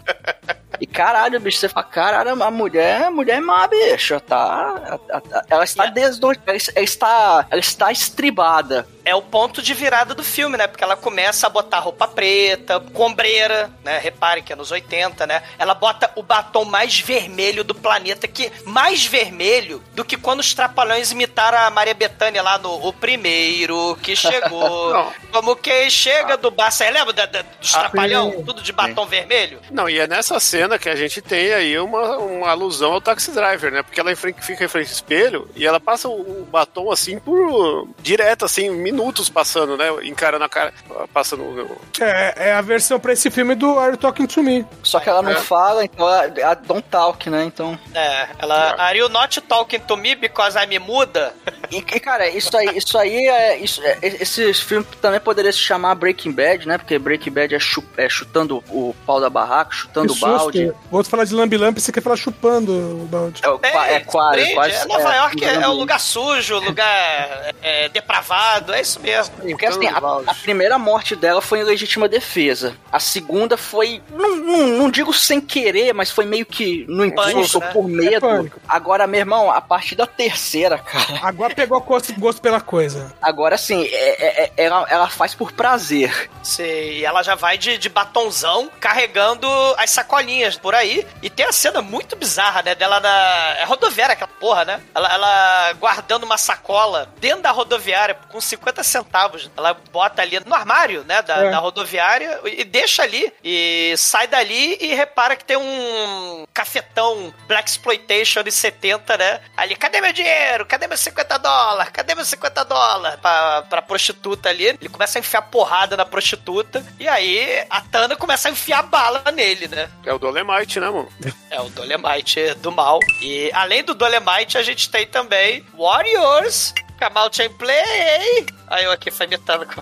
E 0.80 0.86
caralho, 0.86 1.38
bicho, 1.38 1.58
você 1.58 1.68
fala, 1.68 1.84
caralho, 1.86 2.42
a 2.42 2.50
mulher, 2.50 3.02
a 3.04 3.10
mulher 3.10 3.36
é 3.36 3.40
má, 3.40 3.66
bicho, 3.66 4.18
tá? 4.20 4.38
a- 4.38 5.16
a- 5.16 5.38
a- 5.38 5.44
Ela 5.50 5.64
está 5.64 5.86
desdo... 5.86 6.32
ela 6.46 6.56
está, 6.56 7.46
ela 7.50 7.60
está 7.60 7.92
estribada. 7.92 8.86
é 9.04 9.14
o 9.14 9.22
ponto 9.22 9.60
de 9.62 9.74
virada 9.74 10.14
do 10.14 10.22
filme, 10.22 10.56
né? 10.56 10.66
Porque 10.66 10.84
ela 10.84 10.94
começa 10.96 11.46
a 11.46 11.50
botar 11.50 11.80
roupa 11.80 12.06
preta, 12.06 12.78
combreira, 12.92 13.70
né? 13.82 13.98
Repare 13.98 14.40
que 14.42 14.52
é 14.52 14.56
nos 14.56 14.70
80, 14.70 15.26
né? 15.26 15.42
Ela 15.58 15.74
bota 15.74 16.10
o 16.16 16.22
batom 16.22 16.64
mais 16.64 17.00
vermelho 17.00 17.64
do 17.64 17.74
planeta, 17.74 18.28
que 18.28 18.52
mais 18.66 19.04
vermelho 19.04 19.82
do 19.94 20.04
que 20.04 20.16
quando 20.16 20.40
os 20.40 20.54
trapalhões 20.54 21.10
imitaram 21.10 21.58
a 21.58 21.70
Maria 21.70 21.94
Bethânia 21.94 22.42
lá 22.42 22.56
no 22.58 22.86
O 22.86 22.92
Primeiro 22.92 23.98
que 24.02 24.14
chegou. 24.14 25.12
Como 25.32 25.56
quem 25.56 25.88
chega 25.90 26.36
do 26.36 26.50
bar. 26.50 26.70
Você 26.70 26.88
lembra 26.90 27.12
da- 27.12 27.26
da- 27.26 27.42
dos 27.60 27.74
Ah, 27.74 27.80
trapalhão? 27.80 28.30
sim. 28.32 28.44
Tudo 28.44 28.62
de 28.62 28.72
batom 28.72 29.06
vermelho? 29.06 29.60
Não, 29.70 29.88
e 29.88 29.98
é 29.98 30.06
nessa 30.06 30.38
cena 30.38 30.69
que 30.78 30.88
a 30.88 30.96
gente 30.96 31.20
tem 31.20 31.52
aí 31.52 31.78
uma, 31.78 32.16
uma 32.18 32.50
alusão 32.50 32.92
ao 32.92 33.00
Taxi 33.00 33.30
Driver, 33.32 33.70
né? 33.72 33.82
Porque 33.82 34.00
ela 34.00 34.12
em 34.12 34.16
frente- 34.16 34.40
fica 34.44 34.64
em 34.64 34.68
frente 34.68 34.86
ao 34.88 34.92
espelho 34.92 35.48
e 35.56 35.66
ela 35.66 35.80
passa 35.80 36.08
o, 36.08 36.46
batom 36.50 36.90
assim 36.90 37.18
por 37.18 37.88
direto, 38.02 38.44
assim, 38.44 38.70
minutos 38.70 39.28
passando, 39.28 39.76
né? 39.76 39.86
Encarando 40.04 40.44
a 40.44 40.48
cara, 40.48 40.72
passando. 41.12 41.42
o- 41.42 41.80
É, 42.02 42.48
é 42.50 42.52
a 42.52 42.60
versão 42.60 42.98
pra 42.98 43.12
esse 43.12 43.30
filme 43.30 43.54
do 43.54 43.78
Are 43.78 43.92
You 43.92 43.96
Talking 43.98 44.26
to 44.26 44.42
Me? 44.42 44.66
Só 44.82 44.98
que 45.00 45.08
ela 45.08 45.22
não 45.22 45.32
É. 45.32 45.36
fala, 45.36 45.84
então 45.84 46.08
ela, 46.08 46.32
ela 46.36 46.54
don't 46.54 46.82
talk, 46.90 47.28
né? 47.30 47.44
Então. 47.44 47.78
É, 47.94 48.28
ela. 48.38 48.74
Are 48.78 48.98
you 48.98 49.08
not 49.08 49.40
talking 49.42 49.80
to 49.80 49.96
me 49.96 50.14
because 50.14 50.56
I'm 50.58 50.78
muda? 50.78 51.34
E, 51.70 51.78
e, 51.78 52.00
cara, 52.00 52.28
isso 52.28 52.56
aí, 52.56 52.76
isso 52.76 52.96
aí 52.98 53.28
é. 53.28 53.58
Isso, 53.58 53.80
é- 53.84 53.98
esse 54.02 54.52
filme 54.54 54.86
também 55.00 55.20
poderia 55.20 55.52
se 55.52 55.58
chamar 55.58 55.94
Breaking 55.94 56.32
Bad, 56.32 56.66
né? 56.66 56.78
Porque 56.78 56.98
Breaking 56.98 57.30
Bad 57.32 57.54
é, 57.54 57.58
chu- 57.58 57.84
é 57.96 58.08
chutando 58.08 58.62
o 58.70 58.94
pau 59.06 59.20
da 59.20 59.28
barraca, 59.30 59.70
chutando 59.72 60.12
o 60.12 60.14
Que 60.14 60.20
balde. 60.66 60.78
O 60.90 60.96
outro 60.96 61.10
fala 61.10 61.26
de 61.26 61.34
lambi-lambi, 61.34 61.80
você 61.80 61.92
quer 61.92 62.02
falar 62.02 62.16
chupando 62.16 62.72
o 62.72 63.06
balde. 63.06 63.40
É, 63.44 63.48
o, 63.48 63.58
qua- 63.58 63.86
é 63.88 64.00
quase, 64.00 64.36
Prende, 64.36 64.54
quase. 64.54 64.74
é 64.74 64.84
Nova 64.86 65.14
York 65.14 65.44
é, 65.44 65.54
é 65.54 65.68
um 65.68 65.72
um 65.72 65.74
lugar 65.76 66.00
sujo, 66.00 66.58
lugar 66.58 67.54
é, 67.62 67.88
depravado, 67.88 68.72
é 68.74 68.80
isso 68.80 69.00
mesmo. 69.00 69.34
Porque 69.36 69.66
assim, 69.66 69.86
a, 69.86 69.96
a 70.26 70.34
primeira 70.34 70.78
morte 70.78 71.14
dela 71.16 71.40
foi 71.40 71.60
em 71.60 71.62
legítima 71.62 72.08
defesa. 72.08 72.74
A 72.92 72.98
segunda 73.00 73.56
foi, 73.56 74.02
não, 74.10 74.36
não, 74.36 74.66
não 74.68 74.90
digo 74.90 75.12
sem 75.12 75.40
querer, 75.40 75.92
mas 75.94 76.10
foi 76.10 76.26
meio 76.26 76.44
que 76.44 76.84
no 76.88 77.04
impulso, 77.04 77.58
né? 77.60 77.70
por 77.72 77.88
medo. 77.88 78.26
É. 78.46 78.50
Agora, 78.68 79.06
meu 79.06 79.20
irmão, 79.20 79.50
a 79.50 79.60
partir 79.60 79.94
da 79.94 80.06
terceira, 80.06 80.78
cara. 80.78 81.20
Agora 81.22 81.54
pegou 81.54 81.80
gosto, 81.80 82.12
gosto 82.18 82.40
pela 82.42 82.60
coisa. 82.60 83.12
Agora 83.22 83.56
sim, 83.56 83.84
é- 83.84 84.26
é- 84.26 84.42
é- 84.44 84.52
ela, 84.56 84.86
ela 84.90 85.08
faz 85.08 85.34
por 85.34 85.52
prazer. 85.52 86.30
Sim, 86.42 86.62
e 86.64 87.04
ela 87.04 87.22
já 87.22 87.34
vai 87.34 87.56
de, 87.56 87.78
de 87.78 87.88
batonzão 87.88 88.70
carregando 88.80 89.46
as 89.78 89.90
sacolinhas 89.90 90.49
por 90.56 90.74
aí. 90.74 91.06
E 91.22 91.28
tem 91.30 91.46
a 91.46 91.52
cena 91.52 91.80
muito 91.82 92.16
bizarra, 92.16 92.62
né? 92.62 92.74
Dela 92.74 93.00
na. 93.00 93.10
É 93.58 93.64
rodoviária 93.64 94.12
aquela 94.14 94.30
porra, 94.40 94.64
né? 94.64 94.80
Ela, 94.94 95.08
ela 95.12 95.72
guardando 95.74 96.24
uma 96.24 96.38
sacola 96.38 97.12
dentro 97.18 97.42
da 97.42 97.50
rodoviária 97.50 98.14
com 98.30 98.40
50 98.40 98.82
centavos. 98.82 99.50
Ela 99.56 99.74
bota 99.92 100.22
ali 100.22 100.38
no 100.44 100.54
armário, 100.54 101.04
né? 101.04 101.22
Da, 101.22 101.36
É. 101.36 101.50
da 101.50 101.58
rodoviária 101.58 102.40
e 102.44 102.64
deixa 102.64 103.02
ali. 103.02 103.32
E 103.42 103.94
sai 103.96 104.26
dali 104.26 104.76
e 104.80 104.94
repara 104.94 105.36
que 105.36 105.44
tem 105.44 105.56
um 105.56 106.46
cafetão 106.52 107.32
Black 107.46 107.68
Exploitation 107.70 108.42
de 108.42 108.52
70, 108.52 109.16
né? 109.16 109.40
Ali, 109.56 109.76
cadê 109.76 110.00
meu 110.00 110.12
dinheiro? 110.12 110.66
Cadê 110.66 110.86
meus 110.86 111.00
50 111.00 111.38
dólares? 111.38 111.92
Cadê 111.92 112.14
meus 112.14 112.28
50 112.28 112.64
dólares? 112.64 113.18
Pra, 113.20 113.62
pra 113.62 113.82
prostituta 113.82 114.48
ali. 114.48 114.66
Ele 114.66 114.88
começa 114.88 115.18
a 115.18 115.20
enfiar 115.20 115.42
porrada 115.42 115.96
na 115.96 116.04
prostituta. 116.04 116.84
E 116.98 117.08
aí 117.08 117.64
a 117.68 117.80
Tana 117.80 118.16
começa 118.16 118.48
a 118.48 118.50
enfiar 118.50 118.82
bala 118.82 119.22
nele, 119.32 119.68
né? 119.68 119.88
É 120.04 120.12
o 120.12 120.18
Dolemite, 120.44 120.80
né, 120.80 120.90
mano? 120.90 121.08
É 121.50 121.60
o 121.60 121.68
Dolemite 121.70 122.54
do 122.56 122.72
mal. 122.72 122.98
E 123.20 123.50
além 123.52 123.82
do 123.84 123.94
Dolemite, 123.94 124.56
a 124.58 124.62
gente 124.62 124.90
tem 124.90 125.06
também 125.06 125.64
Warriors. 125.76 126.72
Kamal 126.98 127.30
Play. 127.56 128.46
Aí 128.66 128.84
eu 128.84 128.92
aqui 128.92 129.10
foi 129.10 129.24
imitando 129.24 129.64
com 129.64 129.80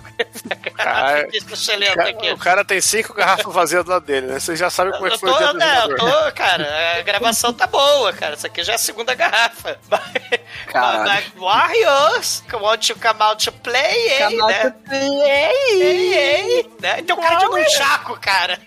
Cara, 0.73 1.25
o 1.91 1.95
cara- 1.97 2.09
aqui. 2.09 2.31
o 2.31 2.37
cara 2.37 2.63
tem 2.63 2.79
cinco 2.79 3.13
garrafas 3.13 3.53
vazias 3.53 3.83
do 3.83 3.91
lado 3.91 4.05
dele, 4.05 4.27
né? 4.27 4.39
Você 4.39 4.55
já 4.55 4.69
sabe 4.69 4.93
como 4.93 5.05
é 5.05 5.09
que 5.09 5.15
Eu 5.15 5.19
foi 5.19 5.29
tô, 5.29 5.35
o 5.35 5.37
dia 5.39 5.47
do 5.51 5.57
né, 5.59 5.83
eu 5.83 5.95
tô, 5.97 6.31
cara, 6.31 6.97
a 6.97 7.01
gravação 7.01 7.51
tá 7.51 7.67
boa, 7.67 8.13
cara. 8.13 8.35
Isso 8.35 8.47
aqui 8.47 8.63
já 8.63 8.71
é 8.71 8.75
a 8.75 8.79
segunda 8.79 9.13
garrafa. 9.15 9.77
Caralho. 10.67 11.25
Warriors, 11.37 12.41
want 12.53 12.87
you 12.87 12.95
come 12.95 13.21
out 13.21 13.43
to 13.43 13.51
play, 13.51 14.13
hein, 14.13 14.29
Come 14.29 14.41
out 14.41 14.53
né? 14.53 14.69
to 14.69 14.89
play. 14.89 15.21
Ei, 15.21 16.13
ei, 16.13 16.69
né? 16.79 16.99
E 16.99 17.03
tem 17.03 17.13
o 17.13 17.19
cara 17.19 17.35
de 17.35 17.45
nunchaku, 17.47 18.17
cara. 18.21 18.57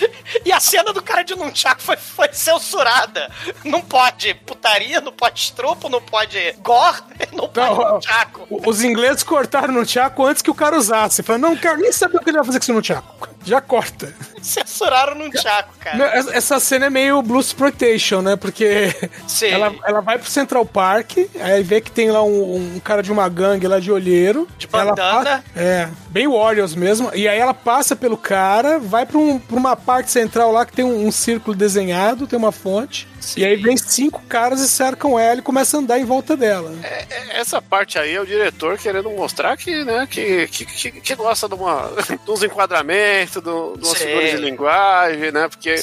E 0.44 0.52
a 0.52 0.60
cena 0.60 0.92
do 0.92 1.02
cara 1.02 1.22
de 1.22 1.34
nunchaku 1.34 1.80
foi, 1.80 1.96
foi 1.96 2.28
censurada. 2.32 3.30
Não 3.64 3.80
pode 3.80 4.34
putaria, 4.34 5.00
não 5.00 5.12
pode 5.12 5.40
estrupo, 5.40 5.88
não 5.88 6.02
pode 6.02 6.52
gore, 6.58 7.02
não 7.32 7.48
pode 7.48 7.78
Não, 7.78 7.94
nunchaku. 7.94 8.46
Os 8.66 8.82
ingleses 8.82 9.22
cortaram 9.22 9.72
no 9.72 9.86
Tchaco 9.86 10.24
antes 10.24 10.42
que 10.42 10.50
o 10.50 10.54
cara 10.54 10.76
usasse. 10.76 11.22
Falaram, 11.22 11.50
não 11.50 11.56
quero 11.56 11.80
nem 11.80 11.92
saber 11.92 12.16
o 12.18 12.20
que 12.20 12.30
ele 12.30 12.36
vai 12.36 12.46
fazer 12.46 12.58
com 12.58 12.64
isso 12.64 12.72
no 12.72 12.82
Tchaco. 12.82 13.33
Já 13.44 13.60
corta. 13.60 14.12
Censuraram 14.40 15.14
no 15.14 15.24
nunchaku, 15.26 15.74
cara. 15.80 15.96
Não, 15.98 16.04
essa- 16.06 16.58
cena 16.60 16.86
é 16.86 16.90
meio 16.90 17.20
Blues 17.22 17.46
Exploitation, 17.46 18.22
né? 18.22 18.36
Porque 18.36 18.94
Sim. 19.26 19.48
ela, 19.48 19.74
ela 19.84 20.00
vai 20.00 20.18
pro 20.18 20.28
Central 20.30 20.64
Park, 20.64 21.18
aí 21.40 21.62
vê 21.62 21.80
que 21.80 21.90
tem 21.90 22.10
lá 22.10 22.22
um, 22.22 22.74
um 22.76 22.80
cara 22.80 23.02
de 23.02 23.12
uma 23.12 23.28
gangue 23.28 23.66
lá 23.68 23.78
de 23.78 23.90
olheiro. 23.92 24.48
De 24.56 24.68
Ela 24.72 24.86
bandana. 24.94 25.24
passa- 25.24 25.44
é, 25.56 25.88
bem 26.08 26.26
Warriors 26.28 26.74
mesmo. 26.74 27.10
E 27.14 27.28
aí 27.28 27.38
ela 27.38 27.54
passa 27.54 27.94
pelo 27.94 28.16
cara, 28.16 28.78
vai 28.78 29.04
pra, 29.04 29.18
um- 29.18 29.38
pra 29.38 29.56
uma 29.56 29.76
parte 29.76 30.10
central 30.10 30.50
lá 30.52 30.64
que 30.64 30.72
tem 30.72 30.84
um, 30.84 31.06
um 31.06 31.12
círculo 31.12 31.56
desenhado, 31.56 32.26
tem 32.26 32.38
uma 32.38 32.52
fonte. 32.52 33.06
E 33.36 33.44
aí 33.44 33.56
vem 33.56 33.76
cinco 33.76 34.20
caras 34.28 34.60
e 34.60 34.68
cercam 34.68 35.18
ela 35.18 35.38
e 35.40 35.42
começa 35.42 35.76
a 35.76 35.80
andar 35.80 35.98
em 35.98 36.04
volta 36.04 36.36
dela. 36.36 36.72
É, 36.82 37.38
Essa 37.40 37.60
parte 37.60 37.98
aí 37.98 38.14
é 38.14 38.20
o 38.20 38.26
diretor 38.26 38.78
querendo 38.78 39.10
mostrar 39.10 39.56
que, 39.56 39.84
né, 39.84 40.06
que, 40.10 40.46
que, 40.48 40.64
que, 40.66 40.90
que 41.00 41.14
gosta 41.14 41.48
de, 41.48 41.54
uma, 41.54 41.90
de 42.24 42.30
uns 42.30 42.42
enquadramentos, 42.42 43.34
de, 43.36 43.42
de 43.42 43.48
umas 43.50 43.98
Sei. 43.98 44.06
figuras 44.08 44.30
de 44.30 44.36
linguagem, 44.36 45.32
né? 45.32 45.48
Porque 45.48 45.74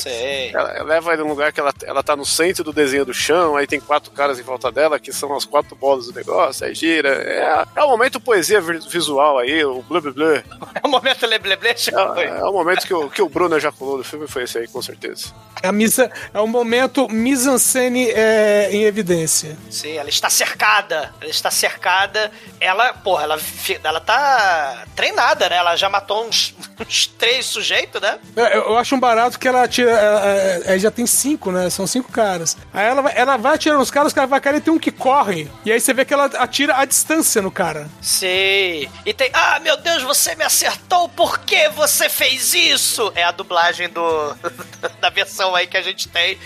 ela, 0.53 0.71
ela 0.71 0.83
leva 0.83 1.13
ele 1.13 1.23
num 1.23 1.29
lugar 1.29 1.51
que 1.51 1.59
ela, 1.59 1.73
ela 1.83 2.03
tá 2.03 2.15
no 2.15 2.25
centro 2.25 2.63
do 2.63 2.73
desenho 2.73 3.05
do 3.05 3.13
chão, 3.13 3.55
aí 3.55 3.65
tem 3.67 3.79
quatro 3.79 4.11
caras 4.11 4.39
em 4.39 4.43
volta 4.43 4.71
dela, 4.71 4.99
que 4.99 5.11
são 5.13 5.35
as 5.35 5.45
quatro 5.45 5.75
bolas 5.75 6.07
do 6.07 6.13
negócio, 6.13 6.65
aí 6.65 6.73
gira. 6.75 7.09
É, 7.09 7.65
é 7.75 7.83
o 7.83 7.87
momento 7.89 8.19
poesia 8.19 8.59
vi- 8.61 8.79
visual 8.89 9.37
aí, 9.39 9.63
o 9.63 9.81
blá 9.83 9.99
blá 10.01 10.11
blá. 10.11 10.43
É 10.83 10.87
o 10.87 10.89
momento 10.89 11.25
leble-leble, 11.27 11.69
É, 11.69 12.39
é 12.39 12.43
o 12.43 12.51
momento 12.53 12.87
que 12.87 12.93
o, 12.93 13.09
que 13.09 13.21
o 13.21 13.29
Bruno 13.29 13.55
ejaculou 13.57 13.97
do 13.97 14.03
filme, 14.03 14.27
foi 14.27 14.43
esse 14.43 14.57
aí, 14.57 14.67
com 14.67 14.81
certeza. 14.81 15.33
É, 15.61 15.67
a 15.67 15.71
misa, 15.71 16.09
é 16.33 16.39
o 16.39 16.47
momento 16.47 17.07
mise-en-scène 17.32 18.09
é, 18.11 18.69
em 18.71 18.84
evidência. 18.84 19.57
Sim, 19.69 19.93
ela 19.97 20.09
está 20.09 20.29
cercada. 20.29 21.13
Ela 21.21 21.29
está 21.29 21.49
cercada. 21.49 22.29
Ela, 22.59 22.93
porra, 22.93 23.23
ela, 23.23 23.39
ela 23.84 23.99
tá 24.01 24.84
treinada, 24.95 25.49
né? 25.49 25.55
Ela 25.55 25.75
já 25.77 25.89
matou 25.89 26.27
uns, 26.27 26.53
uns 26.79 27.07
três 27.07 27.45
sujeitos, 27.45 28.01
né? 28.01 28.19
É, 28.36 28.57
Eu, 28.57 28.77
acho 28.77 28.95
um 28.95 28.99
barato 28.99 29.39
que 29.39 29.47
ela 29.47 29.67
tira. 29.67 29.91
é, 29.91 30.75
é, 30.75 30.79
já 30.79 30.91
tem 30.91 31.07
cinco, 31.07 31.51
né? 31.51 31.69
São 31.69 31.88
cinco 31.88 32.11
caras. 32.11 32.57
Aí 32.73 32.86
ela, 32.86 33.01
vai- 33.01 33.13
ela 33.15 33.38
vai 33.38 33.55
atirando 33.55 33.82
os 33.82 33.89
caras, 33.91 34.07
os 34.07 34.13
caras 34.13 34.29
vai 34.29 34.41
cair 34.41 34.57
e 34.57 34.61
tem 34.61 34.73
um 34.73 34.79
que 34.79 34.91
corre. 34.91 35.49
E 35.65 35.71
aí 35.71 35.79
você 35.79 35.93
vê 35.93 36.03
que 36.03 36.13
ela 36.13 36.25
atira 36.25 36.75
a 36.77 36.86
distância 36.86 37.41
no 37.41 37.49
cara. 37.51 37.89
Sim. 38.01 38.89
E 39.05 39.13
tem. 39.15 39.29
Ah, 39.34 39.59
meu 39.61 39.77
Deus, 39.77 40.03
você 40.03 40.36
me 40.36 40.43
acertou. 40.43 41.07
Por 41.09 41.39
que 41.39 41.69
você 41.69 42.09
fez 42.09 42.53
isso? 42.53 43.11
É 43.15 43.23
a 43.23 43.32
dublagem 43.32 43.88
do. 43.89 44.36
da 44.99 45.09
versão 45.09 45.55
aí 45.55 45.65
que 45.67 45.77
a 45.77 45.82
gente 45.82 46.07
tem. 46.09 46.38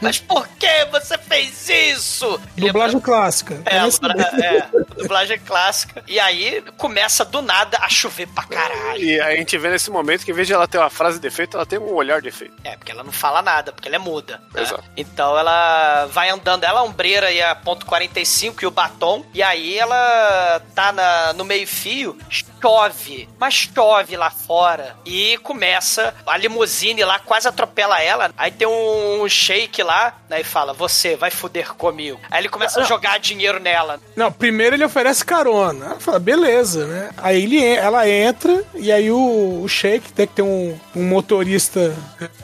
Mas 0.00 0.18
por 0.26 0.46
que 0.48 0.84
você 0.90 1.16
fez 1.18 1.68
isso? 1.68 2.40
Dublagem 2.56 3.00
clássica. 3.00 3.60
É, 3.64 3.76
Essa 3.76 4.06
a- 4.06 4.12
daí. 4.12 4.40
é, 4.42 4.68
dublagem 4.96 5.38
clássica. 5.40 6.02
E 6.06 6.18
aí 6.20 6.62
começa 6.76 7.24
do 7.24 7.40
nada 7.42 7.78
a 7.80 7.88
chover 7.88 8.26
pra 8.28 8.44
caralho. 8.44 9.02
E 9.02 9.20
aí 9.20 9.34
a 9.34 9.38
gente 9.38 9.56
vê 9.58 9.68
nesse 9.70 9.90
momento 9.90 10.24
que, 10.24 10.30
em 10.30 10.34
vez 10.34 10.46
de 10.46 10.52
ela 10.54 10.66
ter 10.68 10.78
uma 10.78 10.90
frase 10.90 11.18
de 11.18 11.26
efeito, 11.26 11.56
ela 11.56 11.66
tem 11.66 11.78
um 11.78 11.92
olhar 11.94 12.20
de 12.20 12.28
efeito. 12.28 12.54
É, 12.64 12.76
porque 12.76 12.92
ela 12.92 13.02
não 13.04 13.12
fala 13.12 13.42
nada, 13.42 13.72
porque 13.72 13.88
ela 13.88 13.96
é 13.96 14.00
muda. 14.00 14.40
né? 14.52 14.62
Exato. 14.62 14.84
Então 14.96 15.38
ela 15.38 16.06
vai 16.06 16.30
andando, 16.30 16.64
ela 16.64 16.80
a 16.80 16.82
ombreira 16.82 17.30
e 17.30 17.40
a 17.42 17.54
ponto 17.54 17.86
45 17.86 18.62
e 18.64 18.66
o 18.66 18.70
batom, 18.70 19.24
e 19.32 19.42
aí 19.42 19.78
ela 19.78 20.60
tá 20.74 20.92
na, 20.92 21.32
no 21.32 21.44
meio-fio, 21.44 22.18
chove, 22.60 23.28
mas 23.38 23.54
chove 23.54 24.16
lá 24.16 24.30
fora. 24.30 24.96
E 25.04 25.38
começa, 25.38 26.14
a 26.26 26.36
limusine 26.36 27.04
lá 27.04 27.18
quase 27.18 27.46
atropela 27.48 28.00
ela. 28.02 28.30
Aí 28.36 28.50
tem 28.50 28.66
um 28.66 29.28
shake 29.28 29.82
lá, 29.82 30.15
né, 30.28 30.40
e 30.40 30.44
fala: 30.44 30.72
Você 30.72 31.16
vai 31.16 31.30
fuder 31.30 31.74
comigo. 31.74 32.18
Aí 32.30 32.42
ele 32.42 32.48
começa 32.48 32.80
a 32.80 32.84
jogar 32.84 33.18
dinheiro 33.18 33.58
nela. 33.60 34.00
Não, 34.14 34.30
primeiro 34.32 34.76
ele 34.76 34.84
oferece 34.84 35.24
carona. 35.24 35.86
Ela 35.86 36.00
fala, 36.00 36.18
beleza, 36.18 36.86
né? 36.86 37.10
Aí 37.16 37.42
ele, 37.42 37.64
ela 37.64 38.08
entra 38.08 38.64
e 38.74 38.90
aí 38.90 39.10
o, 39.10 39.62
o 39.62 39.68
Shake, 39.68 40.12
tem 40.12 40.26
que 40.26 40.34
ter 40.34 40.42
um, 40.42 40.78
um 40.94 41.04
motorista 41.04 41.94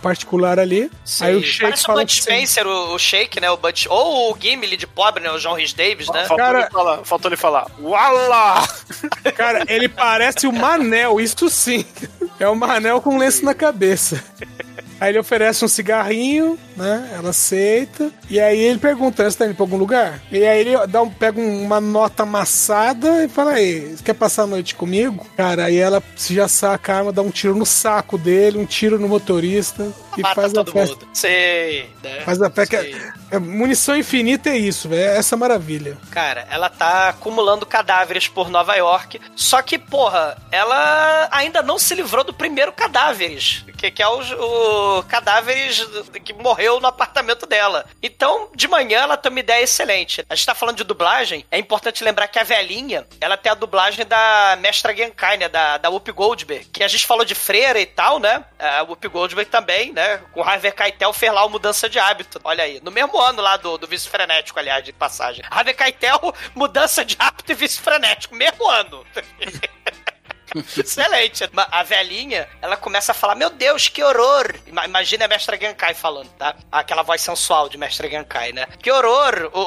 particular 0.01 0.59
ali. 0.59 0.91
Aí 1.21 1.37
o 1.37 1.43
Shake 1.43 1.61
Parece 1.63 1.83
o 1.83 1.87
fala 1.87 2.01
Bud 2.01 2.13
assim, 2.13 2.23
Spencer, 2.23 2.67
o, 2.67 2.95
o 2.95 2.99
Shake, 2.99 3.41
né? 3.41 3.51
O 3.51 3.57
Bud, 3.57 3.87
ou 3.89 4.33
o 4.33 4.37
Gimli 4.39 4.77
de 4.77 4.87
pobre, 4.87 5.23
né? 5.23 5.31
O 5.31 5.39
John 5.39 5.55
Rhys 5.55 5.73
Davis, 5.73 6.09
né? 6.09 6.25
Faltou, 6.25 6.37
Cara- 6.37 6.61
ele 6.61 6.71
falar, 6.71 7.05
faltou 7.05 7.29
ele 7.29 7.37
falar, 7.37 7.67
Uala! 7.81 8.67
Cara, 9.37 9.65
ele 9.69 9.89
parece 9.89 10.47
o 10.47 10.53
Manel, 10.53 11.21
isso 11.21 11.49
sim. 11.49 11.85
É 12.39 12.49
o 12.49 12.55
Manel 12.55 13.01
com 13.01 13.19
lenço 13.19 13.45
na 13.45 13.55
cabeça. 13.55 14.23
Aí 15.03 15.11
ele 15.11 15.19
oferece 15.19 15.65
um 15.65 15.69
cigarrinho, 15.69 16.57
né? 16.77 17.11
Ela 17.13 17.31
aceita. 17.31 18.09
E 18.31 18.39
aí 18.39 18.61
ele 18.61 18.79
pergunta: 18.79 19.29
Você 19.29 19.37
tá 19.37 19.47
indo 19.47 19.57
pra 19.57 19.65
algum 19.65 19.77
lugar? 19.77 20.23
E 20.31 20.45
aí 20.45 20.61
ele 20.61 20.87
dá 20.87 21.03
um, 21.03 21.11
pega 21.11 21.41
uma 21.41 21.81
nota 21.81 22.23
amassada 22.23 23.25
e 23.25 23.29
fala: 23.29 23.55
Aí, 23.55 23.97
você 23.97 24.05
quer 24.05 24.15
passar 24.15 24.45
a 24.45 24.47
noite 24.47 24.77
comigo? 24.77 25.27
Cara, 25.37 25.65
aí 25.65 25.77
ela 25.77 26.01
se 26.15 26.37
já 26.37 26.47
saca 26.47 26.93
a 26.93 26.97
arma, 26.99 27.11
dá 27.11 27.21
um 27.21 27.33
tiro 27.33 27.57
no 27.57 27.67
saco 27.67 28.17
dele, 28.17 28.59
um 28.59 28.65
tiro 28.65 28.97
no 28.97 29.09
motorista 29.09 29.93
e 30.17 30.23
Mata 30.23 30.35
faz 30.37 30.55
a 30.55 30.65
festa. 30.65 30.95
mundo. 30.95 31.09
Sei, 31.13 31.91
né? 32.01 32.21
Faz 32.21 32.41
a 32.41 32.49
festa. 32.49 32.81
Sei. 32.81 32.97
É, 33.31 33.39
munição 33.39 33.97
infinita 33.97 34.51
é 34.51 34.57
isso, 34.59 34.89
velho. 34.89 35.03
É 35.03 35.17
essa 35.17 35.37
maravilha. 35.37 35.97
Cara, 36.11 36.47
ela 36.51 36.69
tá 36.69 37.09
acumulando 37.09 37.65
cadáveres 37.65 38.29
por 38.29 38.51
Nova 38.51 38.75
York. 38.77 39.21
Só 39.35 39.63
que, 39.63 39.79
porra, 39.79 40.37
ela 40.51 41.29
ainda 41.33 41.63
não 41.63 41.79
se 41.79 41.95
livrou 41.95 42.23
do 42.23 42.35
primeiro 42.35 42.73
cadáveres. 42.73 43.65
Que, 43.79 43.91
que 43.91 44.03
é 44.03 44.07
o, 44.07 44.21
o 44.21 44.92
cadáveres 45.09 45.87
que 46.25 46.33
morreu 46.33 46.81
no 46.81 46.87
apartamento 46.87 47.47
dela. 47.47 47.87
Então, 48.03 48.51
de 48.55 48.67
manhã, 48.67 49.01
ela 49.03 49.17
tem 49.17 49.31
uma 49.31 49.41
ideia 49.41 49.63
excelente. 49.63 50.25
A 50.29 50.35
gente 50.35 50.47
tá 50.47 50.55
falando 50.55 50.77
de 50.77 50.85
dublagem. 50.85 51.45
É 51.51 51.59
importante 51.59 52.03
lembrar 52.03 52.29
que 52.29 52.39
a 52.39 52.43
velhinha, 52.43 53.07
ela 53.21 53.37
tem 53.37 53.53
a 53.53 53.55
dublagem 53.55 54.05
da 54.05 54.57
Mestra 54.61 54.95
Genkai, 54.95 55.37
né? 55.37 55.49
Da, 55.49 55.79
da 55.79 55.89
Whoopi 55.89 56.13
Goldberg. 56.13 56.67
Que 56.67 56.83
a 56.83 56.89
gente 56.89 57.07
falou 57.07 57.25
de 57.25 57.35
freira 57.35 57.81
e 57.81 57.87
tal, 57.87 58.19
né? 58.19 58.45
A 58.59 58.83
Whoopi 58.83 59.09
Goldberg 59.09 59.51
também, 59.51 59.93
né? 59.93 60.19
Com 60.33 60.43
Harvey 60.43 60.73
Keitel 60.73 61.13
fez 61.13 61.33
lá 61.33 61.45
o 61.45 61.51
Mudança 61.51 61.89
de 61.89 61.99
Hábito. 61.99 62.41
Olha 62.43 62.65
aí. 62.65 62.81
No 62.83 62.91
mesmo 62.91 63.21
ano 63.21 63.41
lá 63.41 63.57
do, 63.57 63.79
do 63.79 63.87
Vício 63.87 64.11
Frenético, 64.11 64.59
aliás, 64.59 64.85
de 64.85 64.93
passagem. 64.93 65.45
Harvey 65.51 65.75
Keitel, 65.75 66.35
Mudança 66.55 67.05
de 67.05 67.17
Hábito 67.19 67.53
e 67.53 67.55
Vício 67.55 67.83
Frenético. 67.83 68.35
Mesmo 68.35 68.69
ano. 68.69 69.05
Excelente. 70.77 71.49
A 71.71 71.83
velhinha, 71.83 72.49
ela 72.61 72.77
começa 72.77 73.13
a 73.13 73.15
falar: 73.15 73.35
Meu 73.35 73.51
Deus, 73.51 73.89
que 73.89 74.03
horror! 74.03 74.55
Ima- 74.67 74.85
Imagina 74.85 75.25
a 75.25 75.29
Mestra 75.29 75.59
Genkai 75.59 75.95
falando, 75.95 76.29
tá? 76.39 76.55
Aquela 76.71 77.03
voz 77.03 77.21
sensual 77.23 77.69
de 77.69 77.79
Mestra 77.79 78.09
Genkai, 78.09 78.53
né? 78.53 78.67
Que 78.83 78.91
horror! 78.91 79.51
O, 79.53 79.61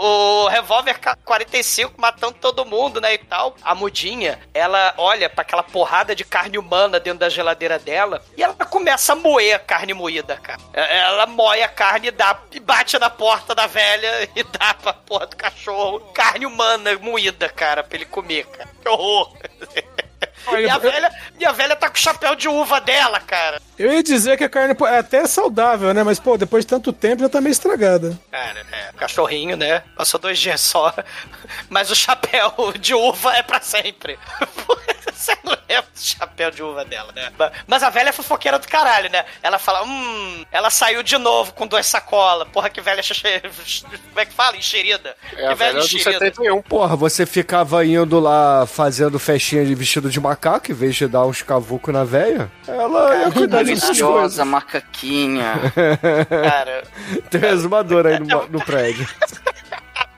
o 0.43 0.47
revólver 0.47 0.99
K- 0.99 1.17
45 1.25 1.93
matando 1.99 2.36
todo 2.39 2.65
mundo, 2.65 2.99
né? 3.01 3.13
E 3.13 3.17
tal. 3.17 3.55
A 3.63 3.73
mudinha, 3.75 4.39
ela 4.53 4.93
olha 4.97 5.29
pra 5.29 5.41
aquela 5.41 5.63
porrada 5.63 6.15
de 6.15 6.23
carne 6.23 6.57
humana 6.57 6.99
dentro 6.99 7.19
da 7.19 7.29
geladeira 7.29 7.79
dela 7.79 8.23
e 8.38 8.43
ela 8.43 8.53
começa 8.53 9.13
a 9.13 9.15
moer 9.15 9.55
a 9.55 9.59
carne 9.59 9.93
moída, 9.93 10.38
cara. 10.38 10.59
É- 10.73 10.99
Ela 10.99 11.25
moe 11.25 11.61
a 11.61 11.67
carne 11.67 12.07
e 12.07 12.11
dá 12.11 12.39
e 12.51 12.59
bate 12.59 12.97
na 12.99 13.09
porta 13.09 13.53
da 13.55 13.67
velha 13.67 14.29
e 14.36 14.43
dá 14.43 14.73
pra 14.73 14.93
porra 14.93 15.27
do 15.27 15.36
cachorro 15.36 15.99
carne 16.13 16.45
humana 16.45 16.97
moída, 16.99 17.49
cara, 17.49 17.83
pra 17.83 17.95
ele 17.97 18.05
comer, 18.05 18.45
cara. 18.47 18.69
Que 18.81 18.89
horror! 18.89 19.33
E 20.52 20.70
a 20.70 20.78
velha, 20.78 21.12
e 21.39 21.46
a 21.46 21.52
velha 21.52 21.76
tá 21.76 21.89
com 21.89 21.96
o 21.96 22.00
chapéu 22.00 22.36
de 22.36 22.48
uva 22.48 22.80
dela, 22.80 23.20
cara. 23.20 23.62
Eu 23.78 23.91
ia 23.91 24.04
dizer 24.04 24.38
que 24.38 24.43
a 24.43 24.50
carne 24.50 24.76
é 24.88 24.98
até 24.98 25.26
saudável, 25.28 25.93
né? 25.93 26.04
Mas, 26.04 26.20
pô, 26.20 26.38
depois 26.38 26.64
de 26.64 26.70
tanto 26.70 26.93
tempo 26.93 27.22
já 27.24 27.30
tá 27.30 27.41
meio 27.41 27.52
estragada. 27.52 28.18
Cara, 28.32 28.66
é, 28.72 28.93
cachorrinho, 28.98 29.58
né? 29.58 29.84
Passou 29.98 30.20
dois 30.20 30.39
dias 30.39 30.62
só. 30.62 30.93
Mas 31.70 31.91
o 31.91 31.96
chapéu 31.96 32.74
de 32.80 32.93
uva 32.93 33.34
é 33.36 33.43
pra 33.43 33.60
sempre. 33.62 34.18
Você 35.16 35.38
não 35.43 35.53
lembra 35.70 35.86
do 35.93 35.99
chapéu 35.99 36.51
de 36.51 36.61
uva 36.61 36.84
dela, 36.84 37.11
né? 37.16 37.32
Mas 37.66 37.82
a 37.84 37.89
velha 37.89 38.09
é 38.09 38.11
fofoqueira 38.11 38.59
do 38.59 38.68
caralho, 38.68 39.09
né? 39.09 39.24
Ela 39.41 39.57
fala, 39.57 39.84
hum, 39.84 40.45
ela 40.51 40.70
saiu 40.70 41.01
de 41.01 41.18
novo 41.18 41.53
com 41.53 41.66
duas 41.66 41.86
sacolas. 41.86 42.47
Porra, 42.49 42.70
que 42.70 42.82
velha. 42.82 43.01
Como 43.05 44.20
é 44.20 44.26
que 44.26 44.34
fala? 44.34 44.57
Enxerida. 44.57 45.16
É 45.36 45.45
a 45.45 45.49
que 45.49 45.55
velha 45.55 45.80
do 45.80 45.88
71. 45.88 46.61
Porra, 46.63 46.95
você 46.95 47.26
ficava 47.26 47.86
indo 47.86 48.20
lá 48.20 48.66
fazendo 48.68 49.18
festinha 49.18 49.66
de 49.66 49.74
vestido 49.74 50.09
de 50.09 50.20
macaco 50.20 50.72
em 50.72 50.76
vez 50.76 50.95
de 50.95 51.07
dar 51.07 51.26
uns 51.26 51.41
cavucos 51.41 51.93
na 51.93 52.03
véia? 52.03 52.51
Ela 52.68 53.16
ia 53.18 53.32
cuidar 53.32 53.63
dessas 53.63 53.99
coisas. 53.99 54.45
Macaquinha. 54.45 55.53
Cara, 56.30 56.84
Tem 57.30 57.41
um 57.41 57.53
exumador 57.53 58.05
aí 58.05 58.20
no, 58.20 58.47
no 58.49 58.63
prédio. 58.63 59.07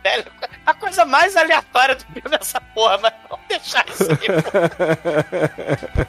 velho, 0.03 0.25
a 0.67 0.73
coisa 0.73 1.05
mais 1.05 1.35
aleatória 1.37 1.95
do 1.95 2.01
filme 2.05 2.35
é 2.35 2.39
essa 2.41 2.59
porra, 2.61 2.97
mas 2.99 3.13
vamos 3.29 3.45
deixar 3.47 3.85
isso 3.87 4.03
aí, 4.11 4.41
pô. 4.43 4.51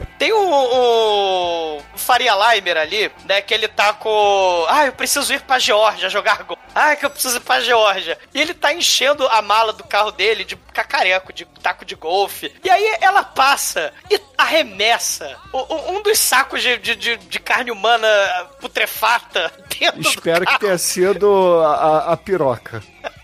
Tem 0.18 0.32
o, 0.32 0.38
o, 0.38 1.76
o 1.78 1.82
Faria 1.98 2.32
Limer 2.34 2.76
ali, 2.76 3.10
né? 3.24 3.40
Que 3.40 3.54
ele 3.54 3.68
tá 3.68 3.92
com. 3.92 4.66
Ah, 4.68 4.86
eu 4.86 4.92
preciso 4.92 5.32
ir 5.32 5.40
pra 5.42 5.58
Geórgia 5.58 6.08
jogar 6.10 6.42
gol. 6.42 6.58
Ah, 6.80 6.94
que 6.94 7.04
eu 7.04 7.10
preciso 7.10 7.38
ir 7.38 7.40
pra 7.40 7.60
Geórgia. 7.60 8.16
E 8.32 8.40
ele 8.40 8.54
tá 8.54 8.72
enchendo 8.72 9.26
a 9.28 9.42
mala 9.42 9.72
do 9.72 9.82
carro 9.82 10.12
dele 10.12 10.44
de 10.44 10.54
cacareco, 10.54 11.32
de 11.32 11.44
taco 11.60 11.84
de 11.84 11.96
golfe. 11.96 12.54
E 12.62 12.70
aí 12.70 12.98
ela 13.00 13.24
passa 13.24 13.92
e 14.08 14.20
arremessa 14.36 15.36
o- 15.52 15.58
o- 15.74 15.90
um 15.96 16.02
dos 16.04 16.16
sacos 16.20 16.62
de, 16.62 16.76
de, 16.76 16.94
de- 16.94 17.16
de 17.16 17.40
carne 17.40 17.72
humana 17.72 18.06
putrefata 18.60 19.50
dentro 19.76 20.00
Espero 20.02 20.36
do 20.40 20.40
que 20.40 20.44
carro. 20.46 20.58
tenha 20.60 20.78
sido 20.78 21.60
a, 21.64 21.74
a- 21.74 22.12
a 22.12 22.16
piroca. 22.16 22.80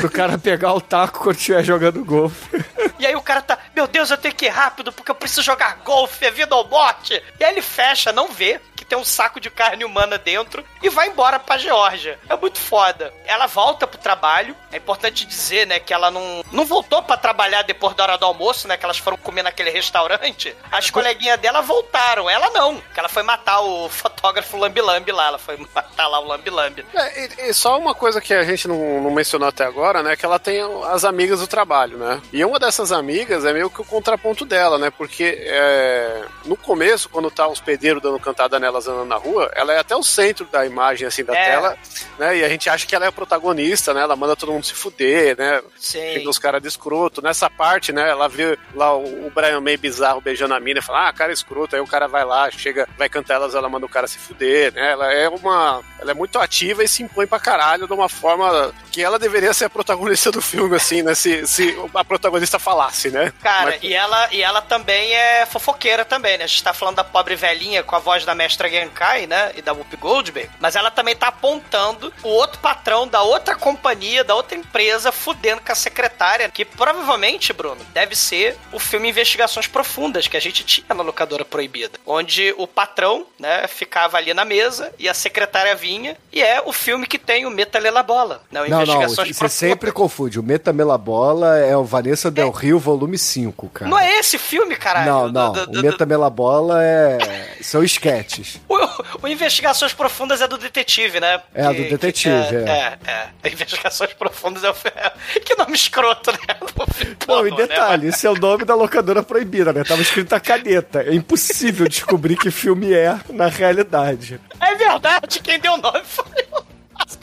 Pro 0.00 0.10
cara 0.10 0.38
pegar 0.38 0.72
o 0.74 0.80
taco 0.80 1.20
quando 1.20 1.36
estiver 1.36 1.64
jogando 1.64 2.04
golfe. 2.04 2.64
E 2.98 3.06
aí 3.06 3.14
o 3.16 3.22
cara 3.22 3.42
tá, 3.42 3.58
meu 3.74 3.86
Deus, 3.86 4.10
eu 4.10 4.16
tenho 4.16 4.34
que 4.34 4.46
ir 4.46 4.50
rápido 4.50 4.92
porque 4.92 5.10
eu 5.10 5.14
preciso 5.14 5.42
jogar 5.42 5.80
golfe, 5.84 6.24
é 6.24 6.30
vida 6.30 6.54
ou 6.54 6.68
morte. 6.68 7.22
E 7.38 7.44
aí 7.44 7.52
ele 7.52 7.62
fecha, 7.62 8.12
não 8.12 8.28
vê 8.28 8.60
tem 8.88 8.98
um 8.98 9.04
saco 9.04 9.40
de 9.40 9.50
carne 9.50 9.84
humana 9.84 10.18
dentro 10.18 10.64
e 10.82 10.88
vai 10.88 11.08
embora 11.08 11.38
pra 11.38 11.58
Geórgia. 11.58 12.18
É 12.28 12.36
muito 12.36 12.58
foda. 12.58 13.12
Ela 13.24 13.46
volta 13.46 13.86
pro 13.86 13.98
trabalho. 13.98 14.56
É 14.72 14.76
importante 14.76 15.26
dizer, 15.26 15.66
né, 15.66 15.78
que 15.80 15.92
ela 15.92 16.10
não, 16.10 16.44
não 16.52 16.64
voltou 16.64 17.02
pra 17.02 17.16
trabalhar 17.16 17.62
depois 17.62 17.94
da 17.94 18.04
hora 18.04 18.18
do 18.18 18.24
almoço, 18.24 18.68
né, 18.68 18.76
que 18.76 18.84
elas 18.84 18.98
foram 18.98 19.16
comer 19.16 19.42
naquele 19.42 19.70
restaurante. 19.70 20.54
As 20.70 20.90
coleguinhas 20.90 21.40
dela 21.40 21.62
voltaram, 21.62 22.28
ela 22.28 22.50
não, 22.50 22.80
que 22.80 22.98
ela 22.98 23.08
foi 23.08 23.22
matar 23.22 23.60
o 23.60 23.88
fotógrafo 23.90 24.56
Lambi 24.56 24.80
Lambi 24.80 25.12
lá, 25.12 25.28
ela 25.28 25.38
foi 25.38 25.56
matar 25.74 26.06
lá 26.06 26.20
o 26.20 26.26
Lambi 26.26 26.50
Lambi. 26.50 26.84
É, 26.94 27.24
e, 27.24 27.50
e 27.50 27.54
só 27.54 27.78
uma 27.78 27.94
coisa 27.94 28.20
que 28.20 28.34
a 28.34 28.44
gente 28.44 28.68
não, 28.68 29.02
não 29.02 29.10
mencionou 29.10 29.48
até 29.48 29.64
agora, 29.64 30.02
né? 30.02 30.16
Que 30.16 30.24
ela 30.24 30.38
tem 30.38 30.60
as 30.88 31.04
amigas 31.04 31.40
do 31.40 31.46
trabalho, 31.46 31.98
né? 31.98 32.20
E 32.32 32.44
uma 32.44 32.58
dessas 32.58 32.92
amigas 32.92 33.44
é 33.44 33.52
meio 33.52 33.70
que 33.70 33.80
o 33.80 33.84
contraponto 33.84 34.44
dela, 34.44 34.78
né? 34.78 34.90
Porque 34.90 35.38
é, 35.40 36.24
no 36.44 36.56
começo, 36.56 37.08
quando 37.08 37.30
tá 37.30 37.46
os 37.48 37.60
pedreiros 37.60 38.02
dando 38.02 38.18
cantada 38.20 38.58
nelas 38.76 38.86
andando 38.88 39.08
na 39.08 39.16
rua, 39.16 39.50
ela 39.54 39.72
é 39.72 39.78
até 39.78 39.96
o 39.96 40.02
centro 40.02 40.44
da 40.46 40.64
imagem, 40.66 41.06
assim, 41.06 41.24
da 41.24 41.34
É. 41.36 41.50
tela, 41.50 41.78
né? 42.18 42.36
E 42.38 42.44
a 42.44 42.48
gente 42.48 42.68
acha 42.68 42.86
que 42.86 42.94
ela 42.94 43.04
é 43.04 43.08
a 43.08 43.12
protagonista, 43.12 43.92
né? 43.94 44.02
Ela 44.02 44.16
manda 44.16 44.36
todo 44.36 44.52
mundo 44.52 44.64
se 44.64 44.74
fuder, 44.74 45.36
né? 45.38 45.62
Sim. 45.78 45.98
Chega 46.14 46.28
os 46.30 46.38
caras 46.38 46.60
de 46.62 46.68
escroto. 46.68 47.22
Nessa 47.22 47.48
parte, 47.50 47.92
né? 47.92 48.08
Ela 48.08 48.28
vê 48.28 48.58
lá 48.74 48.94
o, 48.94 49.26
o 49.26 49.30
Brian 49.34 49.60
May 49.60 49.76
bizarro 49.76 50.20
beijando 50.20 50.54
a 50.54 50.60
mina 50.60 50.80
e 50.80 50.82
fala, 50.82 51.08
ah, 51.08 51.12
cara 51.12 51.32
escroto. 51.32 51.74
Aí 51.74 51.82
o 51.82 51.86
cara 51.86 52.06
vai 52.06 52.24
lá, 52.24 52.50
chega, 52.50 52.88
vai 52.98 53.08
cantar 53.08 53.34
elas, 53.34 53.54
ela 53.54 53.68
manda 53.68 53.86
o 53.86 53.88
cara 53.88 54.06
se 54.06 54.18
fuder, 54.18 54.72
né? 54.74 54.92
Ela 54.92 55.12
é 55.12 55.28
uma. 55.28 55.82
Ela 55.98 56.10
é 56.10 56.14
muito 56.14 56.38
ativa 56.38 56.84
e 56.84 56.88
se 56.88 57.02
impõe 57.02 57.26
pra 57.26 57.40
caralho 57.40 57.86
de 57.86 57.92
uma 57.92 58.08
forma 58.08 58.72
que 58.92 59.02
ela 59.02 59.18
deveria 59.18 59.52
ser 59.54 59.66
a 59.66 59.70
protagonista 59.70 60.30
do 60.30 60.40
filme, 60.42 60.76
assim, 60.76 61.02
né? 61.02 61.14
Se, 61.14 61.46
se 61.46 61.76
a 61.94 62.04
protagonista 62.04 62.58
falasse, 62.58 63.10
né? 63.10 63.32
Cara, 63.42 63.70
Mas- 63.72 63.82
e, 63.82 63.94
ela, 63.94 64.28
e 64.32 64.42
ela 64.42 64.60
também 64.62 65.14
é 65.14 65.46
fofoqueira 65.46 66.04
também, 66.04 66.36
né? 66.38 66.44
A 66.44 66.46
gente 66.46 66.62
tá 66.62 66.72
falando 66.74 66.96
da 66.96 67.04
pobre 67.04 67.34
velhinha 67.36 67.82
com 67.82 67.94
a 67.96 67.98
voz 67.98 68.24
da 68.24 68.34
mestra 68.34 68.65
Genkai, 68.68 69.26
né? 69.26 69.52
E 69.56 69.62
da 69.62 69.72
Whoopi 69.72 69.96
Goldberg. 69.96 70.50
Mas 70.60 70.76
ela 70.76 70.90
também 70.90 71.14
tá 71.16 71.28
apontando 71.28 72.12
o 72.22 72.28
outro 72.28 72.58
patrão 72.60 73.06
da 73.06 73.22
outra 73.22 73.54
companhia, 73.54 74.24
da 74.24 74.34
outra 74.34 74.56
empresa, 74.56 75.10
fudendo 75.12 75.60
com 75.60 75.72
a 75.72 75.74
secretária, 75.74 76.48
que 76.48 76.64
provavelmente, 76.64 77.52
Bruno, 77.52 77.80
deve 77.92 78.14
ser 78.16 78.56
o 78.72 78.78
filme 78.78 79.08
Investigações 79.08 79.66
Profundas, 79.66 80.26
que 80.28 80.36
a 80.36 80.40
gente 80.40 80.64
tinha 80.64 80.86
na 80.94 81.02
locadora 81.02 81.44
proibida. 81.44 81.98
Onde 82.06 82.54
o 82.58 82.66
patrão, 82.66 83.26
né, 83.38 83.66
ficava 83.68 84.16
ali 84.16 84.32
na 84.34 84.44
mesa 84.44 84.92
e 84.98 85.08
a 85.08 85.14
secretária 85.14 85.74
vinha. 85.74 86.16
E 86.32 86.42
é 86.42 86.60
o 86.64 86.72
filme 86.72 87.06
que 87.06 87.18
tem 87.18 87.46
o 87.46 87.50
Metalela 87.50 88.02
Bola, 88.02 88.42
né? 88.50 88.62
O 88.62 88.68
Não, 88.70 88.84
não, 88.84 89.08
você 89.08 89.48
sempre 89.48 89.90
confunde. 89.92 90.38
O 90.38 90.42
Metamela 90.42 90.98
Bola 90.98 91.58
é 91.58 91.76
o 91.76 91.84
Vanessa 91.84 92.30
Del 92.30 92.50
Rio, 92.50 92.78
volume 92.78 93.18
5, 93.18 93.68
cara. 93.70 93.90
Não 93.90 93.98
é 93.98 94.18
esse 94.18 94.38
filme, 94.38 94.76
caralho? 94.76 95.06
Não, 95.10 95.28
não. 95.32 95.52
Do- 95.52 95.66
do- 95.66 95.78
O 95.78 95.82
do- 95.82 95.82
Metamela 95.82 96.28
Bola 96.30 96.82
é. 96.84 97.56
São 97.62 97.82
esquetes. 97.82 98.55
O, 98.68 99.26
o 99.26 99.28
Investigações 99.28 99.92
Profundas 99.92 100.40
é 100.40 100.48
do 100.48 100.58
detetive, 100.58 101.20
né? 101.20 101.40
É, 101.54 101.72
do 101.72 101.88
detetive, 101.88 102.56
é. 102.56 102.98
É, 103.06 103.30
é. 103.44 103.50
Investigações 103.50 104.12
Profundas 104.14 104.64
é 104.64 104.70
o. 104.70 104.74
Que 105.44 105.54
nome 105.56 105.74
escroto, 105.74 106.32
né? 106.32 106.38
Não, 107.26 107.46
e 107.46 107.50
né? 107.50 107.56
detalhe, 107.56 108.08
esse 108.08 108.26
é 108.26 108.30
o 108.30 108.34
nome 108.34 108.64
da 108.64 108.74
locadora 108.74 109.22
proibida, 109.22 109.72
né? 109.72 109.84
Tava 109.84 110.02
escrito 110.02 110.32
a 110.32 110.40
caneta. 110.40 111.02
É 111.02 111.14
impossível 111.14 111.88
descobrir 111.88 112.36
que 112.36 112.50
filme 112.50 112.92
é 112.92 113.18
na 113.28 113.48
realidade. 113.48 114.40
É 114.60 114.74
verdade, 114.74 115.40
quem 115.40 115.58
deu 115.58 115.74
o 115.74 115.76
nome 115.78 116.02
foi 116.04 116.24
o 116.52 116.64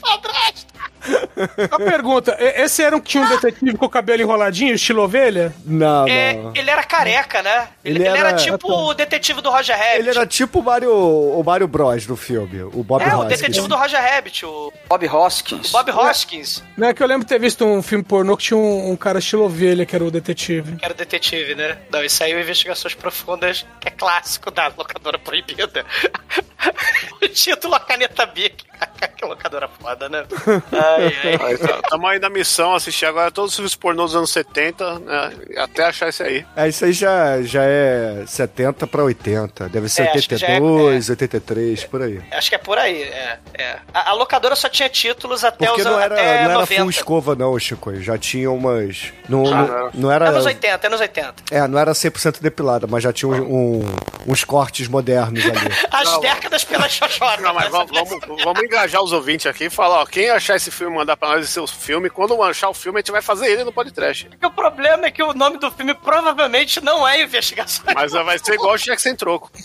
padrasto. 0.00 0.73
Uma 1.70 1.78
pergunta: 1.78 2.36
esse 2.40 2.82
era 2.82 2.96
um 2.96 3.00
que 3.00 3.08
tinha 3.10 3.22
um 3.24 3.28
detetive 3.28 3.76
com 3.76 3.86
o 3.86 3.88
cabelo 3.90 4.22
enroladinho, 4.22 4.74
estilo 4.74 5.02
ovelha? 5.02 5.54
Não, 5.64 6.06
É, 6.08 6.34
não. 6.34 6.52
ele 6.54 6.70
era 6.70 6.82
careca, 6.82 7.42
né? 7.42 7.68
Ele, 7.84 7.98
Ele 7.98 8.08
ele 8.08 8.18
era, 8.18 8.28
era- 8.30 8.38
tipo 8.38 8.72
o 8.72 8.94
detetive 8.94 9.40
do 9.40 9.50
Roger 9.50 9.76
Rabbit. 9.76 9.98
Ele 9.98 10.10
era 10.10 10.26
tipo 10.26 10.60
o 10.60 10.62
Mario, 10.62 10.92
o 10.94 11.42
Mario 11.44 11.68
Bros 11.68 12.06
do 12.06 12.16
filme, 12.16 12.62
o 12.62 12.82
Bob 12.82 13.02
É, 13.02 13.14
o 13.14 13.18
Hoskins. 13.20 13.40
detetive 13.40 13.68
do 13.68 13.76
Roger 13.76 14.00
Rabbit, 14.00 14.46
o 14.46 14.72
Bob 14.88 15.06
Hoskins. 15.08 15.70
Bob 15.72 15.90
Hoskins, 15.90 16.62
Não 16.76 16.88
é 16.88 16.94
que 16.94 17.02
eu 17.02 17.06
lembro 17.06 17.24
de 17.24 17.28
ter 17.28 17.38
visto 17.40 17.64
um 17.64 17.82
filme 17.82 18.04
pornô 18.04 18.36
que 18.36 18.44
tinha 18.44 18.58
um, 18.58 18.90
um 18.92 18.96
cara 18.96 19.18
estilo 19.18 19.44
ovelha, 19.44 19.84
que 19.84 19.94
era 19.94 20.04
o 20.04 20.10
detetive. 20.10 20.76
que 20.76 20.84
era 20.84 20.94
o 20.94 20.96
detetive, 20.96 21.54
né? 21.54 21.76
Não, 21.90 22.02
isso 22.04 22.22
aí 22.24 22.32
é 22.32 22.36
o 22.36 22.40
Investigações 22.40 22.94
Profundas, 22.94 23.66
que 23.80 23.88
é 23.88 23.90
clássico 23.90 24.50
da 24.50 24.68
locadora 24.68 25.18
proibida. 25.18 25.84
o 27.22 27.28
título 27.28 27.74
A 27.74 27.80
Caneta 27.80 28.26
Bic. 28.26 28.64
que 29.16 29.24
locadora 29.24 29.68
foda, 29.80 30.08
né? 30.08 30.24
Ai, 30.72 31.38
ai. 31.42 31.56
Tá- 31.58 31.80
Tamo 31.90 32.06
aí 32.06 32.18
na 32.18 32.28
missão, 32.30 32.74
assistir 32.74 33.06
agora 33.06 33.30
todos 33.30 33.50
os 33.50 33.56
filmes 33.56 33.74
pornôs 33.74 34.10
dos 34.10 34.16
anos 34.16 34.30
70, 34.30 34.98
né? 35.00 35.32
Até 35.58 35.84
achar 35.84 36.08
esse 36.08 36.22
aí. 36.22 36.44
É, 36.56 36.68
isso 36.68 36.84
aí 36.84 36.92
já, 36.92 37.40
já 37.42 37.62
é 37.62 38.24
70 38.26 38.86
pra 38.86 39.02
80. 39.04 39.68
Deve 39.68 39.88
ser 39.88 40.02
É, 40.02 40.12
acho 40.12 40.28
que 40.28 40.36
já 40.36 40.46
é- 40.48 40.60
82, 40.60 41.10
83, 41.10 41.84
por 41.84 42.02
aí. 42.02 42.20
Acho 42.32 42.48
que 42.50 42.54
é 42.56 42.58
por 42.58 42.78
aí, 42.78 43.02
é. 43.02 43.38
é. 43.54 43.76
A, 43.92 44.10
a 44.10 44.12
locadora 44.14 44.56
só 44.56 44.68
tinha 44.68 44.88
títulos 44.88 45.44
até 45.44 45.66
Porque 45.66 45.80
os 45.80 45.86
não 45.86 45.92
anos 45.94 46.04
era, 46.04 46.14
até 46.14 46.24
não 46.44 46.50
era 46.50 46.54
90. 46.60 46.80
full 46.82 46.90
escova, 46.90 47.34
não, 47.34 47.58
Chico. 47.58 47.94
Já 48.00 48.18
tinha 48.18 48.50
umas. 48.50 49.12
Não, 49.28 49.46
Ah, 49.46 49.62
não, 49.62 49.90
não 50.02 50.10
era. 50.12 50.28
Anos 50.28 50.46
80, 50.46 50.86
anos 50.86 51.00
80. 51.00 51.34
É, 51.50 51.66
não 51.68 51.78
era 51.78 51.92
100% 51.92 52.40
depilada, 52.40 52.86
mas 52.86 53.02
já 53.02 53.12
tinha 53.12 53.28
um- 53.30 53.80
um- 53.80 53.96
uns 54.26 54.44
cortes 54.44 54.88
modernos 54.88 55.44
ali. 55.44 55.54
As 55.90 56.04
Não. 56.12 56.20
décadas 56.20 56.64
pela 56.64 56.88
xoxota. 56.88 57.40
Não, 57.40 57.54
mas 57.54 57.68
vamos, 57.70 57.90
vamos, 57.92 58.42
vamos 58.44 58.63
engajar 58.64 59.02
os 59.02 59.12
ouvintes 59.12 59.46
aqui 59.46 59.64
e 59.64 59.70
falar, 59.70 60.00
ó, 60.02 60.06
quem 60.06 60.30
achar 60.30 60.56
esse 60.56 60.70
filme, 60.70 60.96
mandar 60.96 61.16
pra 61.16 61.30
nós 61.30 61.44
esse 61.44 61.52
seu 61.52 61.66
filme, 61.66 62.08
quando 62.10 62.40
achar 62.42 62.68
o 62.68 62.74
filme, 62.74 62.98
a 62.98 63.00
gente 63.00 63.12
vai 63.12 63.22
fazer 63.22 63.46
ele 63.50 63.64
no 63.64 63.72
podcast. 63.72 64.28
O 64.42 64.50
problema 64.50 65.06
é 65.06 65.10
que 65.10 65.22
o 65.22 65.32
nome 65.34 65.58
do 65.58 65.70
filme 65.70 65.94
provavelmente 65.94 66.82
não 66.82 67.06
é 67.06 67.22
Investigação. 67.22 67.84
Mas 67.94 68.12
vai 68.12 68.38
ser 68.38 68.54
igual 68.54 68.74
o 68.74 68.78
Cheque 68.78 69.02
Sem 69.02 69.14
Troco. 69.16 69.50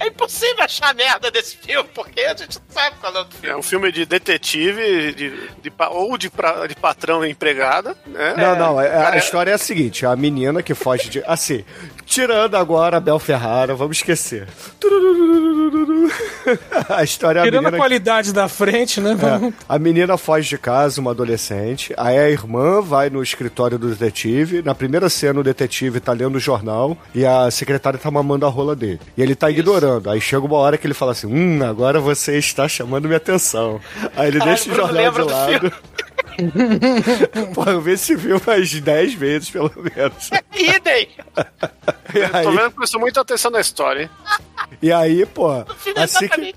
É 0.00 0.06
impossível 0.06 0.64
achar 0.64 0.90
a 0.90 0.94
merda 0.94 1.30
desse 1.30 1.58
filme, 1.58 1.86
porque 1.94 2.20
a 2.22 2.34
gente 2.34 2.58
não 2.58 2.64
sabe 2.70 2.96
qual 2.98 3.12
é 3.12 3.16
o 3.16 3.18
nome 3.18 3.30
do 3.30 3.36
É 3.36 3.40
filme. 3.40 3.56
um 3.58 3.62
filme 3.62 3.92
de 3.92 4.06
detetive, 4.06 5.12
de, 5.12 5.30
de 5.60 5.72
ou 5.90 6.16
de, 6.16 6.30
pra- 6.30 6.66
de 6.66 6.74
patrão 6.74 7.24
e 7.24 7.30
empregada, 7.30 7.94
né? 8.06 8.34
Não, 8.36 8.56
não, 8.56 8.80
é- 8.80 8.88
a 8.88 9.02
Cara, 9.04 9.16
história 9.18 9.50
é 9.50 9.54
a 9.54 9.58
seguinte: 9.58 10.06
a 10.06 10.16
menina 10.16 10.62
que 10.62 10.74
foge 10.74 11.10
de. 11.10 11.22
Assim, 11.26 11.64
tirando 12.06 12.54
agora 12.56 12.96
a 12.96 13.00
Bel 13.00 13.18
Ferrara, 13.18 13.74
vamos 13.74 13.98
esquecer. 13.98 14.48
A 16.88 17.02
história 17.02 17.40
é 17.40 17.42
a 17.42 17.46
A 17.68 17.72
qualidade 17.72 18.32
da 18.32 18.48
frente, 18.48 19.00
né? 19.00 19.12
É, 19.12 19.52
a 19.68 19.78
menina 19.78 20.16
foge 20.16 20.48
de 20.48 20.58
casa, 20.58 21.00
uma 21.00 21.10
adolescente. 21.10 21.94
Aí 21.96 22.18
a 22.18 22.30
irmã 22.30 22.80
vai 22.80 23.10
no 23.10 23.22
escritório 23.22 23.78
do 23.78 23.88
detetive. 23.88 24.62
Na 24.62 24.74
primeira 24.74 25.08
cena, 25.08 25.40
o 25.40 25.42
detetive 25.42 26.00
tá 26.00 26.12
lendo 26.12 26.36
o 26.36 26.40
jornal 26.40 26.96
e 27.14 27.24
a 27.24 27.50
secretária 27.50 27.98
tá 27.98 28.10
mamando 28.10 28.46
a 28.46 28.48
rola 28.48 28.74
dele. 28.74 29.00
E 29.16 29.22
ele 29.22 29.34
tá 29.34 29.50
ignorando. 29.50 30.10
Aí 30.10 30.20
chega 30.20 30.44
uma 30.44 30.56
hora 30.56 30.78
que 30.78 30.86
ele 30.86 30.94
fala 30.94 31.12
assim: 31.12 31.26
Hum, 31.26 31.64
agora 31.64 32.00
você 32.00 32.38
está 32.38 32.68
chamando 32.68 33.06
minha 33.06 33.18
atenção. 33.18 33.80
Aí 34.16 34.28
ele 34.28 34.38
Caralho, 34.38 34.56
deixa 34.56 34.70
o 34.70 34.74
jornal 34.74 35.12
de 35.12 35.22
lado. 35.22 35.72
Pô, 37.54 37.64
eu 37.70 37.80
vi 37.80 37.92
esse 37.92 38.16
filme 38.18 38.40
umas 38.44 38.72
10 38.72 39.14
vezes, 39.14 39.50
pelo 39.50 39.70
menos. 39.76 40.30
Idem! 40.54 41.08
Tô 42.42 42.50
vendo 42.50 42.70
que 42.70 42.76
prestou 42.76 43.00
muita 43.00 43.20
atenção 43.20 43.50
na 43.50 43.60
história, 43.60 44.02
hein? 44.02 44.10
E 44.82 44.92
aí 44.92 45.24
pô, 45.26 45.52
é 45.52 45.64
assim 45.96 46.28
que. 46.28 46.54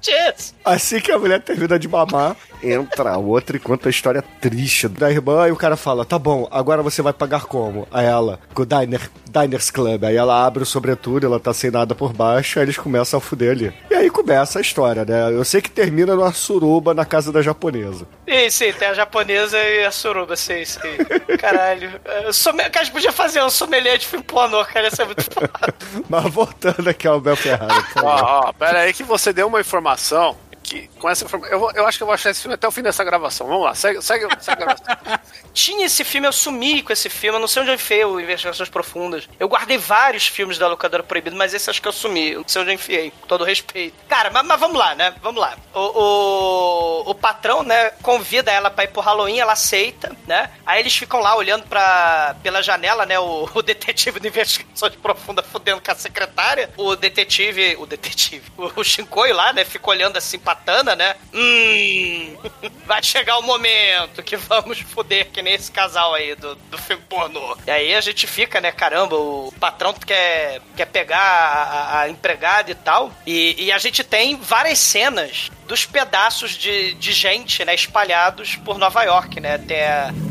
Assim 0.63 0.99
que 0.99 1.11
a 1.11 1.19
mulher 1.19 1.41
termina 1.41 1.77
de 1.79 1.87
mamar, 1.87 2.35
entra 2.61 3.11
a 3.11 3.17
outra 3.17 3.57
e 3.57 3.59
conta 3.59 3.87
a 3.87 3.91
história 3.91 4.23
triste 4.41 4.87
da 4.87 5.11
irmã 5.11 5.47
e 5.47 5.51
o 5.51 5.55
cara 5.55 5.77
fala: 5.77 6.05
tá 6.05 6.17
bom, 6.17 6.47
agora 6.51 6.81
você 6.81 7.01
vai 7.01 7.13
pagar 7.13 7.45
como? 7.45 7.87
Aí 7.91 8.05
ela, 8.05 8.39
com 8.53 8.63
o 8.63 8.65
Diner, 8.65 9.09
Diners 9.29 9.69
Club. 9.69 10.03
Aí 10.03 10.15
ela 10.15 10.45
abre 10.45 10.63
o 10.63 10.65
sobretudo, 10.65 11.25
ela 11.25 11.39
tá 11.39 11.53
sem 11.53 11.71
nada 11.71 11.93
por 11.95 12.13
baixo, 12.13 12.59
aí 12.59 12.65
eles 12.65 12.77
começam 12.77 13.17
a 13.17 13.21
fuder 13.21 13.51
ali. 13.51 13.73
E 13.89 13.95
aí 13.95 14.09
começa 14.09 14.59
a 14.59 14.61
história, 14.61 15.05
né? 15.05 15.31
Eu 15.31 15.43
sei 15.45 15.61
que 15.61 15.69
termina 15.69 16.15
numa 16.15 16.31
suruba 16.31 16.93
na 16.93 17.05
casa 17.05 17.31
da 17.31 17.41
japonesa. 17.41 18.07
Sim, 18.27 18.49
sim, 18.49 18.73
tem 18.73 18.87
a 18.89 18.93
japonesa 18.93 19.57
e 19.57 19.85
a 19.85 19.91
suruba, 19.91 20.35
sim, 20.35 20.65
sim. 20.65 20.79
Caralho. 21.39 21.91
Some... 22.31 22.57
Cara, 22.57 22.81
a 22.81 22.83
gente 22.83 22.93
podia 22.93 23.11
fazer 23.11 23.41
um 23.43 23.49
sommelier 23.49 23.97
de 23.97 24.07
filme 24.07 24.23
pornô, 24.23 24.63
cara, 24.65 24.87
isso 24.87 25.01
é 25.01 25.05
muito 25.05 25.23
foda. 25.23 25.49
Mas 26.09 26.33
voltando 26.33 26.87
aqui 26.89 27.07
ao 27.07 27.19
Bel 27.19 27.35
favor. 27.35 27.67
Ó, 28.03 28.47
ó, 28.47 28.53
pera 28.53 28.81
aí 28.81 28.93
que 28.93 29.03
você 29.03 29.31
deu 29.31 29.47
uma 29.47 29.61
informação 29.61 30.35
que 30.67 30.87
com 30.99 31.09
essa 31.09 31.23
informação. 31.23 31.57
Eu, 31.57 31.71
eu 31.73 31.87
acho 31.87 31.97
que 31.97 32.03
eu 32.03 32.07
vou 32.07 32.13
achar 32.13 32.29
esse 32.29 32.41
filme 32.41 32.55
até 32.55 32.67
o 32.67 32.71
fim 32.71 32.81
dessa 32.81 33.03
gravação. 33.03 33.47
Vamos 33.47 33.63
lá, 33.63 33.73
segue, 33.73 34.01
segue, 34.01 34.27
segue 34.41 34.63
a 34.63 34.65
gravação. 34.65 35.19
Tinha 35.53 35.85
esse 35.85 36.03
filme, 36.03 36.27
eu 36.27 36.33
sumi 36.33 36.81
com 36.81 36.91
esse 36.91 37.09
filme, 37.09 37.37
eu 37.37 37.39
não 37.39 37.47
sei 37.47 37.63
onde 37.63 37.71
enfiei 37.71 38.03
o 38.03 38.19
Investigações 38.19 38.69
Profundas. 38.69 39.27
Eu 39.39 39.47
guardei 39.47 39.77
vários 39.77 40.27
filmes 40.27 40.57
da 40.57 40.67
locadora 40.67 41.01
proibido, 41.01 41.35
mas 41.35 41.53
esse 41.53 41.69
acho 41.69 41.81
que 41.81 41.87
eu 41.87 41.93
sumi, 41.93 42.31
eu 42.31 42.41
não 42.41 42.47
sei 42.47 42.61
onde 42.61 42.73
enfiei, 42.73 43.11
com 43.11 43.27
todo 43.27 43.43
respeito. 43.43 43.95
Cara, 44.07 44.29
mas, 44.29 44.45
mas 44.45 44.59
vamos 44.59 44.77
lá, 44.77 44.93
né? 44.93 45.15
Vamos 45.21 45.41
lá. 45.41 45.57
O, 45.73 45.79
o, 45.79 47.11
o 47.11 47.15
patrão, 47.15 47.63
né, 47.63 47.91
convida 48.01 48.51
ela 48.51 48.69
pra 48.69 48.83
ir 48.83 48.89
pro 48.89 49.01
Halloween, 49.01 49.39
ela 49.39 49.53
aceita, 49.53 50.15
né? 50.27 50.51
Aí 50.65 50.81
eles 50.81 50.95
ficam 50.95 51.21
lá 51.21 51.35
olhando 51.35 51.65
pra, 51.67 52.35
pela 52.43 52.61
janela, 52.61 53.05
né? 53.05 53.17
O, 53.17 53.49
o 53.53 53.61
detetive 53.61 54.19
de 54.19 54.27
investigações 54.27 54.95
profundas 54.95 55.45
fudendo 55.47 55.81
com 55.81 55.91
a 55.91 55.95
secretária. 55.95 56.69
O 56.75 56.95
detetive, 56.95 57.77
o 57.77 57.85
detetive, 57.85 58.51
o, 58.57 58.81
o 58.81 58.83
Shinkoi 58.83 59.31
lá, 59.31 59.53
né? 59.53 59.63
Fica 59.63 59.89
olhando 59.89 60.17
assim 60.17 60.37
pra 60.37 60.56
Tana, 60.65 60.95
né? 60.95 61.15
Hum, 61.33 62.37
vai 62.85 63.01
chegar 63.03 63.37
o 63.37 63.41
momento 63.43 64.21
que 64.23 64.35
vamos 64.35 64.79
fuder 64.79 65.29
que 65.31 65.41
nem 65.41 65.53
esse 65.53 65.71
casal 65.71 66.13
aí 66.13 66.35
do, 66.35 66.55
do 66.55 66.77
filme 66.77 67.03
pornô. 67.07 67.57
E 67.65 67.71
aí 67.71 67.95
a 67.95 68.01
gente 68.01 68.27
fica, 68.27 68.59
né? 68.61 68.71
Caramba, 68.71 69.15
o 69.15 69.53
patrão 69.59 69.93
quer, 69.93 70.61
quer 70.75 70.85
pegar 70.87 71.19
a, 71.19 71.63
a- 71.63 72.01
a 72.01 72.09
empregada 72.09 72.71
e 72.71 72.75
tal. 72.75 73.11
E, 73.25 73.65
e 73.65 73.71
a 73.71 73.77
gente 73.77 74.03
tem 74.03 74.35
várias 74.37 74.79
cenas 74.79 75.49
dos 75.67 75.85
pedaços 75.85 76.51
de, 76.51 76.93
de 76.93 77.11
gente, 77.11 77.63
né, 77.65 77.75
espalhados 77.75 78.55
por 78.55 78.77
Nova 78.77 79.03
York, 79.03 79.39
né? 79.39 79.57
Tem 79.57 79.81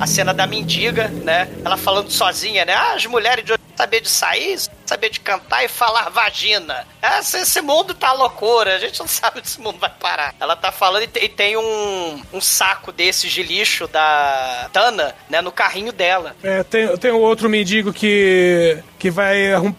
a, 0.01 0.07
cena 0.07 0.33
da 0.33 0.47
mendiga, 0.47 1.09
né? 1.09 1.49
Ela 1.65 1.77
falando 1.77 2.11
sozinha, 2.11 2.65
né? 2.65 2.73
Ah, 2.73 2.95
as 2.95 3.05
mulheres 3.07 3.45
de 3.45 3.53
hoje 3.53 3.67
saber 3.77 4.01
de 4.01 4.09
sair, 4.09 4.59
saber 4.87 5.11
de 5.11 5.21
cantar 5.21 5.65
e 5.65 5.69
falar 5.69 6.09
vagina. 6.09 6.87
Esse, 7.03 7.39
esse 7.39 7.61
mundo 7.61 7.93
tá 7.93 8.13
loucura, 8.13 8.75
a 8.75 8.79
gente 8.79 8.99
não 8.99 9.07
sabe 9.07 9.39
onde 9.39 9.49
esse 9.49 9.61
mundo 9.61 9.79
vai 9.79 9.91
parar. 9.91 10.35
Ela 10.41 10.57
tá 10.57 10.73
falando 10.73 11.03
e, 11.03 11.25
e 11.25 11.29
tem 11.29 11.57
um, 11.57 12.23
um 12.33 12.41
saco 12.41 12.91
desses 12.91 13.31
de 13.31 13.43
lixo 13.43 13.87
da 13.87 14.71
Tana, 14.73 15.15
né, 15.29 15.43
no 15.43 15.53
carrinho 15.53 15.93
dela. 15.93 16.35
É, 16.43 16.63
tem, 16.65 16.97
tem 16.97 17.11
outro 17.11 17.49
mendigo 17.49 17.93
que, 17.93 18.79
que 18.99 19.11
vai 19.11 19.37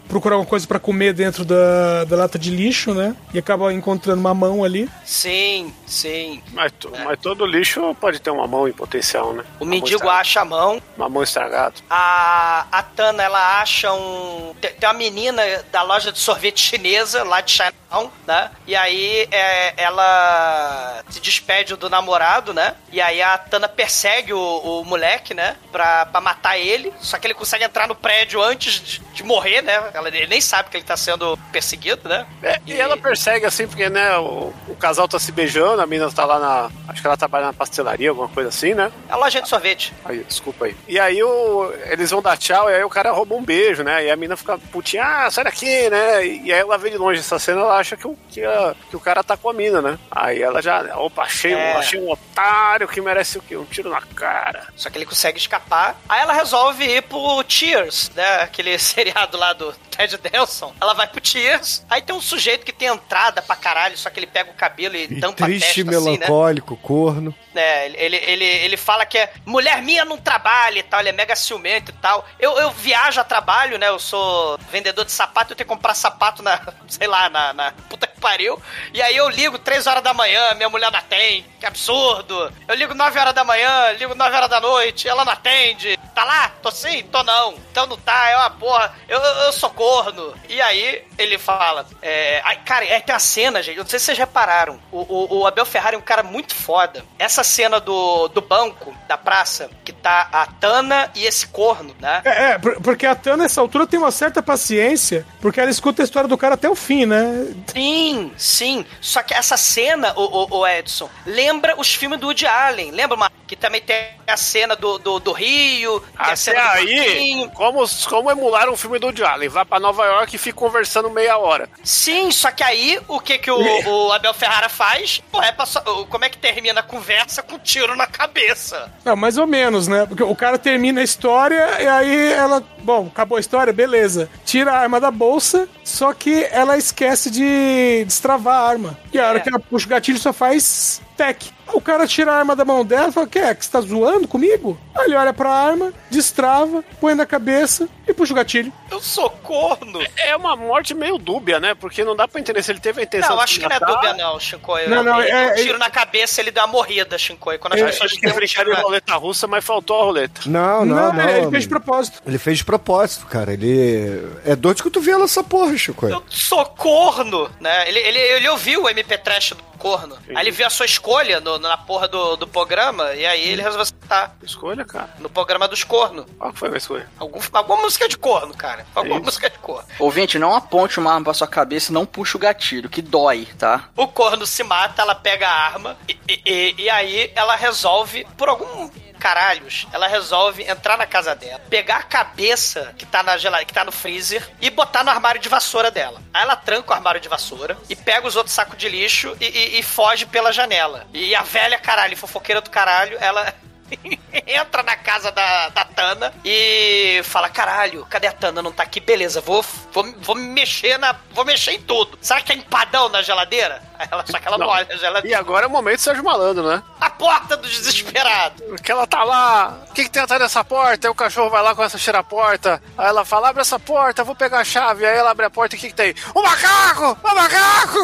procurar 0.08 0.36
alguma 0.36 0.50
coisa 0.50 0.68
pra 0.68 0.80
comer 0.80 1.14
dentro 1.14 1.44
da, 1.44 2.04
da 2.06 2.16
lata 2.16 2.38
de 2.38 2.50
lixo, 2.52 2.94
né? 2.94 3.16
E 3.34 3.40
acaba 3.40 3.74
encontrando 3.74 4.20
uma 4.20 4.34
mão 4.34 4.64
ali. 4.64 4.90
Sim, 5.06 5.74
sim. 5.86 6.42
Mas, 6.54 6.72
to- 6.74 6.92
mas 7.04 7.20
todo 7.20 7.46
lixo 7.46 7.96
pode 8.00 8.20
ter 8.20 8.30
uma 8.30 8.48
mão 8.48 8.68
em 8.68 8.74
potencial, 8.74 9.34
né? 9.34 9.44
O 9.60 9.64
Uma 9.64 9.72
mendigo 9.72 10.08
acha 10.10 10.42
a 10.42 10.46
mão. 10.46 10.82
Uma 10.96 11.10
mão 11.10 11.24
estragada. 11.24 11.76
A, 11.90 12.66
a 12.72 12.84
Tana, 12.84 13.24
ela 13.24 13.62
acha 13.62 13.92
um. 13.94 14.54
Tem, 14.62 14.72
tem 14.74 14.88
uma 14.90 14.94
menina 14.98 15.42
da 15.72 15.82
loja 15.84 16.12
de 16.12 16.20
sorvete 16.20 16.60
chinesa, 16.60 17.24
lá 17.24 17.42
de 17.42 17.52
Chinatown, 17.52 18.12
né? 18.26 18.52
E 18.66 18.76
aí 18.76 19.28
é, 19.32 19.74
ela 19.82 21.04
se 21.10 21.20
despede 21.20 21.76
do 21.76 21.90
namorado, 21.90 22.54
né? 22.54 22.76
E 22.92 23.02
aí 23.02 23.22
a 23.22 23.38
Tana 23.38 23.68
persegue 23.68 24.34
o, 24.34 24.40
o 24.40 24.86
moleque, 24.86 25.34
né? 25.34 25.56
Pra, 25.72 26.06
pra 26.06 26.22
matar 26.22 26.58
ele. 26.58 26.94
Só 27.00 27.18
que 27.18 27.28
ele 27.28 27.34
consegue 27.34 27.64
entrar 27.64 27.88
no 27.88 27.96
prédio 27.96 28.42
antes 28.42 28.80
de, 28.82 29.17
de 29.18 29.24
morrer, 29.24 29.64
né? 29.64 29.90
Ela, 29.96 30.08
ele 30.10 30.28
nem 30.28 30.40
sabe 30.40 30.70
que 30.70 30.78
ele 30.78 30.84
tá 30.84 30.96
sendo 30.96 31.36
perseguido, 31.52 32.08
né? 32.08 32.26
É, 32.44 32.60
e 32.68 32.80
ela 32.80 32.96
persegue 32.96 33.46
assim, 33.48 33.66
porque, 33.68 33.90
né, 33.90 34.16
o, 34.20 34.54
o 34.68 34.76
casal 34.76 35.08
tá 35.08 35.18
se 35.20 35.32
beijando, 35.32 35.82
a 35.82 35.88
menina 35.88 36.12
tá 36.12 36.24
lá 36.24 36.38
na. 36.40 36.70
Acho 36.88 37.02
que 37.02 37.08
ela 37.08 37.18
trabalha 37.18 37.48
na 37.48 37.54
pastelaria, 37.54 38.10
alguma 38.10 38.28
coisa 38.28 38.50
assim, 38.50 38.74
né? 38.76 38.92
É 39.10 39.14
a 39.14 39.16
loja 39.16 39.42
de 39.42 39.50
sorvete. 39.50 39.92
Aí, 40.06 40.20
desculpa 40.24 40.66
aí. 40.66 40.76
E 40.88 41.00
aí 41.00 41.22
o, 41.24 41.74
eles 41.86 42.12
vão 42.12 42.22
dar 42.22 42.38
tchau, 42.38 42.70
e 42.70 42.76
aí 42.76 42.84
o 42.84 42.90
cara 42.90 43.12
rouba 43.12 43.34
um 43.36 43.44
beijo, 43.44 43.84
né? 43.84 44.06
E 44.06 44.12
a 44.12 44.16
menina 44.16 44.38
fica 44.38 44.58
putinha, 44.72 45.04
ah, 45.04 45.32
sai 45.32 45.44
daqui, 45.46 45.90
né? 45.90 46.26
E, 46.26 46.44
e 46.46 46.54
aí 46.54 46.60
ela 46.60 46.78
vê 46.78 46.92
de 46.92 46.98
longe 46.98 47.20
essa 47.20 47.40
cena, 47.40 47.62
ela 47.62 47.78
acha 47.78 47.98
que 47.98 48.08
o, 48.08 48.16
que, 48.30 48.44
a- 48.44 48.76
que 48.90 48.96
o 48.96 49.00
cara 49.00 49.24
tá 49.24 49.36
com 49.36 49.50
a 49.50 49.54
mina, 49.54 49.82
né? 49.82 49.98
Aí 50.12 50.42
ela 50.42 50.62
já, 50.62 50.96
opa, 50.98 51.24
achei, 51.24 51.56
um- 51.56 51.58
É. 51.58 51.74
achei 51.78 52.00
um 52.00 52.12
otário 52.12 52.88
que 52.88 53.02
merece 53.02 53.40
o 53.40 53.42
quê? 53.42 53.58
Um 53.58 53.66
tiro 53.66 53.90
na 53.90 54.02
cara. 54.02 54.68
Só 54.76 54.90
que 54.92 54.98
ele 54.98 55.06
consegue 55.06 55.38
escapar. 55.40 56.00
Aí 56.08 56.22
ela 56.22 56.34
resolve 56.34 56.84
ir 56.86 57.02
pro 57.02 57.44
Cheers, 57.48 58.12
né? 58.16 58.42
Aquele 58.42 58.78
seriado 59.08 59.38
lá 59.38 59.54
do 59.54 59.74
Ted 59.90 60.20
Nelson. 60.32 60.74
Ela 60.80 60.94
vai 60.94 61.08
pro 61.08 61.26
Cheers. 61.26 61.86
Aí 61.90 62.02
tem 62.02 62.16
um 62.16 62.22
sujeito 62.22 62.66
que 62.66 62.74
tem 62.74 62.88
entrada 62.90 63.42
pra 63.42 63.56
caralho, 63.56 63.98
só 63.98 64.10
que 64.10 64.20
ele 64.20 64.28
pega 64.28 64.52
o 64.52 64.54
cabelo 64.54 64.96
e, 64.96 65.04
E 65.04 65.20
tampa 65.20 65.46
a 65.46 65.48
triste, 65.48 65.84
testa 65.84 65.98
assim, 65.98 66.12
né? 66.12 66.18
melancólico, 66.18 66.76
corno. 66.78 67.34
É, 67.56 67.86
ele, 67.88 67.98
ele, 67.98 68.16
ele, 68.18 68.46
ele 68.46 68.78
fala 68.78 69.06
que 69.06 69.18
é 69.18 69.32
mulher 69.46 69.82
minha 69.82 70.06
não 70.06 70.18
trabalha 70.18 70.80
e 70.80 70.84
tal, 70.84 71.00
ele 71.00 71.10
é 71.10 71.14
mega 71.14 71.36
ciumento 71.36 71.92
e 71.92 71.96
tal. 71.96 72.28
Eu, 72.40 72.58
eu 72.60 72.70
viajo 72.72 73.20
a 73.20 73.24
trabalho, 73.24 73.78
né? 73.80 73.88
Eu 73.88 73.98
sou 74.00 74.58
vendedor 74.70 75.06
de 75.06 75.12
sapato, 75.12 75.54
eu 75.54 75.56
tenho 75.56 75.68
que 75.68 75.74
comprar 75.74 75.96
sapato 75.96 76.44
na, 76.44 76.60
sei 76.88 77.08
lá, 77.08 77.30
na, 77.30 77.54
na 77.54 77.72
puta 77.90 78.06
que 78.06 78.20
pariu. 78.20 78.62
E 78.94 79.02
aí 79.02 79.16
eu 79.16 79.30
ligo 79.30 79.58
3 79.58 79.88
horas 79.88 80.04
da 80.04 80.14
manhã, 80.14 80.54
minha 80.54 80.70
mulher 80.70 80.92
não 80.92 81.00
atende. 81.00 81.46
Que 81.60 81.66
absurdo. 81.66 82.54
Eu 82.68 82.76
ligo 82.76 82.94
9 82.94 83.20
horas 83.20 83.34
da 83.34 83.44
manhã, 83.44 83.92
ligo 83.94 84.14
9 84.14 84.36
horas 84.36 84.50
da 84.50 84.60
noite, 84.60 85.08
ela 85.08 85.26
não 85.26 85.32
atende. 85.32 85.98
Tá 86.14 86.24
lá? 86.24 86.50
Tô 86.62 86.70
sim? 86.72 87.04
Tô 87.12 87.24
não. 87.24 87.54
Então 87.72 87.88
não 87.88 87.98
tá, 87.98 88.30
é 88.30 88.38
uma 88.38 88.50
porra. 88.52 88.94
Eu, 89.08 89.20
eu, 89.20 89.52
sou 89.54 89.70
corno. 89.70 90.34
E 90.50 90.62
aí 90.62 91.04
ele 91.18 91.38
fala. 91.38 91.86
É, 92.02 92.42
ai, 92.44 92.58
cara, 92.64 92.86
é, 92.86 93.00
tem 93.00 93.16
a 93.16 93.20
cena, 93.20 93.62
gente. 93.62 93.78
eu 93.78 93.84
Não 93.84 93.90
sei 93.90 94.00
se 94.00 94.06
vocês 94.06 94.18
repararam. 94.18 94.80
O, 94.92 95.00
o, 95.00 95.40
o 95.40 95.48
Abel 95.48 95.66
Ferrari 95.66 95.96
é 95.96 96.00
um 96.00 96.02
cara 96.02 96.24
muito 96.24 96.54
foda. 96.56 97.04
Essa 97.18 97.44
cena 97.44 97.80
do, 97.80 98.28
do 98.30 98.42
banco, 98.42 98.94
da 99.08 99.18
praça, 99.18 99.70
que 99.84 99.92
tá 99.92 100.30
a 100.32 100.46
Tana 100.46 101.12
e 101.16 101.26
esse 101.26 101.48
corno, 101.48 101.96
né? 102.00 102.22
É, 102.26 102.52
é, 102.52 102.58
por- 102.58 102.82
porque 102.82 103.06
a 103.06 103.16
Tana, 103.16 103.44
nessa 103.44 103.62
altura, 103.62 103.88
tem 103.88 104.00
uma 104.00 104.12
certa 104.12 104.42
paciência, 104.42 105.26
porque 105.42 105.60
ela 105.60 105.70
escuta 105.72 106.02
a 106.02 106.06
história 106.06 106.28
do 106.28 106.38
cara 106.38 106.56
até 106.56 106.70
o 106.70 106.76
fim, 106.76 107.06
né? 107.06 107.54
Sim, 107.68 108.32
sim. 108.38 108.86
Só 109.02 109.22
que 109.24 109.34
essa 109.34 109.58
cena, 109.58 110.14
o, 110.16 110.22
o, 110.56 110.60
o 110.60 110.68
Edson, 110.68 111.10
lembra 111.26 111.80
os 111.80 111.94
filmes 111.94 112.20
do 112.20 112.28
Woody 112.28 112.46
Allen. 112.46 112.92
Lembra, 112.92 113.18
Mar- 113.18 113.32
que 113.48 113.56
também 113.56 113.82
tem 113.82 114.10
a 114.28 114.36
cena 114.38 114.76
do, 114.76 114.98
do, 114.98 115.20
do 115.20 115.32
Rio, 115.32 116.00
tem 116.02 116.10
a 116.18 116.24
Até 116.24 116.36
cena 116.36 116.62
do 116.62 116.70
aí, 116.72 117.50
como, 117.54 117.80
como 118.10 118.30
emularam 118.32 118.76
o 118.78 118.80
filme 118.82 119.00
do 119.00 119.08
Woody 119.08 119.24
Allen? 119.24 119.50
Vai 119.50 119.66
pra 119.66 119.80
Nova 119.80 120.06
York 120.06 120.36
e 120.36 120.40
fica 120.40 120.58
conversando 120.58 121.10
meia 121.10 121.38
hora. 121.38 121.70
Sim, 121.84 122.32
só 122.32 122.52
que 122.52 122.64
aí 122.64 123.00
o 123.08 123.20
que 123.20 123.38
que 123.38 123.52
o, 123.52 123.58
o 124.08 124.12
Abel 124.14 124.34
Ferrara 124.34 124.70
faz? 124.70 125.22
Pô, 125.32 125.42
é 125.42 125.54
só- 125.66 125.82
como 126.06 126.26
é 126.26 126.30
que 126.30 126.38
termina 126.38 126.80
a 126.80 126.84
conversa 126.84 127.42
com 127.44 127.56
um 127.56 127.60
tiro 127.60 127.96
na 127.96 128.08
cabeça? 128.08 128.92
Não, 129.04 129.16
mais 129.16 129.38
ou 129.38 129.48
menos, 129.48 129.88
né? 129.88 130.06
Porque 130.06 130.24
o 130.24 130.36
cara 130.36 130.58
termina 130.58 131.02
a 131.02 131.04
história 131.04 131.82
e 131.82 131.88
aí 131.88 132.32
ela. 132.34 132.64
Bom, 132.80 133.08
acabou 133.08 133.38
a 133.38 133.42
história, 133.42 133.74
beleza. 133.74 134.30
Tira 134.46 134.72
a 134.72 134.78
arma 134.80 135.00
da 135.00 135.12
bolsa, 135.12 135.68
só 135.84 136.14
que 136.14 136.48
ela 136.52 136.78
esquece 136.78 137.30
de 137.30 138.04
destravar 138.06 138.56
a 138.56 138.68
arma. 138.70 138.98
E 139.12 139.20
a 139.20 139.28
hora 139.28 139.40
É. 139.40 139.42
que 139.42 139.50
ela 139.50 139.60
puxa 139.60 139.86
o 139.86 139.90
gatilho 139.90 140.18
só 140.20 140.32
faz 140.32 141.02
tec. 141.18 141.52
O 141.74 141.82
cara 141.82 142.08
tira 142.08 142.32
a 142.32 142.36
arma 142.38 142.56
da 142.56 142.64
mão 142.66 142.84
dela 142.86 143.10
e 143.10 143.12
fala: 143.12 143.28
Que 143.28 143.40
é? 143.40 143.54
Que 143.56 143.66
você 143.66 143.72
tá 143.72 143.82
zoando 143.82 144.28
comigo? 144.28 144.78
Aí 144.96 145.06
ele 145.06 145.16
olha 145.16 145.34
pra 145.34 145.50
arma, 145.50 145.94
destrava, 146.10 146.84
põe 147.00 147.14
na 147.14 147.26
cabeça 147.26 147.88
e 148.08 148.14
puxa 148.14 148.34
o 148.34 148.36
gatilho. 148.36 148.72
Eu 148.90 149.00
sou 149.02 149.30
corno. 149.30 150.00
É 150.18 150.36
uma 150.36 150.56
morte 150.56 150.94
meio 150.94 151.18
dúbia, 151.18 151.60
né? 151.60 151.76
Porque 151.76 152.04
não 152.04 152.16
dá 152.16 152.28
pra 152.28 152.40
entender 152.40 152.64
se 152.64 152.72
ele 152.72 152.80
teve 152.80 153.02
a 153.02 153.04
intenção 153.04 153.30
Não, 153.32 153.38
de 153.38 153.44
acho 153.44 153.54
se 153.56 153.60
que 153.60 153.68
não 153.68 153.76
é 153.76 153.80
dúbia, 153.80 154.14
não, 154.14 154.40
Shinkoi. 154.40 154.88
Não, 154.88 155.04
não, 155.04 155.22
é- 155.22 155.48
um 155.48 155.50
é- 155.50 155.54
tiro 155.56 155.78
na 155.78 155.90
cabeça, 155.90 156.42
ele 156.42 156.52
deu 156.52 156.64
uma 156.64 156.72
morrida, 156.72 157.18
Shinkoi. 157.18 157.58
Quando 157.58 157.74
as 157.74 157.82
É, 157.82 157.86
pessoas 157.86 158.12
Acho 158.12 158.20
que 158.20 158.26
é 158.28 158.34
brincadeira 158.34 158.72
de 158.72 158.78
na- 158.78 158.84
roleta 158.88 159.16
russa, 159.16 159.46
mas 159.48 159.64
faltou 159.64 160.02
a 160.02 160.06
roleta. 160.06 160.42
Não, 160.46 160.86
não, 160.86 161.14
não. 161.14 161.30
ele 161.30 161.50
fez 161.52 161.64
de 161.64 161.70
propósito. 161.70 162.22
Ele 162.26 162.38
fez 162.38 162.58
de 162.60 162.66
propósito, 162.66 163.26
cara. 163.28 163.54
Ele. 163.54 164.26
É 164.46 164.56
dor 164.56 164.74
de 164.74 164.82
cotovelo 164.84 165.24
essa 165.26 165.44
porra, 165.44 165.78
Chico. 165.78 166.08
Eu 166.08 166.24
sou 166.30 166.66
corno, 166.66 167.50
né? 167.60 167.88
Ele, 167.90 168.00
ele, 168.00 168.20
ele 168.20 168.50
ouviu 168.50 168.84
o 168.84 168.90
MP 168.90 169.18
Trash 169.18 169.50
do 169.52 169.64
corno. 169.78 170.18
Aí 170.30 170.38
ele 170.44 170.52
viu 170.52 170.66
a 170.68 170.70
sua 170.70 170.86
escolha 170.86 171.40
no- 171.40 171.58
na 171.60 171.78
porra 171.78 172.08
do, 172.08 172.36
do 172.36 172.48
programa 172.48 173.14
e 173.14 173.26
aí 173.26 173.48
ele 173.50 173.62
resolveu 173.62 173.86
citar 173.86 174.36
Escolha, 174.44 174.84
cara. 174.84 175.10
no 175.20 175.30
programa 175.30 175.68
dos 175.68 175.84
cornos. 175.84 176.26
Qual 176.38 176.52
que 176.54 176.60
foi 176.60 176.74
a 176.74 176.78
escolha? 176.78 177.10
Algum, 177.20 177.40
alguma 177.54 177.82
música 177.84 178.08
de 178.10 178.18
corno, 178.18 178.54
cara. 178.56 178.86
Alguma 178.96 179.16
Isso. 179.18 179.26
música 179.26 179.50
de 179.50 179.58
corno. 179.60 179.88
Ouvinte, 180.00 180.40
não 180.40 180.56
aponte 180.56 181.00
uma 181.00 181.12
arma 181.14 181.26
pra 181.26 181.34
sua 181.34 181.48
cabeça 181.48 181.92
e 181.92 181.94
não 181.94 182.06
puxa 182.06 182.38
o 182.38 182.40
gatilho, 182.40 182.90
que 182.90 183.02
dói, 183.02 183.48
tá? 183.58 183.90
O 183.96 184.08
corno 184.08 184.46
se 184.46 184.64
mata, 184.64 185.02
ela 185.02 185.16
pega 185.16 185.48
a 185.48 185.54
arma 185.66 185.98
e, 186.08 186.18
e- 186.28 186.42
e- 186.46 186.76
e 186.84 186.90
aí 186.90 187.32
ela 187.36 187.56
resolve, 187.56 188.26
por 188.38 188.50
algum 188.50 188.90
caralhos, 189.18 189.88
ela 189.92 190.08
resolve 190.08 190.64
entrar 190.64 190.98
na 190.98 191.06
casa 191.06 191.36
dela, 191.36 191.60
pegar 191.70 191.98
a 191.98 192.04
cabeça 192.04 192.94
que 192.98 193.06
tá 193.06 193.22
na 193.24 193.38
geladeira, 193.38 193.66
que 193.68 193.74
tá 193.74 193.84
no 193.84 193.92
freezer 193.92 194.48
e 194.62 194.70
botar 194.70 195.04
no 195.04 195.10
armário 195.10 195.42
de 195.42 195.50
vassoura 195.50 195.92
dela. 195.92 196.22
Aí 196.34 196.42
ela 196.44 196.56
tranca 196.56 196.92
o 196.92 196.94
armário 196.94 197.20
de 197.22 197.28
vassoura 197.28 197.78
e 197.90 197.96
pega 197.96 198.28
os 198.28 198.36
outros 198.36 198.54
sacos 198.56 198.78
de 198.78 198.88
lixo 198.90 199.36
e, 199.42 199.46
e- 199.46 199.80
e 199.80 199.84
foge 199.84 200.26
pela 200.26 200.52
janela. 200.52 201.06
E 201.14 201.36
a 201.36 201.42
velha, 201.42 201.78
caralho, 201.78 202.16
fofoqueira 202.18 202.62
do 202.62 202.70
caralho, 202.70 203.18
ela 203.20 203.54
entra 204.46 204.84
na 204.84 204.96
casa 204.96 205.32
da, 205.32 205.70
da 205.70 205.86
Tana 205.86 206.34
e 206.44 207.22
fala: 207.24 207.50
caralho, 207.50 208.06
cadê 208.10 208.28
a 208.28 208.32
Tana? 208.32 208.62
Não 208.62 208.72
tá 208.72 208.84
aqui, 208.84 209.00
beleza, 209.00 209.42
vou, 209.42 209.64
vou, 209.92 210.14
vou 210.20 210.36
me 210.36 210.48
mexer 210.48 210.98
na. 210.98 211.16
Vou 211.32 211.46
mexer 211.46 211.72
em 211.72 211.82
tudo. 211.82 212.18
Será 212.22 212.40
que 212.42 212.48
tem 212.48 212.60
empadão 212.60 213.10
na 213.10 213.22
geladeira? 213.22 213.82
Ela, 214.12 214.24
só 214.28 214.38
que 214.38 214.48
ela 214.48 214.60
não, 214.60 214.68
olha 214.68 214.88
a 214.92 214.96
geladeira. 214.96 215.28
E 215.28 215.34
agora 215.34 215.66
é 215.66 215.68
o 215.68 215.72
momento 215.72 215.98
do 215.98 216.02
Sérgio 216.02 216.24
Malandro, 216.24 216.68
né? 216.68 216.84
A 217.02 217.10
porta 217.10 217.58
do 217.58 217.68
desesperado. 217.68 218.64
Porque 218.66 218.92
ela 218.92 219.08
tá 219.08 219.24
lá, 219.24 219.86
o 219.90 219.94
que, 219.94 220.04
que 220.04 220.10
tem 220.12 220.22
atrás 220.22 220.40
dessa 220.40 220.64
porta? 220.64 221.08
Aí 221.08 221.12
o 221.12 221.16
cachorro 221.16 221.50
vai 221.50 221.64
lá 221.64 221.74
com 221.74 221.84
essa 221.84 221.98
cheira 221.98 222.20
a 222.20 222.24
porta. 222.24 222.82
Aí 222.96 223.08
ela 223.08 223.26
fala: 223.26 223.50
abre 223.50 223.62
essa 223.62 223.80
porta, 223.80 224.24
vou 224.24 224.36
pegar 224.36 224.60
a 224.60 224.64
chave. 224.64 225.06
Aí 225.06 225.18
ela 225.18 225.32
abre 225.32 225.48
a 225.48 225.50
porta 225.50 225.76
e 225.76 225.78
o 225.78 225.82
que, 225.82 225.88
que 225.88 225.96
tem? 225.96 226.14
O 226.36 226.44
macaco! 226.44 227.18
O 227.24 227.36
macaco! 227.36 227.98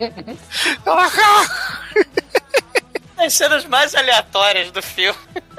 o 0.86 0.94
macaco! 0.94 1.80
As 3.24 3.34
cenas 3.34 3.64
mais 3.66 3.94
aleatórias 3.94 4.70
do 4.70 4.82
filme. 4.82 5.18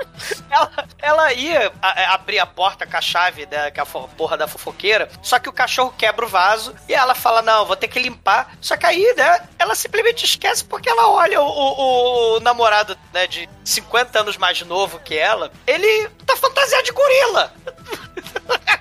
Ela, 0.50 0.72
ela 1.00 1.34
ia 1.34 1.72
a- 1.82 1.88
a- 2.02 2.14
abrir 2.16 2.40
a 2.40 2.46
porta 2.46 2.86
com 2.88 2.98
a 2.98 3.02
chave 3.02 3.46
da 3.46 3.72
com 3.72 3.82
a 3.82 3.86
porra 4.08 4.36
da 4.38 4.48
fofoqueira, 4.48 5.10
só 5.22 5.40
que 5.40 5.48
o 5.48 5.54
cachorro 5.54 5.94
quebra 5.98 6.26
o 6.26 6.30
vaso 6.30 6.76
e 6.90 6.94
ela 6.94 7.14
fala: 7.16 7.42
Não, 7.42 7.66
vou 7.66 7.76
ter 7.76 7.88
que 7.88 8.00
limpar. 8.00 8.52
Só 8.60 8.76
que 8.76 8.86
aí, 8.86 9.14
né, 9.16 9.48
ela 9.58 9.74
simplesmente 9.76 10.26
esquece 10.26 10.64
porque 10.66 10.90
ela 10.90 11.08
olha 11.10 11.40
o, 11.42 11.46
o- 11.48 12.36
o 12.36 12.40
namorado 12.42 12.98
né, 13.14 13.26
de 13.28 13.48
50 13.64 14.20
anos 14.20 14.38
mais 14.38 14.62
novo 14.64 15.00
que 15.00 15.18
ela, 15.18 15.52
ele 15.66 16.10
tá 16.26 16.36
fantasiado 16.36 16.84
de 16.84 16.92
gorila. 16.92 17.54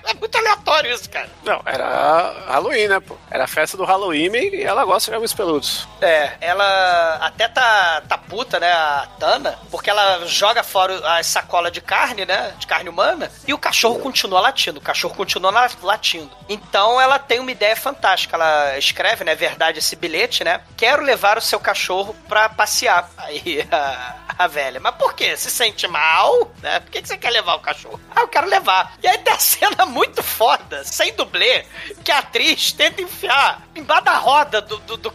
É 0.03 0.13
muito 0.15 0.37
aleatório 0.37 0.93
isso, 0.93 1.09
cara. 1.09 1.29
Não, 1.43 1.61
era 1.65 2.33
Halloween, 2.47 2.87
né, 2.87 2.99
pô? 2.99 3.15
Era 3.29 3.45
a 3.45 3.47
festa 3.47 3.77
do 3.77 3.85
Halloween 3.85 4.31
e 4.35 4.61
ela 4.63 4.83
gosta 4.83 5.09
de 5.09 5.15
jogos 5.15 5.33
peludos. 5.33 5.87
É, 6.01 6.33
ela 6.41 7.15
até 7.21 7.47
tá, 7.47 8.01
tá 8.07 8.17
puta, 8.17 8.59
né, 8.59 8.70
a 8.71 9.07
Tana, 9.19 9.59
porque 9.69 9.89
ela 9.89 10.25
joga 10.25 10.63
fora 10.63 10.99
as 11.17 11.27
sacolas 11.27 11.71
de 11.71 11.81
carne, 11.81 12.25
né, 12.25 12.53
de 12.57 12.65
carne 12.67 12.89
humana, 12.89 13.31
e 13.47 13.53
o 13.53 13.57
cachorro 13.57 13.99
continua 13.99 14.39
latindo, 14.39 14.79
o 14.79 14.83
cachorro 14.83 15.13
continua 15.15 15.51
la- 15.51 15.69
latindo. 15.83 16.31
Então 16.49 16.99
ela 16.99 17.19
tem 17.19 17.39
uma 17.39 17.51
ideia 17.51 17.75
fantástica, 17.75 18.35
ela 18.35 18.77
escreve, 18.77 19.23
né, 19.23 19.35
verdade, 19.35 19.79
esse 19.79 19.95
bilhete, 19.95 20.43
né, 20.43 20.61
quero 20.77 21.03
levar 21.03 21.37
o 21.37 21.41
seu 21.41 21.59
cachorro 21.59 22.15
pra 22.27 22.49
passear. 22.49 23.09
Aí 23.17 23.67
a, 23.71 24.15
a 24.37 24.47
velha, 24.47 24.79
mas 24.79 24.95
por 24.95 25.13
quê? 25.13 25.35
Se 25.37 25.51
sente 25.51 25.87
mal, 25.87 26.51
né, 26.61 26.79
por 26.79 26.89
que, 26.91 27.01
que 27.01 27.07
você 27.07 27.17
quer 27.17 27.29
levar 27.31 27.55
o 27.55 27.59
cachorro? 27.59 27.99
Ah, 28.15 28.21
eu 28.21 28.27
quero 28.27 28.47
levar. 28.47 28.93
E 29.03 29.07
aí 29.07 29.17
tem 29.19 29.33
a 29.33 29.37
cena 29.39 29.85
muito 29.85 30.23
foda, 30.23 30.83
sem 30.83 31.13
dublê, 31.13 31.65
que 32.03 32.11
a 32.11 32.19
atriz 32.19 32.71
tenta 32.71 33.01
enfiar 33.01 33.61
embaixo 33.75 34.03
da 34.05 34.17
roda 34.17 34.61
do, 34.61 34.77
do, 34.79 34.97
do 34.97 35.11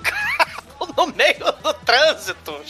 no 0.96 1.06
meio 1.08 1.52
do 1.62 1.74
trânsito. 1.74 2.60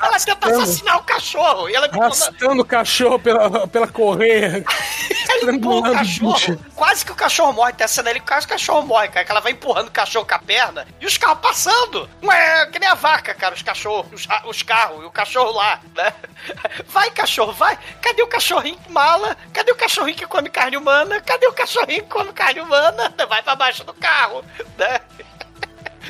Ela 0.00 0.18
tenta 0.20 0.48
assassinar 0.50 0.98
o 0.98 1.02
cachorro. 1.02 1.68
E 1.68 1.74
ela 1.74 1.86
empurra, 1.86 2.06
Arrastando 2.06 2.62
o 2.62 2.64
cachorro 2.64 3.18
pela, 3.18 3.66
pela 3.68 3.88
correia. 3.88 4.64
ela 5.28 5.52
empurra 5.52 5.90
o 5.90 5.98
bicho. 5.98 6.20
cachorro. 6.30 6.66
Quase 6.74 7.04
que 7.04 7.12
o 7.12 7.14
cachorro 7.14 7.52
morre. 7.52 7.72
Tem 7.72 7.84
a 7.84 7.88
cena 7.88 8.10
ali 8.10 8.20
quase 8.20 8.46
que 8.46 8.52
o 8.52 8.56
cachorro 8.56 8.86
morre, 8.86 9.08
cara. 9.08 9.24
Que 9.24 9.32
ela 9.32 9.40
vai 9.40 9.52
empurrando 9.52 9.88
o 9.88 9.92
cachorro 9.92 10.26
com 10.26 10.34
a 10.34 10.38
perna 10.38 10.86
e 11.00 11.06
os 11.06 11.16
carros 11.16 11.40
passando. 11.40 12.08
Ué, 12.22 12.66
que 12.66 12.78
nem 12.78 12.88
a 12.88 12.94
vaca, 12.94 13.34
cara, 13.34 13.54
os 13.54 13.62
cachorros, 13.62 14.12
os, 14.12 14.28
os 14.46 14.62
carros 14.62 15.02
e 15.02 15.06
o 15.06 15.10
cachorro 15.10 15.52
lá, 15.52 15.80
né? 15.94 16.12
Vai, 16.88 17.10
cachorro, 17.10 17.52
vai. 17.52 17.78
Cadê 18.00 18.22
o 18.22 18.26
cachorrinho 18.26 18.78
que 18.78 18.90
mala? 18.90 19.36
Cadê 19.52 19.70
o 19.72 19.76
cachorrinho 19.76 20.16
que 20.16 20.26
come 20.26 20.48
carne 20.48 20.76
humana? 20.76 21.20
Cadê 21.20 21.46
o 21.46 21.52
cachorrinho 21.52 22.02
que 22.02 22.08
come 22.08 22.32
carne 22.32 22.60
humana? 22.60 23.14
Vai 23.28 23.42
pra 23.42 23.54
baixo 23.54 23.84
do 23.84 23.92
carro, 23.94 24.44
né? 24.78 25.00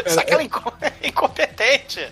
Só 0.07 0.23
que 0.23 0.33
ela 0.33 0.43
é 0.43 0.45
inco- 0.45 0.73
é 0.81 1.09
incompetente. 1.09 2.09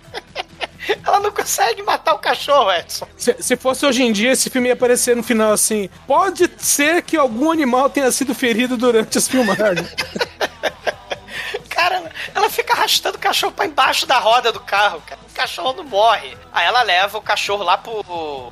Ela 1.07 1.21
não 1.21 1.31
consegue 1.31 1.83
matar 1.83 2.15
o 2.15 2.19
cachorro, 2.19 2.71
Edson. 2.73 3.07
Se, 3.17 3.37
se 3.41 3.57
fosse 3.57 3.85
hoje 3.85 4.03
em 4.03 4.13
dia, 4.13 4.33
esse 4.33 4.49
filme 4.49 4.69
ia 4.69 4.75
aparecer 4.75 5.15
no 5.15 5.23
final 5.23 5.53
assim. 5.53 5.91
Pode 6.07 6.51
ser 6.59 7.03
que 7.03 7.17
algum 7.17 7.51
animal 7.51 7.91
tenha 7.91 8.11
sido 8.11 8.35
ferido 8.35 8.77
durante 8.77 9.19
as 9.19 9.29
filmagens. 9.29 9.87
Cara, 11.69 12.11
ela 12.35 12.51
fica 12.51 12.73
arrastando 12.73 13.17
o 13.17 13.21
cachorro 13.21 13.53
pra 13.53 13.67
embaixo 13.67 14.05
da 14.07 14.19
roda 14.19 14.51
do 14.51 14.59
carro, 14.61 15.01
cara. 15.07 15.21
O 15.31 15.35
cachorro 15.35 15.75
não 15.75 15.85
morre. 15.85 16.37
Aí 16.59 16.67
ela 16.67 16.83
leva 16.83 17.19
o 17.19 17.23
cachorro 17.23 17.63
lá 17.63 17.79
pro 17.79 18.01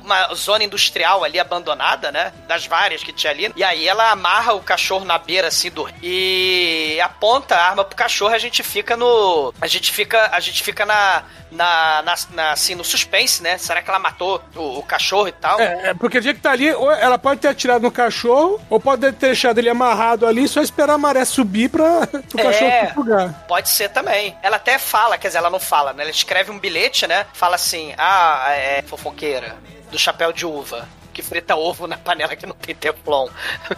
uma 0.03 0.33
zona 0.33 0.63
industrial 0.63 1.23
ali 1.23 1.39
abandonada, 1.39 2.11
né? 2.11 2.31
Das 2.47 2.65
várias 2.65 3.03
que 3.03 3.11
tinha 3.11 3.31
ali. 3.31 3.51
E 3.55 3.63
aí 3.63 3.87
ela 3.87 4.11
amarra 4.11 4.53
o 4.53 4.61
cachorro 4.61 5.03
na 5.05 5.17
beira 5.17 5.47
assim 5.49 5.69
do 5.69 5.87
e 6.01 6.99
aponta 7.01 7.55
a 7.55 7.69
arma 7.69 7.83
pro 7.83 7.95
cachorro. 7.95 8.31
e 8.31 8.35
A 8.35 8.39
gente 8.39 8.63
fica 8.63 8.95
no, 8.95 9.53
a 9.61 9.67
gente 9.67 9.91
fica, 9.91 10.29
a 10.31 10.39
gente 10.39 10.63
fica 10.63 10.85
na, 10.85 11.23
na, 11.51 12.01
na, 12.03 12.15
na- 12.31 12.51
assim 12.51 12.75
no 12.75 12.83
suspense, 12.83 13.41
né? 13.43 13.57
Será 13.57 13.81
que 13.81 13.89
ela 13.89 13.99
matou 13.99 14.41
o, 14.55 14.79
o 14.79 14.83
cachorro 14.83 15.27
e 15.27 15.31
tal? 15.31 15.59
É, 15.59 15.89
é, 15.89 15.93
porque 15.93 16.17
o 16.17 16.21
dia 16.21 16.33
que 16.33 16.39
tá 16.39 16.51
ali, 16.51 16.71
ou 16.73 16.91
ela 16.91 17.17
pode 17.17 17.41
ter 17.41 17.49
atirado 17.49 17.81
no 17.81 17.91
cachorro, 17.91 18.59
ou 18.69 18.79
pode 18.79 19.01
ter 19.01 19.11
deixado 19.13 19.57
ele 19.57 19.69
amarrado 19.69 20.25
ali 20.25 20.43
e 20.43 20.47
só 20.47 20.61
esperar 20.61 20.93
a 20.93 20.97
maré 20.97 21.25
subir 21.25 21.69
pra 21.69 21.83
o 21.83 22.39
É. 22.39 22.43
cachorro 22.43 22.93
lugar. 23.03 23.45
Pode 23.47 23.69
ser 23.69 23.89
também. 23.89 24.37
Ela 24.41 24.57
até 24.57 24.77
fala, 24.77 25.17
quer 25.17 25.27
dizer, 25.27 25.39
ela 25.39 25.49
não 25.49 25.59
fala, 25.59 25.93
né? 25.93 26.03
Ela 26.03 26.11
escreve 26.11 26.51
um 26.51 26.59
bilhete, 26.59 27.05
né? 27.07 27.25
Fala 27.33 27.55
assim: 27.55 27.93
ah, 27.97 28.45
é 28.51 28.81
fofoqueira 28.81 29.55
do 29.91 29.97
chapéu 29.97 30.31
de 30.31 30.45
uva. 30.45 30.87
Que 31.13 31.21
frita 31.23 31.55
ovo 31.55 31.87
na 31.87 31.97
panela 31.97 32.35
que 32.35 32.45
não 32.45 32.53
tem 32.55 32.75
teflon. 32.75 33.27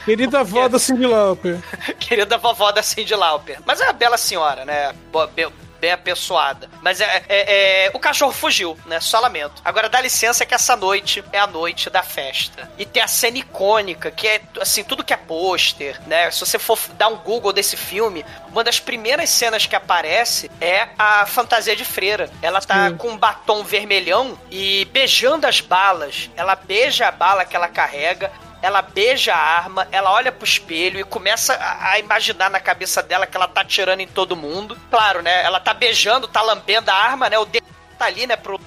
Querida 0.03 0.41
avó 0.41 0.67
da 0.67 0.77
Cindy 0.77 1.05
Lauper. 1.05 1.57
Querida 1.97 2.37
vovó 2.37 2.69
da 2.73 2.83
Cindy 2.83 3.15
Lauper. 3.15 3.61
Mas 3.65 3.79
é 3.79 3.85
uma 3.85 3.93
bela 3.93 4.17
senhora, 4.17 4.65
né? 4.65 4.93
Bo- 5.09 5.25
be- 5.27 5.47
bem 5.79 5.91
apessoada. 5.91 6.69
Mas 6.81 7.01
é, 7.01 7.23
é, 7.27 7.85
é, 7.85 7.91
O 7.93 7.99
cachorro 7.99 8.31
fugiu, 8.31 8.77
né? 8.85 8.99
Só 8.99 9.19
lamento. 9.19 9.61
Agora 9.63 9.89
dá 9.89 9.99
licença 10.01 10.45
que 10.45 10.53
essa 10.53 10.75
noite 10.75 11.23
é 11.31 11.39
a 11.39 11.47
noite 11.47 11.89
da 11.89 12.03
festa. 12.03 12.69
E 12.77 12.85
tem 12.85 13.01
a 13.01 13.07
cena 13.07 13.37
icônica, 13.37 14.11
que 14.11 14.27
é 14.27 14.41
assim, 14.59 14.83
tudo 14.83 15.03
que 15.03 15.13
é 15.13 15.17
pôster, 15.17 15.99
né? 16.07 16.29
Se 16.31 16.39
você 16.41 16.59
for 16.59 16.77
dar 16.97 17.07
um 17.07 17.17
Google 17.17 17.53
desse 17.53 17.77
filme, 17.77 18.25
uma 18.51 18.63
das 18.63 18.79
primeiras 18.79 19.29
cenas 19.29 19.65
que 19.65 19.75
aparece 19.75 20.49
é 20.59 20.89
a 20.97 21.25
fantasia 21.25 21.75
de 21.75 21.85
freira. 21.85 22.29
Ela 22.41 22.61
tá 22.61 22.89
Sim. 22.89 22.97
com 22.97 23.09
um 23.09 23.17
batom 23.17 23.63
vermelhão 23.63 24.37
e 24.51 24.85
beijando 24.85 25.47
as 25.47 25.61
balas. 25.61 26.29
Ela 26.35 26.55
beija 26.55 27.07
a 27.07 27.11
bala 27.11 27.45
que 27.45 27.55
ela 27.55 27.67
carrega. 27.67 28.31
Ela 28.61 28.81
beija 28.81 29.33
a 29.33 29.37
arma, 29.37 29.87
ela 29.91 30.11
olha 30.11 30.31
pro 30.31 30.45
espelho 30.45 30.99
e 30.99 31.03
começa 31.03 31.57
a, 31.59 31.97
imaginar 31.99 32.49
na 32.49 32.59
cabeça 32.59 33.01
dela 33.01 33.25
que 33.25 33.37
ela 33.37 33.47
tá 33.47 33.61
atirando 33.61 34.01
em 34.01 34.07
todo 34.07 34.35
mundo. 34.35 34.77
Claro, 34.89 35.21
né? 35.21 35.43
Ela 35.43 35.59
tá 35.59 35.73
beijando, 35.73 36.27
tá 36.27 36.41
lambendo 36.41 36.91
a 36.91 36.93
arma, 36.93 37.29
né? 37.29 37.39
O 37.39 37.45
dedo 37.45 37.65
tá 37.97 38.05
ali, 38.05 38.27
né? 38.27 38.35
Pro, 38.35 38.59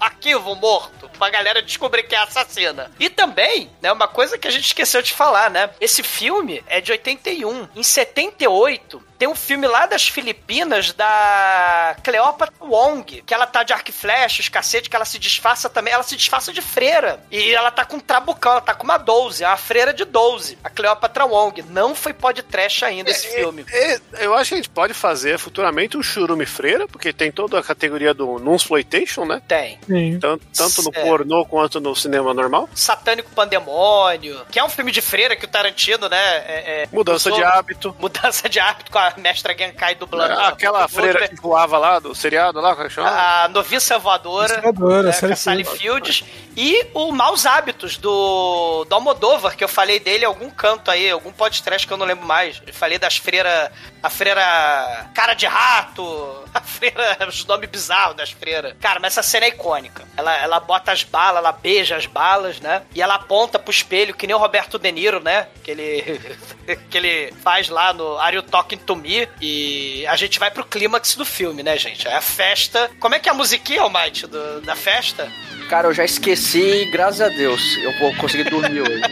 arquivo 0.00 0.54
morto. 0.54 1.08
Pra 1.18 1.30
galera 1.30 1.62
descobrir 1.62 2.04
que 2.04 2.14
é 2.14 2.18
assassina. 2.18 2.90
E 2.98 3.10
também, 3.10 3.70
né? 3.80 3.92
Uma 3.92 4.08
coisa 4.08 4.38
que 4.38 4.48
a 4.48 4.50
gente 4.50 4.66
esqueceu 4.66 5.02
de 5.02 5.12
falar, 5.12 5.50
né? 5.50 5.70
Esse 5.80 6.02
filme 6.02 6.62
é 6.66 6.80
de 6.80 6.92
81. 6.92 7.68
Em 7.74 7.82
78, 7.82 9.02
tem 9.18 9.26
um 9.28 9.34
filme 9.34 9.66
lá 9.66 9.86
das 9.86 10.06
Filipinas 10.08 10.92
da 10.92 11.96
Cleópatra 12.02 12.54
Wong, 12.60 13.22
que 13.26 13.34
ela 13.34 13.46
tá 13.46 13.62
de 13.62 13.72
arco 13.72 13.90
e 13.90 13.92
flecha, 13.92 14.40
os 14.40 14.48
cacete, 14.48 14.88
que 14.88 14.94
ela 14.96 15.04
se 15.04 15.18
disfarça 15.18 15.68
também. 15.68 15.92
Ela 15.92 16.02
se 16.02 16.16
disfarça 16.16 16.52
de 16.52 16.60
freira. 16.62 17.20
E 17.30 17.52
ela 17.54 17.70
tá 17.70 17.84
com 17.84 17.96
um 17.96 18.00
trabucão, 18.00 18.52
ela 18.52 18.60
tá 18.60 18.74
com 18.74 18.84
uma 18.84 18.96
12, 18.98 19.42
é 19.42 19.48
uma 19.48 19.56
freira 19.56 19.92
de 19.92 20.04
12. 20.04 20.58
A 20.62 20.70
Cleópatra 20.70 21.24
Wong. 21.26 21.62
Não 21.70 21.94
foi 21.94 22.12
podcast 22.12 22.84
ainda 22.84 23.10
esse 23.10 23.26
filme. 23.28 23.64
É, 23.72 24.00
eu 24.20 24.34
acho 24.34 24.50
que 24.50 24.54
a 24.54 24.56
gente 24.58 24.70
pode 24.70 24.94
fazer 24.94 25.38
futuramente 25.38 25.96
um 25.96 26.02
churume 26.02 26.46
freira, 26.46 26.86
porque 26.86 27.12
tem 27.12 27.32
toda 27.32 27.58
a 27.58 27.62
categoria 27.62 28.14
do 28.14 28.38
Nunsploitation, 28.38 29.24
né? 29.24 29.42
Tem. 29.48 29.78
Sim. 29.86 30.18
Tanto, 30.20 30.44
tanto 30.56 30.82
no 30.82 30.90
É. 30.94 31.02
pornô 31.04 31.44
quanto 31.46 31.80
no 31.80 31.94
cinema 31.96 32.32
normal. 32.32 32.68
Satânico 32.74 33.30
Pandemônio, 33.32 34.44
que 34.50 34.58
é 34.58 34.64
um 34.64 34.68
filme 34.68 34.92
de 34.92 35.00
freira 35.00 35.34
que 35.36 35.44
o 35.44 35.48
Tarantino, 35.48 36.08
né? 36.08 36.18
é- 36.18 36.82
é- 36.82 36.88
Mudança 36.92 37.28
usou- 37.30 37.38
de 37.40 37.44
hábito. 37.44 37.94
Mudança 37.98 38.48
de 38.48 38.60
hábito 38.60 38.90
com 38.90 38.98
a 38.98 39.07
mestra 39.18 39.56
Genkai 39.56 39.94
dublando. 39.94 40.34
Ah, 40.34 40.48
aquela 40.48 40.86
freira 40.88 41.28
que 41.28 41.36
voava 41.36 41.78
lá 41.78 41.98
do 41.98 42.14
seriado 42.14 42.60
lá, 42.60 42.72
como 42.72 42.86
é 42.86 42.88
que 42.88 42.94
chama? 42.94 43.08
A 43.08 43.48
Noviça 43.48 43.98
Voadora, 43.98 44.60
Voadora, 44.60 45.08
né, 45.08 45.18
com 45.18 45.26
a 45.26 45.36
Sally 45.36 45.64
Fields. 45.64 46.24
E 46.56 46.86
o 46.92 47.12
Maus 47.12 47.46
Hábitos 47.46 47.96
do, 47.96 48.84
do 48.84 48.94
Almodóvar, 48.94 49.56
que 49.56 49.62
eu 49.62 49.68
falei 49.68 50.00
dele 50.00 50.24
em 50.24 50.26
algum 50.26 50.50
canto 50.50 50.90
aí, 50.90 51.08
algum 51.08 51.32
podcast 51.32 51.86
que 51.86 51.92
eu 51.92 51.96
não 51.96 52.04
lembro 52.04 52.26
mais. 52.26 52.60
Eu 52.66 52.74
falei 52.74 52.98
das 52.98 53.16
freiras. 53.16 53.70
A 54.02 54.10
freira 54.10 55.10
Cara 55.14 55.34
de 55.34 55.46
Rato, 55.46 56.02
a 56.52 56.60
freira. 56.60 57.28
Os 57.28 57.44
nomes 57.44 57.68
bizarros 57.70 58.16
das 58.16 58.30
freiras. 58.30 58.74
Cara, 58.80 58.98
mas 58.98 59.12
essa 59.12 59.22
cena 59.22 59.46
é 59.46 59.50
icônica. 59.50 60.04
Ela, 60.16 60.36
ela 60.36 60.60
bota 60.60 60.90
as 60.90 61.04
balas, 61.04 61.38
ela 61.38 61.52
beija 61.52 61.96
as 61.96 62.06
balas, 62.06 62.60
né? 62.60 62.82
E 62.92 63.00
ela 63.00 63.14
aponta 63.14 63.58
pro 63.58 63.70
espelho, 63.70 64.14
que 64.14 64.26
nem 64.26 64.34
o 64.34 64.38
Roberto 64.38 64.78
De 64.78 64.90
Niro, 64.90 65.20
né? 65.20 65.46
Que 65.62 65.70
ele, 65.70 66.20
que 66.90 66.98
ele 66.98 67.32
faz 67.42 67.68
lá 67.68 67.92
no 67.92 68.18
Are 68.18 68.34
You 68.34 68.42
Talking 68.42 68.78
to 68.78 68.96
E 69.40 70.06
a 70.06 70.16
gente 70.16 70.38
vai 70.38 70.50
pro 70.50 70.64
clímax 70.64 71.14
do 71.14 71.24
filme, 71.24 71.62
né, 71.62 71.76
gente? 71.78 72.06
É 72.06 72.14
a 72.14 72.20
festa. 72.20 72.90
Como 72.98 73.14
é 73.14 73.18
que 73.18 73.28
é 73.28 73.32
a 73.32 73.34
musiquinha, 73.34 73.82
Almighty, 73.82 74.26
do, 74.26 74.60
da 74.60 74.74
festa? 74.76 75.30
Cara, 75.68 75.88
eu 75.88 75.92
já 75.92 76.04
esqueci 76.04 76.82
e 76.82 76.90
graças 76.90 77.20
a 77.20 77.28
Deus 77.28 77.60
eu 77.82 77.92
vou 77.98 78.14
conseguir 78.16 78.48
dormir 78.50 78.80
hoje. 78.80 79.02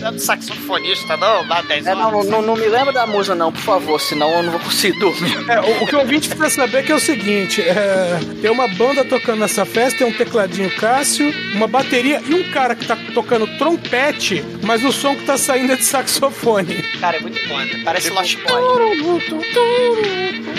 Não 0.00 0.08
é 0.08 0.12
do 0.12 0.20
saxofonista, 0.20 1.16
não? 1.16 1.46
Lá 1.48 1.60
10 1.62 1.86
É, 1.86 1.94
não, 1.94 2.22
não, 2.22 2.40
não 2.40 2.56
me 2.56 2.66
lembra 2.66 2.92
da 2.92 3.06
música 3.06 3.34
não, 3.34 3.50
por 3.50 3.60
favor, 3.60 4.00
senão 4.00 4.30
eu 4.30 4.42
não 4.44 4.52
vou 4.52 4.60
conseguir 4.60 4.98
dormir. 5.00 5.36
É, 5.50 5.60
o, 5.60 5.82
o 5.82 5.86
que 5.86 5.96
o 5.96 5.98
ouvinte 5.98 6.28
precisa 6.28 6.62
saber 6.62 6.78
é 6.78 6.82
que 6.82 6.92
é 6.92 6.94
o 6.94 7.00
seguinte: 7.00 7.60
é, 7.60 8.18
tem 8.40 8.50
uma 8.50 8.68
banda 8.68 9.04
tocando 9.04 9.40
nessa 9.40 9.64
festa, 9.64 9.98
tem 9.98 10.06
um 10.06 10.12
tecladinho 10.16 10.70
Cássio, 10.76 11.34
uma 11.54 11.66
bateria 11.66 12.22
e 12.24 12.34
um 12.34 12.50
cara 12.52 12.76
que 12.76 12.86
tá 12.86 12.96
tocando 13.12 13.46
trompete, 13.58 14.44
mas 14.62 14.84
o 14.84 14.92
som 14.92 15.16
que 15.16 15.24
tá 15.24 15.36
saindo 15.36 15.72
é 15.72 15.76
de 15.76 15.84
saxofone. 15.84 16.82
Cara, 17.00 17.16
é 17.16 17.20
muito 17.20 17.40
foda. 17.48 17.66
Parece 17.84 18.10
Lost 18.10 18.38
Boy. 18.44 18.62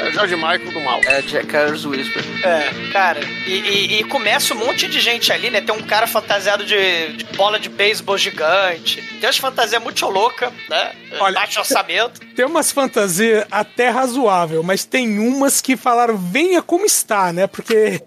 É 0.01 0.13
George 0.13 0.35
Michael 0.37 0.73
do 0.73 0.81
mal. 0.81 1.01
É 1.05 1.21
Jack 1.23 1.47
Carter's 1.47 1.85
Whisper. 1.85 2.23
É, 2.43 2.50
cara, 2.93 3.21
e, 3.47 3.53
e- 3.53 4.01
e 4.01 4.05
começa 4.05 4.55
um 4.55 4.59
monte 4.59 4.87
de 4.89 5.01
gente 5.01 5.33
ali, 5.33 5.51
né? 5.51 5.61
Tem 5.61 5.75
um 5.75 5.83
cara 5.83 6.07
fantasiado 6.07 6.65
de, 6.65 7.13
de 7.17 7.25
bola 7.37 7.59
de 7.59 7.69
beisebol 7.69 8.17
gigante. 8.19 9.03
Tem 9.21 9.29
umas 9.29 9.39
fantasias 9.39 9.83
muito 9.83 10.05
loucas, 10.07 10.53
né? 10.69 10.93
Olha, 11.19 11.35
Baixo 11.35 11.59
orçamento. 11.61 12.21
Tem 12.35 12.45
umas 12.45 12.71
fantasias 12.73 13.45
até 13.51 13.89
razoável, 13.89 14.63
mas 14.63 14.85
tem 14.85 15.19
umas 15.19 15.61
que 15.61 15.77
falaram 15.77 16.17
venha 16.17 16.63
como 16.63 16.85
está, 16.87 17.33
né? 17.33 17.47
Porque 17.47 18.03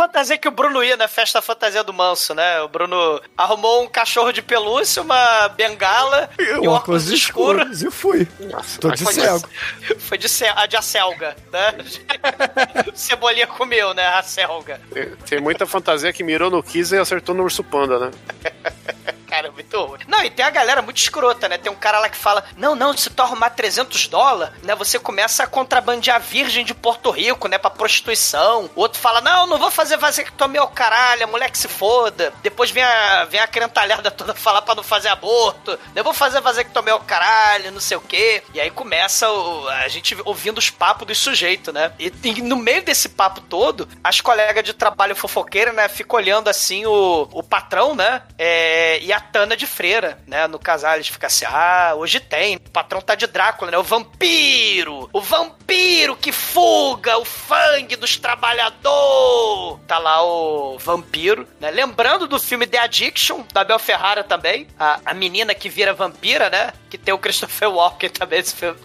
Fantasia 0.00 0.38
que 0.38 0.48
o 0.48 0.50
Bruno 0.50 0.82
ia 0.82 0.96
na 0.96 1.06
festa 1.06 1.42
fantasia 1.42 1.84
do 1.84 1.92
Manso, 1.92 2.34
né? 2.34 2.60
O 2.62 2.68
Bruno 2.68 3.20
arrumou 3.36 3.82
um 3.82 3.86
cachorro 3.86 4.32
de 4.32 4.40
pelúcia, 4.40 5.02
uma 5.02 5.48
bengala 5.48 6.30
e 6.38 6.54
um 6.58 6.68
óculos 6.70 7.08
escuro. 7.08 7.58
escuros 7.60 7.82
e 7.82 7.90
fui. 7.90 8.26
Tô 8.80 8.90
de 8.92 9.04
Foi 9.04 9.12
cego. 9.12 9.42
Foi 10.00 10.16
de 10.16 10.26
ce- 10.26 10.46
a 10.56 10.64
de 10.64 10.76
acelga, 10.76 11.36
né? 11.52 11.74
Cebolinha 12.94 13.46
comeu, 13.46 13.92
né? 13.92 14.06
A 14.06 14.22
selga. 14.22 14.80
Tem, 14.90 15.10
tem 15.16 15.40
muita 15.40 15.66
fantasia 15.66 16.12
que 16.14 16.24
mirou 16.24 16.50
no 16.50 16.62
Kiss 16.62 16.94
e 16.94 16.98
acertou 16.98 17.34
no 17.34 17.42
urso 17.42 17.62
panda, 17.62 17.98
né? 17.98 18.10
Cara, 19.30 19.46
é 19.46 19.50
muito 19.50 19.80
ruim. 19.80 20.00
Não, 20.08 20.24
e 20.24 20.28
tem 20.30 20.44
a 20.44 20.50
galera 20.50 20.82
muito 20.82 20.96
escrota, 20.98 21.48
né? 21.48 21.56
Tem 21.56 21.70
um 21.70 21.76
cara 21.76 22.00
lá 22.00 22.08
que 22.08 22.16
fala: 22.16 22.44
Não, 22.56 22.74
não, 22.74 22.96
se 22.96 23.08
tu 23.10 23.22
arrumar 23.22 23.50
300 23.50 24.08
dólares, 24.08 24.52
né? 24.64 24.74
Você 24.74 24.98
começa 24.98 25.44
a 25.44 25.46
contrabandear 25.46 26.20
virgem 26.20 26.64
de 26.64 26.74
Porto 26.74 27.10
Rico, 27.10 27.46
né? 27.46 27.56
Pra 27.56 27.70
prostituição. 27.70 28.68
O 28.74 28.80
outro 28.80 28.98
fala: 28.98 29.20
Não, 29.20 29.46
não 29.46 29.56
vou 29.58 29.70
fazer 29.70 29.96
vasectomia 29.96 30.60
ao 30.60 30.68
caralho, 30.68 31.24
a 31.24 31.26
mulher 31.28 31.48
que 31.50 31.58
se 31.58 31.68
foda. 31.68 32.32
Depois 32.42 32.70
vem 32.72 32.82
a, 32.82 33.24
vem 33.26 33.40
a 33.40 33.46
crentalhada 33.46 34.10
toda 34.10 34.34
falar 34.36 34.62
pra 34.62 34.74
não 34.74 34.82
fazer 34.82 35.08
aborto. 35.08 35.78
Eu 35.94 36.02
vou 36.02 36.12
fazer 36.12 36.40
vasectomia 36.40 36.92
ao 36.92 37.00
caralho, 37.00 37.70
não 37.70 37.80
sei 37.80 37.96
o 37.96 38.00
quê. 38.00 38.42
E 38.52 38.60
aí 38.60 38.70
começa 38.70 39.30
o- 39.30 39.68
a 39.68 39.86
gente 39.88 40.16
ouvindo 40.24 40.58
os 40.58 40.70
papos 40.70 41.06
dos 41.06 41.18
sujeitos, 41.18 41.72
né? 41.72 41.92
E, 41.98 42.12
e 42.24 42.42
no 42.42 42.56
meio 42.56 42.82
desse 42.82 43.08
papo 43.08 43.40
todo, 43.42 43.88
as 44.02 44.20
colegas 44.20 44.64
de 44.64 44.72
trabalho 44.74 45.14
fofoqueiras, 45.14 45.74
né? 45.74 45.88
Ficam 45.88 46.16
olhando 46.18 46.48
assim 46.48 46.84
o, 46.84 47.28
o 47.32 47.42
patrão, 47.44 47.94
né? 47.94 48.22
É, 48.36 48.98
e 49.02 49.12
a 49.12 49.19
Tana 49.20 49.56
de 49.56 49.66
freira, 49.66 50.18
né? 50.26 50.46
No 50.46 50.58
casal, 50.58 50.94
eles 50.94 51.08
ficam 51.08 51.26
assim: 51.26 51.44
ah, 51.46 51.94
hoje 51.96 52.20
tem. 52.20 52.56
O 52.56 52.70
patrão 52.70 53.00
tá 53.00 53.14
de 53.14 53.26
Drácula, 53.26 53.70
né? 53.70 53.78
O 53.78 53.82
vampiro! 53.82 55.08
O 55.12 55.20
vampiro 55.20 56.16
que 56.16 56.32
fuga 56.32 57.18
o 57.18 57.24
fangue 57.24 57.96
dos 57.96 58.16
trabalhadores! 58.16 59.80
Tá 59.86 59.98
lá 59.98 60.22
o 60.22 60.78
vampiro, 60.78 61.46
né? 61.60 61.70
Lembrando 61.70 62.26
do 62.26 62.38
filme 62.38 62.66
The 62.66 62.78
Addiction, 62.78 63.42
da 63.52 63.64
Bel 63.64 63.78
Ferrara 63.78 64.22
também. 64.22 64.66
A, 64.78 65.00
a 65.04 65.14
menina 65.14 65.54
que 65.54 65.68
vira 65.68 65.92
vampira, 65.92 66.48
né? 66.50 66.72
Que 66.88 66.98
tem 66.98 67.14
o 67.14 67.18
Christopher 67.18 67.70
Walken 67.70 68.10
também. 68.10 68.40
Esse 68.40 68.54
filme, 68.54 68.78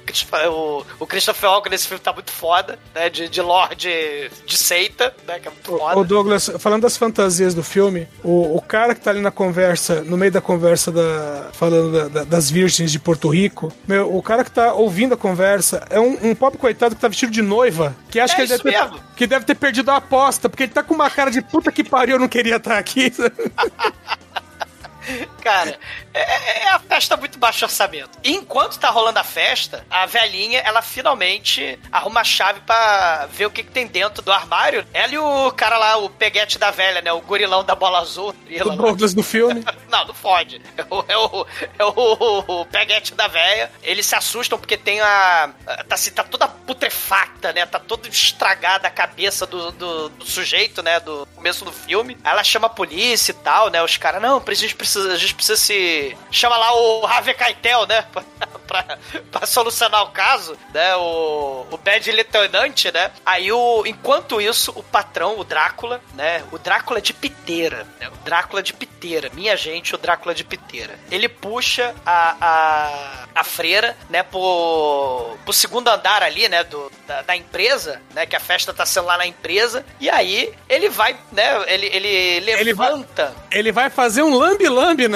o, 0.49 0.85
o 0.99 1.07
Christopher 1.07 1.49
Walken 1.49 1.71
nesse 1.71 1.87
filme 1.87 2.03
tá 2.03 2.13
muito 2.13 2.31
foda, 2.31 2.77
né? 2.93 3.09
De, 3.09 3.27
de 3.29 3.41
lorde 3.41 4.29
de 4.45 4.57
seita, 4.57 5.15
né? 5.27 5.39
Que 5.39 5.47
é 5.47 5.51
muito 5.51 5.77
foda. 5.77 5.97
Ô 5.97 6.03
Douglas, 6.03 6.49
falando 6.59 6.83
das 6.83 6.97
fantasias 6.97 7.53
do 7.53 7.63
filme, 7.63 8.07
o, 8.23 8.55
o 8.55 8.61
cara 8.61 8.93
que 8.93 9.01
tá 9.01 9.11
ali 9.11 9.21
na 9.21 9.31
conversa, 9.31 10.01
no 10.01 10.17
meio 10.17 10.24
da 10.29 10.41
conversa 10.41 10.91
da, 10.91 11.49
falando 11.53 11.91
da- 11.91 12.07
da- 12.07 12.23
das 12.23 12.49
virgens 12.49 12.91
de 12.91 12.99
Porto 12.99 13.29
Rico, 13.29 13.71
meu, 13.87 14.15
o 14.15 14.21
cara 14.21 14.43
que 14.43 14.51
tá 14.51 14.73
ouvindo 14.73 15.13
a 15.13 15.17
conversa 15.17 15.85
é 15.89 15.99
um, 15.99 16.31
um 16.31 16.35
pobre 16.35 16.57
coitado 16.59 16.95
que 16.95 17.01
tá 17.01 17.07
vestido 17.07 17.31
de 17.31 17.41
noiva, 17.41 17.95
que 18.09 18.19
acha 18.19 18.33
É 18.33 18.35
que 18.35 18.41
ele 18.41 18.49
deve, 18.49 18.63
ter, 18.63 18.91
que 19.15 19.27
deve 19.27 19.45
ter 19.45 19.55
perdido 19.55 19.89
a 19.91 19.97
aposta, 19.97 20.49
porque 20.49 20.63
ele 20.63 20.71
tá 20.73 20.83
com 20.83 20.93
uma 20.93 21.09
cara 21.09 21.31
de 21.31 21.41
puta 21.41 21.71
que 21.71 21.83
pariu, 21.83 22.15
eu 22.15 22.19
não 22.19 22.27
queria 22.27 22.57
estar 22.57 22.77
aqui. 22.77 23.11
Cara, 25.45 25.79
é, 26.11 26.63
é 26.63 26.69
a 26.69 26.79
festa 26.79 27.15
muito 27.15 27.37
baixo 27.37 27.63
orçamento. 27.65 28.17
E 28.23 28.31
enquanto 28.31 28.79
tá 28.79 28.89
rolando 28.89 29.19
a 29.19 29.23
festa, 29.23 29.85
a 29.91 30.07
velhinha, 30.07 30.57
ela 30.61 30.81
finalmente 30.81 31.77
arruma 31.91 32.21
a 32.21 32.23
chave 32.23 32.61
pra 32.61 33.27
ver 33.27 33.45
o 33.45 33.51
que, 33.51 33.61
que 33.61 33.69
tem 33.69 33.85
dentro 33.85 34.23
do 34.23 34.31
armário. 34.31 34.83
Ela 34.91 35.13
e 35.13 35.19
o 35.19 35.51
cara 35.51 35.77
lá, 35.77 35.97
o 35.97 36.09
peguete 36.09 36.57
da 36.57 36.71
velha, 36.71 36.99
né? 36.99 37.13
O 37.13 37.21
gorilão 37.21 37.63
da 37.63 37.75
bola 37.75 37.99
azul. 37.99 38.33
o. 38.49 38.75
Douglas 38.75 39.13
do 39.13 39.21
filme. 39.21 39.63
Não, 39.87 40.07
não 40.07 40.13
fode. 40.15 40.61
É 40.75 40.83
o, 40.89 41.05
é 41.07 41.17
o, 41.17 41.47
é 41.79 41.85
o, 41.85 42.61
o 42.61 42.65
peguete 42.65 43.13
da 43.13 43.27
véia. 43.27 43.71
Eles 43.83 44.05
se 44.05 44.15
assustam 44.15 44.57
porque 44.57 44.75
tem 44.75 44.99
a. 44.99 45.51
Tá, 45.87 45.95
assim, 45.95 46.11
tá 46.11 46.23
toda 46.23 46.47
putrefacta, 46.47 47.53
né? 47.53 47.65
Tá 47.65 47.79
toda 47.79 48.09
estragada 48.09 48.87
a 48.87 48.91
cabeça 48.91 49.45
do, 49.45 49.71
do, 49.71 50.09
do 50.09 50.25
sujeito, 50.25 50.81
né? 50.81 50.99
Do 50.99 51.25
começo 51.35 51.63
do 51.63 51.71
filme. 51.71 52.17
Aí 52.23 52.31
ela 52.31 52.43
chama 52.43 52.67
a 52.67 52.69
polícia 52.69 53.31
e 53.31 53.35
tal, 53.35 53.69
né? 53.69 53.81
Os 53.81 53.95
caras, 53.95 54.21
não, 54.21 54.43
a 54.45 54.53
gente 54.53 54.75
precisa, 54.75 55.13
a 55.13 55.17
gente 55.17 55.34
precisa 55.35 55.57
se. 55.57 56.15
Chama 56.31 56.57
lá 56.57 56.73
o 56.75 57.05
Harvey 57.05 57.33
Keitel, 57.33 57.85
né? 57.85 58.05
pra, 58.67 58.97
pra 59.31 59.45
solucionar 59.45 60.03
o 60.03 60.11
caso, 60.11 60.57
né? 60.73 60.95
O, 60.95 61.65
o 61.71 61.77
Bad 61.77 62.11
Lieutenant, 62.11 62.85
né? 62.93 63.11
Aí, 63.25 63.51
o, 63.51 63.83
enquanto 63.85 64.41
isso, 64.41 64.71
o 64.75 64.81
patrão, 64.83 65.37
o 65.39 65.43
Drácula, 65.43 66.01
né? 66.15 66.43
O 66.51 66.57
Drácula 66.57 67.01
de 67.01 67.13
piteira, 67.13 67.85
né? 67.99 68.07
O 68.09 68.17
Drácula 68.25 68.63
de 68.63 68.73
piteira. 68.73 69.29
Minha 69.33 69.55
gente, 69.55 69.93
o 69.93 69.97
Drácula 69.97 70.33
de 70.33 70.43
piteira. 70.43 70.97
Ele 71.11 71.29
puxa 71.29 71.93
a, 72.05 72.35
a, 72.41 73.39
a 73.39 73.43
freira, 73.43 73.95
né? 74.09 74.23
Pro, 74.23 75.37
pro 75.43 75.53
segundo 75.53 75.87
andar 75.89 76.23
ali, 76.23 76.47
né? 76.49 76.63
Do, 76.63 76.91
da, 77.07 77.21
da 77.21 77.35
empresa, 77.35 78.01
né? 78.13 78.25
Que 78.25 78.35
a 78.35 78.39
festa 78.39 78.73
tá 78.73 78.85
sendo 78.85 79.05
lá 79.05 79.17
na 79.17 79.27
empresa. 79.27 79.85
E 79.99 80.09
aí, 80.09 80.51
ele 80.67 80.89
vai, 80.89 81.15
né? 81.31 81.63
Ele, 81.67 81.85
ele 81.87 82.07
Ele 82.07 82.73
vai- 82.73 82.89
levanta. 82.89 83.35
Ele 83.51 83.71
vai 83.71 83.89
fazer 83.89 84.23
um 84.23 84.33
lambe-lambe 84.35 85.07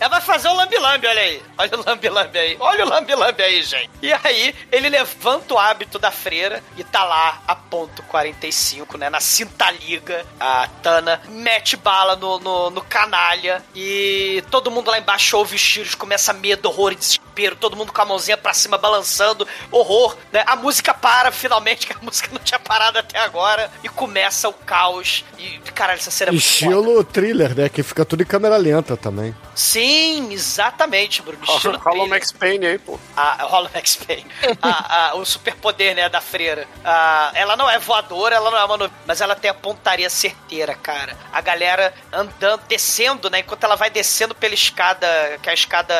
Ela 0.00 0.08
vai 0.08 0.20
fazer 0.20 0.48
o 0.48 0.54
lambi-lambi, 0.54 1.06
olha 1.06 1.20
aí. 1.20 1.42
Olha 1.58 1.78
o 1.78 1.84
lambi-lambi 1.84 2.38
aí. 2.38 2.56
Olha 2.60 2.84
o 2.84 2.88
lambi-lambi 2.88 3.42
aí, 3.42 3.62
gente. 3.62 3.90
E 4.02 4.12
aí, 4.12 4.54
ele 4.70 4.88
levanta 4.88 5.54
o 5.54 5.58
hábito 5.58 5.98
da 5.98 6.10
freira 6.10 6.62
e 6.76 6.84
tá 6.84 7.04
lá 7.04 7.42
a 7.46 7.54
ponto 7.54 8.02
45, 8.04 8.98
né? 8.98 9.10
Na 9.10 9.20
cinta 9.20 9.70
liga. 9.70 10.24
A 10.38 10.68
Tana 10.82 11.20
mete 11.28 11.76
bala 11.76 12.16
no, 12.16 12.38
no, 12.38 12.70
no 12.70 12.82
canalha. 12.82 13.62
E 13.74 14.42
todo 14.50 14.70
mundo 14.70 14.90
lá 14.90 14.98
embaixo 14.98 15.36
ouve 15.36 15.56
os 15.56 15.62
tiros, 15.62 15.94
começa 15.94 16.32
medo, 16.32 16.68
horror 16.68 16.92
e 16.92 16.96
desespero. 16.96 17.25
Todo 17.60 17.76
mundo 17.76 17.92
com 17.92 18.00
a 18.00 18.04
mãozinha 18.04 18.36
pra 18.36 18.54
cima, 18.54 18.78
balançando. 18.78 19.46
Horror, 19.70 20.16
né? 20.32 20.42
A 20.46 20.56
música 20.56 20.94
para 20.94 21.30
finalmente, 21.30 21.86
que 21.86 21.92
a 21.92 21.98
música 22.00 22.28
não 22.32 22.40
tinha 22.40 22.58
parado 22.58 22.98
até 22.98 23.18
agora. 23.18 23.70
E 23.84 23.88
começa 23.88 24.48
o 24.48 24.52
caos. 24.52 25.24
E, 25.38 25.58
caralho, 25.74 25.98
essa 25.98 26.10
cena 26.10 26.30
é 26.30 26.32
muito 26.32 26.42
foda. 26.44 26.54
Estilo 26.54 27.04
thriller, 27.04 27.54
né? 27.56 27.68
Que 27.68 27.82
fica 27.82 28.04
tudo 28.04 28.22
em 28.22 28.26
câmera 28.26 28.56
lenta 28.56 28.96
também. 28.96 29.34
Sim, 29.54 30.32
exatamente, 30.32 31.22
Bruno. 31.22 31.42
Estilo 31.44 31.78
Rola 31.78 32.04
o. 32.04 32.08
Max 32.08 32.32
Payne 32.32 32.66
aí, 32.66 32.78
pô. 32.78 32.98
A, 33.16 33.42
rola 33.44 33.68
o 33.68 33.72
Max 33.74 33.96
Payne. 33.96 34.26
A- 34.62 35.08
a- 35.10 35.14
o 35.16 35.24
superpoder, 35.24 35.94
né, 35.94 36.08
da 36.08 36.20
freira. 36.20 36.66
A- 36.84 37.30
ela 37.34 37.56
não 37.56 37.68
é 37.68 37.78
voadora, 37.78 38.36
ela 38.36 38.50
não 38.50 38.58
é 38.58 38.64
uma 38.64 38.76
no... 38.76 38.90
mas 39.06 39.20
ela 39.20 39.34
tem 39.34 39.50
a 39.50 39.54
pontaria 39.54 40.08
certeira, 40.10 40.74
cara. 40.74 41.16
A 41.32 41.40
galera 41.40 41.92
andando, 42.12 42.62
descendo, 42.68 43.28
né, 43.30 43.40
enquanto 43.40 43.64
ela 43.64 43.76
vai 43.76 43.90
descendo 43.90 44.34
pela 44.34 44.54
escada, 44.54 45.06
que 45.42 45.48
é 45.48 45.52
a 45.52 45.54
escada, 45.54 45.94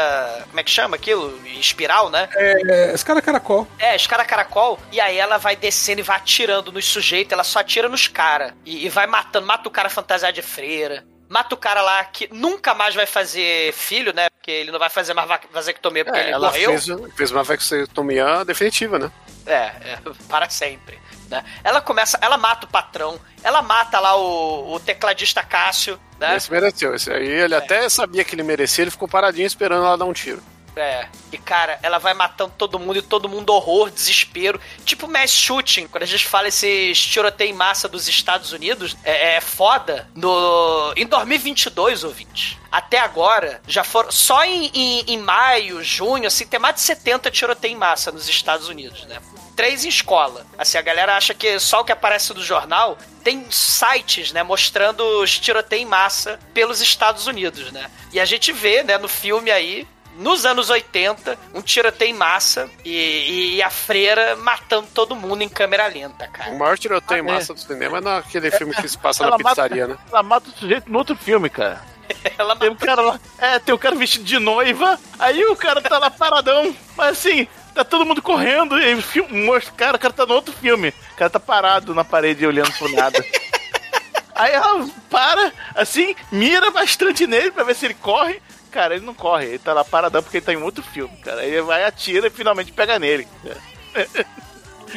como 0.49 0.61
é 0.61 0.63
que 0.65 0.71
chama 0.71 0.97
aquilo? 0.97 1.26
Espiral, 1.59 2.11
né? 2.11 2.29
É, 2.35 2.93
escada 2.95 3.21
caracol. 3.23 3.67
É, 3.79 3.97
escada 3.97 4.25
caracol, 4.25 4.79
e 4.93 5.01
aí 5.01 5.17
ela 5.19 5.39
vai 5.39 5.57
descendo 5.57 6.01
e 6.01 6.03
vai 6.05 6.17
atirando 6.17 6.71
nos 6.73 6.85
sujeitos, 6.87 7.33
ela 7.33 7.45
só 7.45 7.61
atira 7.61 7.89
nos 7.89 8.09
caras. 8.09 8.53
E, 8.65 8.87
e 8.87 8.89
vai 8.89 9.07
matando, 9.07 9.47
mata 9.47 9.69
o 9.69 9.73
cara 9.73 9.89
fantasiado 9.89 10.35
de 10.35 10.43
freira. 10.43 11.05
Mata 11.29 11.57
o 11.57 11.59
cara 11.59 11.83
lá 11.83 12.05
que 12.05 12.29
nunca 12.33 12.73
mais 12.73 12.95
vai 12.95 13.05
fazer 13.05 13.73
filho, 13.73 14.13
né? 14.15 14.29
Porque 14.31 14.51
ele 14.51 14.71
não 14.71 14.79
vai 14.79 14.89
fazer 14.89 15.13
mais 15.13 15.27
va- 15.27 15.41
vasectomia 15.53 16.05
porque 16.05 16.21
É, 16.21 16.23
ele 16.25 16.31
ela 16.33 16.47
morreu. 16.47 16.71
fez, 16.71 16.87
fez 17.17 17.31
uma 17.33 17.43
vasectomia 17.43 18.45
definitiva, 18.45 18.97
né? 18.97 19.11
É, 19.45 19.55
é, 19.55 19.99
para 20.29 20.49
sempre. 20.49 21.01
Né? 21.29 21.43
Ela 21.65 21.81
começa, 21.81 22.17
ela 22.21 22.37
mata 22.39 22.67
o 22.67 22.69
patrão, 22.69 23.19
ela 23.43 23.61
mata 23.61 23.99
lá 23.99 24.17
o, 24.17 24.75
o 24.75 24.79
tecladista 24.79 25.43
Cássio, 25.43 25.99
né? 26.21 26.37
Esse 26.37 26.49
mereceu. 26.49 26.95
Esse 26.95 27.13
aí 27.13 27.27
ele 27.29 27.57
até 27.57 27.89
sabia 27.89 28.23
que 28.23 28.35
ele 28.37 28.45
merecia, 28.45 28.83
ele 28.85 28.91
ficou 28.93 29.09
paradinho 29.09 29.47
esperando 29.49 29.85
ela 29.85 29.99
dar 29.99 30.05
um 30.05 30.13
tiro. 30.13 30.41
É. 30.77 31.09
E 31.33 31.39
cara, 31.39 31.79
ela 31.83 31.99
vai 31.99 32.13
matando 32.13 32.53
todo 32.57 32.79
mundo 32.79 32.99
e 32.99 33.03
todo 33.03 33.29
mundo 33.29 33.51
horror, 33.51 33.91
desespero. 33.91 34.61
Tipo 34.85 35.09
mass 35.09 35.31
shooting, 35.31 35.87
quando 35.87 36.03
a 36.03 36.07
gente 36.07 36.27
fala 36.27 36.49
esses 36.49 36.99
tiroteio 36.99 37.51
em 37.51 37.55
massa 37.55 37.89
dos 37.89 38.07
Estados 38.07 38.53
Unidos, 38.53 38.95
é, 39.03 39.37
é 39.37 39.41
foda. 39.41 40.09
No, 40.15 40.93
em 40.95 41.07
2022, 41.07 42.05
ouvinte. 42.05 42.59
Até 42.71 42.99
agora, 42.99 43.63
já 43.67 43.83
foram. 43.83 44.13
Só 44.13 44.45
em, 44.45 44.71
em, 44.75 45.05
em 45.09 45.19
maio, 45.19 45.83
junho, 45.83 46.27
assim, 46.27 46.47
tem 46.47 46.61
mais 46.61 46.75
de 46.75 46.83
70 46.83 47.31
tiroteio 47.31 47.73
em 47.73 47.77
massa 47.77 48.13
nos 48.13 48.29
Estados 48.29 48.69
Unidos, 48.69 49.05
né? 49.07 49.19
Três 49.57 49.87
em 49.87 49.89
escola. 49.89 50.47
Assim, 50.59 50.77
a 50.77 50.83
galera 50.83 51.17
acha 51.17 51.33
que 51.33 51.59
só 51.59 51.81
o 51.81 51.85
que 51.85 51.93
aparece 51.93 52.35
no 52.35 52.43
jornal 52.43 52.99
tem 53.25 53.47
sites, 53.51 54.31
né, 54.31 54.43
mostrando 54.43 55.01
os 55.23 55.39
tiroteio 55.39 55.83
em 55.83 55.87
massa 55.87 56.39
pelos 56.53 56.81
Estados 56.81 57.27
Unidos, 57.27 57.73
né? 57.73 57.91
E 58.13 58.21
a 58.21 58.25
gente 58.25 58.53
vê, 58.53 58.85
né, 58.85 58.99
no 58.99 59.09
filme 59.09 59.51
aí, 59.51 59.89
nos 60.19 60.45
anos 60.47 60.71
80, 60.71 61.39
um 61.55 61.61
tiroteio 61.63 62.11
em 62.11 62.15
massa 62.15 62.69
e, 62.85 63.57
e 63.57 63.63
a 63.63 63.71
freira 63.71 64.37
matando 64.37 64.87
todo 64.95 65.15
mundo 65.17 65.43
em 65.43 65.49
câmera 65.49 65.87
lenta, 65.87 66.27
cara. 66.29 66.51
O 66.53 66.59
maior 66.59 66.79
tiroteio 66.79 67.23
em 67.25 67.29
Ah, 67.29 67.33
é. 67.33 67.35
massa 67.35 67.55
do 67.55 67.61
cinema 67.61 67.99
é 67.99 68.01
naquele 68.01 68.51
filme 68.51 68.75
que 68.75 68.89
se 68.89 68.97
passa 68.99 69.25
Ela 69.25 69.37
na 69.37 69.43
mata- 69.43 69.63
pizzaria, 69.63 69.87
né? 69.89 69.97
Ela 70.11 70.23
mata 70.23 70.49
o 70.49 70.53
sujeito 70.53 70.91
no 70.91 70.99
outro 70.99 71.17
filme, 71.17 71.49
cara. 71.51 71.81
Ela 72.39 72.55
Tem 72.57 72.71
um 72.71 72.75
cara 72.77 73.03
lá. 73.03 73.21
É, 73.39 73.59
tem 73.59 73.75
um 73.75 73.79
cara 73.79 73.97
vestido 73.97 74.25
de 74.25 74.39
noiva, 74.39 74.99
aí 75.19 75.45
o 75.47 75.57
cara 75.57 75.81
tá 75.81 75.99
lá 75.99 76.11
paradão, 76.11 76.75
mas 76.97 77.19
assim. 77.19 77.47
Tá 77.75 77.85
todo 77.85 78.07
mundo 78.07 78.23
correndo, 78.23 78.79
e 78.81 78.85
aí 78.87 78.95
o 78.95 79.03
filme 79.03 79.45
mostra, 79.45 79.71
cara, 79.75 79.97
o 79.99 80.01
cara 80.01 80.15
tá 80.15 80.25
no 80.25 80.33
outro 80.33 80.51
filme. 80.51 80.95
O 81.13 81.17
cara 81.17 81.29
tá 81.29 81.39
parado 81.39 81.95
na 81.95 82.03
parede 82.05 82.47
olhando 82.47 82.73
pro 82.73 82.89
nada. 82.91 83.23
Aí 84.35 84.53
ela 84.53 84.87
para, 85.11 85.53
assim, 85.75 86.15
mira 86.33 86.71
bastante 86.71 87.27
nele 87.27 87.51
pra 87.51 87.65
ver 87.65 87.75
se 87.75 87.85
ele 87.87 87.95
corre. 87.95 88.41
Cara, 88.71 88.95
ele 88.95 89.07
não 89.07 89.15
corre, 89.15 89.47
ele 89.47 89.59
tá 89.59 89.73
lá 89.73 89.85
paradão 89.85 90.23
porque 90.23 90.39
ele 90.39 90.45
tá 90.47 90.53
em 90.53 90.57
outro 90.63 90.83
filme, 90.83 91.17
cara. 91.19 91.41
Aí 91.41 91.51
ele 91.51 91.63
vai, 91.63 91.85
atira 91.85 92.27
e 92.27 92.31
finalmente 92.31 92.73
pega 92.73 92.99
nele. 92.99 93.27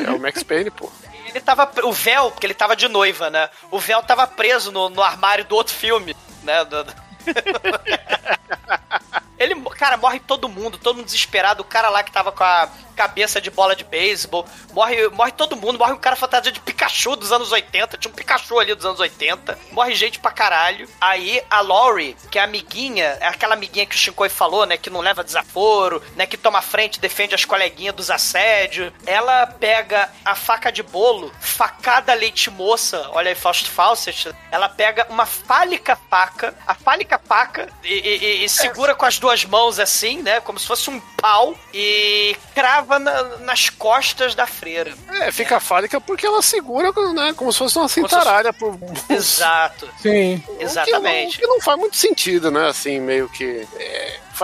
É 0.05 0.11
o 0.11 0.19
Max 0.19 0.43
Payne, 0.43 0.69
pô. 0.69 0.91
Ele 1.27 1.39
tava. 1.39 1.71
O 1.83 1.91
véu, 1.93 2.31
porque 2.31 2.45
ele 2.45 2.53
tava 2.53 2.75
de 2.75 2.87
noiva, 2.87 3.29
né? 3.29 3.49
O 3.71 3.79
véu 3.79 4.03
tava 4.03 4.27
preso 4.27 4.71
no, 4.71 4.89
no 4.89 5.01
armário 5.01 5.45
do 5.45 5.55
outro 5.55 5.73
filme, 5.73 6.15
né? 6.43 6.65
Do- 6.65 6.83
do- 6.83 6.93
Ele, 9.37 9.55
cara, 9.77 9.95
morre 9.95 10.19
todo 10.19 10.49
mundo, 10.49 10.77
todo 10.77 10.97
mundo 10.97 11.05
desesperado. 11.05 11.61
O 11.61 11.65
cara 11.65 11.89
lá 11.89 12.03
que 12.03 12.11
tava 12.11 12.31
com 12.31 12.43
a 12.43 12.67
cabeça 12.99 13.39
de 13.39 13.49
bola 13.49 13.77
de 13.77 13.85
beisebol, 13.85 14.45
morre, 14.73 15.07
morre 15.07 15.31
todo 15.31 15.55
mundo. 15.55 15.79
Morre 15.79 15.93
um 15.93 15.97
cara 15.97 16.17
fantasia 16.17 16.51
de 16.51 16.59
Pikachu 16.59 17.15
dos 17.15 17.31
anos 17.31 17.49
80. 17.49 17.97
Tinha 17.97 18.11
um 18.11 18.13
Pikachu 18.15 18.59
ali 18.59 18.75
dos 18.75 18.85
anos 18.85 18.99
80. 18.99 19.57
Morre 19.71 19.95
gente 19.95 20.19
pra 20.19 20.31
caralho. 20.31 20.85
Aí 20.99 21.41
a 21.49 21.61
Laurie, 21.61 22.17
que 22.29 22.37
é 22.37 22.41
a 22.41 22.43
amiguinha, 22.43 23.17
é 23.21 23.27
aquela 23.27 23.53
amiguinha 23.53 23.85
que 23.85 23.95
o 23.95 23.97
Shinkoi 23.97 24.27
falou, 24.27 24.65
né? 24.65 24.75
Que 24.77 24.89
não 24.89 24.99
leva 24.99 25.23
desaforo, 25.23 26.03
né? 26.17 26.25
Que 26.25 26.35
toma 26.35 26.61
frente, 26.61 26.99
defende 26.99 27.33
as 27.33 27.45
coleguinhas 27.45 27.95
dos 27.95 28.11
assédios. 28.11 28.91
Ela 29.05 29.47
pega 29.47 30.09
a 30.25 30.35
faca 30.35 30.69
de 30.69 30.83
bolo, 30.83 31.31
facada 31.39 32.13
leite 32.13 32.49
moça. 32.49 33.09
Olha 33.13 33.29
aí, 33.29 33.35
Fausto 33.35 33.69
Fawcett. 33.71 34.33
Ela 34.51 34.67
pega 34.67 35.07
uma 35.09 35.25
fálica 35.25 35.97
faca, 36.09 36.53
a 36.67 36.75
fálica 36.75 37.17
faca, 37.25 37.69
e, 37.83 37.93
e- 37.93 38.17
e- 38.17 38.43
e 38.45 38.49
segura 38.49 38.93
com 38.93 39.05
as 39.05 39.17
duas 39.19 39.45
mãos 39.45 39.79
assim, 39.79 40.21
né? 40.21 40.41
Como 40.41 40.59
se 40.59 40.67
fosse 40.67 40.89
um 40.89 40.99
pau, 41.21 41.55
e 41.73 42.35
crava 42.53 42.88
na- 42.97 43.23
nas 43.39 43.69
costas 43.69 44.33
da 44.33 44.47
freira. 44.47 44.93
É, 45.21 45.31
fica 45.31 45.59
fálica 45.59 45.99
porque 46.01 46.25
ela 46.25 46.41
segura, 46.41 46.91
né? 47.13 47.33
Como 47.35 47.51
se 47.51 47.59
fosse 47.59 47.77
uma 47.77 47.87
cintaralha 47.89 48.51
por. 48.53 48.77
Exato. 49.09 49.89
Sim. 50.01 50.41
Exatamente. 50.59 51.35
O 51.37 51.39
que, 51.39 51.45
não, 51.45 51.51
o 51.51 51.51
que 51.51 51.57
não 51.57 51.61
faz 51.61 51.77
muito 51.79 51.97
sentido, 51.97 52.49
né? 52.49 52.67
Assim, 52.69 52.99
meio 52.99 53.27
que. 53.29 53.67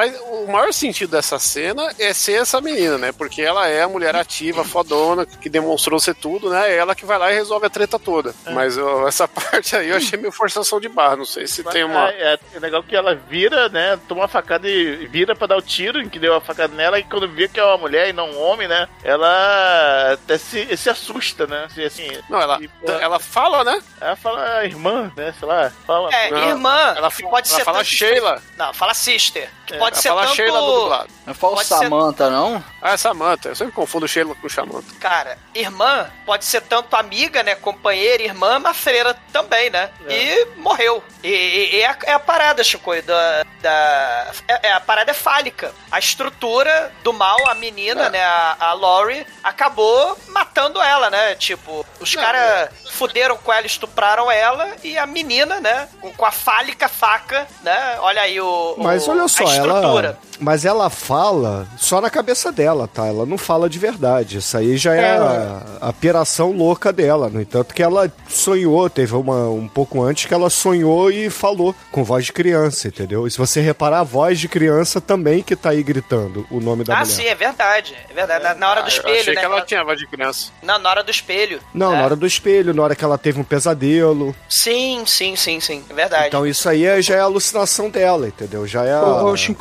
É, 0.03 0.11
faz, 0.11 0.19
o 0.21 0.47
maior 0.47 0.73
sentido 0.73 1.11
dessa 1.11 1.39
cena 1.39 1.91
é 1.97 2.13
ser 2.13 2.33
essa 2.41 2.59
menina, 2.61 2.97
né? 2.97 3.11
Porque 3.11 3.41
ela 3.41 3.67
é 3.67 3.81
a 3.81 3.87
mulher 3.87 4.15
ativa, 4.15 4.63
fodona, 4.63 5.25
que 5.25 5.49
demonstrou 5.49 5.99
ser 5.99 6.15
tudo, 6.15 6.49
né? 6.49 6.71
É 6.71 6.77
ela 6.77 6.95
que 6.95 7.05
vai 7.05 7.17
lá 7.17 7.31
e 7.31 7.35
resolve 7.35 7.65
a 7.65 7.69
treta 7.69 7.97
toda. 7.99 8.33
Mas 8.51 8.77
ó, 8.77 9.07
essa 9.07 9.27
parte 9.29 9.75
aí 9.75 9.89
eu 9.89 9.97
achei 9.97 10.17
meio 10.19 10.31
forçação 10.31 10.79
de 10.79 10.89
barra. 10.89 11.15
Não 11.15 11.25
sei 11.25 11.47
se 11.47 11.63
tem 11.63 11.83
uma. 11.83 12.09
É, 12.09 12.33
é, 12.33 12.39
é 12.55 12.59
legal 12.59 12.83
que 12.83 12.95
ela 12.95 13.15
vira, 13.15 13.69
né? 13.69 13.99
Toma 14.07 14.21
uma 14.21 14.27
facada 14.27 14.67
e 14.69 15.05
vira 15.07 15.35
pra 15.35 15.47
dar 15.47 15.57
o 15.57 15.61
tiro 15.61 16.01
em 16.01 16.09
que 16.09 16.19
deu 16.19 16.35
a 16.35 16.41
facada 16.41 16.73
nela. 16.75 16.99
E 16.99 17.03
quando 17.03 17.27
vê 17.29 17.47
que 17.47 17.59
é 17.59 17.63
uma 17.63 17.77
mulher 17.77 18.09
e 18.09 18.13
não 18.13 18.29
um 18.31 18.41
homem, 18.41 18.67
né? 18.67 18.87
Ela 19.03 20.13
até 20.13 20.37
se, 20.37 20.75
se 20.77 20.89
assusta, 20.89 21.47
né? 21.47 21.65
Assim, 21.65 21.83
assim, 21.83 22.11
Não, 22.29 22.41
ela, 22.41 22.59
e, 22.61 22.69
ela 22.87 23.19
fala, 23.19 23.63
né? 23.63 23.81
ela 23.99 24.15
fala 24.15 24.57
"Ah, 24.59 24.65
irmã, 24.65 25.11
né? 25.15 25.33
Sei 25.39 25.47
lá. 25.47 25.71
Fala. 25.85 26.13
É, 26.13 26.31
Não, 26.31 26.49
irmã, 26.49 26.93
ela 26.95 27.09
fa- 27.09 27.27
pode 27.27 27.49
ela 27.49 27.59
ser 27.59 27.63
fala 27.65 27.83
Sheila. 27.83 28.41
Não, 28.57 28.73
fala 28.73 28.93
sister. 28.93 29.49
Que 29.65 29.73
É, 29.75 29.77
pode 29.85 29.97
ser 30.01 30.09
fala 30.09 30.21
tanto... 30.23 30.35
Sheila 30.35 30.59
do 30.59 30.81
dublado. 30.81 31.09
Não 31.25 31.33
fala 31.33 31.55
Pode 31.55 31.67
ser- 31.67 31.75
Samantha, 31.75 32.29
não? 32.29 32.63
Ah, 32.81 32.91
é 32.93 32.97
Samantha. 32.97 33.49
Eu 33.49 33.55
sempre 33.55 33.73
confundo 33.73 34.07
Sheila 34.07 34.35
com 34.35 34.47
Samantha. 34.49 34.93
Cara, 34.99 35.37
irmã 35.53 36.09
pode 36.25 36.45
ser 36.45 36.61
tanto 36.61 36.95
amiga, 36.95 37.41
né? 37.43 37.55
Companheira, 37.55 38.21
irmã, 38.23 38.59
mas 38.59 38.77
freira 38.77 39.15
também, 39.33 39.69
né? 39.69 39.89
E 40.07 40.45
morreu. 40.57 41.03
E, 41.23 41.27
e- 41.29 41.75
e 41.77 41.81
é, 41.81 41.87
a, 41.89 41.97
é 42.03 42.13
a 42.13 42.19
parada, 42.19 42.63
Chico, 42.63 42.91
da. 43.01 43.43
da 43.61 44.31
é, 44.47 44.67
é 44.69 44.71
a 44.73 44.79
parada 44.79 45.11
é 45.11 45.13
fálica. 45.13 45.73
A 45.91 45.97
estrutura 45.99 46.91
do 47.03 47.11
mal, 47.13 47.47
a 47.47 47.55
menina, 47.55 48.09
né? 48.09 48.23
A, 48.23 48.55
a 48.59 48.73
Laurie, 48.73 49.25
acabou 49.43 50.17
matando 50.27 50.81
ela, 50.81 51.09
né? 51.09 51.35
Tipo, 51.35 51.85
os 51.99 52.13
caras 52.15 52.69
fuderam 52.91 53.37
com 53.37 53.51
ela, 53.51 53.65
estupraram 53.65 54.29
ela, 54.31 54.75
e 54.83 54.97
a 54.97 55.05
menina, 55.05 55.59
né? 55.59 55.87
Com, 55.99 56.11
com 56.13 56.25
a 56.25 56.31
fálica 56.31 56.87
faca, 56.87 57.47
né? 57.63 57.97
Olha 58.01 58.21
aí 58.21 58.39
o. 58.39 58.75
o- 58.77 58.83
Mas 58.83 59.07
olha 59.07 59.27
só, 59.27 59.43
ela 59.51 59.74
ela, 59.83 60.19
mas 60.39 60.65
ela 60.65 60.89
fala 60.89 61.67
só 61.77 61.99
na 62.01 62.09
cabeça 62.09 62.51
dela, 62.51 62.87
tá? 62.87 63.05
Ela 63.07 63.25
não 63.25 63.37
fala 63.37 63.69
de 63.69 63.79
verdade. 63.79 64.37
Isso 64.37 64.57
aí 64.57 64.77
já 64.77 64.95
é, 64.95 64.99
É. 64.99 65.17
a, 65.17 65.61
a 65.89 65.93
piração 65.93 66.51
louca 66.51 66.91
dela. 66.91 67.29
No 67.29 67.41
entanto, 67.41 67.73
que 67.73 67.81
ela 67.83 68.11
sonhou, 68.27 68.89
teve 68.89 69.15
uma, 69.15 69.49
um 69.49 69.67
pouco 69.67 70.01
antes 70.03 70.25
que 70.25 70.33
ela 70.33 70.49
sonhou 70.49 71.09
e 71.11 71.29
falou 71.29 71.73
com 71.91 72.03
voz 72.03 72.25
de 72.25 72.33
criança, 72.33 72.87
entendeu? 72.87 73.25
E 73.27 73.31
se 73.31 73.37
você 73.37 73.61
reparar, 73.61 73.99
a 73.99 74.03
voz 74.03 74.39
de 74.39 74.47
criança 74.47 74.99
também 74.99 75.41
que 75.41 75.55
tá 75.55 75.69
aí 75.69 75.81
gritando 75.83 76.45
o 76.51 76.59
nome 76.59 76.83
da 76.83 76.93
Ah, 76.95 76.99
mulher. 76.99 77.11
sim, 77.13 77.23
é 77.25 77.35
verdade. 77.35 77.95
É 78.09 78.13
verdade. 78.13 78.43
Na, 78.43 78.53
na 78.55 78.69
hora 78.69 78.81
do 78.81 78.85
Ah, 78.87 78.89
eu 78.89 78.97
espelho, 78.97 79.19
achei 79.21 79.33
né? 79.35 79.39
que 79.39 79.45
ela 79.45 79.55
Ela- 79.57 79.65
tinha 79.65 79.83
voz 79.83 79.99
de 79.99 80.07
criança. 80.07 80.51
Na, 80.61 80.77
na 80.77 80.89
hora 80.89 81.03
do 81.03 81.11
espelho. 81.11 81.59
Não, 81.73 81.93
É. 81.93 81.97
na 81.97 82.03
hora 82.05 82.15
do 82.15 82.25
espelho, 82.27 82.73
na 82.73 82.83
hora 82.83 82.95
que 82.95 83.03
ela 83.05 83.17
teve 83.17 83.39
um 83.39 83.43
pesadelo. 83.43 84.35
Sim, 84.49 85.03
sim, 85.05 85.35
sim, 85.35 85.59
sim. 85.59 85.83
É 85.89 85.93
verdade. 85.93 86.27
Então 86.27 86.45
isso 86.45 86.67
aí 86.67 86.85
é- 86.85 87.01
já 87.01 87.15
é 87.15 87.19
a 87.19 87.23
alucinação 87.23 87.89
dela, 87.89 88.27
entendeu? 88.27 88.65
Já 88.67 88.83
é 88.85 88.93
a. 88.93 88.99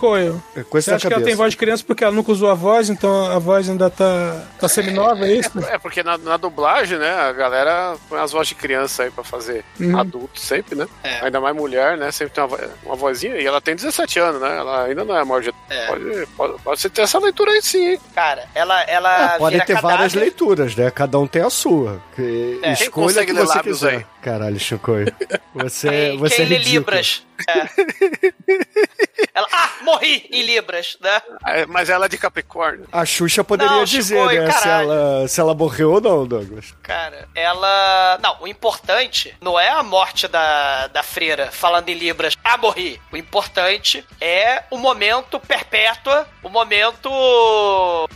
Shinkoio, 0.04 0.42
é 0.56 0.62
você 0.70 0.90
acha 0.90 1.00
que 1.00 1.06
ela 1.06 1.14
cabeça. 1.14 1.24
tem 1.26 1.34
voz 1.34 1.50
de 1.52 1.56
criança 1.56 1.84
porque 1.86 2.04
ela 2.04 2.12
nunca 2.12 2.30
usou 2.32 2.50
a 2.50 2.54
voz, 2.54 2.90
então 2.90 3.30
a 3.30 3.38
voz 3.38 3.68
ainda 3.68 3.88
tá, 3.90 4.42
tá 4.60 4.68
seminova, 4.68 5.26
é 5.26 5.32
isso? 5.32 5.50
É 5.70 5.78
porque 5.78 6.02
na, 6.02 6.18
na 6.18 6.36
dublagem, 6.36 6.98
né, 6.98 7.10
a 7.10 7.32
galera 7.32 7.96
põe 8.08 8.20
as 8.20 8.32
vozes 8.32 8.48
de 8.48 8.54
criança 8.54 9.04
aí 9.04 9.10
pra 9.10 9.24
fazer 9.24 9.64
Uhum. 9.80 9.98
adulto 9.98 10.38
sempre, 10.38 10.74
né? 10.76 10.86
É. 11.02 11.20
Ainda 11.24 11.40
mais 11.40 11.54
mulher, 11.56 11.96
né? 11.96 12.10
Sempre 12.12 12.34
tem 12.34 12.44
uma, 12.44 12.58
uma 12.84 12.94
vozinha. 12.96 13.36
E 13.36 13.46
ela 13.46 13.60
tem 13.60 13.74
17 13.74 14.18
anos, 14.20 14.40
né? 14.40 14.56
Ela 14.58 14.84
ainda 14.84 15.04
não 15.04 15.16
é 15.16 15.24
maior 15.24 15.40
de 15.42 15.52
É. 15.70 15.86
Pode, 15.86 16.26
pode, 16.36 16.62
pode 16.62 16.90
ter 16.90 17.02
essa 17.02 17.18
leitura 17.18 17.50
aí 17.52 17.62
sim, 17.62 17.92
hein? 17.92 18.00
Cara, 18.14 18.44
ela, 18.54 18.80
ela 18.82 19.38
Podem 19.38 19.54
vira 19.54 19.66
ter 19.66 19.74
cadáver. 19.74 19.96
várias 19.96 20.14
leituras, 20.14 20.76
né? 20.76 20.90
Cada 20.90 21.18
um 21.18 21.26
tem 21.26 21.42
a 21.42 21.50
sua. 21.50 22.00
Que- 22.14 22.60
É, 22.62 22.74
quem 22.74 22.86
Escolha 22.86 22.88
o 22.88 23.08
consegue 23.08 23.32
que 23.34 23.38
você 23.40 23.60
quiser. 23.60 23.90
aí? 23.96 24.06
Caralho, 24.22 24.58
Chicoio. 24.60 25.12
Você, 25.54 25.88
Quem, 25.88 26.18
você 26.18 26.36
quem 26.36 26.44
é 26.44 26.48
lê 26.48 26.54
ridículo. 26.56 26.78
Libras? 26.78 27.26
É. 27.48 27.64
ela, 29.34 29.46
ah, 29.52 29.70
morri 29.82 30.28
em 30.30 30.42
Libras, 30.42 30.96
né? 31.00 31.22
É, 31.46 31.66
Mas 31.66 31.88
ela 31.88 32.06
é 32.06 32.08
de 32.08 32.18
Capricórnio. 32.18 32.86
A 32.92 33.04
Xuxa 33.04 33.44
poderia 33.44 33.76
Não, 33.76 33.84
dizer, 33.84 34.18
Chicoio, 34.18 34.44
né? 34.44 34.50
Se 34.52 34.68
ela, 34.68 35.28
se 35.28 35.40
ela 35.40 35.54
morreu 35.54 35.92
ou 35.92 36.00
não, 36.00 36.26
Douglas. 36.26 36.74
Cara, 36.82 37.28
ela. 37.34 38.18
Não, 38.22 38.42
o 38.42 38.48
importante 38.48 39.34
não 39.40 39.58
é 39.58 39.68
a 39.68 39.82
morte 39.82 40.26
da, 40.28 40.86
da 40.88 41.02
freira 41.02 41.50
falando 41.50 41.88
em 41.88 41.94
Libras, 41.94 42.36
ah, 42.44 42.56
morri. 42.56 43.00
O 43.12 43.16
importante 43.16 44.04
é 44.20 44.64
o 44.70 44.78
momento 44.78 45.38
perpétua, 45.40 46.28
o 46.42 46.48
momento. 46.48 47.10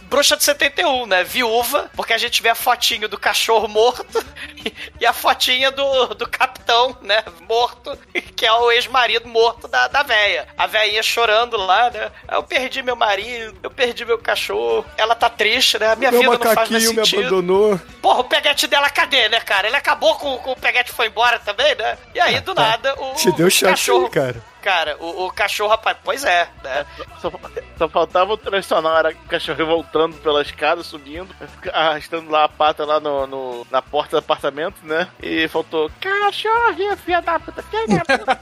Bruxa 0.04 0.36
de 0.36 0.44
71, 0.44 1.06
né? 1.06 1.24
Viúva, 1.24 1.90
porque 1.94 2.12
a 2.12 2.18
gente 2.18 2.42
vê 2.42 2.48
a 2.48 2.54
fotinho 2.54 3.08
do 3.08 3.18
cachorro 3.18 3.68
morto 3.68 4.24
e 5.00 5.06
a 5.06 5.12
fotinha 5.12 5.70
do, 5.70 6.14
do 6.14 6.28
capitão, 6.28 6.96
né? 7.02 7.22
Morto, 7.48 7.96
que 8.36 8.46
é 8.46 8.52
o 8.52 8.70
ex-marido 8.70 9.28
morto 9.28 9.68
da, 9.68 9.88
da 9.88 10.02
véia. 10.02 10.48
A 10.56 10.66
véia 10.66 11.02
chorando 11.02 11.56
lá, 11.56 11.90
né? 11.90 12.10
Eu 12.30 12.42
perdi 12.42 12.82
meu 12.82 12.96
marido, 12.96 13.58
eu 13.62 13.70
perdi 13.70 14.04
meu 14.04 14.18
cachorro. 14.18 14.84
Ela 14.96 15.14
tá 15.14 15.28
triste, 15.28 15.78
né? 15.78 15.92
A 15.92 15.96
minha 15.96 16.10
Meu 16.10 16.20
vida 16.20 16.32
não 16.32 16.38
faz 16.38 16.54
mais 16.54 16.68
macaquinho 16.68 16.90
me 16.90 17.06
sentido. 17.06 17.20
abandonou. 17.20 17.80
Porra, 18.02 18.20
o 18.20 18.24
peguete 18.24 18.66
dela, 18.66 18.88
cadê, 18.90 19.28
né, 19.28 19.40
cara? 19.40 19.66
Ele 19.68 19.76
acabou 19.76 20.14
com, 20.16 20.36
com 20.38 20.52
o 20.52 20.56
peguete 20.56 20.92
foi 20.92 21.06
embora 21.06 21.38
também, 21.38 21.74
né? 21.74 21.96
E 22.14 22.20
aí, 22.20 22.40
do 22.40 22.54
nada, 22.54 22.94
o, 22.98 23.12
Ah, 23.12 23.14
Te 23.14 23.30
deu 23.32 23.46
o 23.46 23.50
chance, 23.50 23.72
cachorro. 23.72 24.08
cara. 24.10 24.42
Cara, 24.68 24.96
o, 25.00 25.24
o 25.26 25.32
cachorro, 25.32 25.70
rapaz, 25.70 25.96
pois 26.04 26.24
é, 26.24 26.46
né? 26.62 26.84
Só, 27.22 27.32
só 27.78 27.88
faltava 27.88 28.34
o 28.34 28.36
trilha 28.36 28.62
sonora, 28.62 29.10
o 29.24 29.28
cachorro 29.28 29.64
voltando 29.64 30.14
pela 30.18 30.42
escada, 30.42 30.82
subindo, 30.82 31.34
arrastando 31.72 32.30
lá 32.30 32.44
a 32.44 32.48
pata 32.50 32.84
lá 32.84 33.00
no, 33.00 33.26
no- 33.26 33.66
na 33.70 33.80
porta 33.80 34.16
do 34.16 34.18
apartamento, 34.18 34.76
né? 34.82 35.08
E 35.22 35.48
faltou, 35.48 35.90
cachorro, 35.98 36.74
filha 37.02 37.22
da 37.22 37.40
puta, 37.40 37.62
filha 37.62 37.86
da 38.04 38.18
puta. 38.18 38.36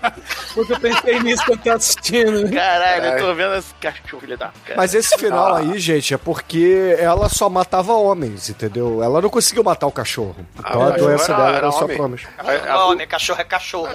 Porque 0.52 0.72
eu 0.72 0.80
pensei 0.80 1.20
nisso 1.20 1.44
quando 1.46 1.62
tava 1.62 1.76
assistindo. 1.76 2.50
Caralho, 2.52 3.04
eu 3.04 3.18
tô 3.24 3.34
vendo 3.34 3.54
esse 3.54 3.72
cachorro, 3.74 4.20
filha 4.20 4.36
da 4.36 4.48
puta. 4.48 4.74
Mas 4.76 4.94
esse 4.94 5.16
final 5.18 5.54
aí, 5.54 5.78
gente, 5.78 6.12
é 6.12 6.18
porque 6.18 6.96
ela 6.98 7.28
só 7.28 7.48
matava 7.48 7.92
homens, 7.92 8.50
entendeu? 8.50 9.00
Ela 9.00 9.20
não 9.22 9.30
conseguiu 9.30 9.62
matar 9.62 9.86
o 9.86 9.92
cachorro. 9.92 10.34
Então 10.58 10.82
Ah, 10.82 10.88
a 10.88 10.90
doença 10.90 11.32
era- 11.32 11.36
dela 11.36 11.48
era 11.50 11.58
era 11.58 11.70
só 11.70 11.86
promes. 11.86 12.22
Não, 12.66 12.90
homem, 12.90 13.06
cachorro 13.06 13.40
é 13.40 13.44
cachorro. 13.44 13.88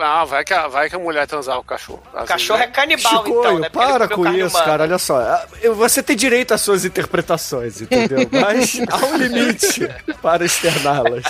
Ah, 0.00 0.24
vai 0.24 0.42
que, 0.42 0.54
a, 0.54 0.66
vai 0.68 0.88
que 0.88 0.96
a 0.96 0.98
mulher 0.98 1.26
transar 1.50 1.58
o 1.58 1.64
cachorro. 1.64 2.02
O 2.14 2.24
cachorro 2.24 2.62
é 2.62 2.66
canibal, 2.68 3.24
Chicoio, 3.24 3.40
então, 3.40 3.58
né? 3.58 3.68
Para 3.68 4.08
com 4.08 4.26
isso, 4.28 4.56
humana. 4.56 4.64
cara. 4.64 4.82
Olha 4.84 4.98
só. 4.98 5.44
Você 5.76 6.02
tem 6.02 6.16
direito 6.16 6.54
às 6.54 6.60
suas 6.60 6.84
interpretações, 6.84 7.80
entendeu? 7.80 8.28
Mas 8.30 8.80
há 8.88 9.06
um 9.06 9.16
limite 9.16 9.88
para 10.22 10.44
externá-las. 10.44 11.24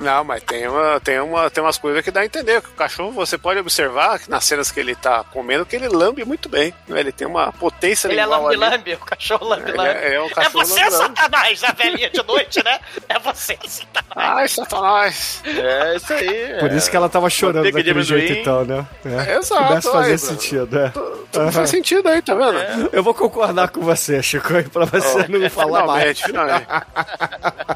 Não, 0.00 0.24
mas 0.24 0.42
tem, 0.42 0.66
uma, 0.66 1.00
tem, 1.00 1.20
uma, 1.20 1.50
tem 1.50 1.62
umas 1.62 1.78
coisas 1.78 2.02
que 2.02 2.10
dá 2.10 2.20
a 2.20 2.24
entender. 2.24 2.60
Que 2.62 2.68
o 2.68 2.72
cachorro, 2.72 3.12
você 3.12 3.36
pode 3.36 3.58
observar 3.60 4.18
que 4.18 4.30
nas 4.30 4.44
cenas 4.44 4.70
que 4.70 4.80
ele 4.80 4.94
tá 4.94 5.22
comendo, 5.24 5.66
que 5.66 5.76
ele 5.76 5.88
lambe 5.88 6.24
muito 6.24 6.48
bem. 6.48 6.72
né? 6.88 7.00
Ele 7.00 7.12
tem 7.12 7.26
uma 7.26 7.52
potência 7.52 8.08
Ele 8.08 8.20
é 8.20 8.26
lambi-lambi, 8.26 8.94
o 8.94 8.98
cachorro 8.98 9.46
lambi-lambi. 9.46 9.90
Ele 9.90 10.06
é- 10.06 10.14
é 10.14 10.22
um 10.22 10.28
cachorro 10.30 10.64
você, 10.64 10.80
lambi-lambi. 10.84 11.16
Satanás, 11.20 11.64
a 11.64 11.72
velhinha 11.72 12.10
de 12.10 12.22
noite, 12.26 12.64
né? 12.64 12.80
É 13.08 13.18
você, 13.18 13.58
Satanás. 13.66 14.38
Ai, 14.38 14.48
Satanás. 14.48 15.42
É 15.46 15.96
isso 15.96 16.12
aí. 16.12 16.56
Por 16.58 16.70
é. 16.70 16.76
isso 16.76 16.90
que 16.90 16.96
ela 16.96 17.08
tava 17.08 17.28
chorando 17.30 17.56
Manteiga 17.64 17.82
de 17.82 17.88
daquele 17.94 18.02
jeito, 18.04 18.40
então, 18.40 18.64
né? 18.64 18.86
É. 19.04 19.36
Exato, 19.36 19.66
Pudesse 19.68 19.92
fazer 19.92 20.12
aí, 20.12 20.18
sentido, 20.18 20.78
é. 20.78 20.88
Tudo 20.90 21.52
faz 21.52 21.70
sentido 21.70 22.08
aí, 22.08 22.20
tá 22.22 22.34
vendo? 22.34 22.90
Eu 22.92 23.02
vou 23.02 23.14
concordar 23.14 23.68
com 23.68 23.80
você, 23.80 24.22
Chico, 24.22 24.48
pra 24.72 24.84
você 24.86 25.26
não 25.28 25.48
falar 25.50 25.86
mais. 25.86 26.20
Finalmente, 26.20 26.24
finalmente. 26.24 26.66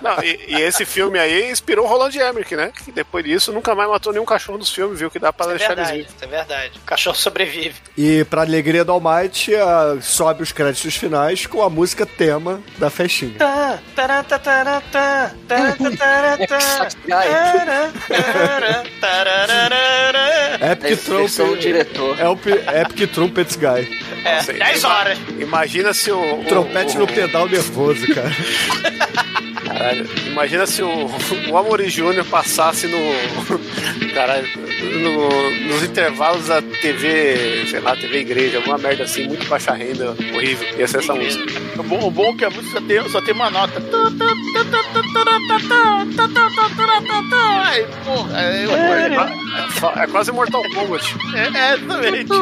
Não, 0.02 0.22
e, 0.22 0.44
e 0.48 0.60
esse 0.62 0.84
filme 0.84 1.18
aí 1.18 1.50
inspirou 1.50 1.83
o 1.84 1.88
Roland 1.88 2.14
Emmerich, 2.14 2.54
né? 2.56 2.72
Que 2.84 2.90
depois 2.92 3.24
disso 3.24 3.52
nunca 3.52 3.74
mais 3.74 3.88
matou 3.88 4.12
nenhum 4.12 4.24
cachorro 4.24 4.58
dos 4.58 4.70
filmes, 4.72 4.98
viu? 5.00 5.10
Que 5.10 5.18
dá 5.18 5.32
pra 5.32 5.46
É 5.46 5.48
deixar 5.50 5.72
eles 5.72 5.76
verdade, 5.76 5.98
vivos. 5.98 6.14
isso 6.14 6.24
é 6.24 6.26
verdade. 6.26 6.72
O 6.78 6.86
cachorro 6.86 7.16
sobrevive. 7.16 7.74
E 7.96 8.24
pra 8.24 8.42
alegria 8.42 8.84
do 8.84 8.92
Almighty, 8.92 9.54
ah, 9.56 9.96
sobe 10.00 10.42
os 10.42 10.52
créditos 10.52 10.96
finais 10.96 11.46
com 11.46 11.62
a 11.62 11.70
música 11.70 12.04
tema 12.06 12.60
da 12.78 12.90
festinha. 12.90 13.34
Tá, 13.38 13.78
tarararara. 19.00 20.58
Epic 20.72 21.00
Trumpet. 21.04 21.38
É 22.18 22.28
o 22.28 22.38
Epic 22.80 23.10
Trumpets 23.12 23.56
Guy. 23.56 23.98
É, 24.24 24.36
Nossa, 24.36 24.52
10 24.52 24.80
ima- 24.82 24.94
horas. 24.94 25.18
Imagina 25.38 25.92
se 25.94 26.10
o. 26.10 26.40
o- 26.40 26.44
Trompete 26.44 26.96
o- 26.96 27.00
no 27.00 27.06
pedal 27.06 27.48
nervoso, 27.48 28.06
cara. 28.14 28.30
Caralho, 29.64 30.08
imagina 30.26 30.66
se 30.66 30.82
o, 30.82 31.06
o 31.50 31.56
Amori 31.64 31.88
Júnior 31.88 32.24
passasse 32.26 32.86
no. 32.86 32.98
Caralho, 34.14 34.46
no- 35.00 35.50
nos 35.68 35.82
intervalos 35.82 36.46
da 36.48 36.60
TV, 36.60 37.64
sei 37.68 37.80
lá, 37.80 37.96
TV 37.96 38.20
igreja, 38.20 38.58
alguma 38.58 38.76
merda 38.78 39.04
assim, 39.04 39.26
muito 39.26 39.46
baixa 39.48 39.72
renda, 39.72 40.14
horrível. 40.34 40.78
Ia 40.78 40.86
ser 40.86 40.98
essa 40.98 41.14
música. 41.14 41.44
O 41.78 41.82
bom, 41.82 42.06
o 42.06 42.10
bom 42.10 42.32
é 42.32 42.36
que 42.36 42.44
a 42.44 42.50
música 42.50 42.80
só 42.80 42.86
tem, 42.86 43.08
só 43.08 43.20
tem 43.22 43.34
uma 43.34 43.50
nota. 43.50 43.80
Porra, 48.04 48.40
é, 48.40 48.64
É, 48.64 50.02
é 50.02 50.06
quase 50.06 50.32
Mortal 50.32 50.62
Kombat. 50.74 51.14
é, 51.34 51.40
é 51.58 51.74
exatamente. 51.74 52.32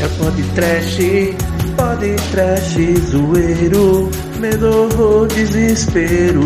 É 0.00 0.08
pode 0.18 0.42
trash, 0.54 0.98
pode 1.76 2.16
trash, 2.30 2.76
zoeiro, 3.10 4.10
medo 4.38 4.88
ou 4.98 5.26
desespero. 5.26 6.42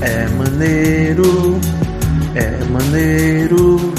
É 0.00 0.28
maneiro, 0.28 1.60
é 2.34 2.64
maneiro. 2.70 3.94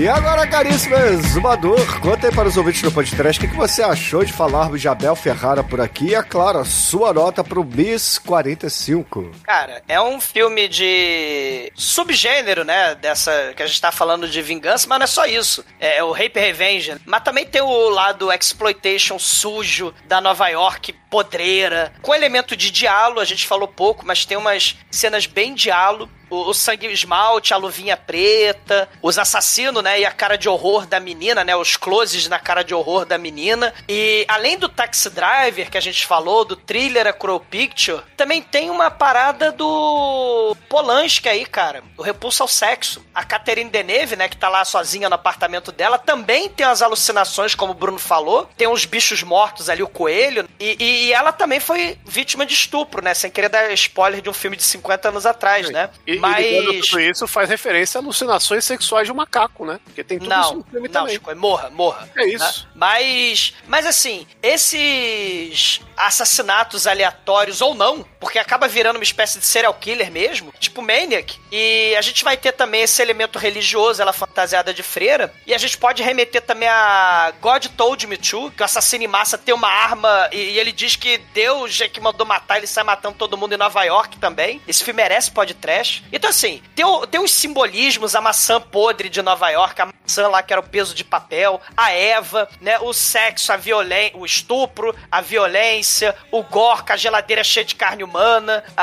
E 0.00 0.08
agora, 0.08 0.46
caríssimo 0.46 0.96
exumador, 0.96 2.00
conta 2.00 2.26
aí 2.26 2.34
para 2.34 2.48
os 2.48 2.56
ouvintes 2.56 2.80
do 2.80 2.90
podcast 2.90 3.38
o 3.38 3.46
que, 3.46 3.54
você 3.54 3.82
achou 3.82 4.24
de 4.24 4.32
falarmos 4.32 4.80
de 4.80 4.88
Abel 4.88 5.14
Ferrara 5.14 5.62
por 5.62 5.78
aqui 5.78 6.06
e, 6.06 6.14
é 6.14 6.22
claro, 6.22 6.58
a 6.58 6.64
sua 6.64 7.12
nota 7.12 7.44
pro 7.44 7.62
Bis 7.62 8.16
45. 8.16 9.30
Cara, 9.42 9.82
é 9.86 10.00
um 10.00 10.18
filme 10.18 10.68
de 10.68 11.70
subgênero, 11.74 12.64
né? 12.64 12.94
Dessa 12.94 13.52
que 13.54 13.62
a 13.62 13.66
gente 13.66 13.78
tá 13.78 13.92
falando 13.92 14.26
de 14.26 14.40
vingança, 14.40 14.86
mas 14.88 14.98
não 14.98 15.04
é 15.04 15.06
só 15.06 15.26
isso. 15.26 15.62
É 15.78 16.02
o 16.02 16.12
Rape 16.12 16.40
Revenge. 16.40 16.96
Mas 17.04 17.22
também 17.22 17.44
tem 17.44 17.60
o 17.60 17.90
lado 17.90 18.32
exploitation 18.32 19.18
sujo 19.18 19.92
da 20.08 20.18
Nova 20.18 20.48
York 20.48 20.94
podreira, 21.10 21.92
com 22.00 22.14
elemento 22.14 22.56
de 22.56 22.70
diálogo, 22.70 23.20
a 23.20 23.24
gente 23.24 23.46
falou 23.46 23.66
pouco, 23.68 24.06
mas 24.06 24.24
tem 24.24 24.38
umas 24.38 24.78
cenas 24.90 25.26
bem 25.26 25.52
diálogo. 25.54 26.10
O, 26.30 26.48
o 26.50 26.54
sangue 26.54 26.86
esmalte, 26.86 27.52
a 27.52 27.56
luvinha 27.56 27.96
preta, 27.96 28.88
os 29.02 29.18
assassinos, 29.18 29.82
né? 29.82 30.00
E 30.00 30.06
a 30.06 30.10
cara 30.12 30.36
de 30.36 30.48
horror 30.48 30.86
da 30.86 31.00
menina, 31.00 31.44
né? 31.44 31.54
Os 31.56 31.76
closes 31.76 32.28
na 32.28 32.38
cara 32.38 32.62
de 32.62 32.74
horror 32.74 33.04
da 33.04 33.18
menina. 33.18 33.74
E 33.88 34.24
além 34.28 34.56
do 34.58 34.68
Taxi 34.68 35.10
Driver 35.10 35.70
que 35.70 35.78
a 35.78 35.80
gente 35.80 36.06
falou, 36.06 36.44
do 36.44 36.56
thriller 36.56 37.06
A 37.06 37.12
Crow 37.12 37.40
Picture, 37.40 38.02
também 38.16 38.40
tem 38.42 38.70
uma 38.70 38.90
parada 38.90 39.52
do 39.52 40.56
Polanski 40.68 41.28
aí, 41.28 41.44
cara, 41.46 41.82
o 41.96 42.02
repulso 42.02 42.42
ao 42.42 42.48
sexo. 42.48 43.04
A 43.14 43.24
Catherine 43.24 43.70
Deneuve, 43.70 44.16
né, 44.16 44.28
que 44.28 44.36
tá 44.36 44.48
lá 44.48 44.64
sozinha 44.64 45.08
no 45.08 45.14
apartamento 45.14 45.72
dela, 45.72 45.98
também 45.98 46.48
tem 46.48 46.66
as 46.66 46.82
alucinações, 46.82 47.54
como 47.54 47.72
o 47.72 47.74
Bruno 47.74 47.98
falou. 47.98 48.48
Tem 48.56 48.68
uns 48.68 48.84
bichos 48.84 49.22
mortos 49.22 49.68
ali, 49.68 49.82
o 49.82 49.88
coelho. 49.88 50.48
E, 50.58 50.76
e- 50.78 51.00
e 51.06 51.12
ela 51.12 51.32
também 51.32 51.60
foi 51.60 51.98
vítima 52.04 52.44
de 52.46 52.54
estupro, 52.54 53.02
né? 53.02 53.14
Sem 53.14 53.30
querer 53.30 53.48
dar 53.48 53.70
spoiler 53.72 54.20
de 54.20 54.28
um 54.28 54.32
filme 54.32 54.56
de 54.56 54.62
50 54.62 55.08
anos 55.08 55.26
atrás, 55.26 55.68
né? 55.70 55.90
E, 56.06 56.16
Mas. 56.20 56.88
tudo 56.88 57.00
isso 57.00 57.26
faz 57.26 57.48
referência 57.48 57.98
a 57.98 58.02
alucinações 58.02 58.64
sexuais 58.64 59.06
de 59.06 59.12
um 59.12 59.16
macaco, 59.16 59.64
né? 59.64 59.80
Porque 59.84 60.04
tem 60.04 60.18
tudo 60.18 60.30
isso 60.30 60.40
Não, 60.40 60.54
no 60.56 60.64
filme 60.64 60.88
não, 60.88 60.92
também. 60.92 61.14
Chico, 61.14 61.34
morra, 61.36 61.70
morra. 61.70 62.08
É 62.16 62.26
isso. 62.26 62.64
né? 62.64 62.70
Mas, 62.74 63.54
mas 63.66 63.86
assim, 63.86 64.26
esses 64.42 65.80
assassinatos 66.06 66.86
aleatórios 66.86 67.60
ou 67.60 67.74
não, 67.74 68.04
porque 68.18 68.38
acaba 68.38 68.68
virando 68.68 68.96
uma 68.96 69.02
espécie 69.02 69.38
de 69.38 69.44
serial 69.44 69.74
killer 69.74 70.10
mesmo, 70.10 70.52
tipo 70.58 70.82
Maniac, 70.82 71.38
e 71.50 71.94
a 71.96 72.00
gente 72.00 72.24
vai 72.24 72.36
ter 72.36 72.52
também 72.52 72.82
esse 72.82 73.00
elemento 73.00 73.38
religioso, 73.38 74.00
ela 74.00 74.12
fantasiada 74.12 74.72
de 74.72 74.82
freira, 74.82 75.32
e 75.46 75.54
a 75.54 75.58
gente 75.58 75.76
pode 75.78 76.02
remeter 76.02 76.42
também 76.42 76.68
a 76.68 77.32
God 77.40 77.66
Told 77.76 78.06
Me 78.06 78.16
To, 78.16 78.50
que 78.50 78.62
o 78.62 78.64
assassino 78.64 79.04
em 79.04 79.08
massa 79.08 79.38
tem 79.38 79.54
uma 79.54 79.68
arma 79.68 80.28
e, 80.32 80.36
e 80.36 80.58
ele 80.58 80.72
diz 80.72 80.96
que 80.96 81.18
Deus 81.32 81.80
é 81.80 81.88
que 81.88 82.00
mandou 82.00 82.26
matar, 82.26 82.58
ele 82.58 82.66
sai 82.66 82.84
matando 82.84 83.16
todo 83.16 83.36
mundo 83.36 83.54
em 83.54 83.58
Nova 83.58 83.82
York 83.84 84.18
também. 84.18 84.60
Esse 84.66 84.84
filme 84.84 85.02
merece 85.02 85.30
podcast. 85.30 86.04
Então, 86.12 86.30
assim, 86.30 86.62
tem, 86.74 86.84
tem 87.10 87.20
uns 87.20 87.32
simbolismos, 87.32 88.14
a 88.14 88.20
maçã 88.20 88.60
podre 88.60 89.08
de 89.08 89.22
Nova 89.22 89.48
York, 89.50 89.80
a 89.80 89.86
maçã 89.86 90.28
lá 90.28 90.42
que 90.42 90.52
era 90.52 90.60
o 90.60 90.68
peso 90.68 90.94
de 90.94 91.04
papel, 91.04 91.60
a 91.76 91.92
Eva, 91.92 92.48
né? 92.60 92.78
O 92.80 92.92
sexo, 92.92 93.52
a 93.52 93.56
violência, 93.56 94.16
o 94.16 94.24
estupro, 94.24 94.94
a 95.10 95.20
violência, 95.20 95.89
o 96.30 96.42
gore, 96.42 96.82
com 96.84 96.92
a 96.92 96.96
geladeira 96.96 97.42
cheia 97.44 97.64
de 97.64 97.74
carne 97.74 98.02
humana, 98.04 98.62
a, 98.76 98.82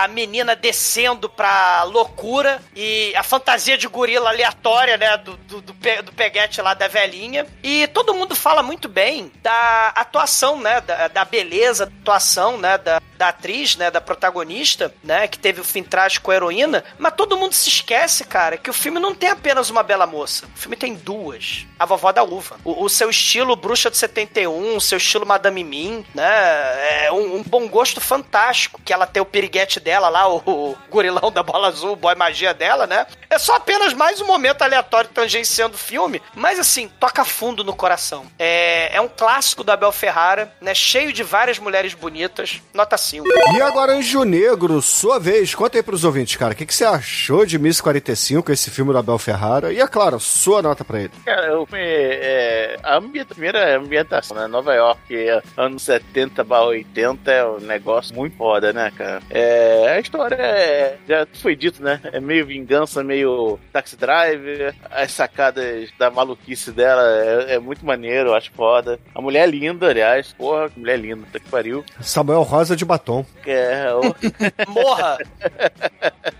a, 0.00 0.04
a- 0.04 0.08
menina 0.08 0.54
descendo 0.56 1.28
pra 1.28 1.82
loucura 1.84 2.62
e 2.74 3.12
a 3.16 3.22
fantasia 3.22 3.76
de 3.76 3.86
gorila 3.88 4.30
aleatória, 4.30 4.96
né? 4.96 5.16
Do, 5.18 5.36
do, 5.36 5.60
do, 5.60 5.72
do 5.72 6.12
peguete 6.12 6.60
lá 6.62 6.74
da 6.74 6.88
velhinha. 6.88 7.46
E 7.62 7.86
todo 7.88 8.14
mundo 8.14 8.34
fala 8.34 8.62
muito 8.62 8.88
bem 8.88 9.30
da 9.42 9.88
atuação, 9.96 10.60
né? 10.60 10.80
Da, 10.80 11.08
da 11.08 11.24
beleza, 11.24 11.86
da 11.86 11.92
atuação, 12.02 12.56
né? 12.58 12.78
Da, 12.78 13.00
da 13.16 13.28
atriz, 13.28 13.76
né? 13.76 13.90
Da 13.90 14.00
protagonista, 14.00 14.94
né? 15.02 15.26
Que 15.28 15.38
teve 15.38 15.60
o 15.60 15.64
fim 15.64 15.82
trágico 15.82 16.26
com 16.26 16.30
a 16.30 16.34
heroína. 16.36 16.84
Mas 16.98 17.14
todo 17.14 17.36
mundo 17.36 17.52
se 17.52 17.68
esquece, 17.68 18.24
cara, 18.24 18.56
que 18.56 18.70
o 18.70 18.74
filme 18.74 18.98
não 19.00 19.14
tem 19.14 19.30
apenas 19.30 19.68
uma 19.70 19.82
bela 19.82 20.06
moça. 20.06 20.46
O 20.54 20.58
filme 20.58 20.76
tem 20.76 20.94
duas. 20.94 21.66
A 21.78 21.84
vovó 21.84 22.12
da 22.12 22.22
uva. 22.22 22.58
O, 22.64 22.84
o 22.84 22.88
seu 22.88 23.10
estilo 23.10 23.54
bruxa 23.56 23.90
de 23.90 23.96
71, 23.96 24.76
o 24.76 24.80
seu 24.80 24.98
estilo 24.98 25.26
Madame 25.26 25.62
Mim, 25.64 26.04
né? 26.14 26.26
É 26.46 27.12
um, 27.12 27.36
um 27.36 27.42
bom 27.42 27.68
gosto 27.68 28.00
fantástico. 28.00 28.80
Que 28.84 28.92
ela 28.92 29.06
tem 29.06 29.22
o 29.22 29.26
piriguete 29.26 29.80
dela 29.80 30.08
lá, 30.08 30.28
o, 30.28 30.36
o 30.46 30.76
gorilão 30.90 31.30
da 31.30 31.42
bola 31.42 31.68
azul, 31.68 31.92
o 31.92 31.96
boy 31.96 32.14
magia 32.14 32.52
dela, 32.54 32.86
né? 32.86 33.06
É 33.28 33.38
só 33.38 33.56
apenas 33.56 33.92
mais 33.92 34.20
um 34.20 34.26
momento 34.26 34.62
aleatório 34.62 35.10
tangenciando 35.12 35.74
o 35.74 35.78
filme. 35.78 36.22
Mas 36.34 36.58
assim, 36.58 36.88
toca 37.00 37.24
fundo 37.24 37.64
no 37.64 37.74
coração. 37.74 38.26
É, 38.38 38.96
é 38.96 39.00
um 39.00 39.08
clássico 39.08 39.62
do 39.64 39.70
Abel 39.72 39.92
Ferrara, 39.92 40.52
né? 40.60 40.74
Cheio 40.74 41.12
de 41.12 41.22
várias 41.22 41.58
mulheres 41.58 41.94
bonitas. 41.94 42.60
Nota 42.72 42.96
5. 42.96 43.26
E 43.56 43.60
agora, 43.62 43.92
Anjo 43.92 44.24
Negro, 44.24 44.80
sua 44.82 45.18
vez. 45.18 45.54
Conta 45.54 45.78
aí 45.78 45.82
pros 45.82 46.04
ouvintes, 46.04 46.36
cara. 46.36 46.52
O 46.52 46.56
que, 46.56 46.66
que 46.66 46.74
você 46.74 46.84
achou 46.84 47.44
de 47.46 47.58
Miss 47.58 47.80
45, 47.80 48.52
esse 48.52 48.70
filme 48.70 48.92
do 48.92 48.98
Abel 48.98 49.18
Ferrara? 49.18 49.72
E, 49.72 49.80
é 49.80 49.86
claro, 49.86 50.18
sua 50.20 50.62
nota 50.62 50.84
pra 50.84 51.00
ele. 51.00 51.12
Cara, 51.24 51.46
filme, 51.66 51.82
é, 51.82 52.76
a 52.82 52.96
ambi- 52.96 53.24
primeira 53.24 53.76
ambientação, 53.76 54.36
né? 54.36 54.46
Nova 54.46 54.74
York, 54.74 55.14
anos 55.56 55.82
70 55.82 56.35
barra 56.44 56.64
80, 56.66 57.30
é 57.30 57.44
um 57.46 57.58
negócio 57.60 58.14
muito 58.14 58.36
foda, 58.36 58.72
né, 58.72 58.90
cara? 58.96 59.20
É, 59.30 59.94
a 59.96 60.00
história 60.00 60.36
é, 60.36 60.96
já 61.08 61.26
foi 61.40 61.54
dito, 61.56 61.82
né? 61.82 62.00
É 62.12 62.20
meio 62.20 62.46
vingança, 62.46 63.02
meio 63.04 63.58
taxi 63.72 63.96
driver. 63.96 64.74
As 64.90 65.12
sacadas 65.12 65.90
da 65.98 66.10
maluquice 66.10 66.70
dela 66.72 67.02
é, 67.48 67.54
é 67.54 67.58
muito 67.58 67.84
maneiro, 67.84 68.30
eu 68.30 68.34
acho 68.34 68.50
foda. 68.52 68.98
A 69.14 69.20
mulher 69.20 69.44
é 69.44 69.50
linda, 69.50 69.88
aliás. 69.88 70.32
Porra, 70.32 70.68
que 70.70 70.78
mulher 70.78 70.98
linda, 70.98 71.24
puta 71.26 71.40
que 71.40 71.48
pariu. 71.48 71.84
Samuel 72.00 72.42
Rosa 72.42 72.76
de 72.76 72.84
batom. 72.84 73.24
É, 73.46 73.86
o- 73.94 74.14
Morra! 74.72 75.18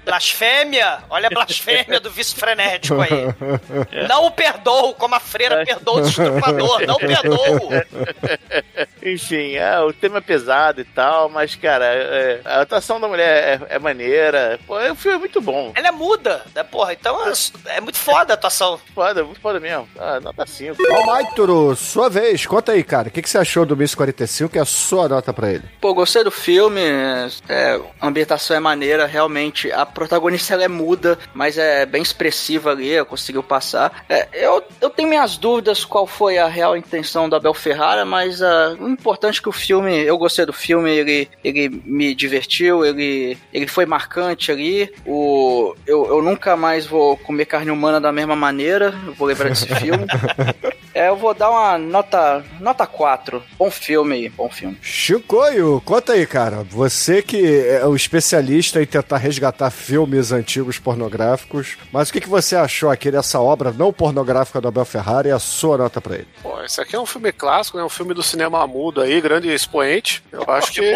Blasfêmia! 0.04 0.98
Olha 1.10 1.26
a 1.28 1.30
blasfêmia 1.30 2.00
do 2.00 2.10
vício 2.10 2.36
frenético 2.36 3.00
aí. 3.00 3.26
Não 4.08 4.26
o 4.26 4.30
perdoo, 4.30 4.94
como 4.94 5.14
a 5.14 5.20
freira 5.20 5.64
perdoa 5.64 6.02
o 6.02 6.06
estuprador. 6.06 6.86
Não 6.86 6.96
perdoo! 6.96 7.70
Enfim, 9.02 9.54
é, 9.56 9.78
o 9.86 9.92
tema 9.92 10.18
é 10.18 10.20
pesado 10.20 10.80
e 10.80 10.84
tal, 10.84 11.28
mas, 11.28 11.54
cara, 11.54 11.84
é, 11.84 12.40
a 12.44 12.60
atuação 12.60 13.00
da 13.00 13.08
mulher 13.08 13.60
é, 13.70 13.76
é 13.76 13.78
maneira. 13.78 14.58
Pô, 14.66 14.76
o 14.76 14.94
filme 14.94 15.16
é 15.16 15.20
muito 15.20 15.40
bom. 15.40 15.72
Ela 15.74 15.88
é 15.88 15.92
muda, 15.92 16.42
né, 16.54 16.62
porra? 16.62 16.92
Então 16.92 17.16
é, 17.26 17.32
é 17.76 17.80
muito 17.80 17.98
foda 17.98 18.32
a 18.32 18.34
atuação. 18.34 18.78
Foda, 18.94 19.24
muito 19.24 19.40
foda 19.40 19.60
mesmo. 19.60 19.88
Ah, 19.98 20.20
nota 20.20 20.46
5. 20.46 20.76
Almaituro, 20.92 21.74
sua 21.76 22.08
vez. 22.08 22.46
Conta 22.46 22.72
aí, 22.72 22.82
cara. 22.82 23.08
O 23.08 23.10
que, 23.10 23.22
que 23.22 23.30
você 23.30 23.38
achou 23.38 23.64
do 23.66 23.76
Miss 23.76 23.94
45 23.94 24.56
e 24.56 24.58
a 24.58 24.64
sua 24.64 25.08
nota 25.08 25.32
pra 25.32 25.50
ele? 25.50 25.64
Pô, 25.80 25.94
gostei 25.94 26.24
do 26.24 26.30
filme, 26.30 26.80
é, 27.48 27.80
a 28.00 28.06
ambientação 28.06 28.56
é 28.56 28.60
maneira, 28.60 29.06
realmente. 29.06 29.70
A 29.72 29.84
protagonista 29.84 30.54
ela 30.54 30.64
é 30.64 30.68
muda, 30.68 31.18
mas 31.34 31.58
é 31.58 31.86
bem 31.86 32.02
expressiva 32.02 32.70
ali, 32.70 33.04
conseguiu 33.04 33.42
passar. 33.42 34.04
É, 34.08 34.28
eu, 34.32 34.62
eu 34.80 34.90
tenho 34.90 35.08
minhas 35.08 35.36
dúvidas 35.36 35.84
qual 35.84 36.06
foi 36.06 36.38
a 36.38 36.46
real 36.46 36.76
intenção 36.76 37.28
do 37.28 37.36
Abel 37.36 37.54
Ferrara, 37.54 38.04
mas 38.04 38.42
ah, 38.42 38.76
o 38.78 38.88
importante 38.88 39.40
é 39.40 39.42
que 39.42 39.48
o 39.48 39.52
filme, 39.52 39.65
eu 39.72 40.18
gostei 40.18 40.46
do 40.46 40.52
filme, 40.52 40.90
ele, 40.90 41.28
ele 41.42 41.68
me 41.84 42.14
divertiu, 42.14 42.84
ele, 42.84 43.36
ele 43.52 43.66
foi 43.66 43.86
marcante 43.86 44.50
ali. 44.52 44.92
O, 45.06 45.74
eu, 45.86 46.06
eu 46.06 46.22
nunca 46.22 46.56
mais 46.56 46.86
vou 46.86 47.16
comer 47.16 47.46
carne 47.46 47.70
humana 47.70 48.00
da 48.00 48.12
mesma 48.12 48.36
maneira, 48.36 48.92
vou 49.16 49.28
lembrar 49.28 49.48
desse 49.48 49.66
filme. 49.76 50.06
É, 50.94 51.08
eu 51.08 51.16
vou 51.16 51.34
dar 51.34 51.50
uma 51.50 51.76
nota, 51.76 52.42
nota 52.58 52.86
4. 52.86 53.42
Bom 53.58 53.70
filme, 53.70 54.30
bom 54.30 54.48
filme. 54.48 54.78
Chicoio, 54.80 55.82
conta 55.84 56.14
aí, 56.14 56.26
cara. 56.26 56.64
Você 56.70 57.20
que 57.20 57.66
é 57.68 57.84
o 57.84 57.94
especialista 57.94 58.82
em 58.82 58.86
tentar 58.86 59.18
resgatar 59.18 59.70
filmes 59.70 60.32
antigos 60.32 60.78
pornográficos, 60.78 61.76
mas 61.92 62.08
o 62.08 62.12
que, 62.14 62.20
que 62.22 62.28
você 62.28 62.56
achou 62.56 62.90
aqui 62.90 63.10
dessa 63.10 63.38
obra 63.38 63.72
não 63.72 63.92
pornográfica 63.92 64.58
do 64.58 64.68
Abel 64.68 64.86
Ferrara 64.86 65.28
e 65.28 65.32
a 65.32 65.38
sua 65.38 65.76
nota 65.76 66.00
pra 66.00 66.14
ele? 66.14 66.28
Pô, 66.42 66.62
esse 66.62 66.80
aqui 66.80 66.96
é 66.96 67.00
um 67.00 67.04
filme 67.04 67.30
clássico, 67.30 67.76
né? 67.76 67.84
Um 67.84 67.90
filme 67.90 68.14
do 68.14 68.22
cinema 68.22 68.66
mudo 68.66 69.02
aí, 69.02 69.20
grande 69.20 69.48
expoente. 69.56 70.22
Eu 70.30 70.44
acho 70.48 70.72
que. 70.72 70.92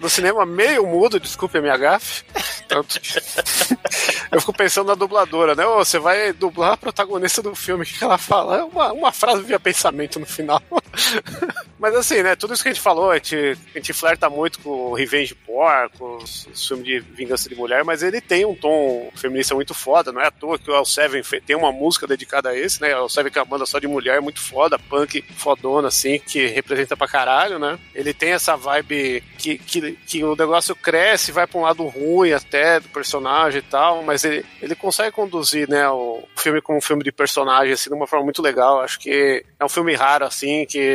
do 0.00 0.08
cinema 0.10 0.44
meio 0.46 0.86
mudo, 0.86 1.20
desculpe 1.20 1.58
a 1.58 1.62
minha 1.62 1.76
gafe. 1.76 2.24
Tanto 2.68 3.00
que- 3.00 3.20
Eu 4.32 4.40
fico 4.40 4.52
pensando 4.52 4.88
na 4.88 4.94
dubladora, 4.94 5.54
né? 5.54 5.64
Ô, 5.66 5.76
você 5.84 5.98
vai 5.98 6.32
dublar 6.32 6.72
a 6.72 6.76
protagonista 6.76 7.40
do 7.40 7.54
filme, 7.54 7.84
o 7.84 7.86
que 7.86 7.96
que 7.98 8.04
ela 8.04 8.18
fala? 8.18 8.58
É 8.58 8.64
uma, 8.64 8.92
uma 8.92 9.12
frase 9.12 9.42
via 9.42 9.58
pensamento 9.60 10.18
no 10.18 10.26
final. 10.26 10.60
Mas 11.78 11.94
assim, 11.94 12.22
né? 12.22 12.34
Tudo 12.34 12.54
isso 12.54 12.62
que 12.62 12.68
a 12.70 12.72
gente 12.72 12.82
falou, 12.82 13.10
a 13.10 13.16
gente, 13.16 13.36
a 13.74 13.78
gente 13.78 13.92
flerta 13.92 14.30
muito 14.30 14.58
com 14.60 14.94
Revenge 14.94 15.34
Porn, 15.34 15.90
com 15.98 16.16
os, 16.16 16.46
filmes 16.66 16.86
de 16.86 17.00
vingança 17.00 17.48
de 17.48 17.54
mulher, 17.54 17.84
mas 17.84 18.02
ele 18.02 18.20
tem 18.20 18.44
um 18.44 18.54
tom 18.54 19.10
feminista 19.14 19.54
muito 19.54 19.74
foda, 19.74 20.10
não 20.10 20.20
é 20.20 20.26
à 20.26 20.30
toa 20.30 20.58
que 20.58 20.70
o 20.70 20.74
El 20.74 20.84
Seven 20.84 21.22
tem 21.46 21.54
uma 21.54 21.70
música 21.70 22.06
dedicada 22.06 22.50
a 22.50 22.58
esse, 22.58 22.80
né? 22.80 22.94
O 22.96 23.04
El 23.04 23.08
Seven 23.08 23.30
que 23.30 23.38
é 23.38 23.42
uma 23.42 23.48
banda 23.48 23.66
só 23.66 23.78
de 23.78 23.86
mulher, 23.86 24.20
muito 24.20 24.40
foda, 24.40 24.78
punk 24.78 25.22
fodona, 25.36 25.88
assim, 25.88 26.18
que 26.18 26.46
representa 26.46 26.96
pra 26.96 27.06
caralho, 27.06 27.58
né? 27.58 27.78
Ele 27.94 28.14
tem 28.14 28.32
essa 28.32 28.56
vibe 28.56 29.22
que, 29.38 29.58
que, 29.58 29.92
que 29.92 30.24
o 30.24 30.34
negócio 30.34 30.74
cresce, 30.74 31.32
vai 31.32 31.46
pra 31.46 31.60
um 31.60 31.62
lado 31.62 31.86
ruim 31.86 32.32
até 32.32 32.80
do 32.80 32.88
personagem 32.88 33.58
e 33.58 33.62
tal, 33.62 34.02
mas 34.02 34.24
ele, 34.24 34.44
ele 34.62 34.74
consegue 34.74 35.12
conduzir, 35.12 35.68
né, 35.68 35.88
o 35.88 36.22
filme 36.36 36.60
como 36.60 36.78
um 36.78 36.82
filme 36.82 37.04
de 37.04 37.12
personagem, 37.12 37.72
assim, 37.72 37.90
de 37.90 37.96
uma 37.96 38.06
forma 38.06 38.24
muito 38.24 38.42
legal. 38.42 38.80
Acho 38.80 38.98
que 38.98 39.44
é 39.58 39.64
um 39.64 39.68
filme 39.68 39.94
raro, 39.94 40.24
assim, 40.24 40.64
que 40.64 40.85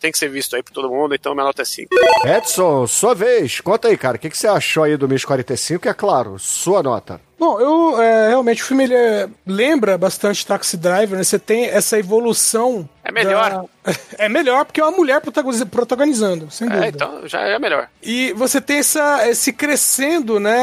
tem 0.00 0.12
que 0.12 0.18
ser 0.18 0.28
visto 0.28 0.56
aí 0.56 0.62
por 0.62 0.72
todo 0.72 0.90
mundo, 0.90 1.14
então 1.14 1.34
minha 1.34 1.44
nota 1.44 1.62
é 1.62 1.64
5. 1.64 1.88
Edson, 2.24 2.86
sua 2.86 3.14
vez. 3.14 3.60
Conta 3.60 3.88
aí, 3.88 3.96
cara. 3.96 4.16
O 4.16 4.20
que, 4.20 4.30
que 4.30 4.36
você 4.36 4.48
achou 4.48 4.84
aí 4.84 4.96
do 4.96 5.08
Miss 5.08 5.24
45 5.24 5.86
e, 5.86 5.88
é 5.88 5.94
claro, 5.94 6.38
sua 6.38 6.82
nota. 6.82 7.20
Bom, 7.42 7.60
eu 7.60 8.00
é, 8.00 8.28
realmente 8.28 8.62
o 8.62 8.66
filme 8.66 8.84
ele 8.84 8.94
é- 8.94 9.28
lembra 9.44 9.98
bastante 9.98 10.46
Taxi 10.46 10.76
Driver, 10.76 11.18
né? 11.18 11.24
Você 11.24 11.40
tem 11.40 11.64
essa 11.66 11.98
evolução. 11.98 12.88
É 13.04 13.10
melhor. 13.10 13.50
da- 13.50 13.64
É 14.16 14.28
melhor 14.28 14.64
porque 14.64 14.80
é 14.80 14.84
uma 14.84 14.96
mulher 14.96 15.20
protagoniza- 15.20 15.66
protagonizando, 15.66 16.48
sem 16.52 16.68
dúvida. 16.68 16.86
É, 16.86 16.88
então 16.90 17.26
já 17.26 17.40
é 17.40 17.58
melhor. 17.58 17.88
E 18.00 18.32
você 18.34 18.60
tem 18.60 18.78
essa, 18.78 19.28
esse 19.28 19.52
crescendo, 19.52 20.38
né? 20.38 20.54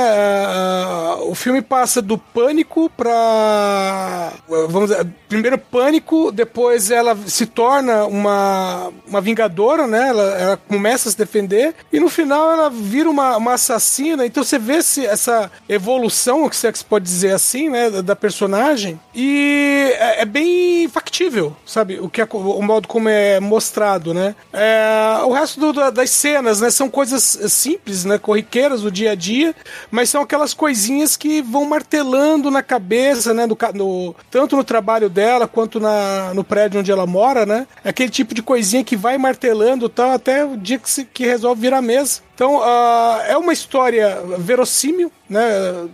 o 1.26 1.36
filme 1.36 1.62
passa 1.62 2.02
do 2.02 2.18
pânico 2.18 2.90
pra. 2.96 4.32
Vamos 4.48 4.90
dizer, 4.90 5.06
primeiro 5.28 5.58
pânico, 5.58 6.32
depois 6.32 6.92
ela 6.92 7.18
se 7.28 7.46
torna 7.46 8.06
uma, 8.06 8.90
uma 9.06 9.20
vingadora, 9.20 9.86
né? 9.86 10.08
Ela, 10.10 10.24
ela 10.40 10.58
começa 10.58 11.10
a 11.10 11.12
se 11.12 11.18
defender, 11.18 11.76
e 11.92 12.00
no 12.00 12.08
final 12.10 12.52
ela 12.52 12.70
vira 12.70 13.10
uma, 13.10 13.36
uma 13.38 13.54
assassina. 13.56 14.26
Então 14.26 14.44
você 14.44 14.58
vê 14.58 14.76
esse, 14.78 15.06
essa 15.06 15.52
evolução, 15.68 16.48
o 16.70 16.74
que 16.74 16.80
você 16.80 16.86
pode 16.86 17.06
dizer 17.06 17.34
assim, 17.34 17.70
né? 17.70 17.90
Da, 17.90 18.16
personagem, 18.16 19.00
e 19.16 19.92
é, 19.98 20.22
é 20.22 20.26
bem 20.26 20.88
factível, 20.90 21.56
sabe? 21.66 22.00
O 22.00 22.10
que, 22.10 22.22
ac- 22.22 22.34
o 22.36 22.62
modo 22.62 22.88
como 22.88 23.08
é 23.10 23.40
mostrado, 23.40 24.14
né? 24.14 24.36
É, 24.54 25.22
o 25.24 25.32
resto 25.32 25.60
do- 25.60 25.74
da- 25.74 25.90
das 25.90 26.10
cenas, 26.10 26.60
né, 26.62 26.70
são 26.70 26.90
coisas 26.90 27.24
simples, 27.50 28.06
né, 28.06 28.18
corriqueiras 28.18 28.82
do 28.82 28.92
dia 28.92 29.12
a 29.12 29.16
dia, 29.16 29.56
mas 29.92 30.10
são 30.10 30.22
aquelas 30.22 30.54
coisinhas 30.54 31.16
que 31.18 31.42
vão 31.42 31.66
martelando 31.66 32.52
na 32.52 32.62
cabeça, 32.62 33.34
né, 33.34 33.46
no, 33.46 33.58
no- 33.74 34.16
tanto 34.30 34.56
no 34.56 34.64
trabalho 34.64 35.10
dela 35.10 35.48
quanto 35.48 35.80
na, 35.80 36.34
no 36.34 36.44
prédio 36.44 36.80
onde 36.80 36.92
ela 36.92 37.06
mora, 37.08 37.46
né? 37.46 37.68
Aquele 37.84 38.10
tipo 38.10 38.34
de 38.34 38.42
coisinha 38.42 38.84
que 38.84 38.96
vai 38.96 39.18
martelando 39.18 39.88
tal 39.90 40.12
até 40.12 40.44
o 40.46 40.56
dia 40.58 40.78
que, 40.80 40.90
se, 40.90 41.06
que 41.06 41.26
resolve 41.26 41.62
virar 41.62 41.82
mesa. 41.82 42.22
Então, 42.40 42.62
ah, 42.64 43.22
é 43.28 43.36
uma 43.36 43.52
história 43.52 44.22
verossímil, 44.38 45.12
né? 45.30 45.42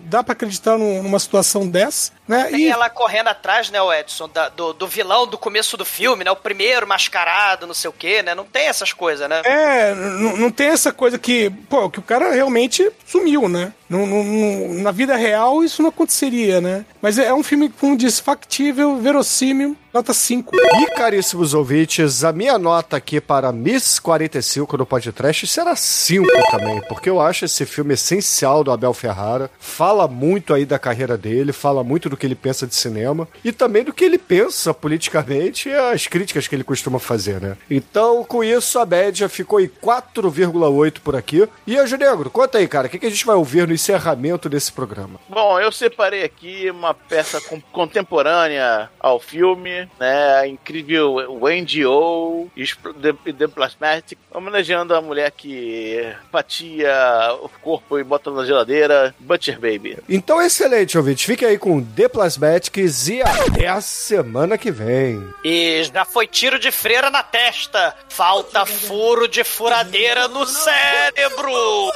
Dá 0.04 0.24
pra 0.24 0.34
acreditar 0.34 0.78
num- 0.78 1.02
numa 1.02 1.18
situação 1.18 1.68
dessa, 1.68 2.12
né? 2.28 2.46
Tem 2.52 2.68
ela 2.70 2.90
correndo 2.90 3.28
atrás, 3.28 3.70
né, 3.70 3.82
o 3.82 3.94
Edson, 3.94 4.28
da- 4.30 4.50
do, 4.50 4.74
do 4.74 4.88
vilão 4.88 5.28
do 5.28 5.38
começo 5.38 5.78
do 5.78 5.86
filme, 5.86 6.24
né? 6.24 6.32
O 6.32 6.36
primeiro 6.36 6.88
mascarado, 6.88 7.68
não 7.68 7.74
sei 7.74 7.90
o 7.90 7.94
quê, 7.94 8.22
né? 8.24 8.34
Não 8.36 8.46
tem 8.46 8.68
essas 8.68 8.92
coisas, 8.94 9.30
né? 9.30 9.42
É, 9.46 9.94
não 9.94 10.50
tem 10.52 10.68
essa 10.68 10.92
coisa 10.92 11.18
que, 11.20 11.50
pô, 11.70 11.90
que 11.90 12.00
o 12.00 12.04
cara 12.04 12.32
realmente 12.32 12.92
sumiu, 13.06 13.48
né? 13.48 13.74
Não- 13.88 14.06
não- 14.08 14.24
não- 14.24 14.74
na 14.82 14.92
vida 14.92 15.16
real 15.16 15.64
isso 15.64 15.82
não 15.84 15.90
aconteceria, 15.90 16.60
né? 16.60 16.86
Mas 17.02 17.20
é, 17.20 17.26
é 17.26 17.34
um 17.34 17.44
filme, 17.44 17.70
como 17.70 17.96
diz, 17.96 18.20
factível, 18.20 18.98
verossímil, 18.98 19.78
nota 19.94 20.12
5. 20.12 20.56
E, 20.56 20.88
caríssimos 20.96 21.54
ouvintes, 21.54 22.24
a 22.24 22.32
minha 22.34 22.58
nota 22.58 22.98
aqui 22.98 23.22
para 23.22 23.52
Miss 23.52 24.00
45 24.00 24.76
no 24.78 24.86
podcast 24.88 25.46
será 25.46 25.76
5 25.76 26.28
também, 26.50 26.82
porque 26.90 27.10
eu 27.10 27.22
acho 27.22 27.46
esse 27.46 27.64
filme 27.66 27.94
essencial 27.94 28.64
do 28.64 28.72
Abel 28.72 28.94
Ferrara. 28.94 29.52
Fala 29.60 30.08
muito 30.08 30.52
aí 30.54 30.66
da 30.66 30.80
carreira 30.80 31.16
dele, 31.16 31.54
fala 31.54 31.84
muito 31.84 32.10
do 32.10 32.15
que 32.18 32.26
ele 32.26 32.36
pensa 32.36 32.68
de 32.68 32.76
cinema 32.76 33.28
e 33.44 33.52
também 33.52 33.84
do 33.84 33.94
que 33.94 34.04
ele 34.04 34.18
pensa 34.18 34.74
politicamente 34.74 35.70
e 35.70 35.74
as 35.74 36.08
críticas 36.08 36.48
que 36.48 36.56
ele 36.56 36.64
costuma 36.64 37.00
fazer, 37.00 37.42
né? 37.42 37.58
Então, 37.70 38.24
com 38.24 38.44
isso, 38.44 38.80
a 38.80 38.86
média 38.86 39.28
ficou 39.30 39.60
em 39.60 39.68
4,8 39.68 41.00
por 41.00 41.16
aqui. 41.16 41.48
E, 41.66 41.78
Anjo 41.78 41.98
Negro, 41.98 42.30
conta 42.30 42.58
aí, 42.58 42.68
cara, 42.68 42.88
o 42.88 42.90
que, 42.90 43.00
que 43.00 43.06
a 43.06 43.10
gente 43.10 43.26
vai 43.26 43.36
ouvir 43.36 43.68
no 43.68 43.74
encerramento 43.74 44.50
desse 44.50 44.72
programa? 44.72 45.20
Bom, 45.30 45.60
eu 45.60 45.72
separei 45.72 46.24
aqui 46.24 46.70
uma 46.70 46.94
peça 46.94 47.42
contemporânea 47.72 48.90
ao 49.00 49.20
filme, 49.20 49.88
né? 50.00 50.36
A 50.40 50.48
incrível 50.48 51.16
Wendy 51.42 51.86
O 51.86 52.48
e 52.56 52.66
The, 52.66 53.34
The 53.34 53.48
Plasmatic, 53.48 54.18
homenageando 54.32 54.94
a 54.94 55.02
mulher 55.02 55.32
que 55.32 56.14
patia 56.32 56.94
o 57.42 57.50
corpo 57.62 57.98
e 58.00 58.04
bota 58.04 58.32
na 58.32 58.46
geladeira, 58.46 59.14
Butcher 59.20 59.60
Baby. 59.60 59.98
Então, 60.08 60.42
excelente, 60.42 60.98
ouvinte. 60.98 61.26
Fique 61.26 61.46
aí 61.46 61.58
com 61.58 61.84
The 61.84 62.05
Plasmatics 62.10 63.08
e 63.08 63.22
até 63.22 63.68
a 63.68 63.82
semana 63.82 64.58
que 64.58 64.72
vem. 64.72 65.28
E 65.44 65.84
já 65.84 66.06
foi 66.06 66.28
tiro 66.28 66.60
de 66.60 66.72
freira 66.72 67.10
na 67.10 67.24
testa. 67.24 67.96
Falta 68.10 68.66
furo 68.66 69.28
de 69.28 69.44
furadeira 69.44 70.28
no 70.28 70.46
cérebro. 70.46 71.92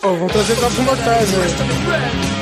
Pô, 0.00 0.08
vamos 0.14 0.32
trazer 0.32 0.54
jogos 0.56 0.78
mortais, 0.78 1.28
né? 1.30 2.38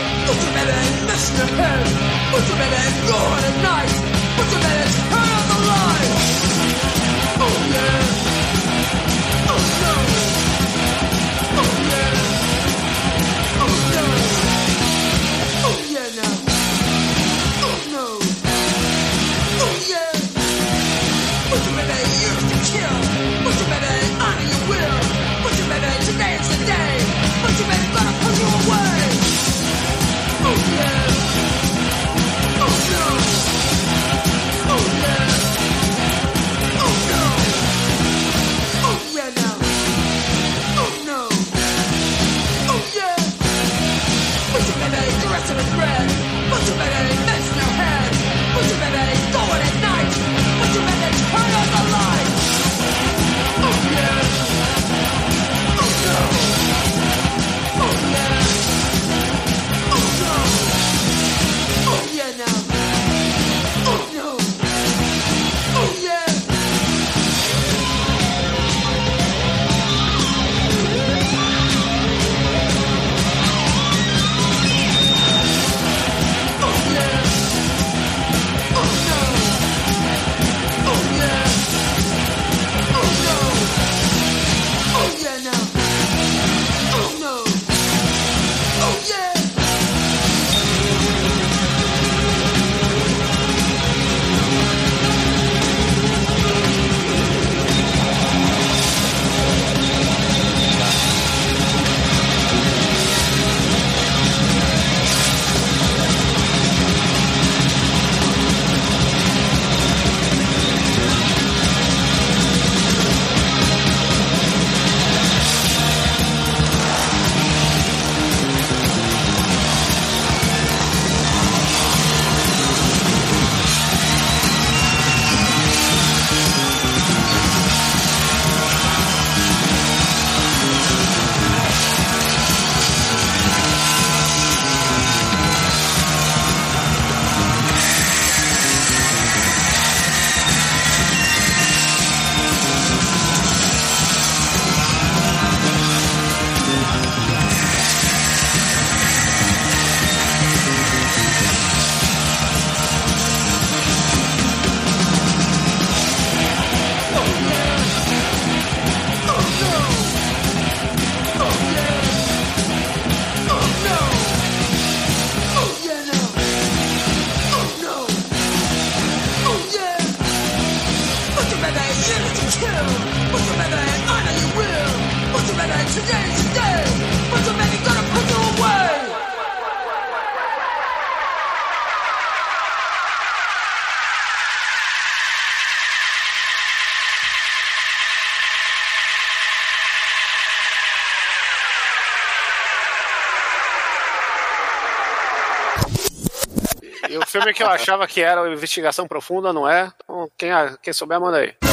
Que 197.54 197.62
eu 197.62 197.68
achava 197.68 198.06
que 198.06 198.20
era 198.20 198.48
Investigação 198.50 199.06
Profunda, 199.06 199.52
não 199.52 199.68
é? 199.68 199.92
Então, 200.04 200.30
quem, 200.36 200.50
quem 200.82 200.92
souber, 200.92 201.20
manda 201.20 201.38
aí. 201.38 201.65